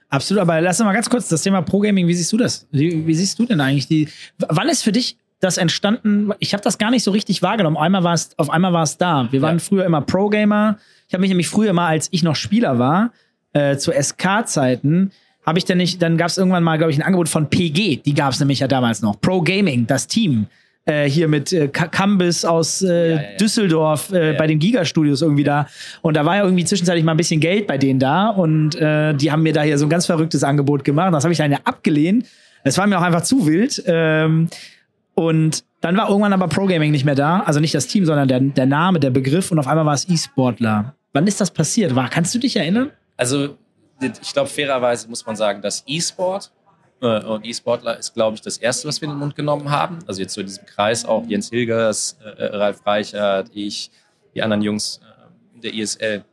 Absolut, 0.09 0.41
aber 0.41 0.61
lass 0.61 0.79
uns 0.79 0.85
mal 0.85 0.93
ganz 0.93 1.09
kurz 1.09 1.27
das 1.27 1.41
Thema 1.41 1.63
Pro-Gaming, 1.63 2.05
wie 2.07 2.13
siehst 2.13 2.31
du 2.31 2.37
das? 2.37 2.67
Wie, 2.71 3.07
wie 3.07 3.15
siehst 3.15 3.39
du 3.39 3.47
denn 3.47 3.59
eigentlich 3.61 3.87
die, 3.87 4.07
wann 4.37 4.69
ist 4.69 4.83
für 4.83 4.91
dich 4.91 5.17
das 5.39 5.57
entstanden? 5.57 6.31
Ich 6.37 6.53
habe 6.53 6.61
das 6.63 6.77
gar 6.77 6.91
nicht 6.91 7.03
so 7.03 7.09
richtig 7.09 7.41
wahrgenommen. 7.41 7.77
Einmal 7.77 8.03
war 8.03 8.13
es, 8.13 8.29
auf 8.37 8.51
einmal 8.51 8.71
war 8.71 8.83
es 8.83 8.97
da. 8.99 9.27
Wir 9.31 9.41
waren 9.41 9.55
Ja. 9.57 9.63
früher 9.63 9.85
immer 9.85 10.01
Pro-Gamer. 10.01 10.77
Ich 11.07 11.15
habe 11.15 11.21
mich 11.21 11.29
nämlich 11.29 11.49
früher 11.49 11.73
mal, 11.73 11.87
als 11.87 12.09
ich 12.11 12.21
noch 12.21 12.35
Spieler 12.35 12.77
war, 12.77 13.11
äh, 13.53 13.77
zu 13.77 13.91
SK-Zeiten, 13.91 15.11
habe 15.45 15.57
ich 15.57 15.65
dann 15.65 15.77
nicht, 15.77 16.01
dann 16.01 16.17
gab 16.17 16.27
es 16.27 16.37
irgendwann 16.37 16.63
mal, 16.63 16.77
glaube 16.77 16.91
ich, 16.91 16.97
ein 16.99 17.03
Angebot 17.03 17.29
von 17.29 17.49
PG. 17.49 17.97
Die 18.05 18.13
gab 18.13 18.33
es 18.33 18.39
nämlich 18.39 18.59
ja 18.59 18.67
damals 18.67 19.01
noch. 19.01 19.19
Pro 19.19 19.41
Gaming, 19.41 19.87
das 19.87 20.05
Team. 20.07 20.45
Äh, 20.87 21.09
hier 21.09 21.27
mit 21.27 21.51
äh, 21.51 21.67
Ka- 21.67 21.87
Kambis 21.87 22.45
aus 22.45 22.83
äh, 22.83 22.87
Ja, 22.87 23.15
ja, 23.15 23.21
ja. 23.31 23.37
Düsseldorf 23.37 24.11
äh, 24.11 24.33
bei 24.37 24.45
den 24.45 24.59
Giga-Studios 24.59 25.23
irgendwie 25.23 25.43
da. 25.43 25.67
Und 26.03 26.15
da 26.15 26.25
war 26.25 26.35
ja 26.35 26.43
irgendwie 26.43 26.63
zwischenzeitlich 26.63 27.03
mal 27.03 27.11
ein 27.15 27.17
bisschen 27.17 27.39
Geld 27.39 27.65
bei 27.65 27.79
denen 27.79 27.99
da. 27.99 28.29
Und 28.29 28.75
äh, 28.75 29.15
die 29.15 29.31
haben 29.31 29.41
mir 29.41 29.51
da 29.51 29.63
hier 29.63 29.79
so 29.79 29.87
ein 29.87 29.89
ganz 29.89 30.05
verrücktes 30.05 30.43
Angebot 30.43 30.83
gemacht. 30.83 31.11
Das 31.11 31.23
habe 31.23 31.31
ich 31.31 31.39
dann 31.39 31.51
ja 31.51 31.57
abgelehnt. 31.63 32.27
Es 32.63 32.77
war 32.77 32.85
mir 32.85 32.99
auch 32.99 33.03
einfach 33.03 33.21
zu 33.23 33.47
wild. 33.47 33.81
Ähm, 33.87 34.47
und 35.15 35.63
dann 35.81 35.97
war 35.97 36.07
irgendwann 36.09 36.33
aber 36.33 36.47
Pro 36.49 36.67
Gaming 36.67 36.91
nicht 36.91 37.05
mehr 37.05 37.15
da. 37.15 37.39
Also 37.39 37.59
nicht 37.59 37.73
das 37.73 37.87
Team, 37.87 38.05
sondern 38.05 38.27
der, 38.27 38.39
der 38.39 38.65
Name, 38.67 38.99
der 38.99 39.09
Begriff. 39.09 39.49
Und 39.51 39.57
auf 39.57 39.67
einmal 39.67 39.87
war 39.87 39.93
es 39.95 40.07
E-Sportler. 40.07 40.93
Wann 41.13 41.25
ist 41.25 41.41
das 41.41 41.49
passiert? 41.49 41.95
War, 41.95 42.09
kannst 42.09 42.35
du 42.35 42.39
dich 42.39 42.57
erinnern? 42.57 42.91
Also, 43.17 43.57
ich 44.01 44.33
glaube, 44.33 44.49
fairerweise 44.49 45.07
muss 45.07 45.25
man 45.25 45.35
sagen, 45.35 45.63
dass 45.63 45.83
E-Sport 45.87 46.51
äh, 47.01 47.23
und 47.23 47.45
E-Sportler 47.45 47.97
ist, 47.97 48.13
glaube 48.13 48.35
ich, 48.35 48.41
das 48.41 48.57
Erste, 48.57 48.87
was 48.87 49.01
wir 49.01 49.07
in 49.07 49.13
den 49.15 49.19
Mund 49.19 49.35
genommen 49.35 49.69
haben. 49.69 49.99
Also 50.07 50.21
jetzt 50.21 50.33
so 50.33 50.41
in 50.41 50.47
diesem 50.47 50.65
Kreis 50.65 51.05
auch 51.05 51.25
Jens 51.27 51.49
Hilgers, 51.49 52.17
äh, 52.23 52.45
Ralf 52.45 52.85
Reichert, 52.85 53.49
ich, 53.53 53.91
die 54.33 54.41
anderen 54.41 54.61
Jungs 54.61 54.99
äh, 55.55 55.59
der 55.61 55.73
ISL. 55.73 56.23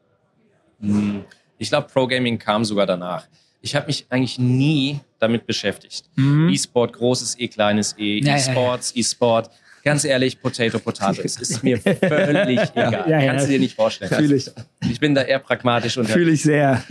Hm, 0.80 1.24
Ich 1.58 1.68
glaube, 1.68 1.88
Pro 1.92 2.06
Gaming 2.06 2.38
kam 2.38 2.64
sogar 2.64 2.86
danach. 2.86 3.26
Ich 3.60 3.76
habe 3.76 3.86
mich 3.86 4.06
eigentlich 4.10 4.38
nie 4.40 4.98
damit 5.20 5.46
beschäftigt. 5.46 6.06
E-Sport, 6.18 6.94
großes 6.94 7.38
E, 7.38 7.46
kleines 7.46 7.94
E. 7.96 8.18
E-Sports, 8.18 8.92
E-Sport. 8.96 9.50
Ganz 9.84 10.04
ehrlich, 10.04 10.40
Potato, 10.40 10.78
Potato. 10.80 11.22
Es 11.22 11.36
ist 11.36 11.62
mir 11.62 11.78
völlig 11.80 12.58
egal. 12.74 13.04
Ja, 13.08 13.20
ja. 13.20 13.26
Kannst 13.26 13.46
du 13.46 13.50
dir 13.52 13.60
nicht 13.60 13.74
vorstellen. 13.76 14.10
Fühl 14.12 14.32
ich. 14.32 14.50
Ich 14.90 14.98
bin 14.98 15.14
da 15.14 15.22
eher 15.22 15.38
pragmatisch 15.38 15.96
unterwegs. 15.96 16.14
Fühle 16.18 16.32
ich 16.32 16.42
sehr. 16.42 16.82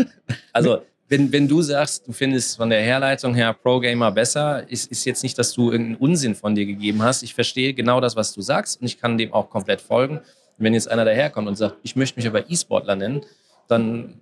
Also, 0.53 0.81
wenn, 1.11 1.31
wenn 1.33 1.47
du 1.47 1.61
sagst, 1.61 2.07
du 2.07 2.13
findest 2.13 2.55
von 2.57 2.69
der 2.69 2.81
Herleitung 2.81 3.35
her 3.35 3.53
Pro 3.53 3.79
Gamer 3.81 4.11
besser, 4.11 4.63
ist, 4.69 4.89
ist 4.89 5.03
jetzt 5.05 5.23
nicht, 5.23 5.37
dass 5.37 5.51
du 5.53 5.69
irgendeinen 5.71 5.97
Unsinn 5.97 6.35
von 6.35 6.55
dir 6.55 6.65
gegeben 6.65 7.03
hast. 7.03 7.21
Ich 7.21 7.35
verstehe 7.35 7.73
genau 7.73 7.99
das, 7.99 8.15
was 8.15 8.33
du 8.33 8.41
sagst 8.41 8.79
und 8.79 8.87
ich 8.87 8.99
kann 8.99 9.17
dem 9.17 9.33
auch 9.33 9.49
komplett 9.49 9.81
folgen. 9.81 10.17
Und 10.17 10.23
wenn 10.57 10.73
jetzt 10.73 10.89
einer 10.89 11.03
daherkommt 11.05 11.47
und 11.49 11.55
sagt, 11.57 11.75
ich 11.83 11.95
möchte 11.97 12.17
mich 12.17 12.27
aber 12.27 12.49
E-Sportler 12.49 12.95
nennen, 12.95 13.21
dann 13.67 14.13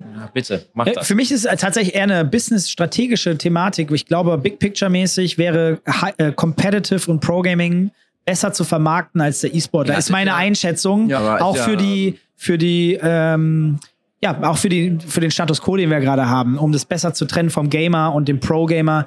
ja, 0.00 0.30
bitte, 0.32 0.64
mach 0.72 0.86
Äh, 0.86 0.92
das. 0.92 1.06
Für 1.06 1.14
mich 1.14 1.30
ist 1.30 1.44
es 1.44 1.60
tatsächlich 1.60 1.94
eher 1.94 2.04
eine 2.04 2.24
business-strategische 2.24 3.36
Thematik. 3.36 3.90
Ich 3.90 4.06
glaube, 4.06 4.38
Big 4.38 4.58
Picture-mäßig 4.58 5.36
wäre 5.36 5.78
äh, 6.16 6.32
Competitive 6.32 7.10
und 7.10 7.20
Pro-Gaming 7.20 7.90
besser 8.24 8.52
zu 8.54 8.64
vermarkten 8.64 9.20
als 9.20 9.40
der 9.40 9.54
E-Sportler. 9.54 9.92
Ja, 9.92 9.98
ist 9.98 10.08
meine. 10.10 10.34
Einschätzung. 10.34 11.10
Ja, 11.10 11.40
auch 11.42 11.56
ja- 11.56 11.64
für 11.64 11.76
die, 11.76 12.18
für 12.34 12.56
die, 12.56 12.98
ähm, 13.02 13.78
ja, 14.22 14.38
auch 14.42 14.58
für, 14.58 14.68
die, 14.68 14.98
für 15.06 15.20
den 15.20 15.30
Status 15.30 15.62
quo, 15.62 15.76
den 15.76 15.90
wir 15.90 16.00
gerade 16.00 16.28
haben, 16.28 16.58
um 16.58 16.72
das 16.72 16.84
besser 16.84 17.14
zu 17.14 17.24
trennen 17.26 17.50
vom 17.50 17.70
Gamer 17.70 18.14
und 18.14 18.28
dem 18.28 18.38
Pro-Gamer. 18.40 19.06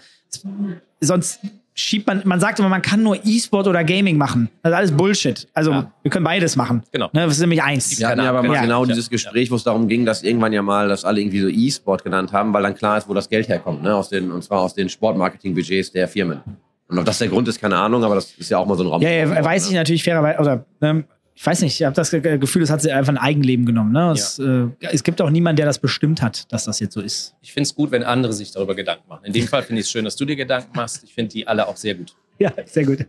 Sonst 1.01 1.39
schiebt 1.75 2.05
man, 2.07 2.21
man 2.25 2.39
sagt 2.39 2.59
immer, 2.59 2.69
man 2.69 2.81
kann 2.81 3.01
nur 3.03 3.17
E-Sport 3.25 3.67
oder 3.67 3.83
Gaming 3.83 4.17
machen. 4.17 4.49
Das 4.61 4.71
ist 4.71 4.77
alles 4.77 4.91
Bullshit. 4.91 5.47
Also, 5.53 5.71
Ja. 5.71 5.91
wir 6.03 6.11
können 6.11 6.23
beides 6.23 6.55
machen. 6.55 6.83
Genau. 6.91 7.09
Ne, 7.13 7.25
das 7.25 7.33
ist 7.33 7.39
nämlich 7.41 7.63
eins. 7.63 7.97
Wir 7.99 8.07
hatten 8.07 8.21
ja 8.21 8.29
aber 8.29 8.43
mal 8.43 8.53
Ja. 8.55 8.61
genau 8.61 8.83
Ja. 8.83 8.89
dieses 8.89 9.09
Gespräch, 9.09 9.49
wo 9.51 9.55
es 9.55 9.63
darum 9.63 9.87
ging, 9.87 10.05
dass 10.05 10.21
irgendwann 10.23 10.53
ja 10.53 10.61
mal 10.61 10.87
das 10.87 11.03
alle 11.03 11.19
irgendwie 11.19 11.41
so 11.41 11.47
E-Sport 11.47 12.03
genannt 12.03 12.31
haben, 12.31 12.53
weil 12.53 12.63
dann 12.63 12.75
klar 12.75 12.97
ist, 12.97 13.09
wo 13.09 13.13
das 13.13 13.27
Geld 13.29 13.47
herkommt, 13.49 13.81
ne? 13.83 13.95
Aus 13.95 14.09
den, 14.09 14.31
und 14.31 14.43
zwar 14.43 14.61
aus 14.61 14.75
den 14.75 14.87
Sportmarketing-Budgets 14.89 15.91
der 15.91 16.07
Firmen. 16.07 16.41
Und 16.87 16.99
ob 16.99 17.05
das 17.05 17.17
der 17.17 17.27
Grund 17.29 17.47
ist, 17.47 17.59
keine 17.59 17.77
Ahnung, 17.77 18.03
aber 18.03 18.15
das 18.15 18.31
ist 18.33 18.49
ja 18.49 18.59
auch 18.59 18.67
mal 18.67 18.77
so 18.77 18.83
ein 18.83 18.87
Raum. 18.89 19.01
Ja, 19.01 19.09
ja, 19.09 19.43
weiß 19.43 19.67
ich 19.69 19.73
natürlich 19.73 20.03
fairerweise, 20.03 20.39
oder 20.39 20.65
ähm, 20.81 21.05
ich 21.35 21.45
weiß 21.45 21.61
nicht, 21.61 21.79
ich 21.79 21.85
habe 21.85 21.95
das 21.95 22.11
Ge- 22.11 22.37
Gefühl, 22.37 22.61
es 22.61 22.69
hat 22.69 22.81
sie 22.81 22.91
einfach 22.91 23.11
ein 23.13 23.17
Eigenleben 23.17 23.65
genommen. 23.65 23.91
Ne? 23.91 24.11
Es, 24.11 24.37
äh, 24.39 24.67
es 24.91 25.03
gibt 25.03 25.21
auch 25.21 25.29
niemanden, 25.29 25.57
der 25.57 25.65
das 25.65 25.79
bestimmt 25.79 26.21
hat, 26.21 26.51
dass 26.51 26.65
das 26.65 26.79
jetzt 26.79 26.93
so 26.93 27.01
ist. 27.01 27.35
Ich 27.41 27.51
finde 27.53 27.67
es 27.67 27.73
gut, 27.75 27.91
wenn 27.91 28.03
andere 28.03 28.33
sich 28.33 28.51
darüber 28.51 28.75
Gedanken 28.75 29.07
machen. 29.09 29.25
In 29.25 29.33
dem 29.33 29.47
Fall 29.47 29.63
finde 29.63 29.79
ich 29.81 29.87
es 29.87 29.91
schön, 29.91 30.05
dass 30.05 30.15
du 30.15 30.25
dir 30.25 30.35
Gedanken 30.35 30.69
machst. 30.75 31.03
Ich 31.03 31.13
finde 31.13 31.31
die 31.31 31.47
alle 31.47 31.67
auch 31.67 31.75
sehr 31.77 31.95
gut. 31.95 32.15
Ja, 32.39 32.51
sehr 32.65 32.85
gut. 32.85 32.99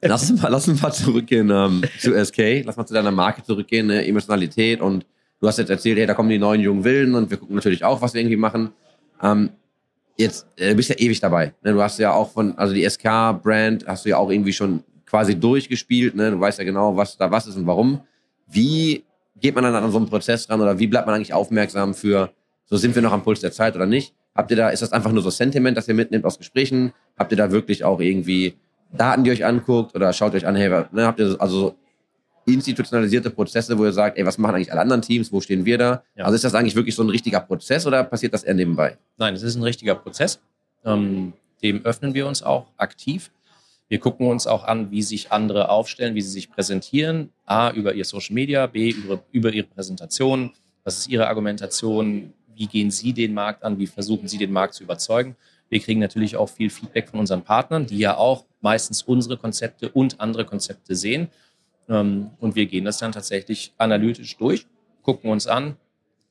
Lass 0.00 0.30
uns 0.30 0.42
mal, 0.42 0.48
lass 0.48 0.66
uns 0.66 0.82
mal 0.82 0.92
zurückgehen 0.92 1.50
ähm, 1.50 1.82
zu 2.00 2.12
SK. 2.24 2.64
Lass 2.64 2.76
mal 2.76 2.86
zu 2.86 2.94
deiner 2.94 3.10
Marke 3.12 3.42
zurückgehen, 3.44 3.86
ne? 3.86 4.04
Emotionalität. 4.06 4.80
Und 4.80 5.06
du 5.40 5.46
hast 5.46 5.58
jetzt 5.58 5.70
erzählt, 5.70 5.98
hey, 5.98 6.06
da 6.06 6.14
kommen 6.14 6.28
die 6.30 6.38
neuen 6.38 6.60
jungen 6.60 6.82
Wilden 6.84 7.14
und 7.14 7.30
wir 7.30 7.36
gucken 7.36 7.54
natürlich 7.54 7.84
auch, 7.84 8.00
was 8.02 8.12
wir 8.14 8.20
irgendwie 8.20 8.36
machen. 8.36 8.70
Ähm, 9.22 9.50
jetzt 10.16 10.46
äh, 10.56 10.70
du 10.70 10.76
bist 10.76 10.88
ja 10.88 10.96
ewig 10.98 11.20
dabei. 11.20 11.52
Ne? 11.62 11.72
Du 11.72 11.80
hast 11.82 11.98
ja 11.98 12.12
auch 12.12 12.32
von, 12.32 12.56
also 12.58 12.74
die 12.74 12.88
SK-Brand 12.88 13.86
hast 13.86 14.04
du 14.04 14.08
ja 14.08 14.16
auch 14.16 14.30
irgendwie 14.30 14.52
schon 14.52 14.82
quasi 15.12 15.38
durchgespielt. 15.38 16.14
Ne? 16.14 16.30
Du 16.30 16.40
weißt 16.40 16.58
ja 16.58 16.64
genau, 16.64 16.96
was 16.96 17.18
da 17.18 17.30
was 17.30 17.46
ist 17.46 17.56
und 17.56 17.66
warum. 17.66 18.00
Wie 18.48 19.04
geht 19.38 19.54
man 19.54 19.62
dann 19.62 19.74
an 19.74 19.90
so 19.90 19.98
einen 19.98 20.08
Prozess 20.08 20.48
ran 20.48 20.58
oder 20.58 20.78
wie 20.78 20.86
bleibt 20.86 21.06
man 21.06 21.14
eigentlich 21.14 21.34
aufmerksam 21.34 21.92
für, 21.92 22.30
so 22.64 22.78
sind 22.78 22.94
wir 22.94 23.02
noch 23.02 23.12
am 23.12 23.22
Puls 23.22 23.40
der 23.40 23.52
Zeit 23.52 23.76
oder 23.76 23.84
nicht? 23.84 24.14
Habt 24.34 24.50
ihr 24.50 24.56
da, 24.56 24.70
ist 24.70 24.80
das 24.80 24.92
einfach 24.92 25.12
nur 25.12 25.22
so 25.22 25.28
Sentiment, 25.28 25.76
das 25.76 25.86
ihr 25.86 25.92
mitnehmt 25.92 26.24
aus 26.24 26.38
Gesprächen? 26.38 26.94
Habt 27.18 27.30
ihr 27.30 27.36
da 27.36 27.50
wirklich 27.50 27.84
auch 27.84 28.00
irgendwie 28.00 28.54
Daten, 28.96 29.22
die 29.22 29.28
ihr 29.28 29.34
euch 29.34 29.44
anguckt 29.44 29.94
oder 29.94 30.14
schaut 30.14 30.34
euch 30.34 30.46
an, 30.46 30.56
hey, 30.56 30.70
ne, 30.92 31.04
habt 31.04 31.20
ihr 31.20 31.36
also 31.38 31.58
so 31.58 31.74
institutionalisierte 32.46 33.28
Prozesse, 33.28 33.76
wo 33.76 33.84
ihr 33.84 33.92
sagt, 33.92 34.16
ey, 34.16 34.24
was 34.24 34.38
machen 34.38 34.54
eigentlich 34.54 34.72
alle 34.72 34.80
anderen 34.80 35.02
Teams, 35.02 35.30
wo 35.30 35.42
stehen 35.42 35.66
wir 35.66 35.76
da? 35.76 36.02
Ja. 36.16 36.24
Also 36.24 36.36
ist 36.36 36.44
das 36.44 36.54
eigentlich 36.54 36.74
wirklich 36.74 36.94
so 36.94 37.02
ein 37.02 37.10
richtiger 37.10 37.40
Prozess 37.40 37.86
oder 37.86 38.02
passiert 38.02 38.32
das 38.32 38.44
eher 38.44 38.54
nebenbei? 38.54 38.96
Nein, 39.18 39.34
es 39.34 39.42
ist 39.42 39.56
ein 39.56 39.62
richtiger 39.62 39.94
Prozess. 39.94 40.40
Ähm, 40.86 41.34
dem 41.62 41.84
öffnen 41.84 42.14
wir 42.14 42.26
uns 42.26 42.42
auch 42.42 42.68
aktiv. 42.78 43.30
Wir 43.92 44.00
gucken 44.00 44.26
uns 44.26 44.46
auch 44.46 44.64
an, 44.64 44.90
wie 44.90 45.02
sich 45.02 45.32
andere 45.32 45.68
aufstellen, 45.68 46.14
wie 46.14 46.22
sie 46.22 46.30
sich 46.30 46.50
präsentieren. 46.50 47.28
A, 47.44 47.70
über 47.72 47.92
ihr 47.92 48.06
Social 48.06 48.32
Media, 48.32 48.66
B, 48.66 48.88
über, 48.88 49.22
über 49.32 49.52
ihre 49.52 49.66
Präsentation. 49.66 50.50
Was 50.82 51.00
ist 51.00 51.08
ihre 51.10 51.28
Argumentation? 51.28 52.32
Wie 52.56 52.66
gehen 52.68 52.90
sie 52.90 53.12
den 53.12 53.34
Markt 53.34 53.62
an? 53.62 53.78
Wie 53.78 53.86
versuchen 53.86 54.28
sie 54.28 54.38
den 54.38 54.50
Markt 54.50 54.72
zu 54.72 54.82
überzeugen? 54.82 55.36
Wir 55.68 55.78
kriegen 55.78 56.00
natürlich 56.00 56.36
auch 56.36 56.48
viel 56.48 56.70
Feedback 56.70 57.10
von 57.10 57.20
unseren 57.20 57.42
Partnern, 57.42 57.84
die 57.84 57.98
ja 57.98 58.16
auch 58.16 58.46
meistens 58.62 59.02
unsere 59.02 59.36
Konzepte 59.36 59.90
und 59.90 60.18
andere 60.22 60.46
Konzepte 60.46 60.94
sehen. 60.94 61.28
Ähm, 61.86 62.30
und 62.40 62.54
wir 62.56 62.64
gehen 62.64 62.86
das 62.86 62.96
dann 62.96 63.12
tatsächlich 63.12 63.74
analytisch 63.76 64.38
durch, 64.38 64.64
gucken 65.02 65.30
uns 65.30 65.46
an 65.46 65.76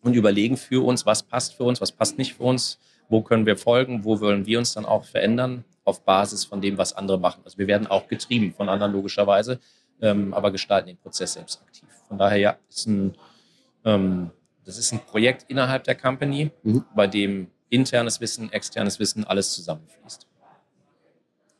und 0.01 0.15
überlegen 0.15 0.57
für 0.57 0.83
uns, 0.83 1.05
was 1.05 1.21
passt 1.21 1.53
für 1.53 1.65
uns, 1.65 1.79
was 1.79 1.91
passt 1.91 2.17
nicht 2.17 2.33
für 2.33 2.43
uns, 2.43 2.79
wo 3.11 3.21
können 3.21 3.45
wir 3.45 3.57
folgen, 3.57 4.03
wo 4.05 4.19
wollen 4.21 4.45
wir 4.45 4.57
uns 4.57 4.73
dann 4.73 4.85
auch 4.85 5.05
verändern 5.05 5.63
auf 5.83 6.03
Basis 6.03 6.45
von 6.45 6.61
dem, 6.61 6.77
was 6.77 6.93
andere 6.93 7.19
machen. 7.19 7.41
Also 7.43 7.57
wir 7.57 7.67
werden 7.67 7.87
auch 7.87 8.07
getrieben 8.07 8.53
von 8.53 8.69
anderen 8.69 8.93
logischerweise, 8.93 9.59
ähm, 10.01 10.33
aber 10.33 10.51
gestalten 10.51 10.87
den 10.87 10.97
Prozess 10.97 11.33
selbst 11.33 11.61
aktiv. 11.61 11.87
Von 12.07 12.17
daher 12.17 12.37
ja, 12.37 12.57
ist 12.69 12.87
ein, 12.87 13.15
ähm, 13.85 14.31
das 14.65 14.77
ist 14.77 14.91
ein 14.93 14.99
Projekt 14.99 15.45
innerhalb 15.49 15.83
der 15.83 15.95
Company, 15.95 16.51
Mhm. 16.63 16.85
bei 16.95 17.07
dem 17.07 17.47
internes 17.69 18.21
Wissen, 18.21 18.51
externes 18.51 18.99
Wissen, 18.99 19.23
alles 19.25 19.53
zusammenfließt. 19.53 20.27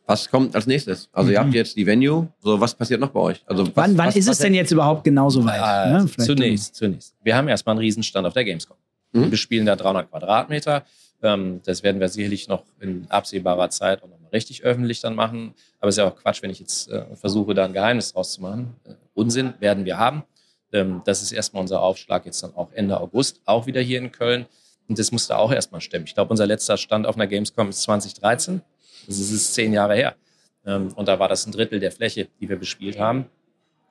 Was 0.08 0.30
kommt 0.30 0.56
als 0.56 0.68
nächstes? 0.68 1.10
Also 1.14 1.32
ihr 1.32 1.40
habt 1.40 1.54
jetzt 1.54 1.76
die 1.78 1.86
Venue, 1.86 2.28
so 2.40 2.60
was 2.60 2.74
passiert 2.76 3.00
noch 3.00 3.10
bei 3.12 3.20
euch? 3.20 3.44
Also 3.46 3.64
was, 3.64 3.70
Mhm. 3.70 3.76
Wann, 3.76 3.98
wann 3.98 4.08
was, 4.08 4.16
ist 4.16 4.28
was 4.28 4.38
es 4.38 4.42
denn 4.44 4.54
jetzt 4.54 4.72
überhaupt 4.72 5.04
genauso 5.04 5.44
weit? 5.46 5.62
Äh, 5.88 5.92
ne? 5.94 6.06
Zunächst, 6.18 6.76
zunächst. 6.76 7.16
Wir 7.24 7.36
haben 7.36 7.48
erstmal 7.48 7.74
einen 7.74 7.80
Riesenstand 7.82 8.26
auf 8.28 8.34
der 8.34 8.44
Gamescom. 8.46 8.78
Mhm. 9.14 9.22
Wir 9.24 9.30
bespielen 9.32 9.66
da 9.66 9.76
300 9.76 10.10
Quadratmeter. 10.10 10.84
Ähm, 11.24 11.62
das 11.66 11.84
werden 11.84 12.00
wir 12.00 12.10
sicherlich 12.10 12.48
noch 12.48 12.64
in 12.80 13.06
absehbarer 13.10 13.70
Zeit 13.70 14.04
auch 14.04 14.08
nochmal 14.08 14.30
richtig 14.32 14.64
öffentlich 14.64 15.02
dann 15.02 15.16
machen. 15.16 15.54
Aber 15.80 15.90
es 15.90 15.96
ist 15.96 16.00
ja 16.00 16.08
auch 16.08 16.16
Quatsch, 16.16 16.42
wenn 16.42 16.50
ich 16.50 16.60
jetzt 16.60 16.90
äh, 16.90 17.16
versuche, 17.16 17.54
da 17.54 17.66
ein 17.66 17.74
Geheimnis 17.74 18.14
draus 18.14 18.34
zu 18.34 18.42
machen. 18.42 18.76
Äh, 18.86 18.94
Unsinn 19.14 19.54
werden 19.60 19.86
wir 19.86 19.98
haben. 19.98 20.24
Ähm, 20.74 21.02
das 21.06 21.22
ist 21.22 21.32
erstmal 21.32 21.62
unser 21.62 21.82
Aufschlag 21.82 22.26
jetzt 22.26 22.42
dann 22.44 22.56
auch 22.56 22.72
Ende 22.74 23.00
August, 23.00 23.42
auch 23.46 23.68
wieder 23.68 23.82
hier 23.82 24.00
in 24.00 24.12
Köln. 24.12 24.46
Und 24.88 25.00
das 25.00 25.12
musste 25.12 25.38
auch 25.38 25.52
erstmal 25.52 25.82
stemmen. 25.82 26.06
Ich 26.06 26.16
glaube, 26.16 26.32
unser 26.32 26.46
letzter 26.46 26.78
Stand 26.78 27.06
auf 27.06 27.16
einer 27.16 27.28
Gamescom 27.28 27.70
ist 27.70 27.84
2013. 27.84 28.62
Das 29.08 29.20
ist, 29.20 29.54
zehn 29.54 29.74
Jahre 29.74 29.96
her. 29.96 30.16
Ähm, 30.66 30.92
und 30.96 31.08
da 31.08 31.20
war 31.20 31.28
das 31.28 31.46
ein 31.46 31.52
Drittel 31.52 31.80
der 31.80 31.92
Fläche, 31.92 32.28
die 32.40 32.50
wir 32.50 32.58
bespielt 32.58 33.00
haben. 33.00 33.26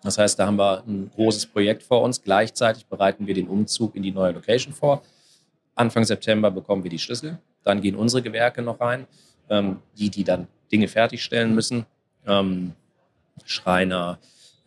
Das 0.03 0.19
heißt, 0.19 0.39
da 0.39 0.47
haben 0.47 0.57
wir 0.57 0.83
ein 0.87 1.11
großes 1.15 1.47
Projekt 1.47 1.83
vor 1.83 2.03
uns. 2.03 2.23
Gleichzeitig 2.23 2.87
bereiten 2.87 3.27
wir 3.27 3.35
den 3.35 3.49
Umzug 3.49 3.95
in 3.97 4.03
die 4.03 4.13
neue 4.13 4.33
Location 4.33 4.73
vor. 4.73 5.03
Anfang 5.81 6.05
September 6.05 6.51
bekommen 6.51 6.83
wir 6.85 6.91
die 6.91 6.99
Schlüssel. 6.99 7.39
Dann 7.65 7.81
gehen 7.81 7.97
unsere 7.97 8.23
Gewerke 8.23 8.61
noch 8.63 8.81
rein. 8.81 9.07
ähm, 9.49 9.79
die, 9.99 10.11
die 10.11 10.23
dann 10.23 10.47
Dinge 10.71 10.87
fertigstellen 10.87 11.55
müssen. 11.55 11.85
Ähm, 12.27 12.73
Schreiner, 13.45 14.19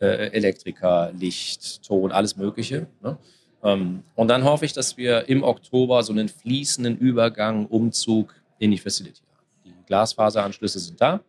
äh, 0.01 0.27
Elektriker, 0.31 1.11
Licht, 1.17 1.83
Ton, 1.87 2.11
alles 2.11 2.35
Mögliche. 2.35 2.87
Ne? 3.01 3.17
Ähm, 3.63 4.03
und 4.15 4.27
dann 4.27 4.43
hoffe 4.43 4.65
ich, 4.65 4.73
dass 4.73 4.97
wir 4.97 5.29
im 5.29 5.41
Oktober 5.43 6.03
so 6.03 6.11
einen 6.11 6.27
fließenden 6.27 6.97
Übergang, 6.97 7.65
Umzug 7.67 8.35
in 8.59 8.71
die 8.71 8.77
Facility 8.77 9.21
haben. 9.21 9.45
Die 9.63 9.85
Glasfaseranschlüsse 9.87 10.79
sind 10.79 10.99
da. 10.99 11.21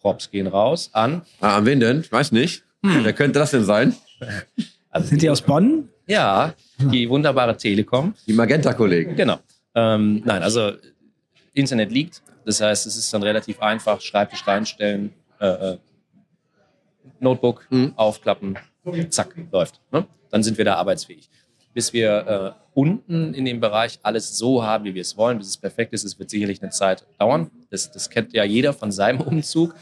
Props 0.00 0.28
gehen 0.30 0.46
raus 0.48 0.90
an. 0.92 1.22
Ah, 1.40 1.56
an 1.58 1.66
wen 1.66 1.78
denn? 1.78 2.00
Ich 2.00 2.10
weiß 2.10 2.32
nicht. 2.32 2.64
Wer 2.82 3.12
könnte 3.12 3.38
das 3.38 3.50
denn 3.52 3.64
sein? 3.64 3.94
Also 4.90 5.06
Sind 5.08 5.22
die 5.22 5.30
aus 5.30 5.42
Bonn? 5.42 5.88
Ja, 6.06 6.54
die 6.90 7.08
wunderbare 7.08 7.56
Telekom. 7.56 8.14
Die 8.26 8.32
Magenta-Kollegen. 8.32 9.16
Genau. 9.16 9.38
Ähm, 9.74 10.22
nein, 10.24 10.42
also 10.42 10.72
Internet 11.52 11.90
liegt. 11.92 12.22
Das 12.44 12.60
heißt, 12.60 12.86
es 12.86 12.96
ist 12.96 13.12
dann 13.12 13.22
relativ 13.22 13.60
einfach, 13.60 14.00
Schreibtisch 14.00 14.46
reinstellen, 14.46 15.12
äh, 15.40 15.46
äh, 15.46 15.78
Notebook 17.18 17.66
Mhm. 17.70 17.92
aufklappen, 17.96 18.58
zack, 19.10 19.34
läuft. 19.52 19.80
Ne? 19.92 20.06
Dann 20.30 20.42
sind 20.42 20.58
wir 20.58 20.64
da 20.64 20.74
arbeitsfähig. 20.76 21.28
Bis 21.74 21.92
wir 21.92 22.56
äh, 22.56 22.60
unten 22.74 23.34
in 23.34 23.44
dem 23.44 23.60
Bereich 23.60 23.98
alles 24.02 24.36
so 24.36 24.62
haben, 24.64 24.84
wie 24.84 24.94
wir 24.94 25.02
es 25.02 25.16
wollen, 25.16 25.38
bis 25.38 25.48
es 25.48 25.56
perfekt 25.56 25.92
ist, 25.92 26.04
es 26.04 26.18
wird 26.18 26.30
sicherlich 26.30 26.62
eine 26.62 26.70
Zeit 26.70 27.06
dauern. 27.18 27.50
Das, 27.70 27.90
das 27.92 28.10
kennt 28.10 28.32
ja 28.32 28.42
jeder 28.44 28.72
von 28.72 28.90
seinem 28.90 29.20
Umzug. 29.26 29.74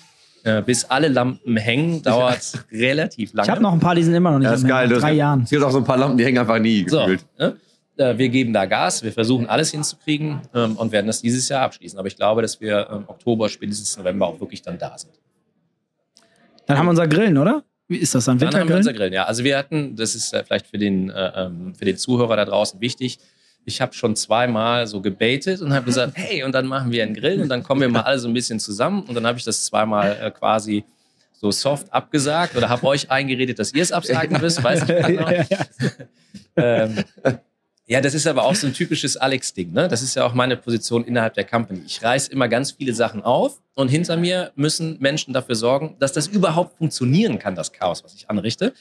Äh, 0.44 0.62
bis 0.62 0.84
alle 0.84 1.08
Lampen 1.08 1.56
hängen, 1.56 2.02
dauert 2.02 2.64
relativ 2.70 3.32
lange. 3.34 3.46
Ich 3.46 3.50
habe 3.50 3.60
noch 3.62 3.72
ein 3.72 3.80
paar, 3.80 3.94
die 3.94 4.02
sind 4.04 4.14
immer 4.14 4.30
noch 4.30 4.38
nicht 4.38 4.46
Ja, 4.48 4.54
ist 4.54 4.66
geil. 4.66 4.88
Das- 4.88 5.00
drei 5.00 5.12
Jahren. 5.14 5.42
Es 5.42 5.50
gibt 5.50 5.62
auch 5.62 5.70
so 5.70 5.78
ein 5.78 5.84
paar 5.84 5.96
Lampen, 5.96 6.16
die 6.16 6.24
hängen 6.24 6.38
einfach 6.38 6.58
nie 6.58 6.86
So, 6.88 6.98
gefühlt. 7.00 7.24
ne? 7.38 7.56
Äh, 7.96 8.16
wir 8.16 8.28
geben 8.28 8.52
da 8.52 8.64
Gas, 8.66 9.02
wir 9.02 9.12
versuchen 9.12 9.46
alles 9.48 9.72
hinzukriegen 9.72 10.40
ähm, 10.54 10.76
und 10.76 10.92
werden 10.92 11.08
das 11.08 11.20
dieses 11.20 11.48
Jahr 11.48 11.62
abschließen. 11.62 11.98
Aber 11.98 12.06
ich 12.06 12.16
glaube, 12.16 12.42
dass 12.42 12.60
wir 12.60 12.88
im 12.90 13.08
Oktober, 13.08 13.48
spätestens 13.48 13.96
November 13.98 14.28
auch 14.28 14.38
wirklich 14.40 14.62
dann 14.62 14.78
da 14.78 14.96
sind. 14.96 15.12
Dann 16.66 16.78
haben 16.78 16.86
wir 16.86 16.90
unser 16.90 17.08
Grillen, 17.08 17.36
oder? 17.38 17.64
Wie 17.88 17.96
ist 17.96 18.14
das 18.14 18.26
dann? 18.26 18.38
Dann 18.38 18.48
haben 18.48 18.54
wir 18.54 18.76
unser 18.76 18.76
Wintergrillen? 18.90 18.96
Grillen, 19.10 19.12
ja. 19.14 19.24
Also 19.24 19.42
wir 19.44 19.56
hatten, 19.58 19.96
das 19.96 20.14
ist 20.14 20.32
äh, 20.34 20.44
vielleicht 20.44 20.66
für 20.66 20.78
den, 20.78 21.10
äh, 21.10 21.32
ähm, 21.46 21.74
für 21.74 21.84
den 21.86 21.96
Zuhörer 21.96 22.36
da 22.36 22.44
draußen 22.44 22.80
wichtig, 22.80 23.18
ich 23.68 23.80
habe 23.80 23.92
schon 23.92 24.16
zweimal 24.16 24.86
so 24.86 25.00
gebaitet 25.00 25.60
und 25.60 25.72
habe 25.72 25.84
gesagt, 25.84 26.12
hey, 26.16 26.42
und 26.42 26.52
dann 26.52 26.66
machen 26.66 26.90
wir 26.90 27.02
einen 27.04 27.14
Grill 27.14 27.40
und 27.40 27.48
dann 27.48 27.62
kommen 27.62 27.82
wir 27.82 27.88
mal 27.88 28.00
alle 28.00 28.18
so 28.18 28.26
ein 28.26 28.34
bisschen 28.34 28.58
zusammen. 28.58 29.04
Und 29.04 29.14
dann 29.14 29.26
habe 29.26 29.38
ich 29.38 29.44
das 29.44 29.64
zweimal 29.66 30.16
äh, 30.20 30.30
quasi 30.30 30.84
so 31.40 31.52
soft 31.52 31.92
abgesagt 31.92 32.56
oder 32.56 32.68
habe 32.68 32.84
euch 32.86 33.10
eingeredet, 33.10 33.58
dass 33.60 33.72
ihr 33.72 33.82
es 33.82 33.92
absagen 33.92 34.40
müsst, 34.40 34.64
weiß 34.64 34.82
ich 34.82 34.88
nicht 35.06 35.06
genau. 35.06 35.30
ähm, 36.56 37.04
ja, 37.86 38.00
das 38.00 38.12
ist 38.12 38.26
aber 38.26 38.44
auch 38.44 38.54
so 38.54 38.66
ein 38.66 38.74
typisches 38.74 39.16
Alex-Ding. 39.16 39.72
Ne? 39.72 39.86
Das 39.86 40.02
ist 40.02 40.16
ja 40.16 40.26
auch 40.26 40.34
meine 40.34 40.56
Position 40.56 41.04
innerhalb 41.04 41.34
der 41.34 41.44
Company. 41.44 41.82
Ich 41.86 42.02
reiß 42.02 42.28
immer 42.28 42.48
ganz 42.48 42.72
viele 42.72 42.92
Sachen 42.92 43.22
auf 43.22 43.60
und 43.74 43.88
hinter 43.88 44.16
mir 44.16 44.50
müssen 44.56 44.98
Menschen 44.98 45.32
dafür 45.32 45.54
sorgen, 45.54 45.96
dass 46.00 46.12
das 46.12 46.26
überhaupt 46.26 46.76
funktionieren 46.76 47.38
kann, 47.38 47.54
das 47.54 47.72
Chaos, 47.72 48.02
was 48.02 48.14
ich 48.14 48.28
anrichte. 48.28 48.74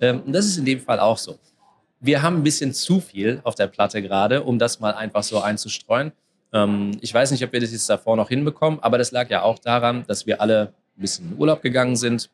Ähm, 0.00 0.22
und 0.22 0.32
das 0.32 0.46
ist 0.46 0.56
in 0.56 0.64
dem 0.64 0.80
Fall 0.80 1.00
auch 1.00 1.18
so. 1.18 1.38
Wir 2.04 2.20
haben 2.20 2.36
ein 2.36 2.42
bisschen 2.42 2.74
zu 2.74 3.00
viel 3.00 3.40
auf 3.44 3.54
der 3.54 3.66
Platte 3.66 4.02
gerade, 4.02 4.42
um 4.42 4.58
das 4.58 4.78
mal 4.78 4.92
einfach 4.92 5.22
so 5.22 5.40
einzustreuen. 5.40 6.12
Ähm, 6.52 6.90
ich 7.00 7.14
weiß 7.14 7.30
nicht, 7.30 7.42
ob 7.42 7.52
wir 7.54 7.60
das 7.60 7.72
jetzt 7.72 7.88
davor 7.88 8.14
noch 8.16 8.28
hinbekommen, 8.28 8.78
aber 8.82 8.98
das 8.98 9.10
lag 9.10 9.30
ja 9.30 9.40
auch 9.40 9.58
daran, 9.58 10.04
dass 10.06 10.26
wir 10.26 10.42
alle 10.42 10.74
ein 10.98 11.00
bisschen 11.00 11.32
in 11.32 11.38
Urlaub 11.38 11.62
gegangen 11.62 11.96
sind. 11.96 12.28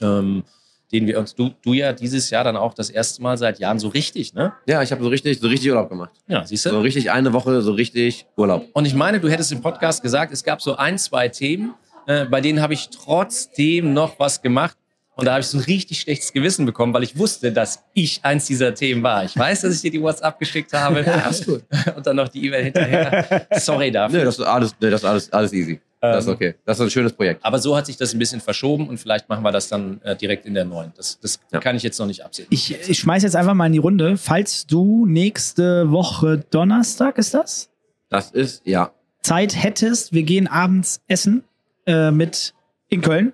Ähm, 0.00 0.44
den 0.92 1.08
wir 1.08 1.18
uns, 1.18 1.34
du, 1.34 1.50
du 1.62 1.72
ja 1.72 1.92
dieses 1.92 2.30
Jahr 2.30 2.44
dann 2.44 2.56
auch 2.56 2.72
das 2.72 2.88
erste 2.88 3.20
Mal 3.20 3.36
seit 3.36 3.58
Jahren 3.58 3.80
so 3.80 3.88
richtig, 3.88 4.32
ne? 4.32 4.52
Ja, 4.66 4.80
ich 4.80 4.92
habe 4.92 5.02
so 5.02 5.08
richtig, 5.08 5.40
so 5.40 5.48
richtig 5.48 5.70
Urlaub 5.70 5.88
gemacht. 5.88 6.12
Ja, 6.28 6.46
siehst 6.46 6.66
du? 6.66 6.70
So 6.70 6.80
richtig 6.80 7.10
eine 7.10 7.32
Woche, 7.32 7.62
so 7.62 7.72
richtig 7.72 8.26
Urlaub. 8.36 8.66
Und 8.74 8.84
ich 8.84 8.94
meine, 8.94 9.18
du 9.18 9.28
hättest 9.28 9.50
im 9.50 9.60
Podcast 9.60 10.02
gesagt, 10.02 10.32
es 10.32 10.44
gab 10.44 10.62
so 10.62 10.76
ein, 10.76 10.98
zwei 10.98 11.28
Themen, 11.28 11.74
äh, 12.06 12.26
bei 12.26 12.40
denen 12.40 12.60
habe 12.60 12.74
ich 12.74 12.90
trotzdem 12.90 13.92
noch 13.92 14.20
was 14.20 14.40
gemacht. 14.40 14.76
Und 15.16 15.26
da 15.26 15.32
habe 15.32 15.40
ich 15.42 15.46
so 15.46 15.58
ein 15.58 15.64
richtig 15.64 16.00
schlechtes 16.00 16.32
Gewissen 16.32 16.66
bekommen, 16.66 16.92
weil 16.92 17.02
ich 17.04 17.16
wusste, 17.16 17.52
dass 17.52 17.84
ich 17.92 18.20
eins 18.24 18.46
dieser 18.46 18.74
Themen 18.74 19.02
war. 19.02 19.24
Ich 19.24 19.36
weiß, 19.36 19.60
dass 19.60 19.74
ich 19.74 19.80
dir 19.82 19.90
die 19.92 20.02
WhatsApp 20.02 20.38
geschickt 20.40 20.72
habe. 20.72 21.04
Und 21.96 22.06
dann 22.06 22.16
noch 22.16 22.28
die 22.28 22.46
E-Mail 22.46 22.64
hinterher. 22.64 23.46
Sorry 23.52 23.90
dafür. 23.90 24.18
Nee, 24.18 24.24
das 24.24 24.38
ist 24.38 24.44
alles, 24.44 24.74
nee, 24.80 24.90
das 24.90 25.02
ist 25.02 25.06
alles, 25.08 25.32
alles 25.32 25.52
easy. 25.52 25.80
Das 26.00 26.24
ist 26.24 26.28
Ähm, 26.28 26.34
okay. 26.34 26.54
Das 26.66 26.78
ist 26.78 26.82
ein 26.84 26.90
schönes 26.90 27.12
Projekt. 27.12 27.44
Aber 27.44 27.58
so 27.58 27.76
hat 27.76 27.86
sich 27.86 27.96
das 27.96 28.12
ein 28.12 28.18
bisschen 28.18 28.40
verschoben 28.40 28.88
und 28.88 28.98
vielleicht 28.98 29.28
machen 29.28 29.42
wir 29.42 29.52
das 29.52 29.68
dann 29.68 30.00
äh, 30.02 30.14
direkt 30.16 30.44
in 30.46 30.52
der 30.54 30.64
neuen. 30.64 30.92
Das, 30.96 31.18
das 31.20 31.38
Ja. 31.52 31.60
kann 31.60 31.76
ich 31.76 31.82
jetzt 31.82 31.98
noch 31.98 32.06
nicht 32.06 32.22
absehen. 32.24 32.46
Ich, 32.50 32.76
ich 32.88 32.98
schmeiß 32.98 33.22
jetzt 33.22 33.36
einfach 33.36 33.54
mal 33.54 33.66
in 33.66 33.72
die 33.72 33.78
Runde. 33.78 34.16
Falls 34.18 34.66
du 34.66 35.06
nächste 35.06 35.90
Woche 35.90 36.44
Donnerstag, 36.50 37.16
ist 37.18 37.32
das? 37.34 37.70
Das 38.10 38.32
ist, 38.32 38.66
ja. 38.66 38.90
Zeit 39.22 39.54
hättest, 39.62 40.12
wir 40.12 40.24
gehen 40.24 40.46
abends 40.46 41.00
essen 41.08 41.44
äh, 41.86 42.10
mit 42.10 42.52
in 42.90 43.00
Köln. 43.00 43.32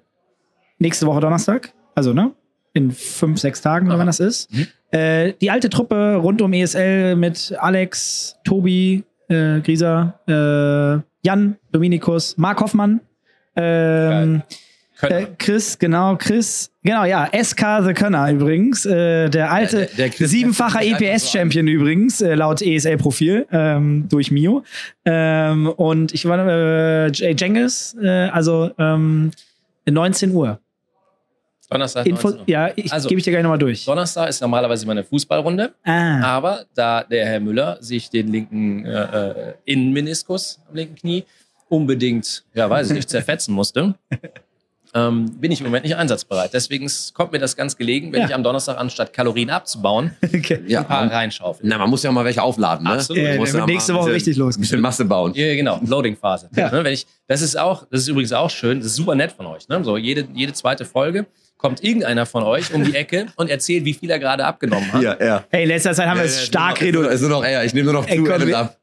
Nächste 0.80 1.06
Woche 1.06 1.20
Donnerstag. 1.20 1.72
Also, 1.94 2.12
ne? 2.12 2.32
In 2.72 2.90
fünf, 2.90 3.38
sechs 3.38 3.60
Tagen, 3.62 3.90
Aha. 3.90 3.98
wann 3.98 4.06
das 4.06 4.18
ist. 4.18 4.52
Mhm. 4.52 4.66
Äh, 4.90 5.34
die 5.40 5.50
alte 5.50 5.68
Truppe 5.70 6.16
rund 6.16 6.42
um 6.42 6.52
ESL 6.52 7.14
mit 7.16 7.54
Alex, 7.58 8.36
Tobi, 8.44 9.04
äh, 9.28 9.60
Grieser, 9.60 10.18
äh, 10.26 11.02
Jan, 11.26 11.56
Dominikus, 11.70 12.36
Mark 12.38 12.60
Hoffmann, 12.60 13.00
ähm, 13.56 14.42
äh, 15.02 15.26
Chris, 15.38 15.78
genau, 15.78 16.16
Chris, 16.16 16.70
genau, 16.82 17.04
ja, 17.04 17.28
SK 17.32 17.82
The 17.86 17.92
Könner 17.94 18.30
übrigens, 18.32 18.84
äh, 18.86 19.28
der 19.28 19.50
alte 19.52 19.86
Der- 19.96 20.08
der- 20.08 20.08
der 20.10 20.28
siebenfacher 20.28 20.82
EPS-Champion 20.82 21.68
übrigens, 21.68 22.20
äh, 22.20 22.34
laut 22.34 22.62
ESL-Profil, 22.62 23.46
ähm, 23.52 24.06
durch 24.08 24.30
Mio. 24.30 24.62
Ähm, 25.04 25.66
und 25.68 26.12
ich 26.14 26.24
war 26.26 26.38
äh, 26.46 27.10
Jengis, 27.12 27.96
äh, 28.00 28.28
also 28.28 28.70
ähm, 28.78 29.30
19 29.88 30.32
Uhr. 30.32 30.58
Donnerstag, 31.70 32.06
Info, 32.06 32.28
19 32.28 32.40
Uhr. 32.42 32.48
ja, 32.48 32.70
ich 32.76 32.92
Also, 32.92 33.08
gebe 33.08 33.18
ich 33.18 33.24
dir 33.24 33.30
gleich 33.30 33.42
nochmal 33.42 33.58
durch. 33.58 33.84
Donnerstag 33.84 34.28
ist 34.28 34.40
normalerweise 34.40 34.86
meine 34.86 35.04
Fußballrunde. 35.04 35.72
Ah, 35.84 36.20
Aber 36.22 36.64
da 36.74 37.04
der 37.04 37.24
Herr 37.26 37.40
Müller 37.40 37.78
sich 37.80 38.10
den 38.10 38.28
linken 38.28 38.84
äh, 38.86 39.02
äh, 39.50 39.54
Innenmeniskus 39.64 40.58
am 40.68 40.74
linken 40.76 40.96
Knie 40.96 41.24
unbedingt, 41.68 42.44
ja, 42.54 42.68
weiß 42.68 42.88
ich 42.88 42.94
nicht, 42.96 43.08
zerfetzen 43.10 43.54
musste, 43.54 43.94
ähm, 44.92 45.38
bin 45.38 45.52
ich 45.52 45.60
im 45.60 45.66
Moment 45.66 45.84
nicht 45.84 45.94
einsatzbereit. 45.94 46.52
Deswegen 46.52 46.90
kommt 47.14 47.30
mir 47.30 47.38
das 47.38 47.54
ganz 47.56 47.76
gelegen, 47.76 48.12
wenn 48.12 48.22
Ja. 48.22 48.26
ich 48.26 48.34
am 48.34 48.42
Donnerstag 48.42 48.76
anstatt 48.76 49.12
Kalorien 49.12 49.48
abzubauen, 49.50 50.10
okay. 50.24 50.60
Ja, 50.66 50.80
ein 50.80 50.86
paar 50.86 51.10
reinschaufeln. 51.12 51.68
na, 51.68 51.78
man 51.78 51.88
muss 51.88 52.02
ja 52.02 52.10
mal 52.10 52.24
welche 52.24 52.42
aufladen, 52.42 52.84
ne? 52.84 52.94
Absolut. 52.94 53.22
Äh, 53.22 53.38
wird 53.38 53.54
ja 53.54 53.66
nächste 53.66 53.94
Woche 53.94 54.10
richtig 54.12 54.36
los. 54.36 54.56
Ein 54.56 54.62
bisschen 54.62 54.80
Masse 54.80 55.04
bauen. 55.04 55.32
Ja, 55.36 55.54
genau, 55.54 55.78
Loading-Phase. 55.86 56.50
Ja. 56.56 56.72
Ne, 56.72 56.82
wenn 56.82 56.92
ich, 56.92 57.06
das 57.28 57.40
ist 57.40 57.56
auch, 57.56 57.84
das 57.88 58.00
ist 58.00 58.08
übrigens 58.08 58.32
auch 58.32 58.50
schön, 58.50 58.78
das 58.78 58.86
ist 58.88 58.96
super 58.96 59.14
nett 59.14 59.30
von 59.30 59.46
euch. 59.46 59.68
Ne? 59.68 59.84
So 59.84 59.96
jede, 59.96 60.26
jede 60.34 60.52
zweite 60.54 60.84
Folge 60.84 61.26
kommt 61.60 61.84
irgendeiner 61.84 62.24
von 62.24 62.42
euch 62.42 62.72
um 62.72 62.84
die 62.84 62.94
Ecke 62.94 63.26
und 63.36 63.50
erzählt, 63.50 63.84
wie 63.84 63.92
viel 63.92 64.10
er 64.10 64.18
gerade 64.18 64.44
abgenommen 64.44 64.90
hat. 64.92 65.02
Ja, 65.02 65.16
ja. 65.22 65.44
Hey, 65.50 65.66
letzter 65.66 65.92
Zeit 65.92 66.08
haben 66.08 66.18
wir 66.18 66.24
es 66.24 66.46
stark 66.46 66.80
reduziert. 66.80 67.12
Es 67.12 67.20
ist 67.20 67.28
nur 67.28 67.30
noch, 67.30 67.44
ey, 67.44 67.66
ich 67.66 67.74
nehme 67.74 67.92
nur 67.92 68.00
noch 68.00 68.08
Ey, 68.08 68.24
zu 68.24 68.56
ab. 68.56 68.79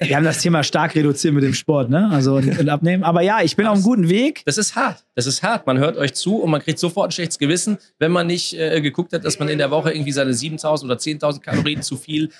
Wir 0.00 0.16
haben 0.16 0.24
das 0.24 0.38
Thema 0.38 0.62
stark 0.62 0.94
reduziert 0.94 1.34
mit 1.34 1.42
dem 1.42 1.54
Sport, 1.54 1.90
ne? 1.90 2.08
Also 2.10 2.36
und, 2.36 2.58
und 2.58 2.68
abnehmen. 2.68 3.02
Aber 3.02 3.22
ja, 3.22 3.40
ich 3.42 3.56
bin 3.56 3.66
auf 3.66 3.74
einem 3.74 3.82
guten 3.82 4.08
Weg. 4.08 4.42
Das 4.44 4.58
ist 4.58 4.76
hart. 4.76 5.04
Das 5.14 5.26
ist 5.26 5.42
hart. 5.42 5.66
Man 5.66 5.78
hört 5.78 5.96
euch 5.96 6.14
zu 6.14 6.36
und 6.36 6.50
man 6.50 6.62
kriegt 6.62 6.78
sofort 6.78 7.08
ein 7.08 7.12
schlechtes 7.12 7.38
Gewissen, 7.38 7.78
wenn 7.98 8.12
man 8.12 8.26
nicht 8.26 8.54
äh, 8.54 8.80
geguckt 8.80 9.12
hat, 9.12 9.24
dass 9.24 9.38
man 9.38 9.48
in 9.48 9.58
der 9.58 9.70
Woche 9.70 9.92
irgendwie 9.92 10.12
seine 10.12 10.34
7000 10.34 10.90
oder 10.90 11.00
10.000 11.00 11.40
Kalorien 11.40 11.82
zu 11.82 11.96
viel 11.96 12.30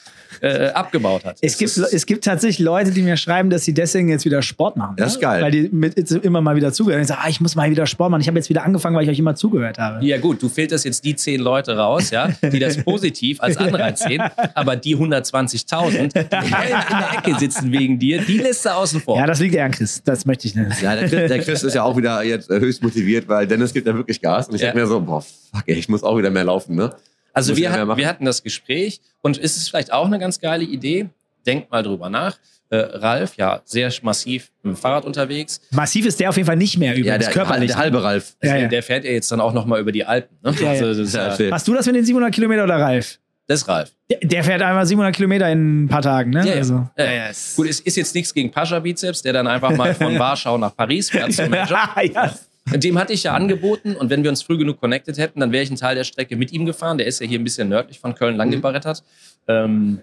äh, 0.41 0.69
abgebaut 0.69 1.25
hat. 1.25 1.39
Es 1.41 1.53
Das 1.53 1.59
gibt, 1.59 1.77
ist, 1.77 1.93
es 1.93 2.07
gibt 2.07 2.25
tatsächlich 2.25 2.59
Leute, 2.59 2.91
die 2.91 3.03
mir 3.03 3.17
schreiben, 3.17 3.51
dass 3.51 3.65
sie 3.65 3.75
deswegen 3.75 4.09
jetzt 4.09 4.25
wieder 4.25 4.43
Sport 4.43 4.77
machen. 4.77 4.97
Das 4.97 5.15
ist 5.15 5.21
geil. 5.21 5.43
Weil 5.43 5.51
die 5.51 5.69
mit, 5.73 5.99
immer 6.11 6.41
mal 6.41 6.57
wieder 6.57 6.73
zugehört. 6.73 7.03
Ich 7.03 7.09
sage, 7.09 7.21
ah, 7.25 7.29
ich 7.29 7.41
muss 7.41 7.57
mal 7.57 7.71
wieder 7.71 7.87
Sport 7.87 8.11
machen. 8.11 8.21
Ich 8.21 8.29
habe 8.29 8.39
jetzt 8.39 8.49
wieder 8.51 8.65
angefangen, 8.65 8.95
weil 8.97 9.05
ich 9.05 9.11
euch 9.11 9.19
immer 9.19 9.35
zugehört 9.35 9.79
habe. 9.79 10.05
ja 10.05 10.19
gut, 10.19 10.43
du 10.43 10.49
filterst 10.49 10.85
jetzt 10.85 11.05
die 11.05 11.17
10 11.17 11.41
Leute 11.41 11.77
raus, 11.77 12.11
ja, 12.11 12.29
die 12.43 12.59
das 12.59 12.77
positiv 12.85 13.41
als 13.41 13.57
Anreiz 13.57 14.01
sehen, 14.01 14.23
aber 14.55 14.77
die 14.77 14.97
120.000, 14.97 16.13
die 16.13 16.55
heulend 16.55 16.91
in 16.99 17.05
der 17.11 17.19
Ecke 17.19 17.39
sitzen 17.39 17.73
wegen 17.73 17.99
dir, 17.99 18.21
die 18.23 18.39
lässt 18.39 18.65
du 18.65 18.71
außen 18.75 19.01
vor. 19.01 19.19
Ja, 19.19 19.27
das 19.27 19.41
liegt 19.41 19.55
eher 19.55 19.65
an 19.65 19.71
Chris. 19.73 20.03
Das 20.05 20.25
möchte 20.27 20.47
ich 20.49 20.55
nicht. 20.55 20.83
Ja, 20.83 20.95
der 20.97 21.09
Chris, 21.09 21.29
der 21.29 21.39
Chris 21.41 21.63
ist 21.63 21.75
ja 21.75 21.83
auch 21.83 21.97
wieder 21.97 22.23
jetzt 22.23 22.51
äh, 22.51 22.61
höchst 22.61 22.83
motiviert, 22.83 23.29
weil 23.29 23.47
Dennis 23.47 23.73
gibt 23.73 23.87
ja 23.87 23.95
wirklich 23.95 24.21
Gas. 24.21 24.49
Und 24.49 24.55
ich 24.57 24.61
Ja. 24.63 24.69
denke 24.69 24.81
mir 24.83 24.87
so, 24.87 25.01
boah, 25.01 25.21
fuck, 25.23 25.63
ey, 25.67 25.75
ich 25.77 25.89
muss 25.89 26.03
auch 26.03 26.17
wieder 26.19 26.31
mehr 26.31 26.45
laufen, 26.45 26.77
ne? 26.77 26.95
Also 27.33 27.57
wir, 27.57 27.71
machen. 27.71 27.97
wir 27.99 28.09
hatten 28.09 28.25
das 28.25 28.43
Gespräch 28.43 29.01
und 29.23 29.39
ist 29.39 29.57
es 29.57 29.69
vielleicht 29.69 29.93
auch 29.93 30.07
eine 30.07 30.19
ganz 30.19 30.41
geile 30.41 30.65
Idee? 30.65 31.09
Denkt 31.47 31.71
mal 31.71 31.83
drüber 31.83 32.11
nach. 32.11 32.37
Äh, 32.71 32.77
Ralf, 32.77 33.37
ja, 33.37 33.63
sehr 33.65 33.91
massiv 34.03 34.51
mit 34.63 34.75
dem 34.75 34.77
Fahrrad 34.77 35.05
unterwegs. 35.07 35.61
Massiv 35.71 36.05
ist 36.05 36.21
der 36.21 36.29
auf 36.29 36.37
jeden 36.37 36.47
Fall 36.47 36.57
nicht 36.57 36.77
mehr 36.79 36.93
übrigens, 36.93 37.09
Ja, 37.09 37.19
der, 37.19 37.31
körperlich. 37.31 37.69
der 37.71 37.79
halbe 37.79 38.03
Ralf. 38.03 38.37
Ja, 38.43 38.57
ja. 38.57 38.69
Der 38.69 38.83
fährt 38.83 39.05
ja 39.05 39.11
jetzt 39.13 39.31
dann 39.33 39.41
auch 39.41 39.55
noch 39.55 39.65
mal 39.65 39.81
über 39.81 39.91
die 39.93 40.05
Alpen. 40.05 40.37
Ne? 40.43 40.55
Also 40.69 41.01
ist. 41.03 41.17
Hast 41.17 41.67
du 41.69 41.73
das 41.75 41.87
mit 41.87 41.95
den 41.95 42.05
700 42.05 42.35
Kilometer 42.35 42.65
oder 42.65 42.77
Ralf? 42.79 43.19
das 43.47 43.63
ist 43.63 43.69
Ralf. 43.69 43.93
Der, 44.23 44.43
fährt 44.43 44.63
einmal 44.63 44.87
700 44.87 45.15
Kilometer 45.15 45.51
in 45.51 45.85
ein 45.85 45.89
paar 45.89 46.01
Tagen, 46.01 46.31
ne? 46.31 46.41
Ja, 46.41 46.53
ja. 46.53 46.55
Also. 46.55 46.89
Ja, 46.97 47.05
ja. 47.13 47.31
Gut, 47.57 47.69
es 47.69 47.81
ist 47.81 47.97
jetzt 47.97 48.15
nichts 48.15 48.33
gegen 48.33 48.51
Pascha 48.51 48.79
Bizeps, 48.79 49.21
der 49.21 49.35
dann 49.35 49.47
einfach 49.47 49.71
mal 49.77 49.95
von 49.95 50.19
Warschau 50.19 50.57
nach 50.57 50.75
Paris 50.75 51.11
fährt 51.11 51.33
zum 51.35 51.53
ja. 51.55 52.33
Dem 52.75 52.99
hatte 52.99 53.13
ich 53.13 53.23
ja 53.23 53.35
angeboten 53.35 53.97
und 53.97 54.09
wenn 54.11 54.23
wir 54.23 54.31
uns 54.31 54.43
früh 54.43 54.57
genug 54.59 54.81
connected 54.81 55.19
hätten, 55.19 55.41
dann 55.41 55.53
wäre 55.53 55.63
ich 55.63 55.69
einen 55.71 55.79
Teil 55.79 55.95
der 55.95 56.05
Strecke 56.05 56.37
mit 56.37 56.53
ihm 56.53 56.65
gefahren. 56.67 56.97
Der 56.99 57.07
ist 57.07 57.21
ja 57.21 57.27
hier 57.27 57.39
ein 57.39 57.45
bisschen 57.45 57.69
nördlich 57.69 57.99
von 57.99 58.15
Köln 58.15 58.37
lang 58.37 58.51
gebrettert. 58.51 59.03
Ähm, 59.47 60.01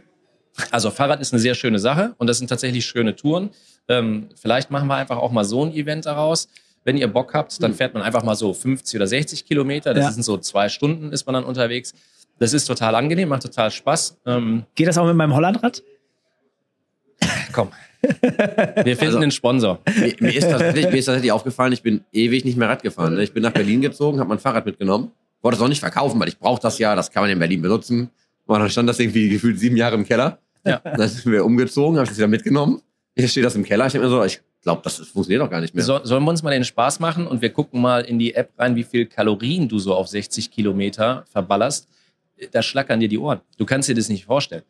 Also 0.72 0.90
Fahrrad 0.92 1.20
ist 1.20 1.34
eine 1.34 1.40
sehr 1.40 1.56
schöne 1.56 1.80
Sache 1.80 2.14
und 2.18 2.28
das 2.28 2.38
sind 2.38 2.48
tatsächlich 2.48 2.86
schöne 2.86 3.16
Touren. 3.16 3.50
Ähm, 3.88 4.30
vielleicht 4.40 4.70
machen 4.72 4.88
wir 4.88 4.96
einfach 4.96 5.18
auch 5.18 5.32
mal 5.32 5.44
so 5.46 5.66
ein 5.66 5.74
Event 5.74 6.06
daraus. 6.06 6.48
Wenn 6.84 6.98
ihr 6.98 7.08
Bock 7.08 7.34
habt, 7.34 7.62
dann 7.64 7.74
fährt 7.74 7.94
man 7.96 8.04
einfach 8.04 8.24
mal 8.24 8.36
so 8.36 8.54
50 8.54 8.96
oder 8.98 9.08
60 9.08 9.46
Kilometer. 9.46 9.94
Das 9.96 10.04
Ja. 10.06 10.12
sind 10.12 10.24
so 10.24 10.38
zwei 10.38 10.70
Stunden, 10.70 11.12
ist 11.12 11.26
man 11.26 11.34
dann 11.34 11.44
unterwegs. 11.44 11.94
Das 12.40 12.54
ist 12.54 12.66
total 12.66 12.96
angenehm, 12.96 13.30
macht 13.30 13.44
total 13.44 13.72
Spaß. 13.72 14.18
Ähm, 14.26 14.64
Geht 14.76 14.88
das 14.88 14.98
auch 14.98 15.06
mit 15.08 15.16
meinem 15.16 15.34
Hollandrad? 15.34 15.82
komm. 17.54 17.70
Wir 18.02 18.96
finden 18.98 19.06
Also- 19.06 19.18
einen 19.20 19.32
Sponsor. 19.32 19.80
Mir, 20.00 20.16
mir, 20.20 20.36
ist 20.36 20.50
tatsächlich, 20.50 20.86
mir 20.92 20.98
ist 20.98 21.06
tatsächlich 21.06 21.32
aufgefallen, 21.32 21.72
ich 21.74 21.82
bin 21.82 22.04
ewig 22.12 22.46
nicht 22.46 22.58
mehr 22.58 22.70
Rad 22.70 22.84
gefahren. 22.84 23.16
ne? 23.16 23.24
Ich 23.24 23.34
bin 23.34 23.42
nach 23.42 23.52
Berlin 23.54 23.82
gezogen, 23.82 24.20
habe 24.20 24.30
mein 24.30 24.40
Fahrrad 24.40 24.66
mitgenommen, 24.66 25.12
wollte 25.42 25.56
es 25.58 25.62
auch 25.64 25.68
nicht 25.68 25.80
verkaufen, 25.80 26.20
weil 26.20 26.28
ich 26.28 26.38
brauche 26.38 26.62
das 26.62 26.78
ja, 26.78 26.94
das 26.96 27.10
kann 27.12 27.24
man 27.24 27.30
in 27.32 27.40
Berlin 27.40 27.62
benutzen. 27.62 28.10
Und 28.46 28.60
dann 28.60 28.70
stand 28.70 28.88
das 28.90 29.00
irgendwie 29.00 29.30
gefühlt 29.30 29.60
sieben 29.60 29.76
Jahre 29.78 29.96
im 29.96 30.06
Keller. 30.06 30.38
Ja. 30.66 30.78
Dann 30.80 31.08
sind 31.10 31.32
wir 31.32 31.44
umgezogen, 31.46 31.96
habe 31.98 32.04
ich 32.04 32.10
das 32.10 32.18
wieder 32.18 32.28
mitgenommen. 32.28 32.82
Jetzt 33.16 33.32
steht 33.32 33.46
das 33.46 33.56
im 33.56 33.64
Keller. 33.64 33.86
Ich 33.88 33.94
denke 33.94 34.08
mir 34.08 34.12
so, 34.12 34.24
ich 34.24 34.42
glaube, 34.62 34.82
das 34.84 34.98
funktioniert 34.98 35.42
doch 35.42 35.50
gar 35.50 35.62
nicht 35.62 35.74
mehr. 35.74 35.84
So, 35.84 36.00
sollen 36.04 36.24
wir 36.24 36.30
uns 36.30 36.44
mal 36.44 36.52
den 36.52 36.64
Spaß 36.66 37.00
machen 37.00 37.26
und 37.28 37.42
wir 37.42 37.50
gucken 37.50 37.82
mal 37.82 38.02
in 38.02 38.20
die 38.20 38.36
App 38.36 38.52
rein, 38.60 38.76
wie 38.76 38.84
viel 38.84 39.06
Kalorien 39.08 39.68
du 39.68 39.80
so 39.80 39.96
auf 39.96 40.08
60 40.10 40.52
Kilometer 40.52 41.24
verballerst? 41.32 41.88
Da 42.52 42.62
schlackern 42.62 43.00
dir 43.00 43.08
die 43.10 43.18
Ohren. 43.18 43.42
Du 43.58 43.66
kannst 43.66 43.88
dir 43.90 43.96
das 43.96 44.10
nicht 44.10 44.26
vorstellen. 44.26 44.64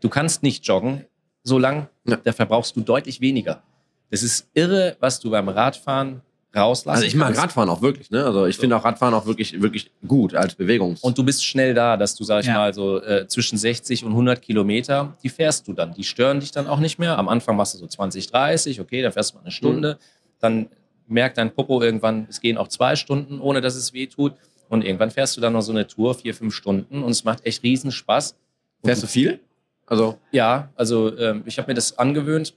Du 0.00 0.08
kannst 0.08 0.42
nicht 0.42 0.66
joggen 0.66 1.04
so 1.42 1.58
lang, 1.58 1.88
Ja. 2.06 2.16
da 2.16 2.32
verbrauchst 2.32 2.74
du 2.76 2.80
deutlich 2.80 3.20
weniger. 3.20 3.62
Das 4.10 4.22
ist 4.22 4.48
irre, 4.54 4.96
was 5.00 5.20
du 5.20 5.30
beim 5.30 5.48
Radfahren 5.48 6.22
rauslassen 6.54 6.94
Also 6.96 7.06
ich 7.06 7.16
mag. 7.16 7.36
Radfahren 7.36 7.68
auch 7.68 7.82
wirklich, 7.82 8.10
ne? 8.10 8.24
Also 8.24 8.46
ich 8.46 8.56
finde 8.56 8.76
auch 8.76 8.84
Radfahren 8.84 9.12
auch 9.12 9.26
wirklich, 9.26 9.60
wirklich 9.60 9.90
gut 10.06 10.34
als 10.34 10.54
Bewegungs. 10.54 11.00
Und 11.02 11.18
du 11.18 11.24
bist 11.24 11.44
schnell 11.44 11.74
da, 11.74 11.96
dass 11.96 12.14
du, 12.14 12.22
sag 12.22 12.40
ich 12.42 12.46
Ja. 12.46 12.54
mal, 12.54 12.72
so 12.72 13.02
äh, 13.02 13.26
zwischen 13.26 13.58
60 13.58 14.04
und 14.04 14.12
100 14.12 14.40
Kilometer, 14.40 15.16
die 15.22 15.28
fährst 15.28 15.66
du 15.66 15.72
dann. 15.72 15.92
Die 15.94 16.04
stören 16.04 16.38
dich 16.40 16.52
dann 16.52 16.66
auch 16.68 16.78
nicht 16.78 16.98
mehr. 17.00 17.18
Am 17.18 17.28
Anfang 17.28 17.56
machst 17.56 17.74
du 17.74 17.78
so 17.78 17.86
20, 17.88 18.28
30, 18.30 18.80
okay, 18.80 19.02
dann 19.02 19.10
fährst 19.12 19.32
du 19.32 19.36
mal 19.36 19.42
eine 19.42 19.50
Stunde. 19.50 19.98
Dann 20.38 20.68
merkt 21.08 21.36
dein 21.38 21.52
Popo 21.52 21.82
irgendwann, 21.82 22.26
es 22.30 22.40
gehen 22.40 22.56
auch 22.56 22.68
zwei 22.68 22.94
Stunden, 22.96 23.40
ohne 23.40 23.60
dass 23.60 23.74
es 23.74 23.92
weh 23.92 24.06
tut. 24.06 24.34
Und 24.68 24.84
irgendwann 24.84 25.10
fährst 25.10 25.36
du 25.36 25.40
dann 25.40 25.52
noch 25.52 25.62
so 25.62 25.72
eine 25.72 25.86
Tour, 25.86 26.14
vier, 26.14 26.34
fünf 26.34 26.54
Stunden 26.54 27.02
und 27.02 27.10
es 27.10 27.24
macht 27.24 27.44
echt 27.46 27.62
riesen 27.62 27.92
Spaß. 27.92 28.36
Fährst 28.84 29.02
du 29.02 29.06
viel? 29.06 29.40
Also, 29.86 30.18
ja, 30.30 30.70
also 30.76 31.16
ähm, 31.18 31.42
ich 31.46 31.58
habe 31.58 31.68
mir 31.68 31.74
das 31.74 31.98
angewöhnt. 31.98 32.54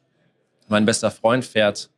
Mein 0.68 0.86
bester 0.86 1.12
Freund 1.12 1.46
fährt 1.46 1.90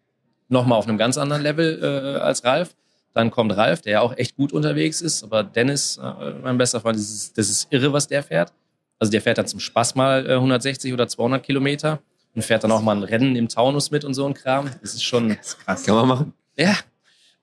nochmal 0.48 0.78
auf 0.78 0.88
einem 0.88 0.98
ganz 0.98 1.18
anderen 1.18 1.42
Level 1.42 1.80
äh, 1.82 2.20
als 2.20 2.44
Ralf. 2.44 2.76
Dann 3.14 3.32
kommt 3.32 3.56
Ralf, 3.56 3.82
der 3.82 3.94
ja 3.94 4.02
auch 4.02 4.18
echt 4.18 4.36
gut 4.36 4.54
unterwegs 4.54 5.02
ist. 5.02 5.24
Aber 5.24 5.44
Dennis, 5.44 5.98
äh, 5.98 6.32
mein 6.44 6.58
bester 6.58 6.80
Freund, 6.82 6.98
das 6.98 7.10
ist, 7.10 7.38
das 7.38 7.50
ist 7.50 7.68
irre, 7.72 7.94
was 7.94 8.08
der 8.08 8.24
fährt. 8.24 8.54
Also 9.00 9.12
der 9.12 9.22
fährt 9.22 9.38
dann 9.38 9.48
zum 9.48 9.60
Spaß 9.60 9.96
mal 9.96 10.26
äh, 10.28 10.34
160 10.34 10.94
oder 10.94 11.08
200 11.08 11.42
Kilometer 11.42 12.00
und 12.36 12.44
fährt 12.44 12.64
dann 12.64 12.72
auch 12.72 12.82
mal 12.82 12.96
ein 12.96 13.04
Rennen 13.04 13.36
im 13.36 13.48
Taunus 13.48 13.92
mit 13.92 14.04
und 14.04 14.14
so 14.14 14.26
ein 14.26 14.34
Kram. 14.34 14.70
Das 14.82 14.94
ist 14.94 15.04
schon 15.04 15.38
krass. 15.66 15.84
kann 15.86 15.96
man 15.96 16.08
machen. 16.08 16.34
Ja. 16.58 16.76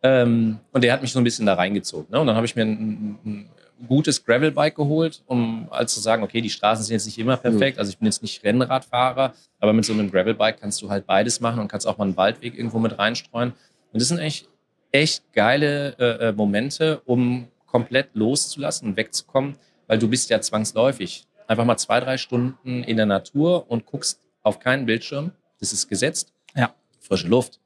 Ähm, 0.07 0.59
und 0.73 0.85
der 0.85 0.93
hat 0.93 1.03
mich 1.03 1.13
so 1.13 1.19
ein 1.19 1.25
bisschen 1.25 1.47
da 1.47 1.55
reingezogen. 1.55 2.07
Ne? 2.11 2.21
Und 2.21 2.29
dann 2.29 2.37
habe 2.37 2.47
ich 2.47 2.55
mir 2.55 2.63
ein, 2.63 3.19
ein 3.25 3.51
gutes 3.89 4.25
Gravelbike 4.25 4.77
geholt, 4.77 5.23
um 5.27 5.67
als 5.71 5.95
zu 5.95 6.01
sagen, 6.01 6.23
okay, 6.23 6.41
die 6.41 6.51
Straßen 6.51 6.85
sind 6.85 6.95
jetzt 6.95 7.07
nicht 7.07 7.19
immer 7.19 7.37
perfekt. 7.37 7.79
Also 7.79 7.91
ich 7.91 7.99
bin 7.99 8.07
jetzt 8.07 8.23
nicht 8.23 8.45
Rennradfahrer, 8.45 9.35
aber 9.59 9.73
mit 9.73 9.85
so 9.85 9.93
einem 9.93 10.11
Gravelbike 10.11 10.61
kannst 10.61 10.81
du 10.81 10.91
halt 10.91 11.07
beides 11.07 11.41
machen 11.41 11.61
und 11.61 11.69
kannst 11.69 11.87
auch 11.87 11.99
mal 11.99 12.05
einen 12.05 12.17
Waldweg 12.17 12.57
irgendwo 12.57 12.79
mit 12.79 12.99
reinstreuen. 12.99 13.51
Und 13.93 14.01
das 14.01 14.09
sind 14.09 14.19
echt, 14.19 14.49
echt 14.93 15.33
geile 15.33 15.97
äh, 15.99 16.29
äh, 16.29 16.33
Momente, 16.33 17.03
um 17.05 17.49
komplett 17.67 18.11
loszulassen 18.15 18.89
und 18.89 18.97
wegzukommen, 18.97 19.57
weil 19.89 19.99
du 19.99 20.09
bist 20.09 20.31
ja 20.31 20.41
zwangsläufig 20.41 21.27
einfach 21.49 21.65
mal 21.65 21.77
zwei, 21.77 22.01
drei 22.01 22.17
Stunden 22.17 22.85
in 22.85 22.97
der 22.97 23.07
Natur 23.07 23.71
und 23.71 23.87
guckst 23.87 24.21
auf 24.43 24.61
keinen 24.61 24.87
Bildschirm. 24.87 25.33
Das 25.59 25.73
ist 25.73 25.89
gesetzt. 25.89 26.33
Ja. 26.55 26.75
Frische 27.01 27.29
Luft 27.29 27.61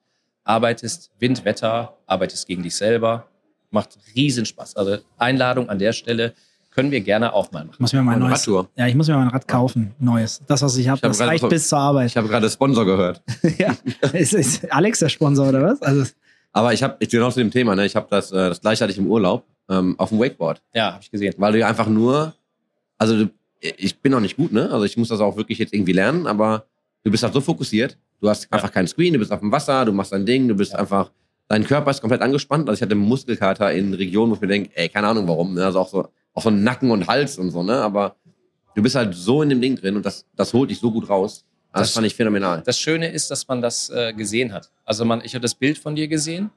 arbeitest, 0.51 1.11
Wind, 1.21 1.45
Wetter, 1.45 1.97
arbeitest 2.07 2.47
gegen 2.47 2.63
dich 2.63 2.75
selber. 2.75 3.27
Macht 3.71 3.99
riesen 4.17 4.45
Spaß. 4.45 4.77
Also 4.77 4.99
Einladung 5.17 5.69
an 5.69 5.79
der 5.79 5.93
Stelle 5.93 6.35
können 6.73 6.91
wir 6.91 7.01
gerne 7.01 7.33
auch 7.33 7.53
mal 7.53 7.61
machen. 7.65 7.75
Ich 7.75 7.81
muss 7.81 7.93
mir 7.93 8.03
mal 8.03 8.15
ein 8.15 8.19
neues. 8.21 8.41
Radtour. 8.41 8.69
Ja, 8.77 8.87
ich 8.89 8.95
muss 8.97 9.07
mir 9.09 9.15
mal 9.15 9.23
ein 9.23 9.29
Rad 9.29 9.47
kaufen. 9.47 9.95
Neues. 10.01 10.41
Das, 10.49 10.63
was 10.63 10.77
ich 10.77 10.89
habe, 10.89 11.01
hab 11.01 11.09
das 11.09 11.21
reicht 11.21 11.43
so- 11.43 11.49
bis 11.49 11.69
zur 11.69 11.79
Arbeit. 11.79 12.09
Ich 12.09 12.17
habe 12.17 12.29
gerade 12.29 12.51
Sponsor 12.51 12.85
gehört. 12.85 13.23
ja. 13.59 13.77
ist, 14.13 14.33
ist 14.35 14.73
Alex 14.73 14.99
der 14.99 15.09
Sponsor 15.09 15.49
oder 15.49 15.63
was? 15.63 15.81
Also, 15.83 16.11
Aber 16.53 16.73
ich 16.73 16.83
habe, 16.83 16.97
ich 16.99 17.09
genau 17.09 17.31
zu 17.31 17.39
dem 17.41 17.51
Thema, 17.53 17.77
ne? 17.77 17.87
Ich 17.87 17.95
habe 17.95 18.07
das, 18.11 18.33
äh, 18.33 18.49
das 18.49 18.61
gleiche 18.61 18.83
hatte 18.83 18.93
ich 18.93 18.99
im 18.99 19.07
Urlaub 19.07 19.45
ähm, 19.69 19.95
auf 19.99 20.09
dem 20.09 20.19
Wakeboard. 20.19 20.61
Ja, 20.75 20.93
habe 20.95 21.03
ich 21.03 21.11
gesehen. 21.11 21.35
Weil 21.39 21.53
du 21.53 21.59
ja 21.61 21.69
einfach 21.69 21.87
nur, 21.87 22.35
also 22.99 23.25
du, 23.25 23.31
ich 23.61 24.01
bin 24.01 24.11
noch 24.13 24.21
nicht 24.21 24.37
gut, 24.37 24.53
ne? 24.53 24.71
Also 24.71 24.85
ich 24.85 24.97
muss 24.97 25.09
das 25.09 25.21
auch 25.21 25.37
wirklich 25.37 25.59
jetzt 25.59 25.73
irgendwie 25.73 25.93
lernen, 25.93 26.27
aber 26.27 26.65
du 27.05 27.11
bist 27.11 27.23
halt 27.23 27.35
so 27.35 27.41
fokussiert. 27.41 27.97
Du 28.21 28.29
hast 28.29 28.45
Ja. 28.45 28.49
einfach 28.53 28.73
keinen 28.73 28.87
Screen, 28.87 29.13
du 29.15 29.19
bist 29.19 29.33
auf 29.33 29.41
dem 29.41 29.51
Wasser, 29.53 29.85
du 29.85 29.93
machst 29.93 30.13
dein 30.13 30.27
Ding, 30.27 30.47
du 30.49 30.55
bist 30.55 30.73
Ja. 30.73 30.79
einfach, 30.79 31.11
dein 31.49 31.65
Körper 31.65 31.91
ist 31.91 32.01
komplett 32.01 32.21
angespannt. 32.23 32.69
Also 32.69 32.79
ich 32.79 32.83
hatte 32.83 32.95
Muskelkater 32.95 33.73
in 33.73 33.95
Regionen, 33.95 34.31
wo 34.31 34.35
ich 34.37 34.41
mir 34.41 34.47
denke, 34.49 34.71
ey, 34.75 34.89
keine 34.89 35.09
Ahnung 35.09 35.27
warum, 35.27 35.55
ne? 35.55 35.65
Also 35.65 35.81
auch 35.81 35.89
so, 35.89 36.09
auch 36.35 36.43
so 36.43 36.51
Nacken 36.51 36.91
und 36.91 37.07
Hals 37.07 37.39
und 37.39 37.51
so, 37.51 37.63
ne? 37.63 37.77
Aber 37.77 38.17
du 38.75 38.83
bist 38.83 38.95
halt 38.95 39.15
so 39.15 39.43
in 39.43 39.49
dem 39.49 39.61
Ding 39.61 39.77
drin 39.77 39.97
und 39.97 40.05
das, 40.05 40.25
das 40.37 40.53
holt 40.53 40.71
dich 40.71 40.79
so 40.79 40.91
gut 40.91 41.09
raus. 41.09 41.45
Also 41.73 41.83
das, 41.83 41.89
Das- 41.89 41.95
fand 41.95 42.07
ich 42.07 42.15
phänomenal. 42.15 42.63
Das 42.65 42.79
Schöne 42.79 43.09
ist, 43.11 43.31
dass 43.31 43.47
man 43.49 43.63
das 43.63 43.91
äh, 43.91 44.13
gesehen 44.13 44.53
hat. 44.53 44.71
Also 44.85 45.05
man, 45.05 45.23
ich 45.25 45.35
habe 45.35 45.43
das 45.43 45.55
Bild 45.55 45.79
von 45.79 45.95
dir 45.95 46.09
gesehen 46.09 46.51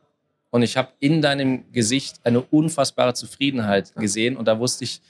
und 0.50 0.64
ich 0.64 0.76
habe 0.76 0.90
in 1.00 1.22
deinem 1.22 1.72
Gesicht 1.72 2.20
eine 2.24 2.42
unfassbare 2.42 3.14
Zufriedenheit 3.14 3.94
gesehen 3.96 4.36
und 4.38 4.48
da 4.48 4.60
wusste 4.60 4.84
ich, 4.84 5.02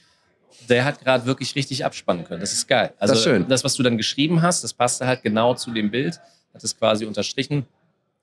der 0.70 0.86
hat 0.86 1.00
gerade 1.04 1.26
wirklich 1.26 1.56
richtig 1.56 1.84
abspannen 1.84 2.26
können. 2.26 2.42
Das 2.42 2.54
ist 2.54 2.68
geil. 2.68 2.94
Also 3.00 3.14
Das 3.14 3.20
ist 3.20 3.24
schön. 3.24 3.48
das, 3.48 3.64
was 3.64 3.74
du 3.76 3.82
dann 3.84 3.98
geschrieben 3.98 4.42
hast, 4.42 4.64
das 4.64 4.74
passte 4.74 5.08
halt 5.08 5.24
genau 5.24 5.56
zu 5.56 5.72
dem 5.72 5.90
Bild, 5.90 6.20
hat 6.54 6.64
es 6.64 6.78
quasi 6.78 7.06
unterstrichen 7.06 7.66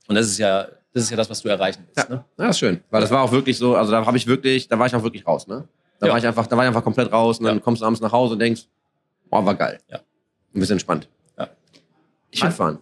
und 0.08 0.14
das 0.14 0.26
ist 0.26 0.38
ja, 0.38 0.66
das 0.92 1.04
ist 1.04 1.10
ja 1.10 1.16
das, 1.16 1.28
was 1.30 1.40
du 1.42 1.48
erreichen 1.48 1.82
willst. 1.86 2.08
Ja, 2.08 2.14
Ne? 2.16 2.24
ja, 2.38 2.46
das 2.46 2.56
ist 2.56 2.58
schön. 2.60 2.80
Weil 2.90 3.00
das 3.00 3.10
war 3.10 3.22
auch 3.22 3.32
wirklich 3.32 3.56
so, 3.58 3.76
also 3.76 3.92
da 3.92 4.04
habe 4.04 4.16
ich 4.16 4.26
wirklich, 4.26 4.68
da 4.68 4.78
war 4.78 4.86
ich 4.86 4.94
auch 4.94 5.02
wirklich 5.02 5.26
raus, 5.26 5.46
ne? 5.46 5.66
Da 5.98 6.06
Ja. 6.06 6.12
war 6.12 6.18
ich 6.18 6.26
einfach, 6.26 6.46
da 6.46 6.56
war 6.56 6.64
ich 6.64 6.68
einfach 6.68 6.82
komplett 6.84 7.12
raus 7.12 7.38
und 7.38 7.44
dann 7.46 7.56
Ja. 7.56 7.62
kommst 7.62 7.82
du 7.82 7.86
abends 7.86 8.00
nach 8.00 8.12
Hause 8.12 8.32
und 8.34 8.38
denkst, 8.40 8.62
oh, 9.30 9.44
war 9.44 9.54
geil. 9.54 9.78
Ja. 9.88 9.98
Ein 9.98 10.60
bisschen 10.60 10.74
entspannt. 10.74 11.08
Ja. 11.38 11.48
Ich 12.30 12.42
will 12.42 12.50
fahren. 12.50 12.78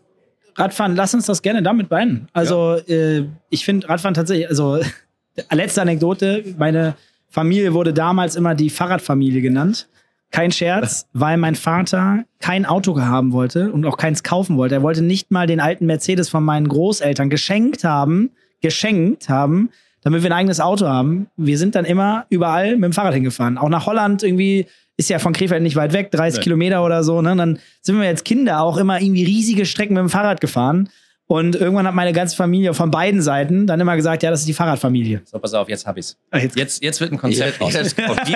Radfahren, 0.57 0.97
lass 0.97 1.15
uns 1.15 1.27
das 1.27 1.43
gerne 1.43 1.63
damit 1.63 1.89
beenden. 1.89 2.29
Also, 2.33 2.75
äh, 2.89 3.27
ich 3.51 3.65
finde 3.65 3.89
Radfahren 3.89 4.15
tatsächlich, 4.15 4.49
also, 4.49 4.81
letzte 5.53 5.83
Anekdote, 5.83 6.55
meine 6.57 6.95
Familie 7.29 7.75
wurde 7.75 7.93
damals 7.93 8.35
immer 8.37 8.55
die 8.55 8.71
Fahrradfamilie 8.71 9.41
genannt. 9.43 9.87
Kein 10.31 10.53
Scherz, 10.53 11.07
weil 11.15 11.37
mein 11.39 11.55
Vater 11.55 12.25
kein 12.39 12.67
Auto 12.67 13.01
haben 13.01 13.33
wollte 13.33 13.73
und 13.73 13.87
auch 13.87 13.97
keins 13.97 14.23
kaufen 14.23 14.57
wollte. 14.59 14.75
Er 14.77 14.83
wollte 14.83 15.03
nicht 15.03 15.31
mal 15.31 15.47
den 15.47 15.59
alten 15.61 15.87
Mercedes 15.87 16.29
von 16.29 16.45
meinen 16.45 16.69
Großeltern 16.69 17.31
geschenkt 17.31 17.83
haben, 17.85 18.31
geschenkt 18.61 19.29
haben, 19.29 19.71
damit 20.03 20.23
wir 20.23 20.31
ein 20.31 20.37
eigenes 20.39 20.61
Auto 20.61 20.87
haben. 20.87 21.29
Wir 21.37 21.57
sind 21.57 21.75
dann 21.75 21.85
immer 21.87 22.27
überall 22.29 22.77
mit 22.77 22.85
dem 22.85 22.93
Fahrrad 22.93 23.15
hingefahren. 23.15 23.57
Auch 23.59 23.71
nach 23.71 23.87
Holland 23.87 24.23
irgendwie, 24.23 24.67
ist 24.99 25.09
ja 25.09 25.19
von 25.19 25.33
Krefeld 25.33 25.63
nicht 25.63 25.77
weit 25.77 25.93
weg, 25.93 26.11
30 26.11 26.39
Nee. 26.39 26.45
Kilometer 26.45 26.85
oder 26.85 27.03
so. 27.05 27.23
Ne? 27.23 27.35
Dann 27.35 27.59
sind 27.81 27.99
wir 28.01 28.07
als 28.09 28.25
Kinder 28.25 28.61
auch 28.61 28.77
immer 28.77 29.01
irgendwie 29.01 29.25
riesige 29.25 29.65
Strecken 29.65 29.95
mit 29.95 30.03
dem 30.03 30.11
Fahrrad 30.11 30.41
gefahren. 30.41 30.91
Und 31.29 31.55
irgendwann 31.57 31.87
hat 31.87 31.95
meine 31.95 32.13
ganze 32.15 32.35
Familie 32.35 32.73
von 32.75 32.91
beiden 32.91 33.21
Seiten 33.23 33.67
dann 33.67 33.79
immer 33.81 33.95
gesagt, 33.97 34.23
ja, 34.23 34.31
das 34.31 34.41
ist 34.41 34.49
die 34.49 34.55
Fahrradfamilie. 34.55 35.21
So, 35.27 35.39
pass 35.39 35.53
auf, 35.55 35.69
jetzt 35.69 35.87
hab 35.87 35.97
ich's. 35.99 36.17
Ah, 36.31 36.39
jetzt- 36.39 36.57
Jetzt, 36.57 36.83
jetzt 36.83 37.01
wird 37.01 37.13
ein 37.13 37.19
Konzept 37.19 37.61
raus. 37.61 37.75
Oh 37.77 38.17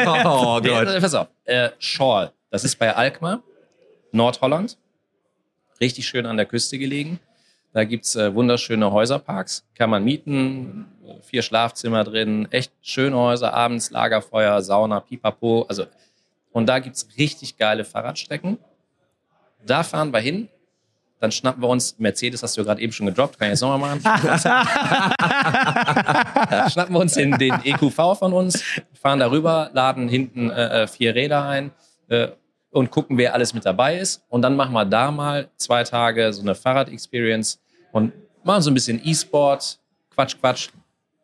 Ja, 0.62 0.84
Gott. 0.84 1.00
pass 1.00 1.14
auf. 1.14 1.28
Äh, 1.44 1.70
Schorl, 1.78 2.30
das 2.50 2.64
ist 2.64 2.76
bei 2.78 2.94
Alkmaar, 2.94 3.42
Nordholland. 4.12 4.76
Richtig 5.80 6.06
schön 6.06 6.26
an 6.26 6.36
der 6.36 6.44
Küste 6.46 6.78
gelegen. 6.78 7.18
Da 7.72 7.84
gibt's 7.84 8.14
äh, 8.14 8.34
wunderschöne 8.34 8.92
Häuserparks. 8.92 9.64
Kann 9.74 9.88
man 9.88 10.04
mieten. 10.04 10.86
Vier 11.22 11.40
Schlafzimmer 11.40 12.04
drin. 12.04 12.46
Echt 12.50 12.72
schöne 12.82 13.16
Häuser. 13.16 13.54
Abends 13.54 13.90
Lagerfeuer, 13.90 14.60
Sauna, 14.60 15.00
Pipapo. 15.00 15.62
Also, 15.66 15.86
und 16.52 16.66
da 16.66 16.78
gibt's 16.78 17.08
richtig 17.16 17.56
geile 17.56 17.84
Fahrradstrecken. 17.86 18.58
Da 19.64 19.82
fahren 19.82 20.12
wir 20.12 20.20
hin. 20.20 20.48
Dann 21.22 21.30
schnappen 21.30 21.62
wir 21.62 21.68
uns, 21.68 21.94
Mercedes 22.00 22.42
hast 22.42 22.56
du 22.56 22.62
ja 22.62 22.64
gerade 22.64 22.80
eben 22.82 22.92
schon 22.92 23.06
gedroppt, 23.06 23.38
kann 23.38 23.46
ich 23.46 23.52
jetzt 23.52 23.60
nochmal 23.60 23.94
machen. 23.96 24.02
schnappen 26.68 26.94
wir 26.94 26.98
uns 26.98 27.14
den, 27.14 27.38
den 27.38 27.54
EQV 27.64 28.18
von 28.18 28.32
uns, 28.32 28.64
fahren 29.00 29.20
darüber, 29.20 29.70
laden 29.72 30.08
hinten 30.08 30.50
äh, 30.50 30.82
äh, 30.82 30.86
vier 30.88 31.14
Räder 31.14 31.44
ein 31.46 31.70
äh, 32.08 32.26
und 32.70 32.90
gucken, 32.90 33.18
wer 33.18 33.34
alles 33.34 33.54
mit 33.54 33.64
dabei 33.64 33.98
ist. 33.98 34.24
Und 34.30 34.42
dann 34.42 34.56
machen 34.56 34.72
wir 34.72 34.84
da 34.84 35.12
mal 35.12 35.48
zwei 35.56 35.84
Tage 35.84 36.32
so 36.32 36.42
eine 36.42 36.56
Fahrrad-Experience 36.56 37.60
und 37.92 38.12
machen 38.42 38.62
so 38.62 38.70
ein 38.72 38.74
bisschen 38.74 39.00
E-Sport, 39.04 39.78
Quatsch, 40.14 40.34
Quatsch. 40.40 40.70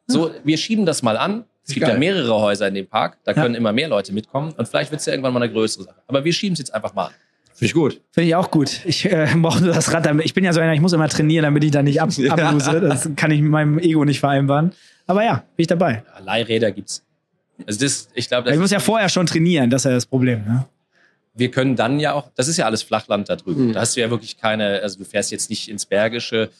So, 0.06 0.30
wir 0.44 0.56
schieben 0.58 0.86
das 0.86 1.02
mal 1.02 1.16
an. 1.16 1.44
Es 1.66 1.74
gibt 1.74 1.84
Geil. 1.86 1.94
ja 1.94 1.98
mehrere 1.98 2.40
Häuser 2.40 2.68
in 2.68 2.74
dem 2.74 2.86
Park, 2.86 3.18
da 3.24 3.32
Ja. 3.32 3.42
können 3.42 3.56
immer 3.56 3.72
mehr 3.72 3.88
Leute 3.88 4.12
mitkommen 4.12 4.52
und 4.56 4.68
vielleicht 4.68 4.92
wird 4.92 5.00
es 5.00 5.06
ja 5.06 5.12
irgendwann 5.12 5.34
mal 5.34 5.42
eine 5.42 5.52
größere 5.52 5.82
Sache. 5.84 5.96
Aber 6.06 6.24
wir 6.24 6.32
schieben 6.32 6.52
es 6.52 6.60
jetzt 6.60 6.72
einfach 6.72 6.94
mal 6.94 7.06
an. 7.06 7.12
Finde 7.58 7.66
ich 7.66 7.74
gut. 7.74 8.00
Finde 8.12 8.28
ich 8.28 8.34
auch 8.36 8.52
gut. 8.52 8.82
Ich 8.84 9.04
äh, 9.04 9.26
brauche 9.36 9.60
nur 9.64 9.74
das 9.74 9.92
Rad. 9.92 10.06
Damit. 10.06 10.24
Ich 10.24 10.32
bin 10.32 10.44
ja 10.44 10.52
so 10.52 10.60
einer, 10.60 10.72
ich 10.74 10.80
muss 10.80 10.92
immer 10.92 11.08
trainieren, 11.08 11.42
damit 11.42 11.64
ich 11.64 11.72
da 11.72 11.82
nicht 11.82 12.00
ab, 12.00 12.10
Ja. 12.16 12.32
ablose. 12.34 12.80
Das 12.80 13.10
kann 13.16 13.32
ich 13.32 13.40
mit 13.42 13.50
meinem 13.50 13.78
Ego 13.80 14.04
nicht 14.04 14.20
vereinbaren. 14.20 14.72
Aber 15.08 15.24
ja, 15.24 15.34
bin 15.56 15.62
ich 15.62 15.66
dabei. 15.66 16.04
Ja, 16.14 16.24
Leihräder 16.24 16.70
gibt's. 16.70 17.04
Also 17.66 17.80
das, 17.80 18.08
ich 18.14 18.28
glaube, 18.28 18.52
Ich 18.52 18.58
muss 18.58 18.70
ja 18.70 18.78
vorher 18.78 19.08
schon 19.08 19.26
trainieren, 19.26 19.70
das 19.70 19.80
ist 19.82 19.84
ja 19.86 19.90
das 19.92 20.06
Problem. 20.06 20.44
Ne? 20.44 20.66
wir 21.34 21.50
können 21.52 21.76
dann 21.76 22.00
ja 22.00 22.14
auch, 22.14 22.30
das 22.34 22.48
ist 22.48 22.56
ja 22.56 22.64
alles 22.66 22.82
Flachland 22.82 23.28
da 23.28 23.36
drüben. 23.36 23.68
Mhm. 23.68 23.72
Da 23.72 23.80
hast 23.80 23.96
du 23.96 24.00
ja 24.00 24.10
wirklich 24.10 24.38
keine, 24.38 24.80
also 24.82 24.98
du 24.98 25.04
fährst 25.04 25.30
jetzt 25.30 25.50
nicht 25.50 25.68
ins 25.68 25.86
Bergische. 25.86 26.50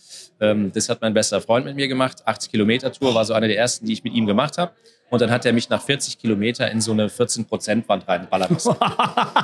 Ähm, 0.41 0.73
das 0.73 0.89
hat 0.89 1.01
mein 1.01 1.15
bester 1.15 1.41
Freund 1.41 1.67
mit 1.67 1.77
mir 1.77 1.89
gemacht. 1.89 2.27
80 2.27 2.51
Kilometer 2.51 2.93
Tour 2.93 3.15
war 3.15 3.25
so 3.25 3.35
eine 3.35 3.49
der 3.49 3.59
ersten, 3.59 3.87
die 3.87 3.93
ich 3.93 4.05
mit 4.05 4.15
ihm 4.15 4.27
gemacht 4.27 4.59
habe. 4.59 4.73
Und 5.11 5.23
dann 5.23 5.31
hat 5.31 5.47
er 5.47 5.53
mich 5.53 5.71
nach 5.71 5.83
40 5.83 6.19
Kilometer 6.19 6.71
in 6.71 6.81
so 6.81 6.93
eine 6.93 7.09
14%-Wand 7.09 8.07
reinballern 8.07 8.53
lassen. 8.53 8.77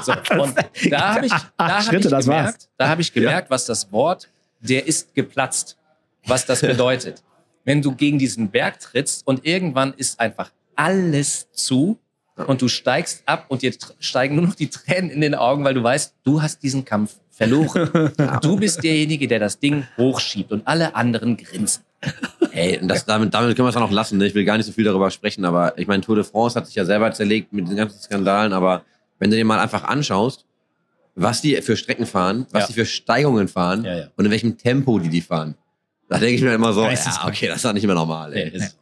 So, 0.03 0.13
und 0.43 0.55
da 0.91 1.15
habe 1.15 1.27
ich, 1.27 1.33
da 1.57 1.77
hab 1.77 1.83
Schritte, 1.85 2.09
ich 2.09 2.25
gemerkt, 2.25 2.69
da 2.77 2.89
habe 2.89 3.01
ich 3.01 3.13
gemerkt, 3.13 3.51
was 3.51 3.65
das 3.65 3.91
Wort, 3.91 4.29
der 4.61 4.87
ist 4.87 5.15
geplatzt, 5.15 5.79
was 6.27 6.45
das 6.45 6.61
bedeutet. 6.61 7.23
Wenn 7.65 7.81
du 7.81 7.95
gegen 7.95 8.19
diesen 8.19 8.51
Berg 8.51 8.79
trittst 8.79 9.27
und 9.27 9.47
irgendwann 9.47 9.95
ist 9.95 10.21
einfach 10.21 10.51
alles 10.77 11.51
zu 11.53 11.99
und 12.37 12.61
du 12.61 12.69
steigst 12.69 13.23
ab 13.27 13.47
und 13.49 13.63
dir 13.63 13.73
steigen 14.01 14.35
nur 14.35 14.47
noch 14.47 14.55
die 14.55 14.69
Tränen 14.69 15.11
in 15.11 15.23
den 15.23 15.35
Augen, 15.35 15.65
weil 15.65 15.75
du 15.75 15.83
weißt, 15.83 16.15
du 16.25 16.43
hast 16.43 16.63
diesen 16.63 16.85
Kampf 16.85 17.17
verloren. 17.35 18.11
Du 18.43 18.57
bist 18.57 18.83
derjenige, 18.83 19.27
der 19.29 19.39
das 19.41 19.59
Ding 19.59 19.87
hochschiebt 19.97 20.53
und 20.53 20.67
alle 20.67 20.95
anderen 20.95 21.37
grinsen. 21.37 21.83
Ey, 22.53 22.79
und 22.79 22.89
das, 22.89 23.05
damit, 23.07 23.33
damit 23.35 23.57
können 23.57 23.67
wir 23.67 23.71
es 23.71 23.77
auch 23.77 23.81
noch 23.81 23.91
lassen. 23.91 24.19
Ne? 24.19 24.27
Ich 24.27 24.35
will 24.35 24.45
gar 24.45 24.57
nicht 24.57 24.67
so 24.67 24.73
viel 24.73 24.85
darüber 24.85 25.11
sprechen, 25.11 25.45
aber 25.45 25.77
ich 25.79 25.87
meine, 25.87 26.03
Tour 26.03 26.17
de 26.17 26.25
France 26.25 26.57
hat 26.59 26.67
sich 26.67 26.75
ja 26.75 26.85
selber 26.85 27.11
zerlegt 27.13 27.53
mit 27.53 27.69
den 27.69 27.77
ganzen 27.77 27.99
Skandalen, 28.01 28.53
aber 28.53 28.83
wenn 29.19 29.31
du 29.31 29.37
dir 29.37 29.45
mal 29.45 29.59
einfach 29.59 29.85
anschaust, 29.85 30.45
was 31.15 31.41
die 31.41 31.55
für 31.63 31.77
Strecken 31.77 32.07
fahren, 32.07 32.47
was 32.51 32.63
Ja. 32.65 32.67
die 32.69 32.73
für 32.75 32.87
Steigungen 32.87 33.49
fahren 33.49 33.85
Ja, 33.85 33.97
ja. 33.99 34.05
und 34.17 34.25
in 34.27 34.31
welchem 34.31 34.59
Tempo 34.59 34.99
die 34.99 35.09
die 35.09 35.21
fahren, 35.23 35.55
da 36.09 36.19
denke 36.19 36.35
ich 36.35 36.43
mir 36.43 36.53
immer 36.55 36.73
so, 36.73 36.83
ja, 36.85 36.91
okay, 37.27 37.47
das 37.47 37.57
ist 37.57 37.65
doch 37.65 37.73
nicht 37.73 37.87
mehr 37.87 37.95
normal. 37.95 38.31
Nee, 38.31 38.43
Ey. 38.43 38.51
ist- 38.51 38.77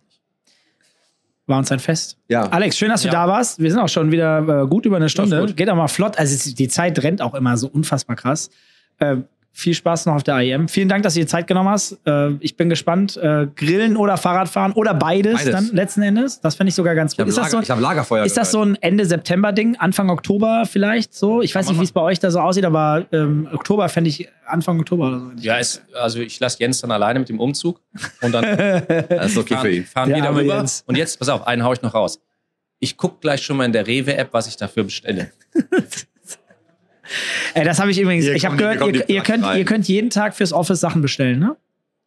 War 1.46 1.58
uns 1.58 1.72
ein 1.72 1.80
Fest. 1.80 2.18
Ja. 2.28 2.42
Alex, 2.44 2.78
schön, 2.78 2.88
dass 2.88 3.02
du 3.02 3.08
Ja. 3.08 3.12
da 3.14 3.28
warst. 3.28 3.58
Wir 3.58 3.70
sind 3.70 3.80
auch 3.80 3.88
schon 3.88 4.12
wieder 4.12 4.62
äh, 4.62 4.66
gut 4.66 4.86
über 4.86 4.96
eine 4.96 5.08
Stunde. 5.08 5.52
Geht 5.54 5.68
auch 5.68 5.76
mal 5.76 5.88
flott. 5.88 6.16
Also 6.18 6.34
es- 6.34 6.54
die 6.54 6.68
Zeit 6.68 7.02
rennt 7.02 7.20
auch 7.20 7.34
immer 7.34 7.56
so 7.56 7.66
unfassbar 7.68 8.14
krass. 8.16 8.48
Äh, 8.98 9.16
viel 9.54 9.74
Spaß 9.74 10.06
noch 10.06 10.14
auf 10.14 10.22
der 10.22 10.38
IM. 10.38 10.66
Vielen 10.66 10.88
Dank, 10.88 11.02
dass 11.02 11.12
du 11.14 11.20
dir 11.20 11.26
Zeit 11.26 11.46
genommen 11.46 11.68
hast. 11.68 11.98
Äh, 12.06 12.30
ich 12.40 12.56
bin 12.56 12.70
gespannt. 12.70 13.16
Äh, 13.18 13.48
Grillen 13.54 13.96
oder 13.98 14.16
Fahrradfahren 14.16 14.72
oder 14.72 14.94
beides, 14.94 15.34
Beides. 15.44 15.50
dann 15.52 15.66
letzten 15.76 16.00
Endes. 16.02 16.40
Das 16.40 16.54
fände 16.54 16.70
ich 16.70 16.74
sogar 16.74 16.94
ganz 16.94 17.12
Ich 17.12 17.16
gut. 17.18 17.22
habe 17.22 17.28
Ist 17.30 17.36
das 17.36 17.44
Lager, 17.46 17.56
so, 17.58 17.62
ich 17.62 17.70
hab 17.70 17.80
Lagerfeuer. 17.80 18.24
ist 18.24 18.36
das 18.36 18.50
so 18.50 18.62
ein 18.62 18.76
Ende 18.80 19.04
September-Ding? 19.04 19.76
Anfang 19.76 20.08
Oktober 20.08 20.64
vielleicht 20.66 21.12
so? 21.14 21.42
Ich 21.42 21.54
weiß 21.54 21.68
nicht, 21.68 21.78
wie 21.78 21.84
es 21.84 21.92
bei 21.92 22.00
euch 22.00 22.18
da 22.18 22.30
so 22.30 22.40
aussieht, 22.40 22.64
aber 22.64 23.04
ähm, 23.12 23.46
Oktober 23.52 23.88
fände 23.90 24.08
ich 24.08 24.26
Anfang 24.46 24.80
Oktober 24.80 25.08
oder 25.08 25.18
so. 25.18 25.30
Ja, 25.38 25.56
ist, 25.56 25.82
also 25.94 26.20
ich 26.20 26.40
lasse 26.40 26.56
Jens 26.60 26.80
dann 26.80 26.90
alleine 26.90 27.18
mit 27.18 27.28
dem 27.28 27.38
Umzug 27.38 27.80
und 28.22 28.32
dann 28.32 28.42
das 29.08 29.32
ist 29.32 29.36
okay 29.38 29.54
für 29.54 29.60
fahren, 29.60 29.72
ihn. 29.72 29.84
fahren 29.84 30.08
Der 30.08 30.16
wir 30.18 30.24
arme 30.24 30.38
darüber. 30.38 30.56
Jens. 30.56 30.82
Und 30.86 30.96
jetzt, 30.96 31.18
pass 31.18 31.28
auf, 31.28 31.46
einen 31.46 31.62
hau 31.62 31.72
ich 31.74 31.82
noch 31.82 31.92
raus. 31.94 32.20
Ich 32.78 32.96
gucke 32.96 33.18
gleich 33.20 33.42
schon 33.42 33.58
mal 33.58 33.64
in 33.66 33.72
der 33.72 33.86
Rewe-App, 33.86 34.30
was 34.32 34.48
ich 34.48 34.56
dafür 34.56 34.84
bestelle. 34.84 35.30
Ey, 37.54 37.64
das 37.64 37.78
habe 37.80 37.90
ich 37.90 37.98
übrigens. 37.98 38.24
Hier 38.24 38.34
ich 38.34 38.44
habe 38.44 38.56
gehört, 38.56 38.80
ihr, 38.86 39.08
ihr, 39.08 39.22
könnt, 39.22 39.44
rein. 39.44 39.58
ihr 39.58 39.64
könnt 39.64 39.88
jeden 39.88 40.10
Tag 40.10 40.34
fürs 40.34 40.52
Office 40.52 40.80
Sachen 40.80 41.02
bestellen, 41.02 41.38
ne? 41.38 41.56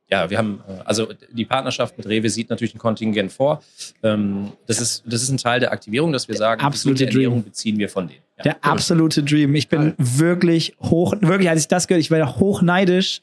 Ja, 0.09 0.29
wir 0.29 0.37
haben, 0.37 0.61
äh, 0.67 0.81
also 0.85 1.07
die 1.31 1.45
Partnerschaft 1.45 1.97
mit 1.97 2.07
Rewe 2.07 2.29
sieht 2.29 2.49
natürlich 2.49 2.75
ein 2.75 2.79
Kontingent 2.79 3.31
vor. 3.31 3.63
Ähm, 4.03 4.51
Das 4.67 4.79
ist, 4.79 5.03
das 5.05 5.23
ist 5.23 5.29
ein 5.29 5.37
Teil 5.37 5.59
der 5.59 5.71
Aktivierung, 5.71 6.11
dass 6.11 6.27
wir 6.27 6.35
sagen, 6.35 6.61
absolute 6.61 7.07
Ernährung 7.07 7.37
Dream. 7.37 7.43
beziehen 7.45 7.77
wir 7.79 7.89
von 7.89 8.07
denen. 8.07 8.19
Ja. 8.37 8.43
Der 8.43 8.57
absolute 8.65 9.23
Dream. 9.23 9.55
Ich 9.55 9.67
bin 9.67 9.93
wirklich 9.97 10.75
hoch, 10.79 11.15
wirklich, 11.21 11.49
als 11.49 11.61
ich 11.61 11.67
das 11.67 11.87
gehört, 11.87 12.01
ich 12.01 12.11
war 12.11 12.37
hochneidisch, 12.39 13.21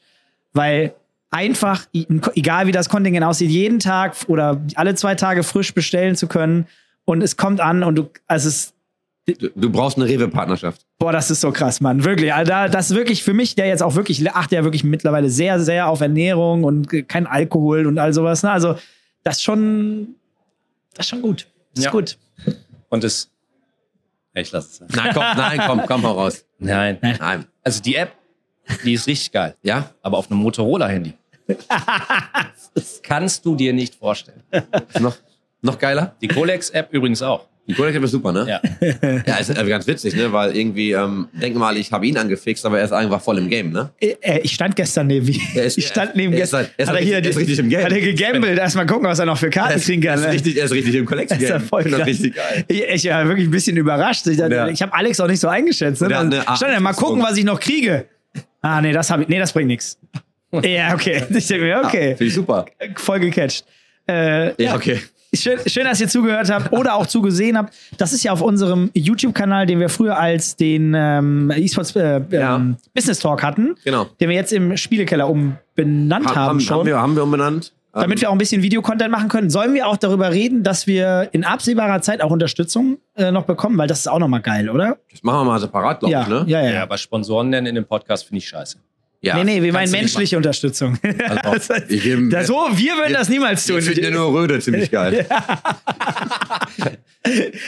weil 0.51 0.93
einfach, 1.31 1.85
egal 1.93 2.67
wie 2.67 2.71
das 2.71 2.89
Kontingent 2.89 3.25
aussieht, 3.25 3.49
jeden 3.49 3.79
Tag 3.79 4.15
oder 4.27 4.61
alle 4.75 4.93
zwei 4.95 5.15
Tage 5.15 5.43
frisch 5.43 5.73
bestellen 5.73 6.15
zu 6.15 6.27
können 6.27 6.67
und 7.05 7.21
es 7.23 7.37
kommt 7.37 7.61
an 7.61 7.83
und 7.83 7.95
du, 7.95 8.09
also 8.27 8.49
es, 8.49 8.72
Du, 9.25 9.49
du 9.55 9.69
brauchst 9.69 9.97
eine 9.97 10.05
Rewe-Partnerschaft. 10.07 10.81
boah, 10.99 11.13
das 11.13 11.31
ist 11.31 11.39
so 11.39 11.51
krass, 11.53 11.79
Mann. 11.79 12.03
Wirklich. 12.03 12.33
Also 12.33 12.49
da, 12.49 12.67
das 12.67 12.89
ist 12.91 12.95
wirklich 12.97 13.23
für 13.23 13.33
mich, 13.33 13.55
der 13.55 13.67
jetzt 13.67 13.81
auch 13.81 13.95
wirklich, 13.95 14.29
achte 14.31 14.55
ja 14.55 14.63
wirklich 14.65 14.83
mittlerweile 14.83 15.29
sehr, 15.29 15.61
sehr 15.61 15.87
auf 15.87 16.01
Ernährung 16.01 16.65
und 16.65 16.89
kein 17.07 17.25
Alkohol 17.25 17.85
und 17.87 17.97
all 17.99 18.13
sowas. 18.13 18.43
Ne? 18.43 18.51
Also, 18.51 18.75
das 19.23 19.37
ist 19.37 19.43
schon, 19.43 20.15
das 20.93 21.05
ist 21.05 21.09
schon 21.11 21.21
gut. 21.21 21.47
Das 21.73 21.79
ist 21.79 21.85
Ja. 21.85 21.91
gut. 21.91 22.17
Und 22.89 23.03
das, 23.05 23.29
Ja, 24.35 24.41
ich 24.41 24.51
lasse 24.51 24.67
es. 24.67 24.77
sein. 24.77 24.87
Nein, 24.93 25.11
komm, 25.13 25.23
nein, 25.37 25.61
komm, 25.67 25.81
komm, 25.87 26.03
hau 26.03 26.11
raus. 26.19 26.43
Nein. 26.59 26.97
Nein. 27.01 27.45
Also 27.63 27.81
die 27.81 27.95
App, 27.95 28.11
die 28.83 28.93
ist 28.93 29.07
richtig 29.07 29.31
geil. 29.31 29.55
Ja? 29.63 29.91
Aber 30.01 30.17
auf 30.17 30.29
einem 30.29 30.41
Motorola-Handy. 30.41 31.13
das 32.73 33.01
kannst 33.03 33.45
du 33.45 33.55
dir 33.55 33.71
nicht 33.73 33.95
vorstellen. 33.95 34.43
Ist 34.89 34.99
noch, 34.99 35.15
noch 35.63 35.79
geiler? 35.79 36.15
Die 36.21 36.27
Colex-App 36.27 36.89
übrigens 36.91 37.21
auch. 37.21 37.47
Die 37.65 37.73
Kollege 37.73 37.97
ist 37.99 38.11
super, 38.11 38.33
ne? 38.33 38.45
Ja. 38.45 38.61
Ja, 39.25 39.35
ist 39.37 39.49
äh, 39.57 39.65
ganz 39.69 39.87
witzig, 39.87 40.13
ne? 40.15 40.33
Weil 40.33 40.53
irgendwie, 40.53 40.91
ähm, 40.91 41.29
denk 41.31 41.55
mal, 41.55 41.77
ich 41.77 41.89
habe 41.93 42.05
ihn 42.05 42.17
angefixt, 42.17 42.65
aber 42.65 42.79
er 42.79 42.83
ist 42.83 42.91
einfach 42.91 43.21
voll 43.21 43.37
im 43.37 43.49
Game, 43.49 43.71
ne? 43.71 43.89
Äh, 44.01 44.15
äh, 44.19 44.39
Ich 44.43 44.51
stand 44.51 44.75
gestern 44.75 45.07
neben 45.07 45.25
ihm. 45.29 45.39
Er 45.55 45.63
ist- 45.63 45.77
Ich 45.77 45.87
stand 45.87 46.13
neben 46.17 46.33
er 46.33 46.39
ist 46.43 46.51
gestern. 46.51 46.57
halt- 46.59 46.71
er 46.75 46.83
ist 46.83 46.89
Hat 46.89 46.95
er 46.97 47.23
er 47.23 47.25
ist 47.29 47.37
richtig 47.39 47.59
im 47.59 47.69
Game. 47.69 47.85
Hat 47.85 47.91
er 47.93 48.01
gegambelt. 48.01 48.59
Erstmal 48.59 48.85
gucken, 48.85 49.07
was 49.07 49.17
er 49.19 49.25
noch 49.27 49.37
für 49.37 49.49
Karten 49.49 49.71
Er 49.71 49.75
ist, 49.77 49.85
kriegen 49.85 50.03
er 50.03 50.15
kann. 50.15 50.23
ist 50.25 50.33
richtig, 50.33 50.57
er 50.57 50.65
ist 50.65 50.71
richtig 50.73 50.95
im 50.95 51.05
Das 51.05 51.21
ist 51.39 51.41
ja 51.41 51.57
Game. 51.57 51.67
voll 51.67 51.83
Das 51.85 52.05
richtig 52.05 52.35
geil. 52.35 52.65
Ich, 52.67 52.81
ich 52.83 53.05
war 53.09 53.25
wirklich 53.29 53.47
ein 53.47 53.51
bisschen 53.51 53.77
überrascht. 53.77 54.27
Ich, 54.27 54.37
Ja. 54.39 54.67
ich 54.67 54.81
habe 54.81 54.93
Alex 54.93 55.21
auch 55.21 55.27
nicht 55.27 55.39
so 55.39 55.47
eingeschätzt. 55.47 56.01
Ne? 56.01 56.07
Er 56.07 56.09
Dann 56.09 56.33
eine 56.33 56.41
stand 56.57 56.73
er, 56.73 56.81
mal 56.81 56.91
gucken, 56.91 57.23
was 57.23 57.37
ich 57.37 57.45
noch 57.45 57.61
kriege. 57.61 58.07
Ah, 58.61 58.81
nee, 58.81 58.91
das, 58.91 59.09
hab 59.09 59.21
ich, 59.21 59.29
nee, 59.29 59.39
das 59.39 59.53
bringt 59.53 59.67
nichts. 59.67 59.97
Ja, 60.65 60.93
okay. 60.93 61.23
Ich 61.29 61.47
denke 61.47 61.63
mir, 61.63 61.81
okay. 61.83 62.09
Finde 62.09 62.25
ich 62.25 62.33
super. 62.33 62.65
Voll 62.97 63.21
gecatcht. 63.21 63.63
Äh, 64.07 64.61
Ja, 64.61 64.75
okay. 64.75 64.99
Schön, 65.35 65.57
schön, 65.65 65.85
dass 65.85 65.99
ihr 65.99 66.07
zugehört 66.07 66.49
habt 66.51 66.71
oder 66.71 66.93
auch 66.95 67.07
zugesehen 67.07 67.57
habt. 67.57 67.73
Das 67.97 68.13
ist 68.13 68.23
ja 68.23 68.31
auf 68.33 68.41
unserem 68.41 68.91
YouTube-Kanal, 68.93 69.65
den 69.65 69.79
wir 69.79 69.89
früher 69.89 70.17
als 70.17 70.55
den 70.55 70.93
ähm, 70.95 71.49
eSports 71.49 71.95
äh, 71.95 72.21
Ja. 72.29 72.55
ähm, 72.57 72.77
Business 72.93 73.19
Talk 73.19 73.41
hatten, 73.41 73.75
Genau. 73.83 74.05
den 74.19 74.29
wir 74.29 74.35
jetzt 74.35 74.53
im 74.53 74.77
Spielekeller 74.77 75.27
umbenannt 75.27 76.27
Ha- 76.27 76.35
haben, 76.35 76.47
haben, 76.49 76.59
schon. 76.59 76.77
haben, 76.79 76.85
wir, 76.85 76.99
haben 76.99 77.15
wir 77.15 77.23
umbenannt. 77.23 77.73
damit 77.93 78.21
wir 78.21 78.29
auch 78.29 78.33
ein 78.33 78.37
bisschen 78.37 78.61
Videocontent 78.61 79.11
machen 79.11 79.27
können. 79.27 79.49
Sollen 79.49 79.73
wir 79.73 79.87
auch 79.87 79.97
darüber 79.97 80.31
reden, 80.31 80.61
dass 80.63 80.85
wir 80.87 81.29
in 81.31 81.43
absehbarer 81.43 82.01
Zeit 82.01 82.21
auch 82.21 82.29
Unterstützung 82.31 82.97
äh, 83.15 83.31
noch 83.31 83.45
bekommen? 83.45 83.77
Weil 83.77 83.87
das 83.87 83.99
ist 83.99 84.07
auch 84.07 84.19
nochmal 84.19 84.41
geil, 84.41 84.69
oder? 84.69 84.97
Das 85.11 85.23
machen 85.23 85.39
wir 85.41 85.45
mal 85.45 85.59
separat, 85.59 85.99
glaube 85.99 86.11
Ja, 86.11 86.21
ich, 86.21 86.27
ne? 86.27 86.43
ja, 86.47 86.61
ja. 86.61 86.71
Ja, 86.73 86.83
aber 86.83 86.97
Sponsoren 86.97 87.49
nennen 87.49 87.67
in 87.67 87.75
dem 87.75 87.85
Podcast 87.85 88.25
finde 88.25 88.37
ich 88.39 88.47
scheiße. 88.47 88.77
Ja. 89.23 89.37
nee, 89.37 89.45
nee, 89.45 89.61
wir 89.63 89.71
meinen 89.71 89.89
menschliche 89.89 90.35
Unterstützung. 90.35 90.97
Also, 91.43 91.75
ich 91.87 92.03
gebe, 92.03 92.27
das, 92.27 92.47
so, 92.47 92.55
wir 92.73 92.93
würden 92.97 93.13
das 93.13 93.29
niemals 93.29 93.65
tun. 93.65 93.79
ich 93.79 93.85
finde 93.85 94.11
nur 94.11 94.33
Röde 94.33 94.59
ziemlich 94.59 94.91
geil. 94.91 95.25
ja, 95.29 96.91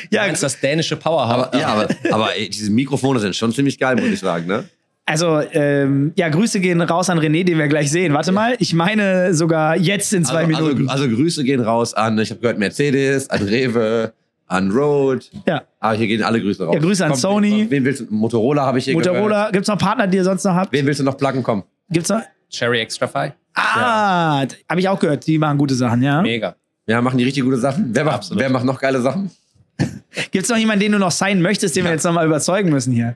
Du 0.10 0.18
meinst 0.18 0.44
das 0.44 0.60
dänische 0.60 0.98
Powerhouse. 0.98 1.48
Aber, 1.48 1.58
ja, 1.58 1.68
aber, 1.68 1.88
aber 2.12 2.36
ey, 2.36 2.50
diese 2.50 2.70
Mikrofone 2.72 3.22
sind 3.22 3.38
schon 3.38 3.54
ziemlich 3.54 3.80
geil, 3.80 3.96
muss 3.96 4.10
ich 4.10 4.20
sagen, 4.20 4.48
ne? 4.48 4.66
also, 5.06 5.42
ähm, 5.54 6.14
ja, 6.16 6.30
Grüße 6.30 6.60
gehen 6.60 6.82
raus 6.82 7.10
an 7.10 7.20
René, 7.20 7.44
den 7.44 7.58
wir 7.58 7.68
gleich 7.68 7.92
sehen. 7.92 8.14
Warte 8.14 8.32
mal, 8.32 8.56
ich 8.60 8.74
meine 8.74 9.34
sogar 9.34 9.78
jetzt 9.78 10.14
in 10.14 10.26
zwei 10.26 10.46
also, 10.46 10.48
Minuten. 10.48 10.90
Also, 10.90 11.06
also 11.06 11.16
Grüße 11.16 11.44
gehen 11.44 11.62
raus 11.62 11.94
an, 11.94 12.18
ich 12.18 12.32
habe 12.32 12.42
gehört, 12.42 12.58
Mercedes, 12.58 13.30
an 13.30 13.44
Rewe, 13.44 14.14
an 14.48 14.72
Road. 14.72 15.30
ja. 15.48 15.64
Aber 15.80 15.96
hier 15.96 16.08
gehen 16.08 16.24
alle 16.24 16.40
Grüße 16.42 16.66
raus. 16.66 16.74
Ja, 16.76 16.82
Grüße 16.82 17.04
an 17.06 17.12
Komm, 17.12 17.20
Sony. 17.20 17.66
Wen 17.70 17.84
willst 17.86 18.02
du? 18.02 18.06
Motorola 18.10 18.66
habe 18.66 18.78
ich 18.80 18.86
hier 18.86 18.94
gehört. 18.96 19.14
Motorola, 19.16 19.52
gibt's 19.52 19.68
noch 19.68 19.78
Partner, 19.78 20.08
die 20.08 20.18
ihr 20.18 20.24
sonst 20.24 20.44
noch 20.44 20.54
habt? 20.56 20.72
Wen 20.72 20.86
willst 20.86 21.00
du 21.00 21.04
noch 21.04 21.18
pluggen? 21.18 21.44
Komm. 21.44 21.64
Gibt's 21.90 22.10
noch? 22.10 22.22
Cherry 22.50 22.80
Extra 22.80 23.08
Fi. 23.08 23.32
Ah, 23.56 24.46
habe 24.70 24.80
ich 24.80 24.88
auch 24.90 25.00
gehört, 25.00 25.26
die 25.28 25.38
machen 25.38 25.58
gute 25.58 25.76
Sachen, 25.76 26.02
ja. 26.04 26.22
Mega. 26.22 26.56
Ja, 26.88 27.02
machen 27.02 27.18
die 27.18 27.24
richtig 27.24 27.44
gute 27.44 27.58
Sachen. 27.58 27.90
Wer 27.94 28.04
macht, 28.04 28.30
wer 28.34 28.50
macht 28.50 28.66
noch 28.66 28.80
geile 28.80 29.02
Sachen? 29.02 29.32
Gibt's 30.32 30.50
noch 30.50 30.58
jemanden, 30.58 30.82
den 30.82 30.92
du 30.92 31.00
noch 31.00 31.12
sein 31.12 31.42
möchtest, 31.42 31.76
den 31.76 31.84
wir 31.84 31.92
jetzt 31.92 32.04
noch 32.04 32.14
mal 32.14 32.26
überzeugen 32.26 32.70
müssen 32.70 32.94
hier? 32.94 33.16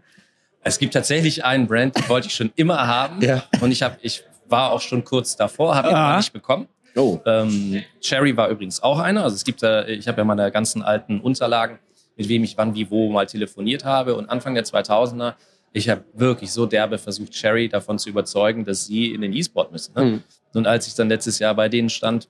Es 0.64 0.80
gibt 0.80 0.94
tatsächlich 0.94 1.46
einen 1.46 1.68
Brand, 1.68 1.98
den 1.98 2.10
wollte 2.10 2.28
ich 2.28 2.34
schon 2.34 2.52
immer 2.56 2.86
haben. 2.88 3.22
Ja. 3.22 3.44
Und 3.62 3.72
ich, 3.72 3.82
hab, 3.84 3.98
ich 4.02 4.24
war 4.50 4.72
auch 4.72 4.82
schon 4.82 5.04
kurz 5.06 5.36
davor, 5.36 5.76
habe 5.76 5.90
ihn 5.90 5.96
Ah. 5.96 6.08
aber 6.10 6.18
nicht 6.18 6.34
bekommen. 6.34 6.68
Oh. 7.00 7.20
Ähm, 7.26 7.84
Cherry 8.02 8.36
war 8.36 8.50
übrigens 8.50 8.84
auch 8.84 9.00
einer. 9.00 9.24
Also 9.24 9.36
es 9.36 9.44
gibt 9.44 9.64
da, 9.64 9.88
ich 9.88 10.08
habe 10.08 10.20
ja 10.20 10.26
meine 10.26 10.52
ganzen 10.52 10.82
alten 10.84 11.20
Unterlagen, 11.20 11.80
mit 12.16 12.28
wem 12.28 12.44
ich 12.44 12.58
wann, 12.58 12.76
wie, 12.76 12.90
wo 12.92 13.10
mal 13.10 13.26
telefoniert 13.26 13.86
habe. 13.86 14.16
Und 14.16 14.30
Anfang 14.30 14.54
der 14.54 14.66
2000er, 14.66 15.36
ich 15.72 15.90
habe 15.90 16.04
wirklich 16.14 16.52
so 16.52 16.66
derbe 16.66 16.98
versucht, 16.98 17.32
Cherry 17.32 17.70
davon 17.70 17.98
zu 17.98 18.10
überzeugen, 18.10 18.66
dass 18.66 18.86
sie 18.86 19.14
in 19.14 19.22
den 19.22 19.34
E-Sport 19.34 19.72
müssen. 19.72 19.94
Ne? 19.96 20.04
Mhm. 20.04 20.24
Und 20.54 20.68
als 20.68 20.88
ich 20.88 20.96
dann 20.96 21.10
letztes 21.10 21.40
Jahr 21.40 21.56
bei 21.56 21.70
denen 21.70 21.90
stand 21.90 22.28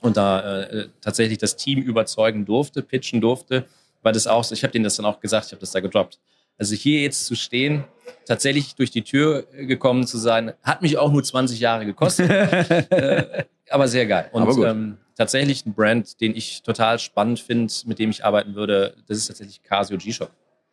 und 0.00 0.16
da 0.16 0.62
äh, 0.62 0.88
tatsächlich 1.00 1.38
das 1.38 1.56
Team 1.56 1.82
überzeugen 1.82 2.46
durfte, 2.46 2.82
pitchen 2.82 3.20
durfte, 3.20 3.66
war 4.02 4.12
das 4.12 4.26
auch 4.26 4.44
so, 4.44 4.54
ich 4.54 4.62
habe 4.62 4.72
denen 4.72 4.84
das 4.84 4.96
dann 4.96 5.06
auch 5.06 5.20
gesagt, 5.20 5.46
ich 5.46 5.52
habe 5.52 5.60
das 5.60 5.72
da 5.72 5.80
gedroppt. 5.80 6.18
Also 6.58 6.74
hier 6.74 7.00
jetzt 7.02 7.26
zu 7.26 7.34
stehen, 7.36 7.84
tatsächlich 8.26 8.74
durch 8.74 8.90
die 8.90 9.02
Tür 9.02 9.44
gekommen 9.52 10.06
zu 10.06 10.18
sein, 10.18 10.52
hat 10.62 10.82
mich 10.82 10.98
auch 10.98 11.12
nur 11.12 11.22
20 11.22 11.60
Jahre 11.60 11.86
gekostet. 11.86 12.28
äh, 12.90 13.44
aber 13.70 13.86
sehr 13.88 14.06
geil. 14.06 14.28
Und 14.32 14.64
ähm, 14.64 14.96
tatsächlich 15.16 15.64
ein 15.66 15.74
Brand, 15.74 16.20
den 16.20 16.34
ich 16.34 16.62
total 16.62 16.98
spannend 16.98 17.40
finde, 17.40 17.72
mit 17.86 17.98
dem 17.98 18.10
ich 18.10 18.24
arbeiten 18.24 18.54
würde, 18.54 18.94
das 19.06 19.18
ist 19.18 19.26
tatsächlich 19.28 19.62
Casio 19.62 19.96
G-Shock. 19.96 20.30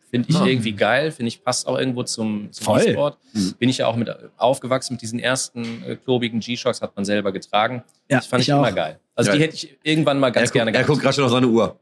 Finde 0.09 0.29
ich 0.29 0.35
Ah. 0.37 0.45
irgendwie 0.45 0.71
geil, 0.71 1.11
finde 1.11 1.27
ich 1.27 1.43
passt 1.43 1.67
auch 1.67 1.77
irgendwo 1.77 2.03
zum, 2.03 2.51
zum. 2.51 2.77
E-Sport. 2.77 3.17
Mhm. 3.33 3.53
Bin 3.59 3.69
ich 3.69 3.79
ja 3.79 3.87
auch 3.87 3.95
mit 3.95 4.09
aufgewachsen 4.37 4.93
mit 4.93 5.01
diesen 5.01 5.19
ersten 5.19 5.83
äh, 5.83 5.95
klobigen 5.97 6.39
G-Shocks, 6.39 6.81
hat 6.81 6.95
man 6.95 7.03
selber 7.05 7.31
getragen. 7.31 7.83
Ja, 8.09 8.17
das 8.17 8.27
fand 8.27 8.41
ich, 8.43 8.47
ich 8.49 8.53
immer 8.53 8.71
geil. 8.71 8.99
Also 9.15 9.31
Ja. 9.31 9.35
die 9.37 9.43
hätte 9.43 9.55
ich 9.55 9.77
irgendwann 9.83 10.19
mal 10.19 10.31
ganz 10.31 10.49
er 10.51 10.53
gerne 10.53 10.71
guckt, 10.71 10.81
er 10.83 10.87
guckt 10.87 11.01
gerade 11.01 11.15
schon 11.15 11.25
auf 11.25 11.31
seine 11.31 11.47
Uhr. 11.47 11.77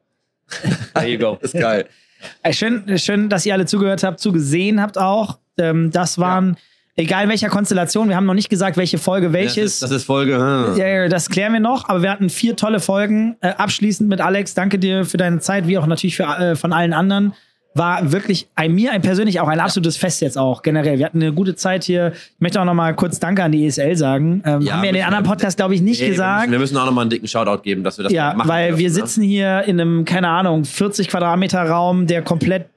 There 0.93 1.07
you 1.07 1.19
go. 1.19 1.37
ist 1.41 1.53
geil. 1.53 1.87
Ey, 2.41 2.53
schön, 2.53 2.97
schön, 2.97 3.29
dass 3.29 3.45
ihr 3.45 3.53
alle 3.53 3.65
zugehört 3.65 4.03
habt, 4.03 4.19
zugesehen 4.19 4.81
habt 4.81 4.97
auch. 4.97 5.39
Ähm, 5.57 5.91
das 5.91 6.17
waren, 6.17 6.57
egal 6.95 7.23
in 7.23 7.29
welcher 7.29 7.49
Konstellation, 7.49 8.09
wir 8.09 8.15
haben 8.15 8.25
noch 8.25 8.33
nicht 8.33 8.49
gesagt, 8.49 8.77
welche 8.77 8.97
Folge 8.97 9.27
Das 9.27 9.33
welches. 9.33 9.73
ist, 9.73 9.83
das 9.83 9.91
ist 9.91 10.03
Folge. 10.05 10.35
hm. 10.35 10.77
Ja, 10.77 10.87
ja, 10.87 11.07
das 11.09 11.29
klären 11.29 11.53
wir 11.53 11.59
noch, 11.59 11.89
aber 11.89 12.01
wir 12.01 12.11
hatten 12.11 12.29
vier 12.29 12.55
tolle 12.55 12.79
Folgen. 12.79 13.35
Äh, 13.41 13.49
abschließend 13.49 14.09
mit 14.09 14.21
Alex, 14.21 14.53
danke 14.53 14.79
dir 14.79 15.05
für 15.05 15.17
deine 15.17 15.39
Zeit, 15.39 15.67
wie 15.67 15.77
auch 15.77 15.85
natürlich 15.85 16.15
für, 16.15 16.23
äh, 16.23 16.55
von 16.55 16.73
allen 16.73 16.93
anderen. 16.93 17.33
War 17.75 18.11
wirklich 18.11 18.47
ein, 18.55 18.73
mir 18.73 18.91
ein 18.91 19.01
persönlich 19.01 19.39
auch 19.39 19.47
ein 19.47 19.59
absolutes 19.59 19.97
Fest 19.97 20.21
jetzt 20.21 20.37
auch 20.37 20.61
generell. 20.61 20.99
Wir 20.99 21.05
hatten 21.05 21.21
eine 21.21 21.33
gute 21.33 21.55
Zeit 21.55 21.83
hier. 21.83 22.11
Ich 22.13 22.39
möchte 22.39 22.61
auch 22.61 22.65
noch 22.65 22.75
mal 22.75 22.93
kurz 22.95 23.19
Danke 23.19 23.43
an 23.43 23.51
die 23.51 23.65
ESL 23.65 23.95
sagen. 23.95 24.43
Ähm, 24.45 24.61
Ja, 24.61 24.73
haben 24.73 24.83
wir 24.83 24.89
in 24.89 24.95
den 24.95 25.03
anderen 25.05 25.25
wir- 25.25 25.29
Podcast, 25.31 25.57
glaube 25.57 25.73
ich, 25.73 25.81
nicht 25.81 25.99
Nee, 25.99 26.05
wir 26.07 26.11
gesagt. 26.11 26.41
müssen- 26.41 26.51
Wir 26.51 26.59
müssen 26.59 26.77
auch 26.77 26.85
nochmal 26.85 27.01
einen 27.03 27.09
dicken 27.09 27.27
Shoutout 27.27 27.63
geben, 27.63 27.83
dass 27.83 27.97
wir 27.97 28.03
das 28.03 28.13
Ja, 28.13 28.33
machen 28.35 28.47
weil 28.47 28.67
dürfen, 28.69 28.79
wir 28.79 28.89
ne? 28.89 28.93
sitzen 28.93 29.23
hier 29.23 29.63
in 29.63 29.81
einem, 29.81 30.05
keine 30.05 30.27
Ahnung, 30.27 30.65
40 30.65 31.07
Quadratmeter 31.07 31.63
Raum, 31.63 32.05
der 32.05 32.21
komplett 32.21 32.67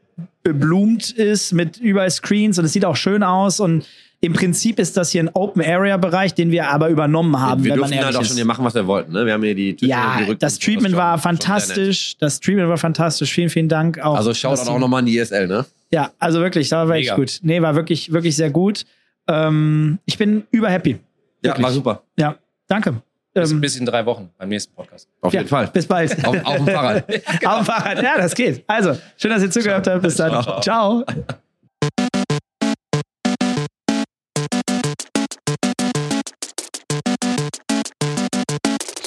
beblumt 0.42 1.10
ist 1.10 1.52
mit 1.52 1.76
überall 1.78 2.10
Screens 2.10 2.58
und 2.58 2.64
es 2.64 2.72
sieht 2.72 2.84
auch 2.84 2.96
schön 2.96 3.22
aus 3.22 3.60
und 3.60 3.84
im 4.20 4.32
Prinzip 4.32 4.78
ist 4.78 4.96
das 4.96 5.10
hier 5.10 5.22
ein 5.22 5.28
Open-Area-Bereich, 5.28 6.34
den 6.34 6.50
wir 6.50 6.68
aber 6.68 6.88
übernommen 6.88 7.38
haben, 7.38 7.64
wir 7.64 7.72
wenn 7.72 7.80
man 7.80 7.90
durften 7.90 8.04
halt 8.06 8.16
auch 8.16 8.24
schon 8.24 8.36
hier 8.36 8.44
machen, 8.44 8.64
was 8.64 8.74
wir 8.74 8.86
wollten. 8.86 9.12
Ne? 9.12 9.26
Wir 9.26 9.32
haben 9.34 9.42
hier 9.42 9.54
die 9.54 9.76
Tische, 9.76 9.90
Ja, 9.90 10.20
die 10.26 10.36
das 10.36 10.58
Treatment 10.58 10.96
war 10.96 11.18
fantastisch. 11.18 12.16
Das 12.18 12.40
Treatment 12.40 12.68
war 12.68 12.78
fantastisch. 12.78 13.32
Vielen, 13.32 13.50
vielen 13.50 13.68
Dank 13.68 13.98
auch. 13.98 14.16
Also 14.16 14.32
Sie- 14.32 14.46
auch 14.46 14.78
nochmal 14.78 15.00
an 15.00 15.06
die 15.06 15.18
ESL, 15.18 15.46
ne? 15.46 15.64
Ja, 15.92 16.10
also 16.18 16.40
wirklich, 16.40 16.68
da 16.68 16.88
war 16.88 16.96
echt 16.96 17.14
gut. 17.14 17.38
Nee, 17.42 17.62
war 17.62 17.74
wirklich, 17.76 18.12
wirklich 18.12 18.34
sehr 18.34 18.50
gut. 18.50 18.84
Ähm, 19.28 19.98
ich 20.04 20.18
bin 20.18 20.44
überhappy. 20.50 20.98
Ja, 21.44 21.60
war 21.62 21.70
super. 21.70 22.02
Ja, 22.18 22.36
danke. 22.66 22.94
Bis, 23.34 23.50
Ähm, 23.50 23.60
bis 23.60 23.76
in 23.76 23.84
drei 23.84 24.04
Wochen 24.06 24.30
beim 24.38 24.48
nächsten 24.48 24.74
Podcast. 24.74 25.08
Auf 25.20 25.32
ja, 25.32 25.40
jeden 25.40 25.50
Fall. 25.50 25.66
Bis 25.68 25.86
bald. 25.86 26.24
Auf, 26.24 26.42
auf 26.44 26.56
dem 26.56 26.66
Fahrrad. 26.66 27.04
Auf 27.44 27.56
dem 27.58 27.64
Fahrrad. 27.66 28.02
Ja, 28.02 28.16
das 28.16 28.34
geht. 28.34 28.64
Also, 28.66 28.96
schön, 29.16 29.30
dass 29.30 29.42
ihr 29.42 29.50
zugehört 29.50 29.86
habt. 29.86 30.02
Bis 30.02 30.16
dann. 30.16 30.42
Ciao. 30.42 30.60
Ciao. 30.60 31.04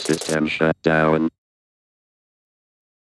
System 0.10 0.48
shut 0.48 0.82
down. 0.82 1.30